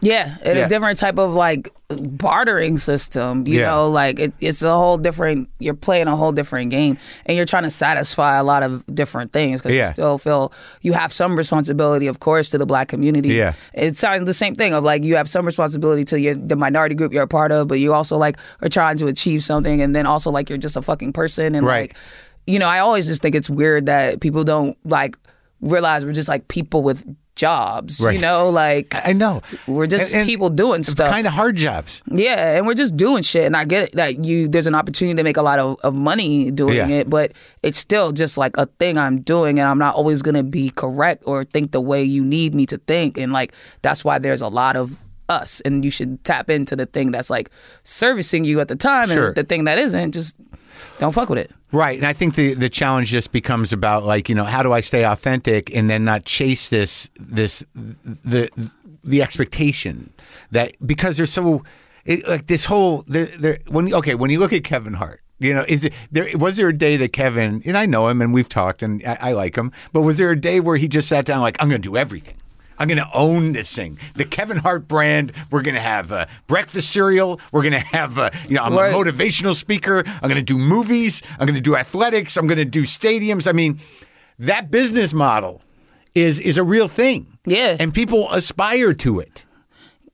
Yeah. 0.00 0.36
And 0.42 0.58
Yeah. 0.58 0.64
a 0.66 0.68
different 0.68 0.98
type 0.98 1.18
of 1.18 1.34
like 1.34 1.72
bartering 1.90 2.78
system. 2.78 3.44
You 3.46 3.60
Yeah. 3.60 3.66
know, 3.70 3.90
like 3.90 4.18
it, 4.18 4.34
it's 4.40 4.62
a 4.62 4.72
whole 4.72 4.96
different. 4.96 5.48
You're 5.58 5.74
playing 5.74 6.06
a 6.06 6.16
whole 6.16 6.32
different 6.32 6.70
game, 6.70 6.96
and 7.26 7.36
you're 7.36 7.46
trying 7.46 7.64
to 7.64 7.70
satisfy 7.70 8.36
a 8.38 8.44
lot 8.44 8.62
of 8.62 8.84
different 8.94 9.32
things 9.32 9.60
because 9.60 9.74
Yeah. 9.76 9.88
you 9.88 9.92
still 9.94 10.18
feel 10.18 10.52
you 10.82 10.92
have 10.92 11.12
some 11.12 11.36
responsibility, 11.36 12.06
of 12.06 12.20
course, 12.20 12.48
to 12.50 12.58
the 12.58 12.66
black 12.66 12.88
community. 12.88 13.30
Yeah. 13.30 13.54
it 13.74 13.96
sounds 13.98 14.26
the 14.26 14.34
same 14.34 14.54
thing 14.54 14.72
of 14.74 14.84
like 14.84 15.02
you 15.02 15.16
have 15.16 15.28
some 15.28 15.44
responsibility 15.44 16.04
to 16.06 16.20
your, 16.20 16.34
the 16.34 16.56
minority 16.56 16.94
group 16.94 17.12
you're 17.12 17.24
a 17.24 17.28
part 17.28 17.52
of, 17.52 17.68
but 17.68 17.78
you 17.80 17.92
also 17.92 18.16
like 18.16 18.36
are 18.62 18.68
trying 18.68 18.96
to 18.98 19.06
achieve 19.06 19.42
something, 19.42 19.80
and 19.82 19.94
then 19.94 20.06
also 20.06 20.30
like 20.30 20.48
you're 20.48 20.58
just 20.58 20.76
a 20.76 20.82
fucking 20.82 21.12
person, 21.12 21.54
and 21.54 21.66
Right. 21.66 21.90
like 21.90 21.96
you 22.46 22.58
know, 22.58 22.66
I 22.66 22.78
always 22.80 23.06
just 23.06 23.22
think 23.22 23.34
it's 23.34 23.50
weird 23.50 23.86
that 23.86 24.20
people 24.20 24.44
don't 24.44 24.76
like 24.84 25.16
realize 25.60 26.04
we're 26.06 26.12
just 26.14 26.28
like 26.28 26.48
people 26.48 26.82
with 26.82 27.04
jobs. 27.40 28.00
Right. 28.00 28.14
You 28.16 28.20
know, 28.20 28.48
like 28.50 28.94
I 28.94 29.12
know. 29.12 29.40
we're 29.66 29.86
just 29.86 30.12
And- 30.12 30.20
and 30.20 30.28
people 30.28 30.50
doing 30.50 30.82
stuff. 30.82 31.08
Kind 31.08 31.26
of 31.26 31.32
hard 31.32 31.56
jobs. 31.56 32.02
Yeah, 32.10 32.56
and 32.56 32.66
we're 32.66 32.74
just 32.84 32.96
doing 32.96 33.22
shit. 33.22 33.44
And 33.44 33.56
I 33.56 33.64
get 33.64 33.80
it, 33.84 33.92
that 33.96 34.24
you 34.24 34.46
there's 34.48 34.66
an 34.66 34.74
opportunity 34.74 35.16
to 35.16 35.22
make 35.24 35.36
a 35.38 35.42
lot 35.50 35.58
of, 35.58 35.76
of 35.82 35.94
money 35.94 36.50
doing 36.50 36.76
Yeah. 36.76 36.88
it, 37.00 37.08
but 37.10 37.32
it's 37.62 37.78
still 37.78 38.12
just 38.12 38.36
like 38.36 38.54
a 38.58 38.66
thing 38.78 38.98
I'm 38.98 39.20
doing 39.22 39.58
and 39.58 39.66
I'm 39.68 39.78
not 39.78 39.94
always 39.94 40.20
gonna 40.22 40.42
be 40.44 40.70
correct 40.70 41.22
or 41.26 41.44
think 41.44 41.72
the 41.72 41.80
way 41.80 42.02
you 42.04 42.22
need 42.24 42.54
me 42.54 42.66
to 42.66 42.78
think. 42.86 43.16
And 43.18 43.32
like 43.32 43.52
that's 43.82 44.04
why 44.04 44.18
there's 44.18 44.42
a 44.42 44.48
lot 44.48 44.76
of 44.76 44.96
us 45.28 45.60
and 45.64 45.84
you 45.84 45.90
should 45.90 46.22
tap 46.24 46.50
into 46.50 46.74
the 46.74 46.86
thing 46.86 47.12
that's 47.12 47.30
like 47.30 47.50
servicing 47.84 48.44
you 48.44 48.60
at 48.60 48.68
the 48.68 48.76
time 48.76 49.08
Sure. 49.08 49.28
and 49.28 49.36
the 49.36 49.44
thing 49.44 49.64
that 49.64 49.78
isn't, 49.78 50.12
just 50.12 50.34
don't 50.98 51.12
fuck 51.12 51.28
with 51.28 51.38
it. 51.38 51.50
Right. 51.72 51.98
And 51.98 52.06
I 52.06 52.12
think 52.12 52.34
the, 52.34 52.54
the 52.54 52.68
challenge 52.68 53.08
just 53.08 53.32
becomes 53.32 53.72
about 53.72 54.04
like, 54.04 54.28
you 54.28 54.34
know, 54.34 54.44
how 54.44 54.62
do 54.62 54.72
I 54.72 54.80
stay 54.80 55.04
authentic 55.04 55.74
and 55.74 55.88
then 55.88 56.04
not 56.04 56.24
chase 56.24 56.68
this 56.68 57.08
this 57.18 57.64
the 57.74 58.50
the 59.04 59.22
expectation 59.22 60.12
that 60.50 60.74
because 60.84 61.16
there's 61.16 61.32
so 61.32 61.62
it, 62.04 62.26
like 62.26 62.46
this 62.46 62.64
whole 62.64 63.02
the, 63.06 63.24
the 63.24 63.60
when 63.68 63.92
okay, 63.94 64.14
when 64.14 64.30
you 64.30 64.38
look 64.38 64.52
at 64.52 64.64
Kevin 64.64 64.94
Hart, 64.94 65.22
you 65.38 65.54
know, 65.54 65.64
is 65.68 65.84
it 65.84 65.92
there 66.10 66.28
was 66.36 66.56
there 66.56 66.68
a 66.68 66.76
day 66.76 66.96
that 66.96 67.12
Kevin 67.12 67.62
and 67.64 67.78
I 67.78 67.86
know 67.86 68.08
him 68.08 68.20
and 68.20 68.34
we've 68.34 68.48
talked 68.48 68.82
and 68.82 69.02
I, 69.06 69.18
I 69.20 69.32
like 69.32 69.56
him, 69.56 69.72
but 69.92 70.02
was 70.02 70.16
there 70.16 70.30
a 70.30 70.40
day 70.40 70.60
where 70.60 70.76
he 70.76 70.88
just 70.88 71.08
sat 71.08 71.24
down 71.24 71.40
like 71.40 71.56
I'm 71.60 71.68
going 71.68 71.82
to 71.82 71.88
do 71.88 71.96
everything? 71.96 72.36
I'm 72.80 72.88
going 72.88 72.98
to 72.98 73.08
own 73.14 73.52
this 73.52 73.72
thing. 73.72 73.98
The 74.16 74.24
Kevin 74.24 74.56
Hart 74.58 74.88
brand. 74.88 75.32
We're 75.52 75.62
going 75.62 75.74
to 75.76 75.80
have 75.80 76.10
uh, 76.10 76.26
breakfast 76.48 76.90
cereal. 76.90 77.38
We're 77.52 77.62
going 77.62 77.74
to 77.74 77.78
have, 77.78 78.18
uh, 78.18 78.30
you 78.48 78.56
know, 78.56 78.62
I'm 78.64 78.74
Right. 78.74 78.92
a 78.92 78.96
motivational 78.96 79.54
speaker. 79.54 80.02
I'm 80.06 80.22
going 80.28 80.34
to 80.36 80.42
do 80.42 80.58
movies. 80.58 81.22
I'm 81.38 81.46
going 81.46 81.54
to 81.54 81.60
do 81.60 81.76
athletics. 81.76 82.36
I'm 82.36 82.46
going 82.48 82.58
to 82.58 82.64
do 82.64 82.84
stadiums. 82.84 83.46
I 83.46 83.52
mean, 83.52 83.78
that 84.38 84.70
business 84.70 85.12
model 85.12 85.62
is 86.14 86.40
is 86.40 86.58
a 86.58 86.64
real 86.64 86.88
thing. 86.88 87.38
Yeah. 87.46 87.76
and 87.78 87.92
people 87.94 88.30
aspire 88.32 88.92
to 88.94 89.20
it. 89.20 89.44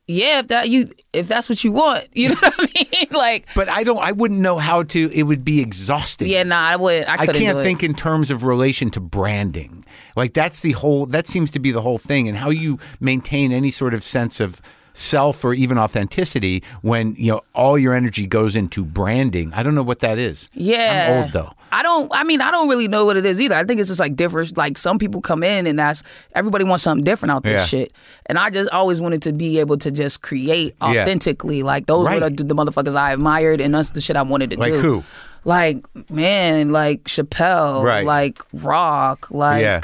Yeah, 0.09 0.39
if 0.39 0.47
that 0.47 0.69
you 0.69 0.89
if 1.11 1.27
that's 1.27 1.49
what 1.49 1.63
you 1.65 1.71
want, 1.73 2.07
you 2.13 2.29
know 2.29 2.35
what 2.35 2.53
I 2.59 2.85
mean? 2.91 3.07
like 3.11 3.45
But 3.55 3.67
I 3.69 3.83
don't. 3.83 3.97
I 3.99 4.11
wouldn't 4.13 4.39
know 4.39 4.57
how 4.57 4.83
to. 4.83 5.11
It 5.13 5.23
would 5.23 5.43
be 5.43 5.59
exhausting. 5.59 6.27
yeah, 6.29 6.43
nah, 6.43 6.61
I 6.61 6.75
would 6.77 7.03
I 7.05 7.13
I 7.13 7.25
can't 7.25 7.37
do 7.55 7.59
it. 7.59 7.63
think 7.63 7.83
in 7.83 7.93
terms 7.93 8.31
of 8.31 8.43
relation 8.43 8.89
to 8.91 8.99
branding. 9.01 9.83
Like 10.17 10.33
that's 10.33 10.59
the 10.61 10.71
whole. 10.73 11.05
That 11.05 11.27
seems 11.27 11.51
to 11.51 11.59
be 11.59 11.71
the 11.71 11.81
whole 11.81 11.97
thing, 11.99 12.27
and 12.27 12.37
how 12.37 12.49
you 12.49 12.79
maintain 12.99 13.51
any 13.53 13.71
sort 13.71 13.93
of 13.93 14.03
sense 14.03 14.39
of 14.41 14.61
self 14.93 15.45
or 15.45 15.53
even 15.53 15.77
authenticity 15.77 16.63
when 16.81 17.13
you 17.19 17.31
know 17.31 17.41
all 17.53 17.77
your 17.77 17.93
energy 17.93 18.25
goes 18.25 18.55
into 18.55 18.83
branding. 18.83 19.53
I 19.53 19.61
don't 19.61 19.75
know 19.75 19.83
what 19.83 19.99
that 19.99 20.17
is. 20.17 20.49
Yeah. 20.53 21.05
I'm 21.17 21.23
old 21.23 21.33
though. 21.33 21.51
I 21.71 21.83
don't 21.83 22.11
I 22.11 22.23
mean 22.23 22.41
I 22.41 22.49
don't 22.49 22.67
really 22.67 22.87
know 22.87 23.05
what 23.05 23.15
it 23.15 23.23
is 23.23 23.39
either. 23.39 23.53
I 23.53 23.63
think 23.63 23.79
it's 23.79 23.89
just 23.89 23.99
like 23.99 24.15
different 24.15 24.57
like 24.57 24.75
some 24.75 24.97
people 24.97 25.21
come 25.21 25.43
in 25.43 25.67
and 25.67 25.77
that's 25.77 26.01
everybody 26.33 26.63
wants 26.63 26.83
something 26.83 27.03
different 27.03 27.31
out 27.31 27.43
this 27.43 27.59
Yeah. 27.61 27.65
shit. 27.65 27.93
And 28.25 28.39
I 28.39 28.49
just 28.49 28.71
always 28.71 28.99
wanted 28.99 29.21
to 29.23 29.33
be 29.33 29.59
able 29.59 29.77
to 29.77 29.91
just 29.91 30.23
create 30.23 30.73
Yeah. 30.81 30.87
authentically. 31.03 31.61
Like 31.61 31.85
those 31.85 32.07
were 32.09 32.19
the, 32.31 32.43
the 32.43 32.55
motherfuckers 32.55 32.95
I 32.95 33.11
admired 33.13 33.61
and 33.61 33.75
that's 33.75 33.91
the 33.91 34.01
shit 34.01 34.15
I 34.15 34.23
wanted 34.23 34.49
to 34.49 34.55
do. 34.55 34.61
Like 34.63 34.71
do. 34.73 34.79
who? 34.81 35.03
Like 35.45 35.85
man, 36.09 36.71
like 36.71 37.03
Chappelle, 37.03 37.83
Right. 37.83 38.03
like 38.03 38.41
Rock, 38.51 39.27
like 39.29 39.61
Yeah. 39.61 39.81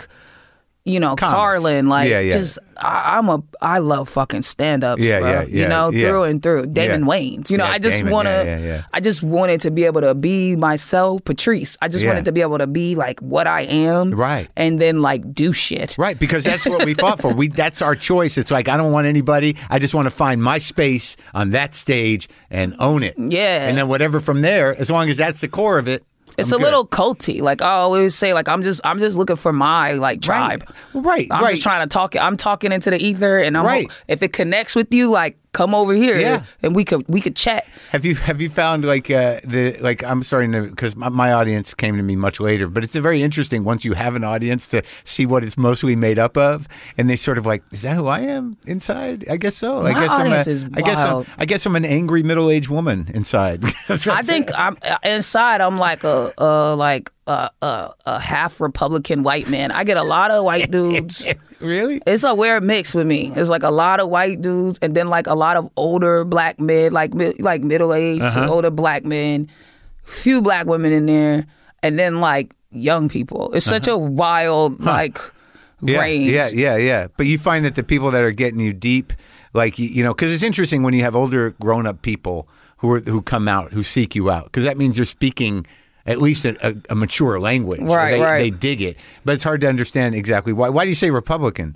You 0.85 0.99
know, 0.99 1.15
Comics. 1.15 1.35
Carlin, 1.35 1.87
like 1.87 2.09
Yeah, 2.09 2.19
yeah. 2.19 2.33
just 2.33 2.59
I, 2.75 3.17
I'm 3.17 3.29
a 3.29 3.41
I 3.61 3.77
love 3.79 4.09
fucking 4.09 4.41
stand 4.41 4.83
ups, 4.83 5.01
Yeah, 5.01 5.19
bro. 5.19 5.29
yeah, 5.29 5.41
You 5.43 5.67
know, 5.67 5.89
yeah. 5.91 6.09
through 6.09 6.23
and 6.23 6.43
through. 6.43 6.65
Damon 6.67 7.01
Yeah. 7.01 7.07
Wayans. 7.07 7.49
You 7.49 7.57
know, 7.57 7.63
Yeah, 7.65 7.71
I 7.71 7.79
just 7.79 7.97
Damon, 7.97 8.11
wanna 8.11 8.29
yeah, 8.29 8.43
yeah, 8.43 8.57
yeah. 8.59 8.83
I 8.93 8.99
just 8.99 9.23
wanted 9.23 9.61
to 9.61 9.71
be 9.71 9.85
able 9.85 10.01
to 10.01 10.13
be 10.13 10.55
myself, 10.57 11.23
Patrice. 11.23 11.77
I 11.81 11.87
just 11.87 12.03
Yeah. 12.03 12.09
wanted 12.11 12.25
to 12.25 12.31
be 12.33 12.41
able 12.41 12.57
to 12.57 12.67
be 12.67 12.95
like 12.95 13.19
what 13.21 13.47
I 13.47 13.61
am. 13.61 14.11
Right. 14.11 14.49
And 14.57 14.81
then 14.81 15.01
like 15.01 15.33
do 15.33 15.53
shit. 15.53 15.95
Right, 15.97 16.19
because 16.19 16.43
that's 16.43 16.65
what 16.65 16.83
we 16.85 16.93
fought 16.95 17.21
for. 17.21 17.33
We 17.33 17.47
that's 17.47 17.81
our 17.81 17.95
choice. 17.95 18.37
It's 18.37 18.51
like 18.51 18.67
I 18.67 18.75
don't 18.75 18.91
want 18.91 19.07
anybody. 19.07 19.55
I 19.69 19.79
just 19.79 19.93
want 19.93 20.07
to 20.07 20.11
find 20.11 20.43
my 20.43 20.57
space 20.57 21.15
on 21.33 21.51
that 21.51 21.75
stage 21.75 22.27
and 22.49 22.75
own 22.79 23.03
it. 23.03 23.15
Yeah. 23.17 23.67
And 23.67 23.77
then 23.77 23.87
whatever 23.87 24.19
from 24.19 24.41
there, 24.41 24.75
as 24.77 24.89
long 24.91 25.09
as 25.09 25.15
that's 25.17 25.39
the 25.41 25.47
core 25.47 25.77
of 25.77 25.87
it. 25.87 26.03
It's 26.37 26.51
I'm 26.51 26.57
a 26.57 26.59
good. 26.59 26.65
little 26.65 26.87
culty. 26.87 27.41
Like 27.41 27.61
I 27.61 27.71
always 27.73 28.15
say, 28.15 28.33
like 28.33 28.47
I'm 28.47 28.61
just 28.63 28.81
I'm 28.83 28.99
just 28.99 29.17
looking 29.17 29.35
for 29.35 29.53
my 29.53 29.93
like 29.93 30.21
tribe. 30.21 30.63
Right, 30.93 31.27
I'm 31.31 31.43
right. 31.43 31.51
just 31.51 31.63
trying 31.63 31.87
to 31.87 31.91
talk. 31.91 32.15
I'm 32.15 32.37
talking 32.37 32.71
into 32.71 32.89
the 32.89 32.97
ether, 32.97 33.37
and 33.39 33.57
I'm 33.57 33.65
Right. 33.65 33.87
if 34.07 34.23
it 34.23 34.33
connects 34.33 34.75
with 34.75 34.93
you, 34.93 35.09
like 35.11 35.37
come 35.53 35.73
over 35.73 35.93
here, 35.93 36.19
Yeah. 36.19 36.43
and 36.61 36.75
we 36.75 36.83
could 36.83 37.05
we 37.07 37.21
could 37.21 37.35
chat. 37.35 37.65
Have 37.91 38.05
you 38.05 38.15
have 38.15 38.41
you 38.41 38.49
found 38.49 38.83
like 38.83 39.09
uh, 39.09 39.39
the 39.45 39.77
like 39.79 40.03
I'm 40.03 40.23
starting 40.23 40.51
to 40.51 40.63
because 40.63 40.95
my, 40.95 41.09
my 41.09 41.31
audience 41.31 41.73
came 41.73 41.95
to 41.95 42.03
me 42.03 42.15
much 42.15 42.39
later, 42.39 42.67
but 42.67 42.83
it's 42.83 42.95
very 42.95 43.21
interesting 43.23 43.63
once 43.63 43.85
you 43.85 43.93
have 43.93 44.15
an 44.15 44.23
audience 44.23 44.67
to 44.69 44.81
see 45.05 45.25
what 45.25 45.43
it's 45.43 45.57
mostly 45.57 45.95
made 45.95 46.19
up 46.19 46.35
of, 46.37 46.67
and 46.97 47.09
they 47.09 47.15
sort 47.15 47.37
of 47.37 47.45
like, 47.45 47.63
is 47.71 47.83
that 47.83 47.95
who 47.95 48.07
I 48.07 48.19
am 48.21 48.57
inside? 48.67 49.25
I 49.29 49.37
guess 49.37 49.55
so. 49.55 49.83
I 49.83 49.93
guess 49.93 50.09
audience 50.09 50.47
I'm 50.47 50.53
is 50.53 50.63
a, 50.63 50.69
I 50.73 50.81
guess 50.81 50.97
I'm. 50.97 51.25
I 51.37 51.45
guess 51.45 51.65
I'm 51.65 51.75
an 51.75 51.85
angry 51.85 52.23
middle 52.23 52.49
aged 52.49 52.69
woman 52.69 53.09
inside. 53.13 53.63
I 53.89 54.21
think 54.23 54.51
I'm 54.53 54.77
uh, 54.81 54.97
inside. 55.03 55.61
I'm 55.61 55.77
like 55.77 56.03
a, 56.03 56.33
uh 56.37 56.75
like 56.75 57.11
a, 57.27 57.49
a 57.61 57.89
a 58.05 58.19
half 58.19 58.59
Republican 58.59 59.23
white 59.23 59.47
man. 59.49 59.71
I 59.71 59.83
get 59.83 59.97
a 59.97 60.03
lot 60.03 60.31
of 60.31 60.43
white 60.43 60.69
dudes. 60.71 61.25
really. 61.59 62.01
It's 62.05 62.23
a 62.23 62.35
weird 62.35 62.63
mix 62.63 62.93
with 62.93 63.07
me. 63.07 63.31
It's 63.35 63.49
like 63.49 63.63
a 63.63 63.69
lot 63.71 63.99
of 63.99 64.09
white 64.09 64.41
dudes, 64.41 64.77
and 64.81 64.95
then 64.95 65.07
like 65.07 65.27
a 65.27 65.35
lot 65.35 65.55
of 65.57 65.69
older 65.77 66.23
black 66.25 66.59
men, 66.59 66.91
like 66.91 67.11
like 67.39 67.61
middle 67.61 67.93
aged 67.93 68.23
Uh-huh. 68.23 68.49
older 68.49 68.69
black 68.69 69.03
men, 69.05 69.49
few 70.03 70.41
black 70.41 70.65
women 70.65 70.91
in 70.91 71.05
there, 71.05 71.45
and 71.81 71.97
then 71.97 72.19
like 72.19 72.55
young 72.71 73.07
people. 73.09 73.51
It's 73.53 73.65
such 73.65 73.87
a 73.87 73.97
wild 73.97 74.79
like 74.81 75.17
Uh-huh. 75.19 75.29
Yeah, 75.85 75.99
range. 75.99 76.31
yeah, 76.31 76.47
yeah, 76.47 76.77
yeah. 76.77 77.07
But 77.17 77.25
you 77.25 77.37
find 77.37 77.65
that 77.65 77.75
the 77.75 77.83
people 77.83 78.09
that 78.11 78.21
are 78.23 78.31
getting 78.31 78.61
you 78.61 78.71
deep, 78.71 79.11
like 79.53 79.77
you, 79.77 80.01
know, 80.01 80.13
because 80.13 80.31
it's 80.33 80.43
interesting 80.43 80.81
when 80.81 80.93
you 80.93 81.01
have 81.03 81.13
older 81.13 81.51
grown 81.61 81.85
up 81.85 82.01
people 82.01 82.47
who 82.77 82.89
are 82.91 82.99
who 83.01 83.21
come 83.21 83.49
out 83.49 83.73
who 83.73 83.83
seek 83.83 84.15
you 84.15 84.29
out 84.31 84.45
because 84.45 84.63
that 84.63 84.77
means 84.77 84.95
they're 84.95 85.03
speaking 85.05 85.65
at 86.05 86.21
least 86.21 86.45
a, 86.45 86.67
a, 86.67 86.75
a 86.89 86.95
mature 86.95 87.39
language. 87.39 87.81
Right, 87.81 88.11
they, 88.11 88.21
right. 88.21 88.37
They 88.39 88.49
dig 88.49 88.81
it, 88.81 88.97
but 89.25 89.35
it's 89.35 89.43
hard 89.43 89.61
to 89.61 89.69
understand 89.69 90.15
exactly 90.15 90.53
why. 90.53 90.69
Why 90.69 90.83
do 90.83 90.89
you 90.89 90.95
say 90.95 91.11
Republican? 91.11 91.75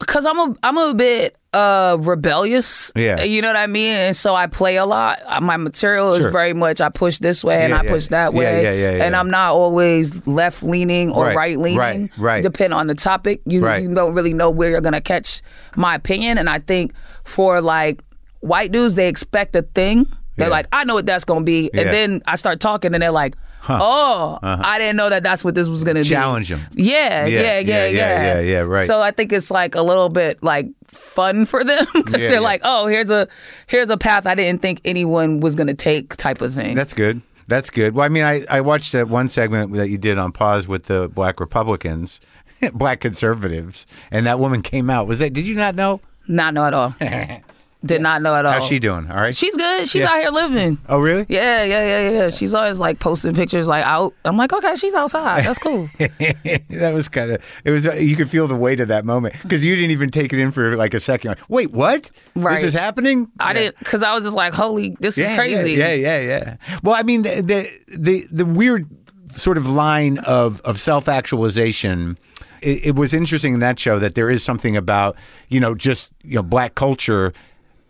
because 0.00 0.24
I'm 0.26 0.38
a 0.38 0.54
I'm 0.62 0.78
a 0.78 0.94
bit 0.94 1.36
uh 1.52 1.96
rebellious. 1.98 2.92
Yeah. 2.94 3.22
you 3.24 3.42
know 3.42 3.48
what 3.48 3.56
I 3.56 3.66
mean. 3.66 3.96
And 3.96 4.14
so 4.16 4.32
I 4.34 4.46
play 4.46 4.76
a 4.76 4.84
lot. 4.86 5.18
My 5.42 5.56
material 5.56 6.14
Sure. 6.16 6.28
is 6.28 6.32
very 6.32 6.54
much 6.54 6.80
I 6.80 6.88
push 6.88 7.18
this 7.18 7.42
way 7.42 7.64
and 7.64 7.70
Yeah, 7.72 7.80
I 7.80 7.82
yeah. 7.82 7.90
push 7.90 8.06
that 8.08 8.32
Yeah, 8.32 8.38
way. 8.38 8.62
yeah, 8.62 8.72
yeah, 8.72 8.96
yeah. 8.98 9.04
And 9.04 9.16
I'm 9.16 9.28
not 9.28 9.52
always 9.54 10.24
left 10.26 10.62
leaning 10.62 11.10
or 11.10 11.24
Right, 11.26 11.36
right 11.36 11.58
leaning. 11.58 11.78
right, 11.78 12.10
right. 12.16 12.42
Depend 12.44 12.74
on 12.74 12.86
the 12.86 12.94
topic. 12.94 13.40
You, 13.44 13.64
Right. 13.64 13.82
you 13.82 13.92
don't 13.92 14.14
really 14.14 14.34
know 14.34 14.50
where 14.50 14.70
you're 14.70 14.80
gonna 14.80 15.00
catch 15.00 15.42
my 15.74 15.96
opinion. 15.96 16.38
And 16.38 16.48
I 16.48 16.60
think 16.60 16.92
for 17.24 17.60
like 17.60 18.00
white 18.38 18.70
dudes, 18.70 18.94
they 18.94 19.08
expect 19.08 19.56
a 19.56 19.62
thing. 19.62 20.06
They're 20.38 20.46
Yeah. 20.48 20.52
like, 20.52 20.66
I 20.72 20.84
know 20.84 20.94
what 20.94 21.04
that's 21.06 21.24
gonna 21.24 21.44
be, 21.44 21.70
Yeah. 21.74 21.82
and 21.82 21.90
then 21.90 22.20
I 22.26 22.36
start 22.36 22.60
talking, 22.60 22.94
and 22.94 23.02
they're 23.02 23.10
like, 23.10 23.36
"Oh, 23.68 24.38
I 24.42 24.78
didn't 24.78 24.96
know 24.96 25.10
that 25.10 25.22
that's 25.22 25.44
what 25.44 25.54
this 25.54 25.68
was 25.68 25.84
gonna 25.84 26.02
be." 26.02 26.14
Uh-huh. 26.14 26.22
Challenge 26.22 26.52
'em. 26.52 26.60
Yeah, 26.74 27.26
Yeah, 27.26 27.26
yeah, 27.26 27.26
yeah, 27.26 27.58
yeah, 27.58 27.58
yeah, 27.58 27.88
yeah, 27.88 28.22
yeah, 28.34 28.40
yeah, 28.40 28.58
right. 28.60 28.86
So 28.86 29.02
I 29.02 29.10
think 29.10 29.32
it's 29.32 29.50
like 29.50 29.74
a 29.74 29.82
little 29.82 30.08
bit 30.08 30.42
like 30.42 30.68
fun 30.92 31.44
for 31.44 31.62
them 31.64 31.86
because 31.94 32.12
Yeah, 32.12 32.28
they're 32.28 32.32
yeah. 32.34 32.40
like, 32.40 32.60
"Oh, 32.64 32.86
here's 32.86 33.10
a 33.10 33.28
here's 33.66 33.90
a 33.90 33.96
path 33.98 34.26
I 34.26 34.34
didn't 34.34 34.62
think 34.62 34.80
anyone 34.84 35.40
was 35.40 35.54
gonna 35.54 35.74
take," 35.74 36.16
type 36.16 36.40
of 36.40 36.54
thing. 36.54 36.74
That's 36.74 36.94
good. 36.94 37.20
That's 37.48 37.70
good. 37.70 37.94
Well, 37.94 38.04
I 38.04 38.08
mean, 38.10 38.24
I, 38.24 38.44
I 38.50 38.60
watched 38.60 38.92
that 38.92 39.08
one 39.08 39.28
segment 39.30 39.72
that 39.74 39.88
you 39.88 39.96
did 39.98 40.18
on 40.18 40.32
pause 40.32 40.68
with 40.68 40.84
the 40.84 41.08
black 41.08 41.40
Republicans, 41.40 42.20
black 42.74 43.00
conservatives, 43.00 43.86
and 44.10 44.26
that 44.26 44.38
woman 44.38 44.60
came 44.62 44.90
out. 44.90 45.06
Was 45.06 45.18
that? 45.20 45.32
Did 45.32 45.46
you 45.46 45.54
not 45.56 45.74
know? 45.74 46.00
not 46.30 46.52
know 46.52 46.64
at 46.66 46.74
all. 46.74 46.94
Did 47.84 48.00
not 48.02 48.22
know 48.22 48.34
at 48.34 48.44
all. 48.44 48.54
How's 48.54 48.64
she 48.64 48.80
doing? 48.80 49.08
All 49.08 49.16
right. 49.18 49.36
She's 49.36 49.54
good. 49.56 49.88
She's 49.88 50.02
Yeah. 50.02 50.08
out 50.10 50.20
here 50.20 50.30
living. 50.30 50.78
oh, 50.88 50.98
really? 50.98 51.24
Yeah, 51.28 51.62
yeah, 51.62 51.84
yeah, 51.86 52.10
yeah. 52.10 52.28
She's 52.28 52.52
always 52.52 52.80
like 52.80 52.98
posting 52.98 53.34
pictures 53.34 53.68
like 53.68 53.84
out. 53.84 54.14
I'm 54.24 54.36
like, 54.36 54.52
okay, 54.52 54.74
she's 54.74 54.94
outside. 54.94 55.44
That's 55.44 55.60
cool. 55.60 55.88
that 55.98 56.90
was 56.92 57.08
kind 57.08 57.30
of 57.30 57.42
it 57.64 57.70
was 57.70 57.84
you 57.84 58.16
could 58.16 58.28
feel 58.28 58.48
the 58.48 58.56
weight 58.56 58.80
of 58.80 58.88
that 58.88 59.04
moment 59.04 59.36
because 59.42 59.64
you 59.64 59.76
didn't 59.76 59.92
even 59.92 60.10
take 60.10 60.32
it 60.32 60.40
in 60.40 60.50
for 60.50 60.76
like 60.76 60.92
a 60.92 60.98
second 61.00 61.28
like, 61.30 61.38
wait 61.48 61.70
what 61.70 62.10
Right. 62.34 62.56
this 62.56 62.64
is 62.64 62.74
happening 62.74 63.28
I 63.38 63.50
Yeah. 63.50 63.52
didn't 63.60 63.78
because 63.78 64.02
I 64.02 64.12
was 64.12 64.24
just 64.24 64.36
like, 64.36 64.54
holy, 64.54 64.96
this 64.98 65.16
yeah, 65.16 65.30
is 65.32 65.36
crazy. 65.38 65.72
yeah 65.74 65.92
yeah 65.92 66.18
yeah 66.18 66.26
yeah 66.28 66.56
well 66.82 66.94
i 66.96 67.02
mean 67.04 67.22
the 67.22 67.40
the 67.42 67.70
the, 67.96 68.26
the 68.32 68.44
weird 68.44 68.88
sort 69.34 69.56
of 69.56 69.68
line 69.68 70.18
of 70.18 70.60
of 70.62 70.80
self-actualization 70.80 72.18
it, 72.60 72.86
it 72.86 72.94
was 72.96 73.12
interesting 73.14 73.54
in 73.54 73.60
that 73.60 73.78
show 73.78 73.98
that 74.00 74.14
there 74.16 74.28
is 74.30 74.42
something 74.42 74.76
about 74.76 75.16
you 75.48 75.60
know 75.60 75.74
just 75.74 76.08
you 76.22 76.34
know 76.36 76.42
black 76.42 76.74
culture 76.74 77.32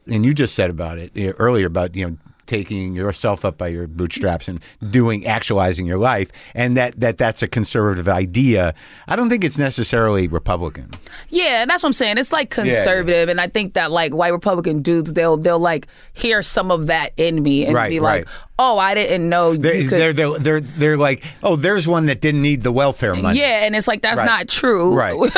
and 0.08 0.24
you 0.24 0.34
just 0.34 0.54
said 0.54 0.70
about 0.70 0.98
it 0.98 1.14
you 1.14 1.28
know, 1.28 1.32
earlier 1.38 1.66
about 1.66 1.94
you 1.94 2.08
know 2.10 2.16
taking 2.46 2.94
yourself 2.94 3.44
up 3.44 3.58
by 3.58 3.68
your 3.68 3.86
bootstraps 3.86 4.48
and 4.48 4.62
doing 4.90 5.26
actualizing 5.26 5.84
your 5.84 5.98
life 5.98 6.32
and 6.54 6.78
that, 6.78 6.98
that 6.98 7.18
that's 7.18 7.42
a 7.42 7.46
conservative 7.46 8.08
idea 8.08 8.74
i 9.06 9.14
don't 9.14 9.28
think 9.28 9.44
it's 9.44 9.58
necessarily 9.58 10.26
republican 10.28 10.90
Yeah, 11.28 11.66
that's 11.66 11.82
what 11.82 11.88
I'm 11.88 11.92
saying. 11.92 12.16
It's 12.18 12.32
like 12.32 12.48
conservative, 12.50 13.28
and 13.28 13.38
I 13.40 13.48
think 13.48 13.74
that 13.74 13.90
like 13.90 14.14
white 14.14 14.32
Republican 14.32 14.80
dudes, 14.82 15.12
they'll 15.12 15.36
they'll 15.36 15.58
like 15.58 15.86
hear 16.14 16.42
some 16.42 16.70
of 16.70 16.86
that 16.86 17.12
in 17.16 17.42
me 17.42 17.66
and 17.66 17.74
Right, 17.74 17.90
be 17.90 18.00
like, 18.00 18.24
right. 18.26 18.34
Oh, 18.60 18.76
I 18.76 18.94
didn't 18.94 19.28
know 19.28 19.52
you 19.52 19.58
They're, 19.58 19.82
could. 19.82 19.90
they're, 19.90 20.12
they're, 20.12 20.38
they're, 20.38 20.60
they're 20.60 20.96
like, 20.98 21.22
oh, 21.44 21.54
there's 21.54 21.86
one 21.86 22.06
that 22.06 22.20
didn't 22.20 22.42
need 22.42 22.62
the 22.62 22.72
welfare 22.72 23.14
money. 23.14 23.38
yeah, 23.38 23.64
and 23.64 23.76
it's 23.76 23.86
like 23.86 24.02
that's 24.02 24.18
Right. 24.18 24.26
not 24.26 24.48
true. 24.48 24.94
Right. 24.96 25.14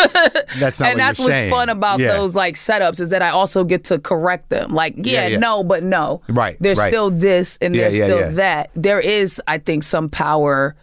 That's 0.58 0.80
not 0.80 0.90
and 0.90 0.98
what 0.98 1.04
that's 1.04 1.18
what's 1.18 1.28
saying. 1.30 1.50
fun 1.50 1.68
about 1.68 2.00
Yeah. 2.00 2.12
those 2.16 2.34
like 2.34 2.54
setups 2.56 2.98
is 3.00 3.10
that 3.10 3.22
I 3.22 3.28
also 3.30 3.62
get 3.64 3.84
to 3.84 3.98
correct 3.98 4.48
them. 4.48 4.74
Like, 4.74 4.94
yeah, 4.96 5.02
Yeah, 5.04 5.26
yeah. 5.28 5.38
no, 5.38 5.62
but 5.62 5.82
no. 5.82 6.22
Right, 6.28 6.56
There's 6.60 6.78
right. 6.78 6.88
still 6.88 7.10
this 7.10 7.56
and 7.60 7.74
there's 7.74 7.94
still 7.94 8.32
that. 8.32 8.70
There 8.74 8.98
is, 9.00 9.40
I 9.46 9.58
think, 9.58 9.84
some 9.84 10.08
power 10.08 10.74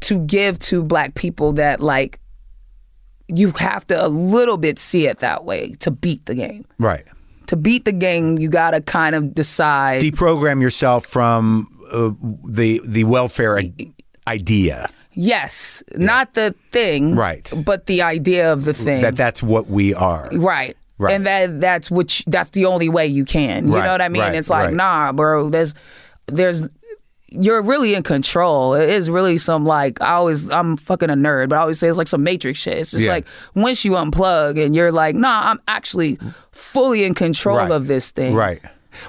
to 0.00 0.18
give 0.20 0.58
to 0.60 0.82
black 0.82 1.14
people 1.14 1.52
that 1.54 1.80
like 1.80 2.18
you 3.28 3.50
have 3.52 3.86
to 3.88 4.06
a 4.06 4.08
little 4.08 4.56
bit 4.56 4.78
see 4.78 5.06
it 5.06 5.18
that 5.18 5.44
way 5.44 5.74
to 5.80 5.90
beat 5.90 6.24
the 6.26 6.34
game. 6.34 6.64
Right. 6.78 7.04
To 7.48 7.56
beat 7.56 7.84
the 7.84 7.92
game, 7.92 8.38
you 8.38 8.48
gotta 8.48 8.80
kind 8.80 9.14
of 9.14 9.34
decide. 9.34 10.00
Deprogram 10.02 10.62
yourself 10.62 11.04
from 11.06 11.66
uh, 11.90 12.10
the 12.46 12.80
the 12.86 13.04
welfare 13.04 13.58
i- 13.58 13.72
idea 14.26 14.86
yes, 15.20 15.82
not 15.96 16.34
the 16.34 16.54
thing, 16.70 17.16
Right. 17.16 17.50
But 17.64 17.86
the 17.86 18.02
idea 18.02 18.52
of 18.52 18.64
the 18.64 18.72
thing. 18.72 19.00
that 19.02 19.16
that's 19.16 19.42
what 19.42 19.68
we 19.68 19.92
are. 19.92 20.28
Right. 20.32 20.76
Right. 20.96 21.12
And 21.14 21.26
that 21.26 21.60
that's 21.60 21.90
which 21.90 22.22
that's 22.28 22.50
the 22.50 22.66
only 22.66 22.88
way 22.88 23.06
you 23.08 23.24
can. 23.24 23.66
You 23.66 23.74
Right, 23.74 23.84
know 23.84 23.90
what 23.92 24.00
I 24.02 24.08
mean? 24.08 24.22
right, 24.22 24.34
it's 24.36 24.48
like, 24.50 24.72
nah, 24.74 25.10
bro, 25.12 25.48
there's 25.50 25.74
there's 26.26 26.62
you're 27.30 27.60
really 27.62 27.94
in 27.94 28.02
control. 28.02 28.74
It 28.74 28.88
is 28.88 29.10
really 29.10 29.36
some 29.38 29.64
like 29.66 30.00
I 30.00 30.12
always 30.14 30.48
I'm 30.50 30.76
fucking 30.76 31.10
a 31.10 31.14
nerd, 31.14 31.50
but 31.50 31.56
I 31.56 31.60
always 31.60 31.78
say 31.78 31.88
it's 31.88 31.98
like 31.98 32.08
some 32.08 32.22
matrix 32.22 32.58
shit. 32.58 32.78
It's 32.78 32.90
just 32.92 33.04
Yeah. 33.04 33.12
like 33.12 33.26
once 33.54 33.84
you 33.84 33.92
unplug 33.92 34.62
and 34.64 34.74
you're 34.74 34.92
like, 34.92 35.14
nah, 35.14 35.50
I'm 35.50 35.60
actually 35.68 36.18
fully 36.52 37.04
in 37.04 37.14
control 37.14 37.56
Right. 37.58 37.70
of 37.70 37.86
this 37.86 38.10
thing. 38.10 38.34
Right. 38.34 38.60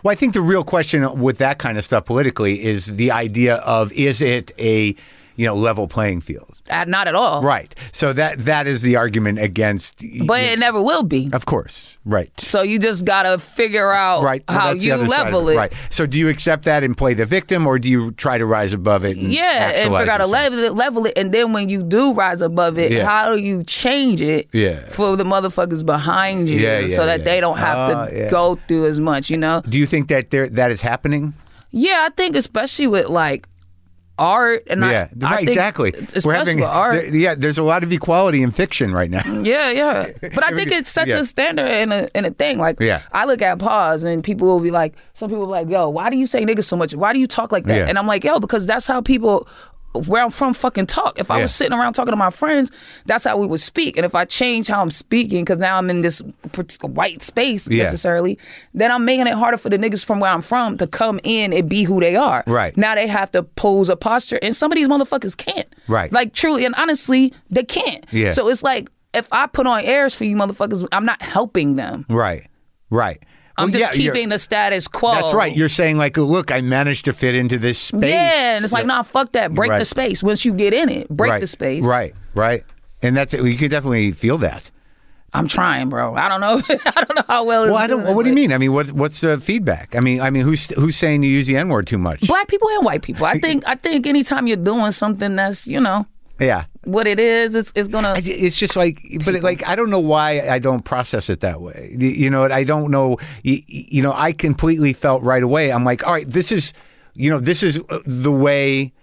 Well, 0.03 0.11
I 0.11 0.15
think 0.15 0.33
the 0.33 0.41
real 0.41 0.63
question 0.63 1.19
with 1.19 1.37
that 1.39 1.57
kind 1.57 1.77
of 1.77 1.85
stuff 1.85 2.05
politically 2.05 2.63
is 2.63 2.85
the 2.97 3.11
idea 3.11 3.55
of 3.57 3.91
is 3.93 4.21
it 4.21 4.51
a 4.59 4.95
you 5.35 5.45
know 5.45 5.55
level 5.55 5.87
playing 5.87 6.21
field? 6.21 6.58
Uh, 6.69 6.85
not 6.87 7.07
at 7.07 7.15
all. 7.15 7.41
Right. 7.41 7.73
So 7.91 8.13
that 8.13 8.45
that 8.45 8.67
is 8.67 8.81
the 8.81 8.95
argument 8.95 9.39
against. 9.39 10.01
But 10.25 10.41
it 10.41 10.59
never 10.59 10.81
will 10.81 11.03
be. 11.03 11.29
of 11.33 11.45
course, 11.45 11.97
right. 12.05 12.31
So 12.39 12.61
you 12.61 12.79
just 12.79 13.05
gotta 13.05 13.39
figure 13.39 13.91
out 13.91 14.23
Right. 14.23 14.43
How 14.47 14.73
that's 14.73 14.83
you 14.85 14.93
other 14.93 15.07
side 15.07 15.27
of 15.27 15.33
level 15.33 15.49
it. 15.49 15.55
Right. 15.55 15.73
So 15.89 16.05
do 16.05 16.17
you 16.17 16.29
accept 16.29 16.65
that 16.65 16.83
and 16.83 16.97
play 16.97 17.13
the 17.13 17.25
victim, 17.25 17.65
or 17.67 17.79
do 17.79 17.89
you 17.89 18.11
try 18.13 18.37
to 18.37 18.45
rise 18.45 18.73
above 18.73 19.03
it? 19.05 19.17
And 19.17 19.31
Yeah, 19.33 19.69
and 19.69 19.93
figure 19.93 20.11
out 20.11 20.17
to 20.19 20.27
level 20.27 20.59
it, 20.59 20.73
level 20.75 21.05
it, 21.05 21.13
and 21.17 21.31
then 21.33 21.53
when 21.53 21.69
you 21.69 21.81
do 21.83 22.13
rise 22.13 22.41
above 22.41 22.77
it, 22.77 22.91
Yeah. 22.91 23.05
how 23.05 23.29
do 23.29 23.37
you 23.41 23.63
change 23.63 24.21
it 24.21 24.47
Yeah. 24.51 24.87
for 24.89 25.15
the 25.15 25.23
motherfuckers 25.23 25.85
behind 25.85 26.49
you, 26.49 26.59
Yeah, 26.59 26.79
yeah, 26.79 26.95
so 26.95 27.05
that 27.05 27.25
they 27.25 27.39
don't 27.41 27.57
have 27.57 27.77
Ah, 27.77 28.05
to 28.05 28.15
yeah. 28.17 28.29
go 28.29 28.59
through 28.67 28.87
as 28.87 28.99
much? 28.99 29.29
You 29.29 29.37
know? 29.37 29.61
Do 29.67 29.77
you 29.77 29.85
think 29.85 30.07
that 30.09 30.29
there 30.31 30.47
that 30.49 30.71
is 30.71 30.81
happening? 30.81 31.33
Yeah, 31.71 32.07
I 32.07 32.09
think 32.15 32.35
especially 32.35 32.87
with 32.87 33.07
like 33.09 33.47
art 34.19 34.63
and 34.67 34.83
I- 34.85 34.91
yeah, 34.91 35.07
I, 35.21 35.25
right. 35.25 35.37
think 35.37 35.47
Exactly. 35.49 35.93
Especially 36.13 36.55
with 36.55 36.63
art. 36.65 36.93
there- 36.93 37.15
yeah. 37.15 37.35
There's 37.35 37.57
a 37.57 37.63
lot 37.63 37.83
of 37.83 37.91
equality 37.91 38.43
in 38.43 38.51
fiction 38.51 38.93
right 38.93 39.09
now. 39.09 39.23
Yeah, 39.43 39.71
yeah. 39.71 40.11
But 40.21 40.45
I 40.45 40.51
think 40.55 40.71
it 40.71 40.85
sets 40.85 41.09
Yeah. 41.09 41.19
a 41.19 41.25
standard 41.25 41.67
in 41.69 41.91
a 41.91 42.09
in 42.13 42.25
a 42.25 42.31
thing. 42.31 42.59
Like 42.59 42.79
Yeah. 42.79 43.01
I 43.13 43.25
look 43.25 43.41
at 43.41 43.57
pause 43.59 44.03
and 44.03 44.23
people 44.23 44.47
will 44.47 44.59
be 44.59 44.71
like, 44.71 44.93
some 45.13 45.29
people 45.29 45.41
will 45.45 45.47
be 45.47 45.51
like, 45.63 45.69
yo, 45.69 45.89
why 45.89 46.09
do 46.09 46.17
you 46.17 46.25
say 46.27 46.43
niggas 46.45 46.65
so 46.65 46.75
much? 46.75 46.93
Why 46.93 47.13
do 47.13 47.19
you 47.19 47.27
talk 47.27 47.51
like 47.51 47.65
that? 47.65 47.77
Yeah. 47.77 47.85
And 47.87 47.97
I'm 47.97 48.07
like, 48.07 48.23
yo, 48.23 48.39
because 48.39 48.65
that's 48.67 48.85
how 48.87 49.01
people 49.01 49.47
where 49.93 50.23
I'm 50.23 50.29
from 50.29 50.53
fucking 50.53 50.85
talk. 50.87 51.17
If 51.19 51.31
I 51.31 51.37
Yeah. 51.37 51.41
was 51.43 51.55
sitting 51.55 51.73
around 51.77 51.93
talking 51.93 52.11
to 52.11 52.15
my 52.17 52.29
friends, 52.29 52.71
that's 53.05 53.23
how 53.23 53.37
we 53.37 53.47
would 53.47 53.59
speak. 53.59 53.97
And 53.97 54.05
if 54.05 54.13
I 54.15 54.25
change 54.25 54.67
how 54.67 54.81
I'm 54.81 54.91
speaking, 54.91 55.43
because 55.43 55.57
now 55.57 55.77
I'm 55.77 55.89
in 55.89 56.01
this 56.01 56.21
white 56.81 57.23
space 57.23 57.67
Yeah. 57.67 57.85
necessarily, 57.85 58.37
then 58.73 58.91
I'm 58.91 59.03
making 59.05 59.27
it 59.27 59.33
harder 59.33 59.57
for 59.57 59.69
the 59.69 59.77
niggas 59.77 60.05
from 60.05 60.19
where 60.19 60.31
I'm 60.31 60.41
from 60.43 60.77
to 60.77 60.87
come 60.87 61.19
in 61.23 61.53
and 61.53 61.67
be 61.67 61.83
who 61.83 61.99
they 61.99 62.15
are. 62.15 62.43
Right. 62.45 62.75
Now 62.77 62.95
they 62.95 63.07
have 63.07 63.31
to 63.31 63.43
pose 63.43 63.89
a 63.89 63.95
posture, 63.95 64.39
and 64.41 64.55
some 64.55 64.71
of 64.71 64.75
these 64.75 64.87
motherfuckers 64.87 65.35
can't. 65.35 65.67
Right. 65.87 66.11
Like 66.11 66.33
truly 66.33 66.65
and 66.65 66.75
honestly, 66.75 67.33
they 67.49 67.63
can't. 67.63 68.05
Yeah. 68.11 68.31
So 68.31 68.47
it's 68.49 68.63
like 68.63 68.89
if 69.13 69.27
I 69.31 69.47
put 69.47 69.65
on 69.65 69.81
airs 69.81 70.13
for 70.13 70.23
you 70.25 70.35
motherfuckers, 70.35 70.87
I'm 70.91 71.05
not 71.05 71.21
helping 71.21 71.77
them. 71.77 72.05
Right. 72.09 72.45
Right. 72.91 73.21
I'm 73.59 73.71
Well, 73.71 73.79
just 73.79 73.95
yeah, 73.95 74.11
keeping 74.11 74.29
the 74.29 74.39
status 74.39 74.87
quo. 74.87 75.11
That's 75.13 75.33
right. 75.33 75.55
You're 75.55 75.69
saying 75.69 75.97
like, 75.97 76.17
look, 76.17 76.51
I 76.51 76.61
managed 76.61 77.05
to 77.05 77.13
fit 77.13 77.35
into 77.35 77.57
this 77.57 77.77
space. 77.79 78.09
yeah, 78.09 78.55
and 78.55 78.63
it's 78.63 78.73
like, 78.73 78.85
nah, 78.85 79.01
fuck 79.03 79.31
that. 79.33 79.53
Break 79.53 79.71
Right. 79.71 79.79
the 79.79 79.85
space. 79.85 80.23
Once 80.23 80.45
you 80.45 80.53
get 80.53 80.73
in 80.73 80.89
it, 80.89 81.09
break 81.09 81.31
right. 81.31 81.41
the 81.41 81.47
space. 81.47 81.83
Right. 81.83 82.13
Right. 82.35 82.63
And 83.01 83.15
that's 83.15 83.33
you 83.33 83.57
can 83.57 83.69
definitely 83.69 84.11
feel 84.11 84.37
that. 84.39 84.71
I'm 85.31 85.47
trying, 85.47 85.89
bro. 85.89 86.15
I 86.15 86.27
don't 86.27 86.41
know. 86.41 86.59
I 86.85 87.03
don't 87.05 87.15
know 87.15 87.23
how 87.27 87.43
well. 87.43 87.63
It's 87.63 87.69
Well, 87.71 87.77
I 87.77 87.85
don't. 87.87 88.01
doing, 88.03 88.15
What 88.15 88.23
do 88.23 88.29
you 88.29 88.35
mean? 88.35 88.51
I 88.51 88.57
mean, 88.57 88.73
what 88.73 88.91
what's 88.93 89.21
the 89.21 89.39
feedback? 89.39 89.95
I 89.95 89.99
mean, 89.99 90.21
I 90.21 90.31
mean, 90.31 90.43
who's 90.43 90.65
who's 90.71 90.95
saying 90.95 91.21
you 91.21 91.29
use 91.29 91.45
the 91.45 91.55
N 91.55 91.69
word 91.69 91.85
too 91.85 91.99
much? 91.99 92.21
Black 92.21 92.47
people 92.47 92.67
and 92.69 92.83
white 92.83 93.03
people. 93.03 93.25
I 93.27 93.39
think. 93.45 93.63
I 93.67 93.75
think 93.75 94.07
anytime 94.07 94.47
you're 94.47 94.57
doing 94.57 94.89
something 94.91 95.35
that's 95.35 95.67
you 95.67 95.79
know 95.79 96.07
Yeah. 96.39 96.65
what 96.85 97.05
it 97.07 97.19
is, 97.19 97.53
it's 97.55 97.71
it's 97.75 97.87
gonna. 97.89 98.13
I 98.15 98.21
It's 98.23 98.57
just 98.57 98.75
like, 98.75 99.01
but 99.25 99.35
it, 99.35 99.43
like 99.43 99.67
I 99.67 99.75
don't 99.75 99.89
know 99.89 99.99
why 99.99 100.47
I 100.49 100.59
don't 100.59 100.83
process 100.83 101.29
it 101.29 101.41
that 101.41 101.59
way. 101.61 101.95
Y- 101.99 102.05
You 102.05 102.29
know, 102.29 102.43
I 102.45 102.63
don't 102.63 102.89
know. 102.91 103.17
You, 103.43 103.61
you 103.67 104.01
know, 104.01 104.13
I 104.13 104.31
completely 104.31 104.93
felt 104.93 105.21
right 105.23 105.43
away. 105.43 105.71
I'm 105.71 105.83
like, 105.83 106.05
all 106.07 106.13
right, 106.13 106.29
this 106.29 106.51
is, 106.51 106.73
you 107.13 107.29
know, 107.29 107.39
this 107.39 107.61
is 107.63 107.81
uh, 107.89 107.99
the 108.05 108.31
way 108.31 108.93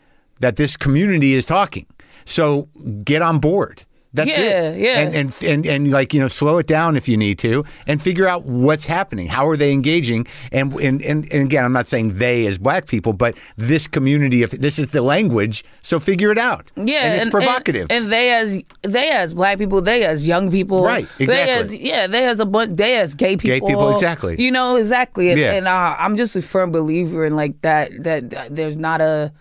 that 0.41 0.57
this 0.57 0.77
community 0.77 1.35
is 1.35 1.45
talking. 1.45 1.87
So 2.25 2.69
get 3.05 3.23
on 3.23 3.39
board. 3.39 3.83
That's 4.17 4.29
Yeah, 4.37 4.71
it. 4.71 4.81
yeah. 4.81 4.99
And, 5.01 5.15
and 5.15 5.43
and 5.43 5.67
and 5.67 5.91
like 5.91 6.13
you 6.15 6.21
know, 6.21 6.29
slow 6.29 6.59
it 6.59 6.67
down 6.67 6.97
if 6.97 7.09
you 7.09 7.17
need 7.17 7.39
to, 7.41 7.65
and 7.87 8.03
figure 8.03 8.27
out 8.27 8.45
what's 8.45 8.87
happening. 8.87 9.29
How 9.29 9.47
are 9.49 9.57
they 9.57 9.73
engaging? 9.73 10.27
And 10.53 10.73
and 10.75 11.01
and, 11.03 11.31
and 11.33 11.43
again, 11.45 11.65
I'm 11.65 11.73
not 11.73 11.87
saying 11.89 12.19
they 12.19 12.47
as 12.47 12.59
black 12.59 12.87
people, 12.87 13.13
but 13.13 13.37
this 13.57 13.87
community. 13.87 14.43
If 14.43 14.51
this 14.53 14.79
is 14.79 14.89
the 14.89 15.03
language, 15.03 15.65
so 15.83 16.01
figure 16.01 16.33
it 16.33 16.39
out. 16.39 16.71
Yeah, 16.77 17.13
and 17.13 17.23
it's 17.23 17.31
provocative. 17.31 17.87
And, 17.91 18.11
they 18.11 18.33
as 18.33 18.63
they 18.83 19.11
as 19.11 19.35
black 19.35 19.59
people, 19.59 19.81
they 19.83 20.05
as 20.05 20.27
young 20.27 20.51
people, 20.51 20.83
Right, 20.85 21.09
They 21.19 21.27
as 21.51 21.71
exactly. 21.73 21.89
yeah, 21.89 22.07
they 22.07 22.25
as 22.27 22.41
a 22.41 22.47
bunch, 22.47 22.77
they 22.77 22.97
as 22.99 23.15
gay 23.15 23.37
people, 23.37 23.61
Gay 23.61 23.73
people, 23.73 23.93
exactly. 23.93 24.37
You 24.41 24.51
know 24.51 24.77
exactly, 24.77 25.31
and, 25.31 25.41
Yeah. 25.41 25.53
and 25.55 25.67
uh, 25.69 25.97
I'm 25.99 26.17
just 26.17 26.35
a 26.37 26.43
firm 26.43 26.71
believer 26.73 27.25
in 27.25 27.37
like 27.37 27.61
that, 27.63 27.91
that. 28.05 28.31
That 28.31 28.55
there's 28.57 28.79
not 28.79 29.01
a. 29.01 29.33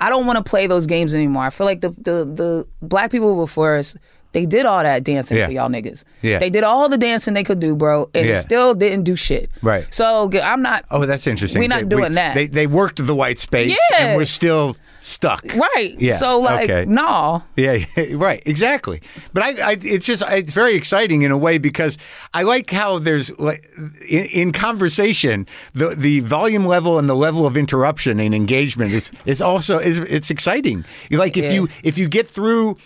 I 0.00 0.10
don't 0.10 0.26
want 0.26 0.36
to 0.36 0.48
play 0.48 0.66
those 0.68 0.86
games 0.86 1.12
anymore. 1.14 1.42
I 1.44 1.50
feel 1.50 1.66
like 1.66 1.80
the 1.80 1.90
the 1.90 2.24
the 2.24 2.66
black 2.82 3.10
people 3.10 3.34
before 3.36 3.76
us. 3.76 3.96
They 4.32 4.44
did 4.44 4.66
all 4.66 4.82
that 4.82 5.04
dancing 5.04 5.36
Yeah. 5.38 5.46
for 5.46 5.52
y'all 5.52 5.70
niggas. 5.70 6.04
Yeah. 6.22 6.38
They 6.38 6.50
did 6.50 6.62
all 6.64 6.88
the 6.88 6.98
dancing 6.98 7.32
they 7.34 7.44
could 7.44 7.60
do, 7.60 7.74
bro, 7.74 8.10
and 8.14 8.26
Yeah. 8.26 8.38
it 8.38 8.42
still 8.42 8.74
didn't 8.74 9.04
do 9.04 9.16
shit. 9.16 9.50
Right. 9.62 9.86
So 9.90 10.30
I'm 10.42 10.60
not. 10.62 10.84
Oh, 10.90 11.06
that's 11.06 11.26
interesting. 11.26 11.60
We're 11.60 11.68
not 11.68 11.88
They- 11.88 11.96
doing 11.96 12.14
that. 12.14 12.34
They 12.34 12.46
they 12.46 12.66
worked 12.66 13.04
the 13.04 13.14
white 13.14 13.38
space, 13.38 13.70
Yeah. 13.92 14.04
and 14.06 14.16
we're 14.16 14.26
still 14.26 14.76
stuck. 15.00 15.42
Right. 15.54 15.94
Yeah, 15.98 16.16
So 16.16 16.40
like, 16.40 16.68
okay. 16.68 16.84
no. 16.84 17.42
Yeah, 17.56 17.84
yeah, 17.96 18.04
right, 18.16 18.42
exactly. 18.44 19.00
But 19.32 19.44
I, 19.44 19.70
I, 19.70 19.76
it's 19.80 20.04
just 20.04 20.22
it's 20.28 20.52
very 20.52 20.74
exciting 20.74 21.22
in 21.22 21.30
a 21.30 21.36
way 21.38 21.56
because 21.58 21.96
I 22.34 22.42
like 22.42 22.68
how 22.70 22.98
there's 22.98 23.30
like 23.38 23.70
in, 24.06 24.24
in 24.26 24.52
conversation 24.52 25.46
the 25.72 25.94
the 25.96 26.20
volume 26.20 26.66
level 26.66 26.98
and 26.98 27.08
the 27.08 27.16
level 27.16 27.46
of 27.46 27.56
interruption 27.56 28.20
and 28.20 28.34
engagement 28.34 28.92
is 28.92 29.10
is 29.24 29.40
also 29.40 29.78
is 29.78 29.98
it's 30.00 30.30
exciting. 30.30 30.84
Like 31.10 31.36
if 31.38 31.44
Yeah. 31.46 31.52
you 31.52 31.68
if 31.82 31.96
you 31.96 32.08
get 32.08 32.26
through 32.28 32.76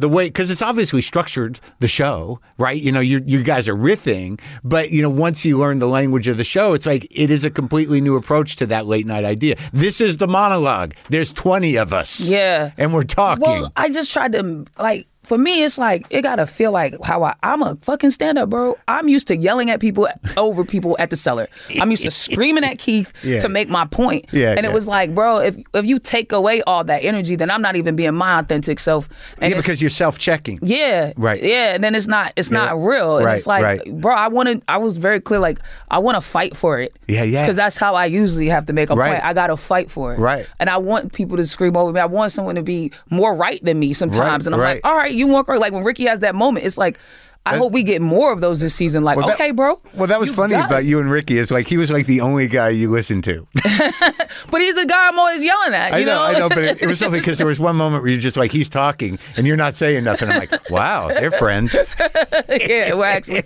the 0.00 0.08
way 0.08 0.26
because 0.26 0.50
it's 0.50 0.62
obviously 0.62 1.02
structured 1.02 1.60
the 1.78 1.88
show 1.88 2.40
right 2.58 2.80
you 2.82 2.90
know 2.90 3.00
you 3.00 3.22
you 3.26 3.42
guys 3.42 3.68
are 3.68 3.74
riffing 3.76 4.40
but 4.64 4.90
you 4.90 5.02
know 5.02 5.10
once 5.10 5.44
you 5.44 5.58
learn 5.58 5.78
the 5.78 5.86
language 5.86 6.26
of 6.28 6.36
the 6.36 6.44
show 6.44 6.72
it's 6.72 6.86
like 6.86 7.06
it 7.10 7.30
is 7.30 7.44
a 7.44 7.50
completely 7.50 8.00
new 8.00 8.16
approach 8.16 8.56
to 8.56 8.66
that 8.66 8.86
late 8.86 9.06
night 9.06 9.24
idea 9.24 9.56
this 9.72 10.00
is 10.00 10.16
the 10.16 10.26
monologue 10.26 10.94
there's 11.10 11.32
20 11.32 11.76
of 11.76 11.92
us 11.92 12.28
Yeah. 12.28 12.72
and 12.78 12.92
we're 12.94 13.04
talking 13.04 13.42
Well, 13.44 13.72
I 13.76 13.88
just 13.90 14.10
tried 14.12 14.32
to 14.32 14.64
like. 14.78 15.06
For 15.30 15.38
me, 15.38 15.62
it's 15.62 15.78
like 15.78 16.04
it 16.10 16.22
gotta 16.22 16.44
feel 16.44 16.72
like 16.72 16.96
how 17.04 17.22
I, 17.22 17.36
I'm 17.44 17.62
a 17.62 17.76
fucking 17.82 18.10
stand 18.10 18.36
up, 18.36 18.50
bro. 18.50 18.76
I'm 18.88 19.06
used 19.06 19.28
to 19.28 19.36
yelling 19.36 19.70
at 19.70 19.78
people 19.78 20.08
over 20.36 20.64
people 20.64 20.96
at 20.98 21.10
the 21.10 21.16
cellar. 21.16 21.46
I'm 21.80 21.88
used 21.92 22.02
to 22.02 22.10
screaming 22.10 22.64
at 22.64 22.80
Keith 22.80 23.12
Yeah. 23.22 23.38
to 23.38 23.48
make 23.48 23.68
my 23.68 23.86
point. 23.86 24.24
Yeah, 24.32 24.50
and 24.56 24.64
yeah. 24.64 24.70
it 24.70 24.74
was 24.74 24.88
like, 24.88 25.14
bro, 25.14 25.36
if 25.38 25.56
if 25.72 25.84
you 25.84 26.00
take 26.00 26.32
away 26.32 26.62
all 26.62 26.82
that 26.82 27.04
energy, 27.04 27.36
then 27.36 27.48
I'm 27.48 27.62
not 27.62 27.76
even 27.76 27.94
being 27.94 28.12
my 28.16 28.40
authentic 28.40 28.80
self. 28.80 29.08
And 29.38 29.52
yeah, 29.52 29.56
because 29.60 29.80
you're 29.80 29.88
self-checking 29.88 30.58
yeah, 30.62 31.12
Right. 31.16 31.40
Yeah, 31.40 31.74
and 31.76 31.84
then 31.84 31.94
it's 31.94 32.08
not 32.08 32.32
it's 32.34 32.50
not 32.50 32.76
real. 32.76 33.18
And 33.18 33.26
Right, 33.26 33.36
it's 33.38 33.46
like, 33.46 33.62
right. 33.62 34.00
bro, 34.00 34.12
I 34.12 34.26
wanted. 34.26 34.62
I 34.66 34.78
was 34.78 34.96
very 34.96 35.20
clear. 35.20 35.38
Like, 35.38 35.60
I 35.92 36.00
want 36.00 36.16
to 36.16 36.20
fight 36.22 36.56
for 36.56 36.80
it. 36.80 36.92
Yeah, 37.06 37.22
yeah. 37.22 37.44
Because 37.44 37.54
that's 37.54 37.76
how 37.76 37.94
I 37.94 38.06
usually 38.06 38.48
have 38.48 38.66
to 38.66 38.72
make 38.72 38.90
a 38.90 38.96
Right. 38.96 39.12
point. 39.12 39.24
I 39.24 39.32
got 39.32 39.46
to 39.46 39.56
fight 39.56 39.92
for 39.92 40.12
it. 40.12 40.18
Right. 40.18 40.48
And 40.58 40.68
I 40.68 40.78
want 40.78 41.12
people 41.12 41.36
to 41.36 41.46
scream 41.46 41.76
over 41.76 41.92
me. 41.92 42.00
I 42.00 42.06
want 42.06 42.32
someone 42.32 42.56
to 42.56 42.64
be 42.64 42.90
more 43.10 43.32
right 43.32 43.64
than 43.64 43.78
me 43.78 43.92
sometimes. 43.92 44.18
Right, 44.18 44.46
and 44.46 44.54
I'm 44.56 44.60
like, 44.60 44.80
all 44.82 44.96
right, 44.96 45.19
you 45.20 45.26
want 45.28 45.46
correct. 45.46 45.60
Like 45.60 45.72
when 45.72 45.84
Ricky 45.84 46.06
has 46.06 46.20
that 46.20 46.34
moment, 46.34 46.66
it's 46.66 46.76
like. 46.78 46.98
I 47.46 47.56
hope 47.56 47.72
we 47.72 47.82
get 47.82 48.02
more 48.02 48.32
of 48.34 48.42
those 48.42 48.60
this 48.60 48.74
season. 48.74 49.02
Like, 49.02 49.16
Well, 49.16 49.26
that- 49.28 49.36
okay, 49.36 49.50
bro. 49.50 49.80
Well, 49.94 50.06
that 50.08 50.20
was 50.20 50.30
funny 50.30 50.52
about 50.54 50.80
it. 50.80 50.84
you 50.84 50.98
and 51.00 51.10
Ricky. 51.10 51.38
Is 51.38 51.50
like 51.50 51.66
he 51.66 51.78
was 51.78 51.90
like 51.90 52.04
the 52.06 52.20
only 52.20 52.46
guy 52.46 52.68
you 52.68 52.90
listened 52.90 53.24
to. 53.24 53.46
But 54.50 54.60
he's 54.60 54.76
a 54.76 54.84
guy 54.84 55.08
I'm 55.08 55.18
always 55.18 55.42
yelling 55.42 55.72
at. 55.74 55.94
I 55.94 55.98
You 56.00 56.06
know, 56.06 56.16
know, 56.16 56.22
I 56.22 56.32
know, 56.38 56.48
but 56.50 56.58
it, 56.58 56.82
it 56.82 56.86
was 56.86 56.98
something 57.02 57.18
because 57.20 57.38
there 57.38 57.46
was 57.46 57.58
one 57.58 57.76
moment 57.76 58.02
where 58.02 58.12
you're 58.12 58.20
just 58.20 58.36
like 58.36 58.52
he's 58.52 58.68
talking 58.68 59.18
and 59.38 59.46
you're 59.46 59.56
not 59.56 59.76
saying 59.76 60.04
nothing. 60.04 60.28
I'm 60.28 60.38
like, 60.38 60.70
wow, 60.70 61.08
they're 61.08 61.30
friends. 61.32 61.74
yeah, 62.48 62.92
we're 62.94 63.04
actually. 63.04 63.42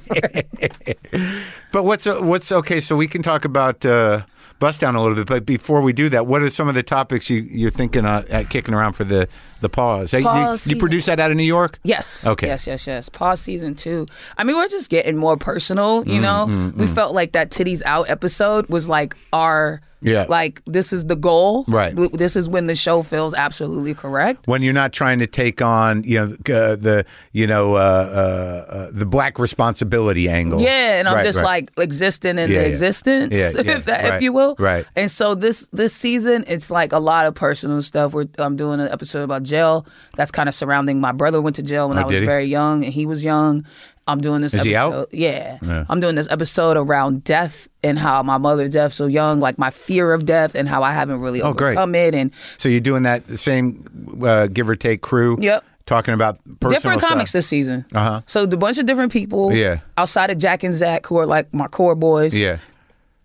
But 1.72 1.84
what's 1.84 2.06
uh, 2.06 2.18
what's 2.20 2.50
okay? 2.52 2.80
So 2.80 2.96
we 2.96 3.06
can 3.06 3.22
talk 3.22 3.44
about. 3.44 3.84
Uh, 3.86 4.22
bust 4.64 4.80
down 4.80 4.94
a 4.94 5.00
little 5.02 5.14
bit. 5.16 5.26
But 5.26 5.44
before 5.44 5.82
we 5.82 5.92
do 5.92 6.08
that, 6.08 6.26
what 6.26 6.40
are 6.42 6.48
some 6.48 6.68
of 6.68 6.74
the 6.74 6.82
topics 6.82 7.28
you, 7.28 7.42
you're 7.50 7.70
thinking 7.70 8.06
uh, 8.06 8.24
at 8.30 8.48
kicking 8.48 8.72
around 8.74 8.94
for 8.94 9.04
the 9.04 9.28
the 9.60 9.68
pause? 9.68 10.10
Hey, 10.12 10.18
you- 10.20 10.24
Pause 10.24 10.66
you, 10.68 10.76
produce 10.76 11.06
that 11.06 11.20
out 11.20 11.30
of 11.30 11.36
New 11.36 11.42
York? 11.42 11.78
Yes. 11.82 12.26
Okay. 12.26 12.46
Yes, 12.46 12.66
yes, 12.66 12.86
yes. 12.86 13.08
Pause 13.08 13.40
season 13.40 13.74
two. 13.74 14.06
I 14.38 14.44
mean, 14.44 14.56
we're 14.56 14.68
just 14.68 14.88
getting 14.90 15.16
more 15.16 15.36
personal, 15.36 16.04
Mm, 16.04 16.08
you 16.14 16.20
know? 16.20 16.72
we 16.76 16.86
felt 16.86 17.14
like 17.14 17.32
that 17.32 17.50
Titties 17.50 17.82
Out 17.84 18.08
episode 18.08 18.66
was 18.68 18.88
like 18.88 19.14
our, 19.32 19.80
Yeah. 20.00 20.26
like, 20.28 20.60
this 20.66 20.92
is 20.92 21.06
the 21.06 21.16
goal. 21.16 21.64
Right. 21.66 21.94
This 22.12 22.36
is 22.36 22.48
when 22.48 22.66
the 22.66 22.74
show 22.74 23.02
feels 23.02 23.32
absolutely 23.32 23.94
correct. 23.94 24.46
When 24.46 24.60
you're 24.62 24.72
not 24.74 24.92
trying 24.92 25.18
to 25.20 25.26
take 25.26 25.62
on, 25.62 26.04
you 26.04 26.18
know, 26.18 26.24
uh, 26.54 26.76
the 26.76 27.06
you 27.32 27.46
know 27.46 27.74
uh, 27.74 27.78
uh, 27.78 28.72
uh, 28.74 28.90
the 28.92 29.06
black 29.06 29.38
responsibility 29.38 30.28
angle. 30.28 30.60
Yeah, 30.60 30.98
and 30.98 31.08
I'm 31.08 31.14
Right, 31.16 31.24
just 31.24 31.38
right. 31.38 31.44
like 31.44 31.72
existing 31.78 32.32
in 32.38 32.50
Yeah, 32.50 32.58
the 32.58 32.62
yeah. 32.64 32.68
existence, 32.68 33.34
Yeah, 33.34 33.50
yeah, 33.64 33.76
if, 33.78 33.84
that, 33.86 34.04
right, 34.04 34.14
if 34.14 34.22
you 34.22 34.32
will. 34.32 34.56
right. 34.58 34.84
And 34.94 35.10
so 35.10 35.34
this 35.34 35.66
this 35.72 35.94
season, 35.94 36.44
it's 36.46 36.70
like 36.70 36.92
a 36.92 36.98
lot 36.98 37.26
of 37.26 37.34
personal 37.34 37.80
stuff. 37.82 38.12
We're 38.12 38.26
I'm 38.38 38.56
doing 38.56 38.80
an 38.80 38.88
episode 38.88 39.22
about 39.22 39.42
jail. 39.42 39.86
That's 40.16 40.30
kind 40.30 40.48
of 40.48 40.54
surrounding 40.54 41.00
my 41.00 41.12
brother 41.12 41.40
went 41.40 41.56
to 41.56 41.62
jail 41.62 41.88
when 41.88 41.98
Oh, 41.98 42.02
I 42.02 42.04
was 42.04 42.20
very 42.20 42.44
young, 42.46 42.84
and 42.84 42.92
he 42.92 43.06
was 43.06 43.24
young. 43.24 43.64
I'm 44.06 44.20
doing 44.20 44.42
this. 44.42 44.52
Is 44.52 44.60
episode, 44.60 44.68
he 44.68 44.76
out? 44.76 45.08
Yeah. 45.12 45.58
Yeah. 45.62 45.84
I'm 45.88 45.98
doing 46.00 46.14
this 46.14 46.28
episode 46.30 46.76
around 46.76 47.24
death 47.24 47.68
and 47.82 47.98
how 47.98 48.22
my 48.22 48.36
mother 48.38 48.68
death 48.68 48.92
so 48.92 49.06
young, 49.06 49.40
like 49.40 49.56
my 49.58 49.70
fear 49.70 50.12
of 50.12 50.26
death, 50.26 50.54
and 50.54 50.68
how 50.68 50.82
I 50.82 50.92
haven't 50.92 51.20
really 51.20 51.40
Oh, 51.40 51.52
great. 51.54 51.68
overcome 51.72 51.94
it, 51.94 52.14
and 52.14 52.30
So 52.58 52.68
you're 52.68 52.80
doing 52.80 53.04
that 53.04 53.26
the 53.26 53.38
same 53.38 54.20
uh, 54.22 54.46
give 54.48 54.68
or 54.68 54.76
take 54.76 55.00
crew. 55.00 55.38
Yep. 55.40 55.64
Talking 55.86 56.14
about 56.14 56.38
personal 56.60 56.70
different 56.70 57.00
stuff. 57.00 57.10
comics 57.10 57.32
this 57.32 57.46
season. 57.46 57.84
Uh-huh. 57.94 58.20
So 58.26 58.46
the 58.46 58.56
bunch 58.56 58.78
of 58.78 58.86
different 58.86 59.12
people. 59.12 59.52
Yeah. 59.54 59.80
Outside 59.98 60.30
of 60.30 60.38
Jak 60.38 60.62
and 60.64 60.72
Zach, 60.74 61.06
who 61.06 61.16
are 61.18 61.26
like 61.26 61.52
my 61.52 61.66
core 61.68 61.94
boys. 61.94 62.34
Yeah. 62.34 62.58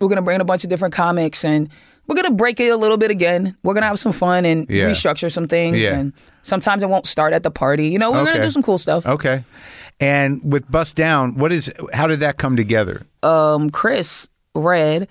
We're 0.01 0.09
gonna 0.09 0.21
bring 0.21 0.35
in 0.35 0.41
a 0.41 0.45
bunch 0.45 0.63
of 0.63 0.69
different 0.69 0.93
comics 0.93 1.43
and 1.45 1.69
we're 2.07 2.15
gonna 2.15 2.31
break 2.31 2.59
it 2.59 2.67
a 2.69 2.75
little 2.77 2.97
bit 2.97 3.11
again. 3.11 3.55
We're 3.63 3.73
gonna 3.73 3.85
have 3.87 3.99
some 3.99 4.11
fun 4.13 4.43
and 4.45 4.65
Yeah. 4.69 4.85
restructure 4.85 5.31
some 5.31 5.45
things. 5.45 5.77
Yeah. 5.79 5.95
And 5.99 6.13
sometimes 6.43 6.83
it 6.83 6.89
won't 6.89 7.05
start 7.05 7.31
at 7.33 7.43
the 7.43 7.51
party. 7.51 7.87
You 7.89 7.99
know, 7.99 8.11
we're 8.11 8.19
Okay. 8.21 8.31
gonna 8.33 8.45
do 8.45 8.51
some 8.51 8.63
cool 8.63 8.77
stuff. 8.77 9.05
Okay. 9.05 9.43
And 9.99 10.41
with 10.49 10.69
Bust 10.71 10.95
Down, 10.95 11.35
what 11.35 11.51
is? 11.51 11.71
How 11.93 12.07
did 12.07 12.21
that 12.21 12.37
come 12.37 12.55
together? 12.55 13.05
Um, 13.21 13.69
Chris 13.69 14.27
Redd 14.55 15.07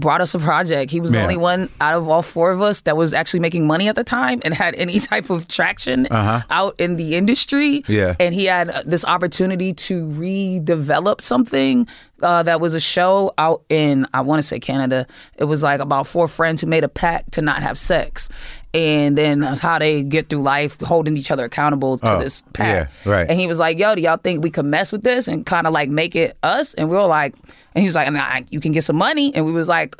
brought 0.00 0.20
us 0.20 0.34
a 0.34 0.38
project. 0.38 0.90
He 0.90 1.00
was 1.00 1.10
the 1.12 1.20
only 1.22 1.36
one 1.36 1.68
out 1.80 1.96
of 1.96 2.08
all 2.08 2.22
four 2.22 2.50
of 2.50 2.60
us 2.62 2.80
that 2.82 2.96
was 2.96 3.12
actually 3.14 3.40
making 3.40 3.66
money 3.66 3.88
at 3.88 3.96
the 3.96 4.02
time 4.04 4.40
and 4.44 4.52
had 4.54 4.74
any 4.74 4.98
type 5.10 5.30
of 5.30 5.46
traction 5.46 6.08
out 6.10 6.74
in 6.78 6.96
the 6.96 7.14
industry. 7.14 7.78
Uh-huh. 7.80 7.92
Yeah. 7.92 8.14
And 8.18 8.34
he 8.34 8.46
had 8.46 8.70
uh, 8.70 8.82
this 8.86 9.04
opportunity 9.04 9.72
to 9.74 10.06
redevelop 10.06 11.20
something 11.20 11.86
uh, 12.22 12.42
that 12.42 12.60
was 12.60 12.74
a 12.74 12.80
show 12.80 13.32
out 13.38 13.62
in, 13.68 14.06
I 14.12 14.20
want 14.20 14.40
to 14.42 14.46
say 14.46 14.60
Canada. 14.60 15.06
It 15.36 15.44
was 15.44 15.62
like 15.62 15.80
about 15.80 16.06
four 16.06 16.28
friends 16.28 16.60
who 16.60 16.66
made 16.66 16.84
a 16.84 16.88
pact 16.88 17.32
to 17.32 17.42
not 17.42 17.62
have 17.62 17.78
sex. 17.78 18.28
And 18.72 19.18
then 19.18 19.40
that's 19.40 19.60
how 19.60 19.78
they 19.80 20.02
get 20.04 20.28
through 20.28 20.42
life 20.42 20.78
holding 20.80 21.16
each 21.16 21.30
other 21.32 21.44
accountable 21.44 21.98
to 21.98 22.14
Oh, 22.16 22.22
this 22.22 22.44
pact. 22.52 22.92
yeah, 23.04 23.10
right. 23.12 23.28
And 23.28 23.40
he 23.40 23.48
was 23.48 23.58
like, 23.58 23.78
"Yo, 23.80 23.96
do 23.96 24.00
y'all 24.00 24.16
think 24.16 24.44
we 24.44 24.50
could 24.50 24.64
mess 24.64 24.92
with 24.92 25.02
this 25.02 25.26
and 25.26 25.44
kind 25.44 25.66
of 25.66 25.72
like 25.72 25.88
make 25.88 26.14
it 26.14 26.36
us?" 26.44 26.74
And 26.74 26.88
we 26.88 26.94
were 26.94 27.02
like, 27.06 27.34
and 27.74 27.82
he 27.82 27.86
was 27.86 27.94
like, 27.94 28.10
"Nah, 28.12 28.40
you 28.50 28.60
can 28.60 28.72
get 28.72 28.84
some 28.84 28.96
money." 28.96 29.34
And 29.34 29.46
we 29.46 29.52
was 29.52 29.68
like, 29.68 29.94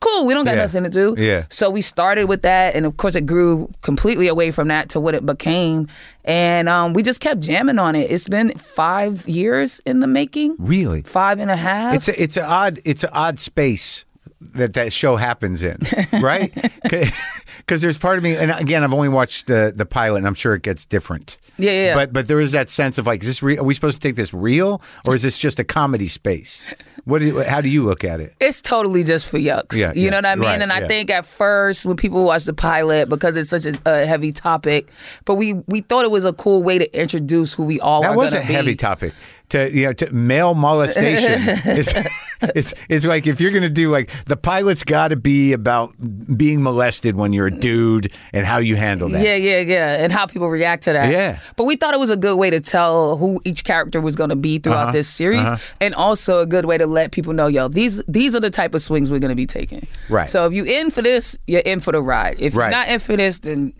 "Cool, 0.00 0.24
we 0.26 0.34
don't 0.34 0.44
got 0.44 0.54
Yeah. 0.56 0.62
nothing 0.62 0.84
to 0.84 0.90
do." 0.90 1.14
Yeah. 1.18 1.44
So 1.50 1.68
we 1.70 1.80
started 1.80 2.24
with 2.24 2.42
that, 2.42 2.74
and 2.74 2.86
of 2.86 2.96
course, 2.96 3.14
it 3.14 3.26
grew 3.26 3.70
completely 3.82 4.28
away 4.28 4.50
from 4.50 4.68
that 4.68 4.88
to 4.90 5.00
what 5.00 5.14
it 5.14 5.24
became, 5.26 5.88
and 6.24 6.68
um, 6.68 6.92
we 6.94 7.02
just 7.02 7.20
kept 7.20 7.40
jamming 7.40 7.78
on 7.78 7.94
it. 7.94 8.10
It's 8.10 8.28
been 8.28 8.52
five 8.56 9.28
years 9.28 9.80
in 9.86 10.00
the 10.00 10.06
making, 10.06 10.56
Really? 10.58 11.02
five 11.02 11.38
and 11.38 11.50
a 11.50 11.56
half. 11.56 11.94
It's 11.96 12.08
a, 12.08 12.22
it's 12.22 12.36
an 12.36 12.44
odd 12.44 12.80
it's 12.84 13.04
an 13.04 13.10
odd 13.12 13.40
space 13.40 14.04
that 14.40 14.72
that 14.74 14.92
show 14.92 15.16
happens 15.16 15.62
in, 15.62 15.78
right? 16.20 16.52
Because 17.60 17.80
there's 17.80 17.98
part 17.98 18.18
of 18.18 18.24
me, 18.24 18.36
and 18.36 18.50
again, 18.50 18.82
I've 18.84 18.92
only 18.94 19.08
watched 19.08 19.46
the 19.46 19.72
the 19.74 19.86
pilot, 19.86 20.18
and 20.18 20.26
I'm 20.26 20.34
sure 20.34 20.54
it 20.54 20.62
gets 20.62 20.84
different. 20.84 21.36
Yeah, 21.58 21.70
yeah, 21.70 21.84
yeah. 21.86 21.94
But 21.94 22.12
but 22.12 22.28
there 22.28 22.40
is 22.40 22.52
that 22.52 22.70
sense 22.70 22.98
of 22.98 23.06
like, 23.06 23.22
is 23.22 23.28
this 23.28 23.42
real? 23.42 23.60
Are 23.60 23.64
we 23.64 23.74
supposed 23.74 24.00
to 24.00 24.08
take 24.08 24.16
this 24.16 24.32
real, 24.34 24.80
or 25.04 25.14
is 25.14 25.22
this 25.22 25.38
just 25.38 25.58
a 25.58 25.64
comedy 25.64 26.08
space? 26.08 26.72
What? 27.04 27.20
Do 27.20 27.42
how 27.42 27.60
do 27.60 27.68
you 27.68 27.84
look 27.84 28.04
at 28.04 28.20
it? 28.20 28.34
it's 28.40 28.60
totally 28.60 29.04
just 29.04 29.26
for 29.26 29.38
yucks. 29.38 29.72
Yeah, 29.74 29.92
you 29.94 30.04
yeah, 30.04 30.10
know 30.10 30.16
what 30.18 30.26
I 30.26 30.34
mean? 30.34 30.44
right, 30.44 30.62
and 30.62 30.72
I 30.72 30.80
yeah. 30.80 30.88
think 30.88 31.10
at 31.10 31.24
first 31.26 31.84
when 31.86 31.96
people 31.96 32.24
watch 32.24 32.44
the 32.44 32.52
pilot, 32.54 33.08
because 33.08 33.36
it's 33.36 33.50
such 33.50 33.66
a, 33.66 33.78
a 33.86 34.06
heavy 34.06 34.32
topic, 34.32 34.90
but 35.24 35.36
we 35.36 35.54
we 35.66 35.80
thought 35.82 36.04
it 36.04 36.10
was 36.10 36.24
a 36.24 36.32
cool 36.32 36.62
way 36.62 36.78
to 36.78 36.98
introduce 37.00 37.54
who 37.54 37.64
we 37.64 37.80
all 37.80 38.02
That 38.02 38.12
are 38.12 38.16
was 38.16 38.34
a 38.34 38.38
be. 38.38 38.44
heavy 38.44 38.76
topic. 38.76 39.12
To 39.50 39.70
you 39.76 39.86
know, 39.86 39.92
to 39.94 40.10
male 40.12 40.54
molestation. 40.54 41.32
it's, 41.64 41.92
it's 42.42 42.74
it's 42.88 43.04
like 43.06 43.26
if 43.26 43.40
you're 43.40 43.50
gonna 43.50 43.68
do 43.68 43.90
like 43.90 44.08
the 44.26 44.36
pilot's 44.36 44.84
got 44.84 45.08
to 45.08 45.16
be 45.16 45.52
about 45.52 45.92
being 46.36 46.62
molested 46.62 47.16
when 47.16 47.32
you're 47.32 47.48
a 47.48 47.50
dude 47.50 48.12
and 48.32 48.46
how 48.46 48.58
you 48.58 48.76
handle 48.76 49.08
that. 49.08 49.22
Yeah, 49.24 49.34
yeah, 49.34 49.58
yeah, 49.58 50.02
and 50.02 50.12
how 50.12 50.26
people 50.26 50.48
react 50.48 50.84
to 50.84 50.92
that. 50.92 51.10
Yeah. 51.10 51.40
But 51.56 51.64
we 51.64 51.74
thought 51.74 51.94
it 51.94 52.00
was 52.00 52.10
a 52.10 52.16
good 52.16 52.36
way 52.36 52.48
to 52.50 52.60
tell 52.60 53.16
who 53.16 53.40
each 53.44 53.64
character 53.64 54.00
was 54.00 54.14
going 54.14 54.30
to 54.30 54.36
be 54.36 54.58
throughout 54.60 54.84
Uh-huh, 54.84 54.92
this 54.92 55.08
series, 55.08 55.48
and 55.80 55.94
also 55.96 56.38
a 56.38 56.46
good 56.46 56.64
way 56.66 56.78
to 56.78 56.86
let 56.86 57.10
people 57.10 57.32
know, 57.32 57.48
yo, 57.48 57.66
these 57.68 58.00
these 58.06 58.36
are 58.36 58.40
the 58.40 58.50
type 58.50 58.72
of 58.74 58.80
swings 58.82 59.10
we're 59.10 59.18
going 59.18 59.30
to 59.30 59.34
be 59.34 59.46
taking. 59.46 59.84
Right. 60.08 60.30
So 60.30 60.46
if 60.46 60.52
you 60.52 60.64
in 60.64 60.90
for 60.90 61.02
this, 61.02 61.36
you're 61.48 61.60
in 61.62 61.80
for 61.80 61.90
the 61.92 62.02
ride. 62.02 62.36
If 62.38 62.54
Right. 62.54 62.66
you're 62.66 62.70
not 62.78 62.88
in 62.88 63.00
for 63.00 63.16
this, 63.16 63.40
then 63.40 63.72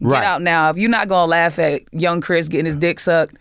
get 0.00 0.08
Right. 0.08 0.24
out 0.24 0.42
now. 0.42 0.68
If 0.70 0.78
you're 0.78 0.90
not 0.90 1.06
going 1.06 1.26
to 1.26 1.30
laugh 1.30 1.60
at 1.60 1.82
young 1.94 2.20
Chris 2.20 2.48
getting 2.48 2.66
his 2.66 2.74
dick 2.74 2.98
sucked, 2.98 3.36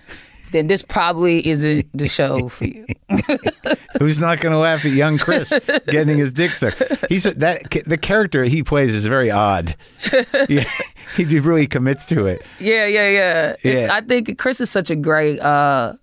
then 0.52 0.68
this 0.68 0.82
probably 0.82 1.46
isn't 1.48 1.86
the 1.94 2.08
show 2.08 2.50
for 2.50 2.66
you. 2.66 2.86
Who's 4.00 4.20
not 4.20 4.40
going 4.40 4.54
to 4.54 4.60
laugh 4.60 4.86
at 4.86 4.92
young 4.92 5.18
Chris 5.18 5.52
getting 5.88 6.18
his 6.18 6.34
dick 6.34 6.52
sucked? 6.52 6.82
He's 7.10 7.24
that 7.24 7.70
the 7.86 7.98
character 7.98 8.44
he 8.44 8.64
plays 8.64 8.94
is 8.94 9.06
very 9.06 9.32
odd. 9.32 9.76
Yeah, 10.50 10.70
he 11.16 11.40
really 11.40 11.68
commits 11.68 12.06
to 12.08 12.26
it. 12.26 12.42
Yeah, 12.60 12.86
yeah, 12.86 13.10
yeah. 13.10 13.56
Yeah. 13.64 13.90
I 13.92 14.02
think 14.02 14.38
Chris 14.38 14.60
is 14.60 14.70
such 14.70 14.90
a 14.90 14.96
great 14.96 15.40
uh, 15.40 15.94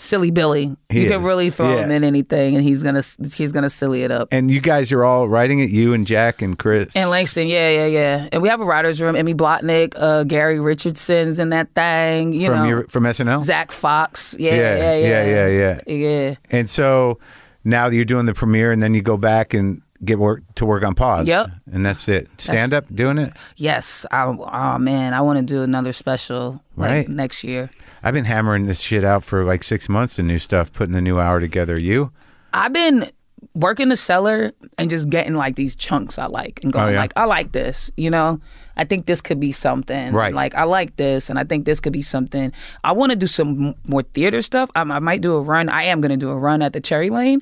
silly 0.00 0.30
Billy. 0.30 0.74
He 0.88 1.02
you 1.02 1.08
can 1.08 1.22
really 1.22 1.50
throw 1.50 1.76
him 1.76 1.90
in 1.90 2.02
anything, 2.04 2.56
and 2.56 2.64
he's 2.64 2.82
gonna 2.82 3.02
he's 3.34 3.52
gonna 3.52 3.70
silly 3.70 4.02
it 4.02 4.10
up. 4.10 4.28
And 4.32 4.50
you 4.50 4.60
guys 4.60 4.90
are 4.92 5.04
all 5.04 5.28
writing 5.28 5.60
it. 5.60 5.70
You 5.70 5.92
and 5.92 6.06
Jak 6.06 6.42
and 6.42 6.58
Chris. 6.58 6.88
And 6.96 7.10
Langston, 7.10 7.46
yeah, 7.48 7.68
yeah, 7.70 7.86
yeah. 7.86 8.28
And 8.32 8.42
we 8.42 8.48
have 8.48 8.60
a 8.60 8.64
writers' 8.64 9.00
room. 9.00 9.14
Emmy 9.14 9.34
Blotnick, 9.34 9.92
uh, 9.96 10.24
Gary 10.24 10.58
Richardson's 10.58 11.38
in 11.38 11.50
that 11.50 11.72
thing. 11.74 12.32
You 12.32 12.46
from 12.48 12.58
know, 12.60 12.64
your 12.68 12.88
from 12.88 13.04
SNL. 13.04 13.44
Zach 13.44 13.70
Fox. 13.72 14.34
Yeah, 14.38 14.54
Yeah, 14.54 14.76
yeah, 14.76 14.94
yeah, 14.94 15.24
yeah, 15.24 15.46
yeah, 15.46 15.80
yeah. 15.86 15.94
Yeah. 15.94 16.34
And 16.50 16.68
so 16.70 17.18
now 17.64 17.86
you're 17.88 18.04
doing 18.04 18.26
the 18.26 18.34
premiere, 18.34 18.72
and 18.72 18.82
then 18.82 18.94
you 18.94 19.02
go 19.02 19.16
back 19.16 19.54
and 19.54 19.82
get 20.02 20.18
work 20.18 20.42
to 20.54 20.64
work 20.64 20.82
on 20.82 20.94
pause. 20.94 21.26
Yep. 21.26 21.50
And 21.72 21.84
that's 21.84 22.08
it. 22.08 22.26
Stand 22.38 22.72
up, 22.72 22.86
doing 22.94 23.18
it. 23.18 23.34
Yes. 23.56 24.06
I, 24.10 24.22
oh 24.24 24.78
man, 24.78 25.12
I 25.12 25.20
want 25.20 25.38
to 25.38 25.44
do 25.44 25.62
another 25.62 25.92
special 25.92 26.62
like, 26.76 26.88
Right. 26.90 27.08
next 27.08 27.44
year. 27.44 27.68
I've 28.02 28.14
been 28.14 28.24
hammering 28.24 28.66
this 28.66 28.80
shit 28.80 29.04
out 29.04 29.24
for 29.24 29.44
like 29.44 29.62
six 29.62 29.88
months. 29.88 30.16
The 30.16 30.22
new 30.22 30.38
stuff, 30.38 30.72
putting 30.72 30.94
the 30.94 31.00
new 31.00 31.18
hour 31.20 31.40
together. 31.40 31.78
You? 31.78 32.10
I've 32.54 32.72
been 32.72 33.10
working 33.54 33.88
the 33.88 33.96
cellar 33.96 34.52
and 34.78 34.90
just 34.90 35.08
getting 35.10 35.34
like 35.34 35.56
these 35.56 35.74
chunks 35.74 36.18
I 36.18 36.26
like 36.26 36.60
and 36.62 36.72
going 36.72 36.88
Oh, 36.88 36.90
yeah? 36.92 37.00
like 37.00 37.12
I 37.16 37.24
like 37.24 37.52
this, 37.52 37.90
you 37.96 38.10
know. 38.10 38.40
I 38.76 38.84
think 38.84 39.04
this 39.06 39.20
could 39.20 39.38
be 39.40 39.52
something. 39.52 40.12
Right. 40.12 40.32
Like 40.32 40.54
I 40.54 40.64
like 40.64 40.96
this, 40.96 41.28
and 41.28 41.38
I 41.38 41.44
think 41.44 41.66
this 41.66 41.80
could 41.80 41.92
be 41.92 42.00
something. 42.02 42.50
I 42.84 42.92
want 42.92 43.10
to 43.12 43.16
do 43.16 43.26
some 43.26 43.74
more 43.86 44.02
theater 44.02 44.40
stuff. 44.40 44.70
I, 44.74 44.80
I 44.80 44.98
might 45.00 45.20
do 45.20 45.34
a 45.34 45.40
run. 45.42 45.68
I 45.68 45.82
am 45.84 46.00
going 46.00 46.10
to 46.10 46.16
do 46.16 46.30
a 46.30 46.36
run 46.36 46.62
at 46.62 46.72
the 46.72 46.80
Cherry 46.80 47.10
Lane, 47.10 47.40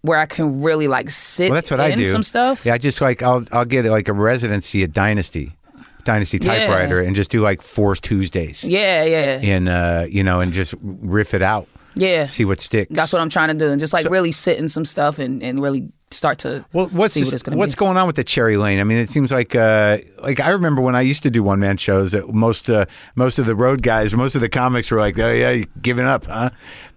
where 0.00 0.18
I 0.18 0.24
can 0.24 0.62
really 0.62 0.88
like 0.88 1.10
sit 1.10 1.50
Well, 1.50 1.56
that's 1.56 1.70
what 1.70 1.80
in 1.80 1.92
I 1.92 1.94
do. 1.96 2.06
some 2.06 2.22
stuff. 2.22 2.64
Yeah, 2.64 2.74
I 2.74 2.78
just 2.78 3.00
like 3.02 3.22
I'll 3.22 3.44
I'll 3.52 3.66
get 3.66 3.84
like 3.84 4.08
a 4.08 4.14
residency 4.14 4.82
at 4.82 4.92
Dynasty, 4.92 5.52
Dynasty 6.04 6.38
Yeah. 6.40 6.58
typewriter, 6.66 7.00
and 7.00 7.14
just 7.16 7.30
do 7.30 7.40
like 7.42 7.62
four 7.62 7.94
Tuesdays. 7.96 8.64
Yeah, 8.64 9.04
yeah, 9.04 9.40
And 9.42 9.68
uh, 9.68 10.06
you 10.08 10.22
know, 10.24 10.40
and 10.40 10.52
just 10.52 10.74
riff 10.82 11.34
it 11.34 11.42
out. 11.42 11.66
yeah. 11.94 12.26
See 12.26 12.44
what 12.44 12.60
sticks. 12.60 12.90
That's 12.94 13.12
what 13.12 13.20
I'm 13.20 13.30
trying 13.30 13.48
to 13.48 13.54
do, 13.54 13.70
and 13.70 13.80
just 13.80 13.92
like 13.92 14.08
really 14.10 14.32
sit 14.32 14.58
in 14.58 14.68
some 14.68 14.84
stuff 14.84 15.18
and, 15.18 15.42
and 15.42 15.60
really 15.62 15.88
start 16.12 16.38
to 16.38 16.64
Well, 16.72 16.86
what's 16.88 17.14
see 17.14 17.22
what 17.22 17.32
it's 17.32 17.42
going 17.44 17.52
to 17.52 17.56
what's 17.58 17.76
be. 17.76 17.78
going 17.78 17.96
on 17.96 18.06
with 18.08 18.16
the 18.16 18.24
Cherry 18.24 18.56
Lane? 18.56 18.80
I 18.80 18.84
mean, 18.84 18.98
it 18.98 19.10
seems 19.10 19.30
like 19.30 19.54
uh, 19.54 19.98
like 20.22 20.40
I 20.40 20.50
remember 20.50 20.80
when 20.82 20.94
I 20.96 21.00
used 21.02 21.22
to 21.24 21.30
do 21.30 21.42
one 21.42 21.60
man 21.60 21.76
shows 21.76 22.12
that 22.12 22.28
most 22.34 22.68
uh, 22.70 22.86
most 23.14 23.38
of 23.38 23.46
the 23.46 23.54
road 23.54 23.82
guys, 23.82 24.12
most 24.14 24.34
of 24.34 24.40
the 24.40 24.48
comics 24.48 24.90
were 24.90 24.98
like, 24.98 25.18
"Oh 25.18 25.30
yeah, 25.30 25.50
you 25.50 25.66
giving 25.82 26.04
up, 26.06 26.26
huh?" 26.26 26.50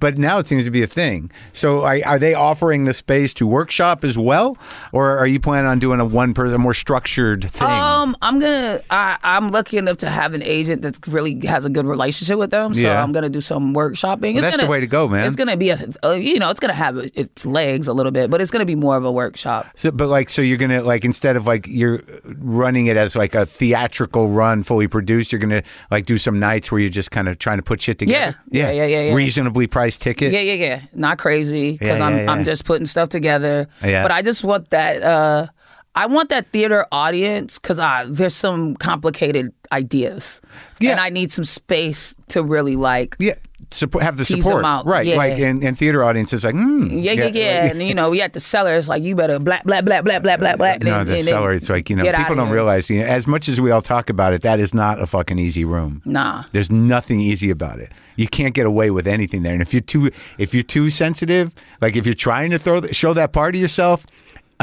But 0.03 0.17
now 0.17 0.37
it 0.37 0.45
seems 0.47 0.65
to 0.65 0.69
be 0.69 0.83
a 0.83 0.87
thing. 0.87 1.31
So 1.53 1.85
are, 1.85 1.97
are 2.05 2.19
they 2.19 2.33
offering 2.33 2.83
the 2.83 2.93
space 2.93 3.33
to 3.35 3.47
workshop 3.47 4.03
as 4.03 4.17
well, 4.17 4.57
or 4.91 5.17
are 5.17 5.25
you 5.25 5.39
planning 5.39 5.69
on 5.69 5.79
doing 5.79 6.01
a 6.01 6.05
one 6.05 6.33
person, 6.33 6.59
more 6.59 6.73
structured 6.73 7.49
thing? 7.49 7.69
Um, 7.69 8.17
I'm 8.21 8.37
gonna. 8.37 8.81
I, 8.89 9.17
I'm 9.23 9.51
lucky 9.51 9.77
enough 9.77 9.95
to 9.99 10.09
have 10.09 10.33
an 10.33 10.43
agent 10.43 10.81
that's 10.81 10.99
really 11.07 11.39
has 11.45 11.63
a 11.63 11.69
good 11.69 11.85
relationship 11.85 12.37
with 12.37 12.51
them. 12.51 12.73
So 12.73 12.81
Yeah. 12.81 13.01
I'm 13.01 13.13
gonna 13.13 13.29
do 13.29 13.39
some 13.39 13.73
workshopping. 13.73 14.33
It's 14.33 14.41
that's 14.41 14.57
the 14.57 14.63
gonna- 14.63 14.71
way 14.71 14.81
to 14.81 14.87
go, 14.87 15.07
man. 15.07 15.25
It's 15.25 15.37
gonna 15.37 15.55
be 15.55 15.69
a, 15.69 15.79
uh, 16.03 16.11
you 16.15 16.37
know, 16.37 16.49
it's 16.49 16.59
gonna 16.59 16.73
have 16.73 16.97
its 16.97 17.45
legs 17.45 17.87
a 17.87 17.93
little 17.93 18.11
bit, 18.11 18.29
but 18.29 18.41
it's 18.41 18.51
gonna 18.51 18.65
be 18.65 18.75
more 18.75 18.97
of 18.97 19.05
a 19.05 19.11
workshop. 19.11 19.67
So, 19.75 19.89
but 19.91 20.09
like, 20.09 20.29
so 20.29 20.41
you're 20.41 20.57
gonna 20.57 20.83
like 20.83 21.05
instead 21.05 21.37
of 21.37 21.47
like 21.47 21.65
you're 21.65 22.01
running 22.25 22.87
it 22.87 22.97
as 22.97 23.15
like 23.15 23.35
a 23.35 23.45
theatrical 23.45 24.27
run, 24.27 24.63
fully 24.63 24.89
produced, 24.89 25.31
you're 25.31 25.39
gonna 25.39 25.63
like 25.91 26.05
do 26.05 26.17
some 26.17 26.39
nights 26.41 26.73
where 26.73 26.81
you're 26.81 26.89
just 26.89 27.11
kind 27.11 27.29
of 27.29 27.39
trying 27.39 27.57
to 27.57 27.63
put 27.63 27.81
shit 27.81 27.99
together. 27.99 28.35
Yeah. 28.51 28.63
Yeah, 28.67 28.71
yeah, 28.71 28.85
yeah, 28.85 29.01
yeah. 29.09 29.13
Reasonably 29.13 29.65
priced 29.67 29.92
ticket. 29.97 30.31
Yeah, 30.31 30.39
yeah, 30.41 30.53
yeah. 30.53 30.81
Not 30.93 31.17
crazy 31.17 31.73
because 31.73 31.99
Yeah, 31.99 32.05
I'm 32.05 32.17
yeah, 32.17 32.31
I'm 32.31 32.43
just 32.43 32.65
putting 32.65 32.85
stuff 32.85 33.09
together. 33.09 33.67
Yeah. 33.83 34.03
But 34.03 34.11
I 34.11 34.21
just 34.21 34.43
want 34.43 34.69
that. 34.71 35.01
uh 35.03 35.47
I 35.95 36.07
want 36.07 36.29
that 36.29 36.47
theater 36.47 36.85
audience 36.91 37.59
because 37.59 37.79
there's 38.09 38.33
some 38.35 38.75
complicated 38.77 39.53
ideas, 39.71 40.41
Yeah. 40.79 40.91
and 40.91 40.99
I 40.99 41.09
need 41.09 41.31
some 41.31 41.45
space 41.45 42.15
to 42.29 42.41
really 42.43 42.75
like. 42.75 43.15
Yeah, 43.19 43.35
support, 43.69 44.03
have 44.03 44.17
the 44.17 44.25
support, 44.25 44.63
right? 44.85 45.05
yeah. 45.05 45.17
Like, 45.17 45.37
and, 45.37 45.63
and 45.63 45.77
theater 45.77 46.03
audiences 46.03 46.43
like, 46.43 46.55
hmm, 46.55 46.97
Yeah, 46.97 47.11
yeah, 47.11 47.25
yeah, 47.27 47.65
and 47.65 47.83
you 47.83 47.93
know, 47.93 48.09
we 48.09 48.21
at 48.21 48.33
the 48.33 48.39
cellar. 48.39 48.73
It's 48.75 48.87
like 48.87 49.03
you 49.03 49.15
better 49.15 49.37
black, 49.37 49.65
black, 49.65 49.85
black, 49.85 50.03
black, 50.03 50.23
black, 50.23 50.39
black, 50.39 50.57
black. 50.57 50.83
No, 50.83 51.01
and- 51.01 51.09
the 51.09 51.17
and 51.17 51.25
cellar. 51.25 51.53
It's 51.53 51.69
like 51.69 51.89
you 51.91 51.95
know, 51.95 52.03
people 52.11 52.35
don't 52.35 52.49
realize. 52.49 52.89
You 52.89 53.01
know, 53.01 53.05
as 53.05 53.27
much 53.27 53.47
as 53.47 53.61
we 53.61 53.69
all 53.69 53.81
talk 53.83 54.09
about 54.09 54.33
it, 54.33 54.41
that 54.41 54.59
is 54.59 54.73
not 54.73 54.99
a 54.99 55.05
fucking 55.05 55.37
easy 55.37 55.63
room. 55.63 56.01
Nah. 56.05 56.45
There's 56.53 56.71
nothing 56.71 57.19
easy 57.19 57.51
about 57.51 57.79
it. 57.79 57.91
You 58.15 58.27
can't 58.27 58.53
get 58.53 58.65
away 58.65 58.91
with 58.91 59.07
anything 59.07 59.43
there. 59.43 59.53
And 59.53 59.61
if 59.61 59.73
you're 59.73 59.81
too, 59.81 60.11
if 60.37 60.53
you're 60.53 60.63
too 60.63 60.89
sensitive, 60.89 61.51
like 61.81 61.95
if 61.95 62.05
you're 62.05 62.13
trying 62.15 62.51
to 62.51 62.59
throw, 62.59 62.81
show 62.91 63.13
that 63.13 63.31
part 63.31 63.55
of 63.55 63.61
yourself, 63.61 64.05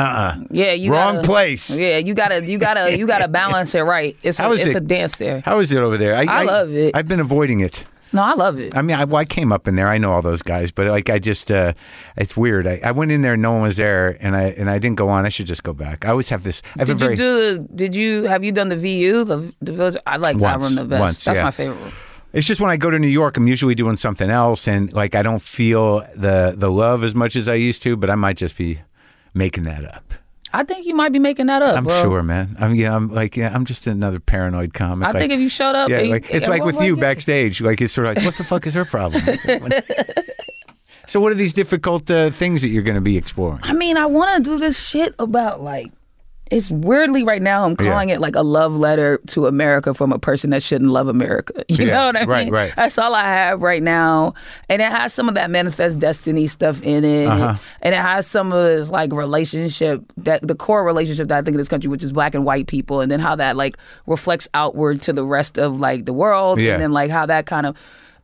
uh, 0.01 0.05
uh 0.05 0.37
Yeah, 0.51 0.73
you 0.73 0.93
wrong 0.93 1.17
gotta- 1.17 1.27
place. 1.29 1.71
Yeah, 1.71 1.99
you 1.99 2.15
gotta, 2.15 2.45
you 2.45 2.59
gotta, 2.59 2.97
you 2.97 3.07
gotta 3.07 3.29
balance 3.43 3.75
it 3.75 3.81
right. 3.81 4.17
It's 4.23 4.41
a, 4.41 4.51
it's 4.53 4.67
it? 4.67 4.77
a 4.77 4.81
dance 4.81 5.17
there. 5.17 5.43
How 5.45 5.59
is 5.59 5.71
it 5.73 5.79
over 5.79 5.97
there? 5.99 6.15
I 6.17 6.43
love 6.45 6.71
it. 6.73 6.97
I've 6.97 7.09
been 7.09 7.21
avoiding 7.21 7.61
it. 7.61 7.85
No, 8.13 8.23
I 8.25 8.35
love 8.35 8.59
it. 8.59 8.77
I 8.77 8.83
mean, 8.83 8.97
I, 8.97 9.05
well, 9.05 9.19
I 9.19 9.25
came 9.25 9.53
up 9.53 9.69
in 9.69 9.77
there. 9.77 9.87
I 9.87 9.97
know 9.97 10.11
all 10.11 10.21
those 10.21 10.43
guys, 10.43 10.73
but 10.73 10.89
like, 10.89 11.09
I 11.09 11.21
just, 11.21 11.49
uh, 11.49 11.75
it's 12.17 12.37
weird. 12.37 12.67
I, 12.67 12.81
I 12.83 12.91
went 12.91 13.13
in 13.13 13.23
there, 13.23 13.35
and 13.35 13.43
no 13.43 13.53
one 13.53 13.63
was 13.63 13.77
there, 13.77 14.17
and 14.21 14.35
I 14.35 14.47
and 14.59 14.69
I 14.69 14.81
didn't 14.81 14.97
go 14.97 15.09
on. 15.09 15.25
I 15.27 15.29
should 15.29 15.47
just 15.47 15.63
go 15.63 15.73
back. 15.73 16.05
I 16.05 16.09
always 16.09 16.29
have 16.31 16.43
this. 16.43 16.61
I 16.77 16.81
have 16.81 16.89
a 16.89 16.95
Did 16.95 16.99
very, 16.99 17.13
you 17.13 17.17
do 17.17 17.41
the? 17.53 17.59
Did 17.77 17.95
you 17.95 18.25
have 18.25 18.43
you 18.43 18.51
done 18.51 18.69
the 18.69 18.77
VU 18.77 19.23
the 19.23 19.55
the 19.63 19.73
village? 19.73 19.97
I 20.07 20.17
like 20.17 20.37
that 20.39 20.59
Once, 20.59 20.65
room 20.65 20.75
the 20.75 20.85
best. 20.87 21.01
once, 21.01 21.25
That's 21.25 21.39
yeah. 21.39 21.45
my 21.45 21.51
favorite. 21.53 21.93
It's 22.33 22.49
just 22.49 22.61
when 22.61 22.71
I 22.71 22.77
go 22.77 22.91
to 22.91 22.99
New 22.99 23.07
York, 23.07 23.37
I'm 23.37 23.47
usually 23.47 23.77
doing 23.77 23.97
something 23.97 24.29
else, 24.29 24.67
and 24.67 24.93
like 24.93 25.15
I 25.15 25.23
don't 25.23 25.43
feel 25.43 26.01
the 26.17 26.55
the 26.57 26.69
love 26.71 27.05
as 27.05 27.15
much 27.15 27.37
as 27.37 27.47
I 27.47 27.55
used 27.55 27.81
to. 27.85 27.97
But 27.97 28.11
I 28.11 28.17
might 28.17 28.37
just 28.37 28.57
be 28.57 28.81
making 29.35 29.65
that 29.65 29.85
up. 29.85 30.15
I 30.53 30.65
think 30.65 30.85
you 30.85 30.95
might 30.95 31.13
be 31.13 31.21
making 31.21 31.47
that 31.47 31.63
up, 31.63 31.77
I'm 31.77 31.85
bro. 31.85 32.03
sure, 32.03 32.23
man. 32.23 32.57
I'm 32.59 32.75
yeah. 32.75 32.95
I'm 32.95 33.09
like 33.09 33.37
yeah. 33.37 33.55
I'm 33.55 33.65
just 33.65 33.87
another 33.87 34.19
paranoid 34.19 34.75
comic. 34.75 35.07
I 35.07 35.13
like, 35.13 35.21
think 35.21 35.33
if 35.33 35.41
you 35.41 35.49
showed 35.49 35.77
up, 35.77 35.89
yeah, 35.89 36.01
like 36.01 36.29
it's 36.29 36.49
like 36.49 36.65
with 36.65 36.81
you 36.81 36.97
it. 36.97 37.01
backstage. 37.01 37.61
Like 37.61 37.81
it's 37.81 37.93
sort 37.93 38.09
of 38.09 38.17
like, 38.17 38.25
what 38.25 38.37
the 38.37 38.45
fuck 38.45 38.67
is 38.67 38.75
her 38.75 38.85
problem? 38.85 39.23
so, 41.07 41.21
what 41.21 41.31
are 41.31 41.37
these 41.37 41.53
difficult 41.53 42.11
uh, 42.11 42.31
things 42.31 42.63
that 42.63 42.69
you're 42.69 42.83
going 42.83 42.97
to 42.97 43.01
be 43.01 43.17
exploring? 43.17 43.61
I 43.63 43.75
mean, 43.75 43.97
I 43.97 44.07
want 44.07 44.45
to 44.45 44.51
do 44.51 44.59
this 44.59 44.79
shit 44.79 45.15
about 45.19 45.63
like. 45.63 45.93
It's 46.51 46.69
weirdly 46.69 47.23
right 47.23 47.41
now. 47.41 47.65
I'm 47.65 47.77
calling 47.77 48.09
it 48.09 48.21
like 48.21 48.35
a 48.35 48.43
love 48.43 48.75
letter 48.75 49.19
to 49.29 49.47
America 49.47 49.95
from 49.95 50.13
a 50.13 50.19
person 50.19 50.51
that 50.51 50.65
shouldn't 50.65 50.91
love 50.91 51.07
America. 51.07 51.65
You 51.69 51.87
Yeah, 51.87 51.95
know 51.95 52.07
what 52.07 52.17
I 52.17 52.25
right, 52.25 52.45
mean? 52.47 52.53
right. 52.53 52.73
That's 52.75 52.99
all 52.99 53.15
I 53.15 53.23
have 53.23 53.63
right 53.63 53.83
now, 53.83 54.35
and 54.69 54.83
it 54.83 54.91
has 54.91 55.15
some 55.15 55.29
of 55.29 55.37
that 55.37 55.49
manifest 55.51 56.01
destiny 56.01 56.49
stuff 56.49 56.83
in 56.83 57.05
it, 57.05 57.27
Uh-huh. 57.27 57.57
and 57.83 57.95
it 57.95 58.01
has 58.01 58.27
some 58.27 58.53
of 58.53 58.65
this 58.65 58.91
like 58.91 59.13
relationship 59.13 60.03
that 60.17 60.47
the 60.47 60.57
core 60.57 60.85
relationship 60.85 61.29
that 61.29 61.39
I 61.39 61.43
think 61.43 61.55
in 61.55 61.59
this 61.59 61.69
country, 61.69 61.89
which 61.89 62.03
is 62.03 62.11
black 62.11 62.35
and 62.35 62.45
white 62.45 62.67
people, 62.67 63.01
and 63.01 63.11
then 63.13 63.21
how 63.21 63.37
that 63.37 63.57
like 63.57 63.79
reflects 64.07 64.49
outward 64.53 65.01
to 65.03 65.13
the 65.13 65.25
rest 65.25 65.57
of 65.57 65.79
like 65.79 66.05
the 66.05 66.13
world, 66.13 66.59
Yeah. 66.61 66.73
and 66.75 66.83
then 66.83 66.93
like 66.93 67.11
how 67.13 67.27
that 67.27 67.47
kind 67.47 67.65
of 67.65 67.77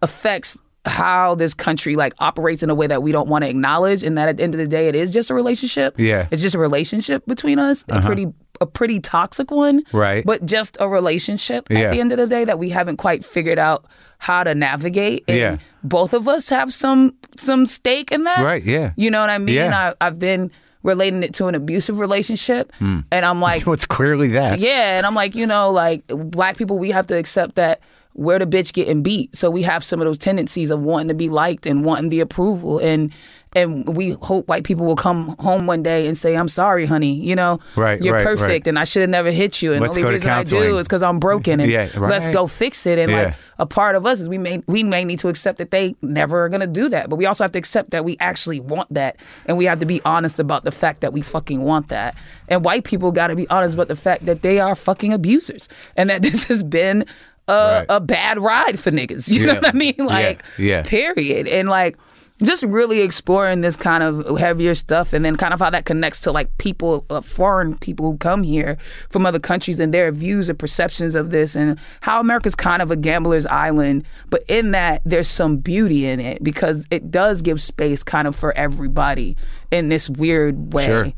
affects 0.02 0.58
how 0.86 1.34
this 1.34 1.52
country 1.54 1.96
like 1.96 2.14
operates 2.20 2.62
in 2.62 2.70
a 2.70 2.74
way 2.74 2.86
that 2.86 3.02
we 3.02 3.12
don't 3.12 3.28
want 3.28 3.42
to 3.44 3.48
acknowledge 3.50 4.02
and 4.04 4.16
that 4.16 4.28
at 4.28 4.36
the 4.36 4.42
end 4.42 4.54
of 4.54 4.58
the 4.58 4.66
day 4.68 4.88
it 4.88 4.94
is 4.94 5.12
just 5.12 5.30
a 5.30 5.34
relationship 5.34 5.98
Yeah. 5.98 6.20
Uh-huh. 6.20 6.28
it's 6.30 6.42
just 6.42 6.54
a 6.54 6.58
relationship 6.58 7.26
between 7.26 7.58
us 7.58 7.84
a 7.88 8.00
pretty 8.00 8.26
a 8.60 8.66
pretty 8.66 9.00
toxic 9.00 9.50
one 9.50 9.82
Right. 9.92 10.24
but 10.24 10.46
just 10.46 10.76
a 10.80 10.88
relationship 10.88 11.66
Yeah. 11.70 11.80
at 11.80 11.90
the 11.90 12.00
end 12.00 12.12
of 12.12 12.18
the 12.18 12.26
day 12.26 12.44
that 12.44 12.58
we 12.58 12.70
haven't 12.70 12.96
quite 12.98 13.24
figured 13.24 13.58
out 13.58 13.84
how 14.18 14.44
to 14.44 14.54
navigate 14.54 15.24
and 15.28 15.36
Yeah. 15.36 15.56
both 15.84 16.14
of 16.14 16.26
us 16.28 16.48
have 16.50 16.72
some 16.72 17.14
some 17.36 17.66
stake 17.66 18.12
in 18.12 18.24
that 18.24 18.42
Right, 18.44 18.62
yeah. 18.64 18.92
you 18.96 19.10
know 19.10 19.20
what 19.20 19.30
i 19.30 19.38
mean 19.38 19.56
Yeah. 19.56 19.92
I, 20.00 20.06
i've 20.06 20.18
been 20.18 20.50
relating 20.82 21.24
it 21.24 21.34
to 21.34 21.46
an 21.48 21.54
abusive 21.56 21.98
relationship 21.98 22.70
Hmm. 22.78 23.00
and 23.10 23.26
i'm 23.26 23.40
like 23.48 23.62
So 23.62 23.72
it's 23.72 23.84
clearly 23.86 24.28
that. 24.28 24.60
yeah, 24.60 24.96
and 24.96 25.04
I'm 25.04 25.14
like, 25.16 25.34
you 25.34 25.46
know, 25.46 25.70
like 25.70 26.06
black 26.06 26.56
people, 26.56 26.78
we 26.78 26.92
have 26.92 27.08
to 27.08 27.16
accept 27.18 27.56
that 27.56 27.80
we're 28.16 28.38
the 28.38 28.46
bitch 28.46 28.72
getting 28.72 29.02
beat. 29.02 29.34
So 29.36 29.50
we 29.50 29.62
have 29.62 29.84
some 29.84 30.00
of 30.00 30.06
those 30.06 30.18
tendencies 30.18 30.70
of 30.70 30.80
wanting 30.80 31.08
to 31.08 31.14
be 31.14 31.28
liked 31.28 31.66
and 31.66 31.84
wanting 31.84 32.08
the 32.10 32.20
approval, 32.20 32.78
and 32.78 33.12
and 33.54 33.96
we 33.96 34.10
hope 34.10 34.46
white 34.48 34.64
people 34.64 34.84
will 34.84 34.96
come 34.96 35.34
home 35.38 35.66
one 35.66 35.82
day 35.82 36.06
and 36.06 36.18
say, 36.18 36.34
"I'm 36.36 36.48
sorry, 36.48 36.84
honey. 36.84 37.14
You 37.14 37.34
know, 37.34 37.58
Right, 37.74 38.02
you're 38.02 38.12
right, 38.14 38.24
perfect, 38.24 38.40
right. 38.48 38.66
and 38.66 38.78
I 38.78 38.84
should 38.84 39.00
have 39.00 39.08
never 39.08 39.30
hit 39.30 39.62
you. 39.62 39.72
And 39.72 39.80
Let's 39.80 39.94
the 39.94 40.02
only 40.02 40.14
reason 40.14 40.28
I 40.30 40.42
do 40.44 40.76
is 40.78 40.86
because 40.86 41.02
I'm 41.02 41.18
broken, 41.18 41.60
and 41.60 41.70
Yeah, 41.70 41.88
let's 41.96 42.28
go 42.28 42.46
fix 42.46 42.86
it. 42.86 42.98
And 42.98 43.10
Yeah. 43.10 43.18
like 43.24 43.34
a 43.58 43.64
part 43.64 43.96
of 43.96 44.04
us 44.04 44.20
is 44.20 44.28
we 44.28 44.36
may 44.36 44.62
we 44.66 44.82
may 44.82 45.04
need 45.04 45.20
to 45.20 45.28
accept 45.28 45.56
that 45.58 45.70
they 45.70 45.94
never 46.02 46.44
are 46.44 46.48
gonna 46.50 46.66
do 46.66 46.88
that, 46.90 47.08
but 47.08 47.16
we 47.16 47.24
also 47.24 47.44
have 47.44 47.52
to 47.52 47.58
accept 47.58 47.90
that 47.92 48.04
we 48.04 48.16
actually 48.20 48.60
want 48.60 48.92
that, 48.92 49.16
and 49.46 49.56
we 49.56 49.64
have 49.64 49.78
to 49.78 49.86
be 49.86 50.02
honest 50.04 50.38
about 50.38 50.64
the 50.64 50.72
fact 50.72 51.00
that 51.00 51.12
we 51.14 51.22
fucking 51.22 51.62
want 51.62 51.88
that. 51.88 52.14
And 52.48 52.62
white 52.64 52.84
people 52.84 53.10
got 53.10 53.28
to 53.28 53.36
be 53.36 53.48
honest 53.48 53.74
about 53.74 53.88
the 53.88 53.96
fact 53.96 54.26
that 54.26 54.42
they 54.42 54.60
are 54.60 54.74
fucking 54.76 55.12
abusers, 55.14 55.68
and 55.96 56.10
that 56.10 56.20
this 56.28 56.44
has 56.44 56.62
been 56.62 57.04
a, 57.48 57.52
Right. 57.54 57.86
a 57.88 58.00
bad 58.00 58.38
ride 58.40 58.78
for 58.78 58.90
niggas. 58.90 59.28
You 59.36 59.46
know 59.46 59.54
what 59.54 59.68
I 59.68 59.72
mean? 59.72 59.94
Like, 59.98 60.42
yeah. 60.58 60.82
period. 60.82 61.46
And 61.48 61.68
like, 61.68 61.96
just 62.42 62.62
really 62.64 63.00
exploring 63.00 63.62
this 63.62 63.76
kind 63.76 64.02
of 64.02 64.38
heavier 64.38 64.74
stuff, 64.74 65.14
and 65.14 65.24
then 65.24 65.36
kind 65.36 65.54
of 65.54 65.60
how 65.60 65.70
that 65.70 65.86
connects 65.86 66.20
to 66.20 66.30
like 66.32 66.54
people, 66.58 67.06
uh, 67.08 67.22
foreign 67.22 67.78
people 67.78 68.10
who 68.12 68.18
come 68.18 68.42
here 68.42 68.76
from 69.08 69.24
other 69.24 69.38
countries 69.38 69.80
and 69.80 69.94
their 69.94 70.12
views 70.12 70.50
and 70.50 70.58
perceptions 70.58 71.14
of 71.14 71.30
this, 71.30 71.56
and 71.56 71.78
how 72.02 72.20
America's 72.20 72.54
kind 72.54 72.82
of 72.82 72.90
a 72.90 72.96
gambler's 72.96 73.46
island. 73.46 74.04
But 74.28 74.42
in 74.48 74.72
that, 74.72 75.00
there's 75.06 75.28
some 75.28 75.56
beauty 75.56 76.04
in 76.06 76.20
it 76.20 76.44
because 76.44 76.86
it 76.90 77.10
does 77.10 77.40
give 77.40 77.62
space 77.62 78.02
kind 78.02 78.28
of 78.28 78.36
for 78.36 78.52
everybody 78.52 79.34
in 79.70 79.88
this 79.88 80.10
weird 80.10 80.74
way. 80.74 80.84
Sure. 80.84 81.12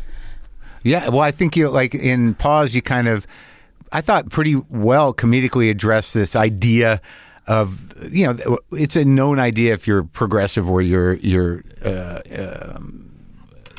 Yeah, 0.84 1.08
well, 1.08 1.22
I 1.22 1.32
think 1.32 1.56
you 1.56 1.68
like 1.68 1.96
in 1.96 2.34
pause. 2.34 2.76
You 2.76 2.80
kind 2.82 3.08
of, 3.08 3.26
I 3.92 4.00
thought, 4.00 4.30
pretty 4.30 4.56
well 4.68 5.14
comedically 5.14 5.70
addressed 5.70 6.14
this 6.14 6.36
idea 6.36 7.00
of 7.46 7.94
you 8.12 8.26
know 8.26 8.58
it's 8.72 8.94
a 8.94 9.04
known 9.04 9.38
idea 9.38 9.72
if 9.72 9.86
you're 9.86 10.04
progressive 10.04 10.68
or 10.68 10.82
you're 10.82 11.14
you're 11.14 11.64
uh, 11.82 12.20
um, 12.36 13.10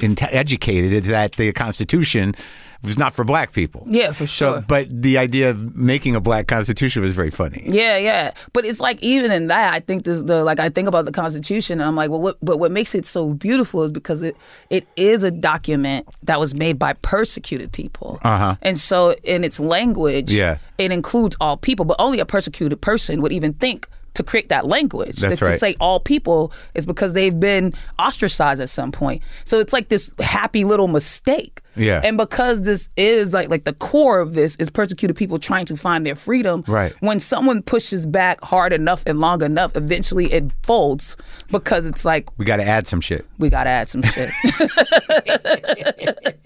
educated 0.01 1.05
that 1.05 1.33
the 1.33 1.53
Constitution 1.53 2.35
was 2.83 2.97
not 2.97 3.13
for 3.13 3.23
black 3.25 3.51
people. 3.51 3.83
Yeah, 3.87 4.11
for 4.13 4.25
So, 4.25 4.53
sure. 4.53 4.65
but 4.67 4.87
the 4.89 5.17
idea 5.17 5.49
of 5.49 5.75
making 5.75 6.15
a 6.15 6.21
black 6.21 6.47
Constitution 6.47 7.01
was 7.01 7.13
very 7.13 7.29
funny. 7.29 7.61
Yeah, 7.65 7.97
yeah. 7.97 8.31
But 8.53 8.63
it's 8.65 8.79
like 8.79 9.01
even 9.03 9.31
in 9.31 9.47
that, 9.47 9.73
I 9.73 9.81
think 9.81 10.05
this, 10.05 10.23
the 10.23 10.43
like 10.43 10.59
I 10.59 10.69
think 10.69 10.87
about 10.87 11.03
the 11.05 11.11
Constitution, 11.11 11.81
and 11.81 11.87
I'm 11.87 11.95
like, 11.97 12.09
well, 12.09 12.21
what? 12.21 12.37
But 12.41 12.57
what 12.57 12.71
makes 12.71 12.95
it 12.95 13.05
so 13.05 13.33
beautiful 13.33 13.83
is 13.83 13.91
because 13.91 14.21
it 14.21 14.37
it 14.69 14.87
is 14.95 15.23
a 15.23 15.31
document 15.31 16.07
that 16.23 16.39
was 16.39 16.55
made 16.55 16.79
by 16.79 16.93
persecuted 16.93 17.71
people, 17.71 18.19
Uh-huh. 18.23 18.55
and 18.61 18.79
so 18.79 19.13
in 19.23 19.43
its 19.43 19.59
language, 19.59 20.31
Yeah. 20.31 20.57
it 20.77 20.91
includes 20.91 21.35
all 21.41 21.57
people, 21.57 21.83
but 21.85 21.97
only 21.99 22.19
a 22.19 22.25
persecuted 22.25 22.79
person 22.79 23.21
would 23.21 23.33
even 23.33 23.53
think 23.53 23.87
to 24.19 24.23
create 24.23 24.49
that 24.49 24.67
language. 24.67 25.17
That's 25.19 25.39
to, 25.39 25.45
right. 25.45 25.51
to 25.53 25.57
say 25.57 25.75
all 25.79 26.01
people 26.01 26.51
is 26.75 26.85
because 26.85 27.13
they've 27.13 27.39
been 27.39 27.73
ostracized 27.97 28.59
at 28.59 28.67
some 28.67 28.91
point. 28.91 29.23
So 29.45 29.59
it's 29.59 29.71
like 29.71 29.87
this 29.87 30.11
happy 30.19 30.65
little 30.65 30.89
mistake. 30.89 31.61
Yeah. 31.77 32.01
And 32.03 32.17
because 32.17 32.63
this 32.63 32.89
is 32.97 33.31
like 33.33 33.47
like 33.47 33.63
the 33.63 33.71
core 33.71 34.19
of 34.19 34.33
this 34.33 34.57
is 34.57 34.69
persecuted 34.69 35.15
people 35.15 35.39
trying 35.39 35.65
to 35.67 35.77
find 35.77 36.05
their 36.05 36.15
freedom. 36.15 36.65
Right. 36.67 36.93
When 36.99 37.21
someone 37.21 37.61
pushes 37.61 38.05
back 38.05 38.41
hard 38.43 38.73
enough 38.73 39.03
and 39.05 39.21
long 39.21 39.41
enough, 39.41 39.77
eventually 39.77 40.33
it 40.33 40.51
folds 40.63 41.15
because 41.49 41.85
it's 41.85 42.03
like 42.03 42.27
We 42.37 42.43
got 42.43 42.57
to 42.57 42.65
add 42.65 42.87
some 42.87 42.99
shit. 42.99 43.25
we 43.37 43.49
gotta 43.49 43.69
add 43.69 43.87
some 43.87 44.01
shit. 44.03 44.29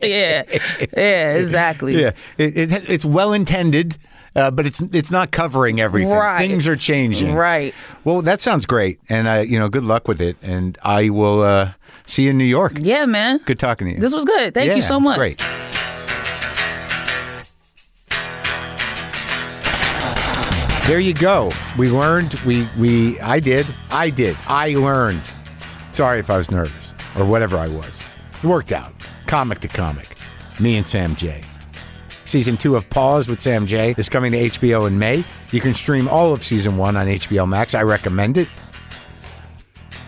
yeah. 0.04 0.44
Yeah, 0.96 1.34
exactly. 1.34 2.00
Yeah, 2.00 2.12
it, 2.38 2.72
it, 2.72 2.90
it's 2.90 3.06
well 3.06 3.34
intended, 3.34 3.98
uh, 4.36 4.52
but 4.52 4.66
it's 4.66 4.82
it's 4.82 5.12
not 5.12 5.32
covering 5.32 5.80
everything. 5.80 6.12
Right. 6.12 6.48
Things 6.48 6.68
are 6.68 6.76
changing. 6.76 7.34
Right. 7.36 7.74
Well, 8.04 8.22
that 8.24 8.42
sounds 8.42 8.66
great, 8.66 9.00
and 9.10 9.28
uh, 9.28 9.44
you 9.46 9.60
know, 9.60 9.70
good 9.70 9.84
luck 9.84 10.08
with 10.08 10.22
it. 10.22 10.38
And 10.42 10.78
I 10.84 11.10
will 11.10 11.42
uh, 11.42 11.74
see 12.06 12.24
you 12.24 12.32
in 12.32 12.38
New 12.38 12.44
York. 12.46 12.74
Yeah, 12.80 13.06
man. 13.06 13.40
Good 13.46 13.60
talking 13.60 13.88
to 13.88 13.94
you. 13.94 14.00
This 14.00 14.14
was 14.14 14.26
good. 14.26 14.54
Thank 14.54 14.68
Yeah, 14.70 14.76
you 14.76 14.82
so 14.82 15.00
much. 15.00 15.18
Great. 15.18 15.40
There 20.88 21.00
you 21.00 21.14
go. 21.14 21.50
We 21.78 21.90
learned. 21.90 22.34
We 22.42 22.68
we. 22.78 23.18
I 23.22 23.40
did. 23.40 23.66
I 23.90 24.10
did. 24.10 24.36
I 24.48 24.74
learned. 24.76 25.22
Sorry 25.94 26.20
if 26.20 26.30
I 26.30 26.38
was 26.38 26.52
nervous 26.52 26.94
or 27.16 27.24
whatever 27.26 27.58
I 27.58 27.70
was. 27.70 27.90
It 28.44 28.48
worked 28.48 28.74
out. 28.74 28.92
Comic 29.26 29.60
to 29.60 29.70
comic. 29.70 30.18
Me 30.60 30.76
and 30.76 30.86
Sam 30.86 31.16
Jay. 31.16 31.42
Season 32.34 32.58
two 32.58 32.76
of 32.76 32.90
Pause 32.90 33.28
with 33.28 33.42
Sam 33.42 33.68
Jay 33.68 33.94
is 33.96 34.10
coming 34.10 34.32
to 34.32 34.50
HBO 34.50 34.88
in 34.88 34.98
May. 34.98 35.24
You 35.52 35.62
can 35.62 35.76
stream 35.76 36.08
all 36.08 36.34
of 36.34 36.44
season 36.44 36.78
one 36.78 36.98
on 36.98 37.06
HBO 37.06 37.48
Max. 37.48 37.76
I 37.76 37.84
recommend 37.84 38.40
it. 38.40 38.48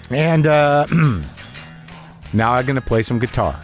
And 0.10 0.48
uh, 0.48 0.88
now 2.34 2.54
I'm 2.54 2.66
going 2.66 2.78
to 2.78 2.82
play 2.82 3.04
some 3.04 3.20
guitar. 3.20 3.62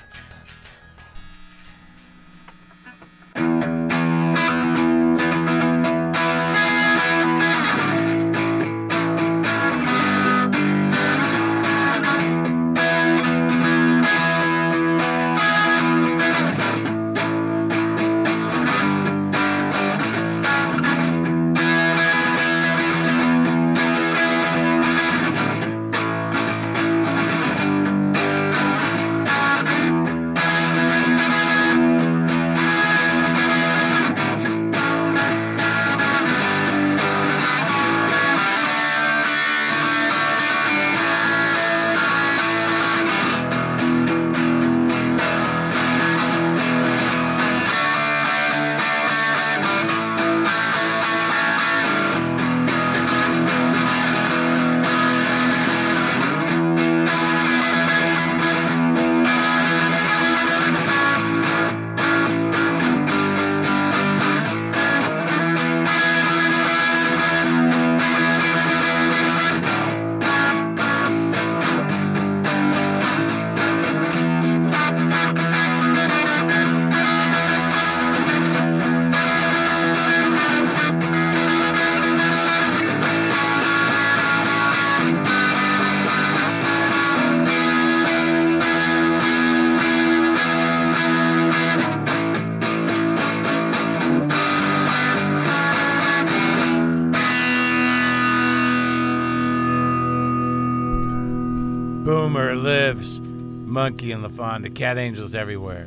And 104.55 104.65
LaFonda. 104.65 104.75
Cat 104.75 104.97
angels 104.97 105.33
everywhere. 105.33 105.80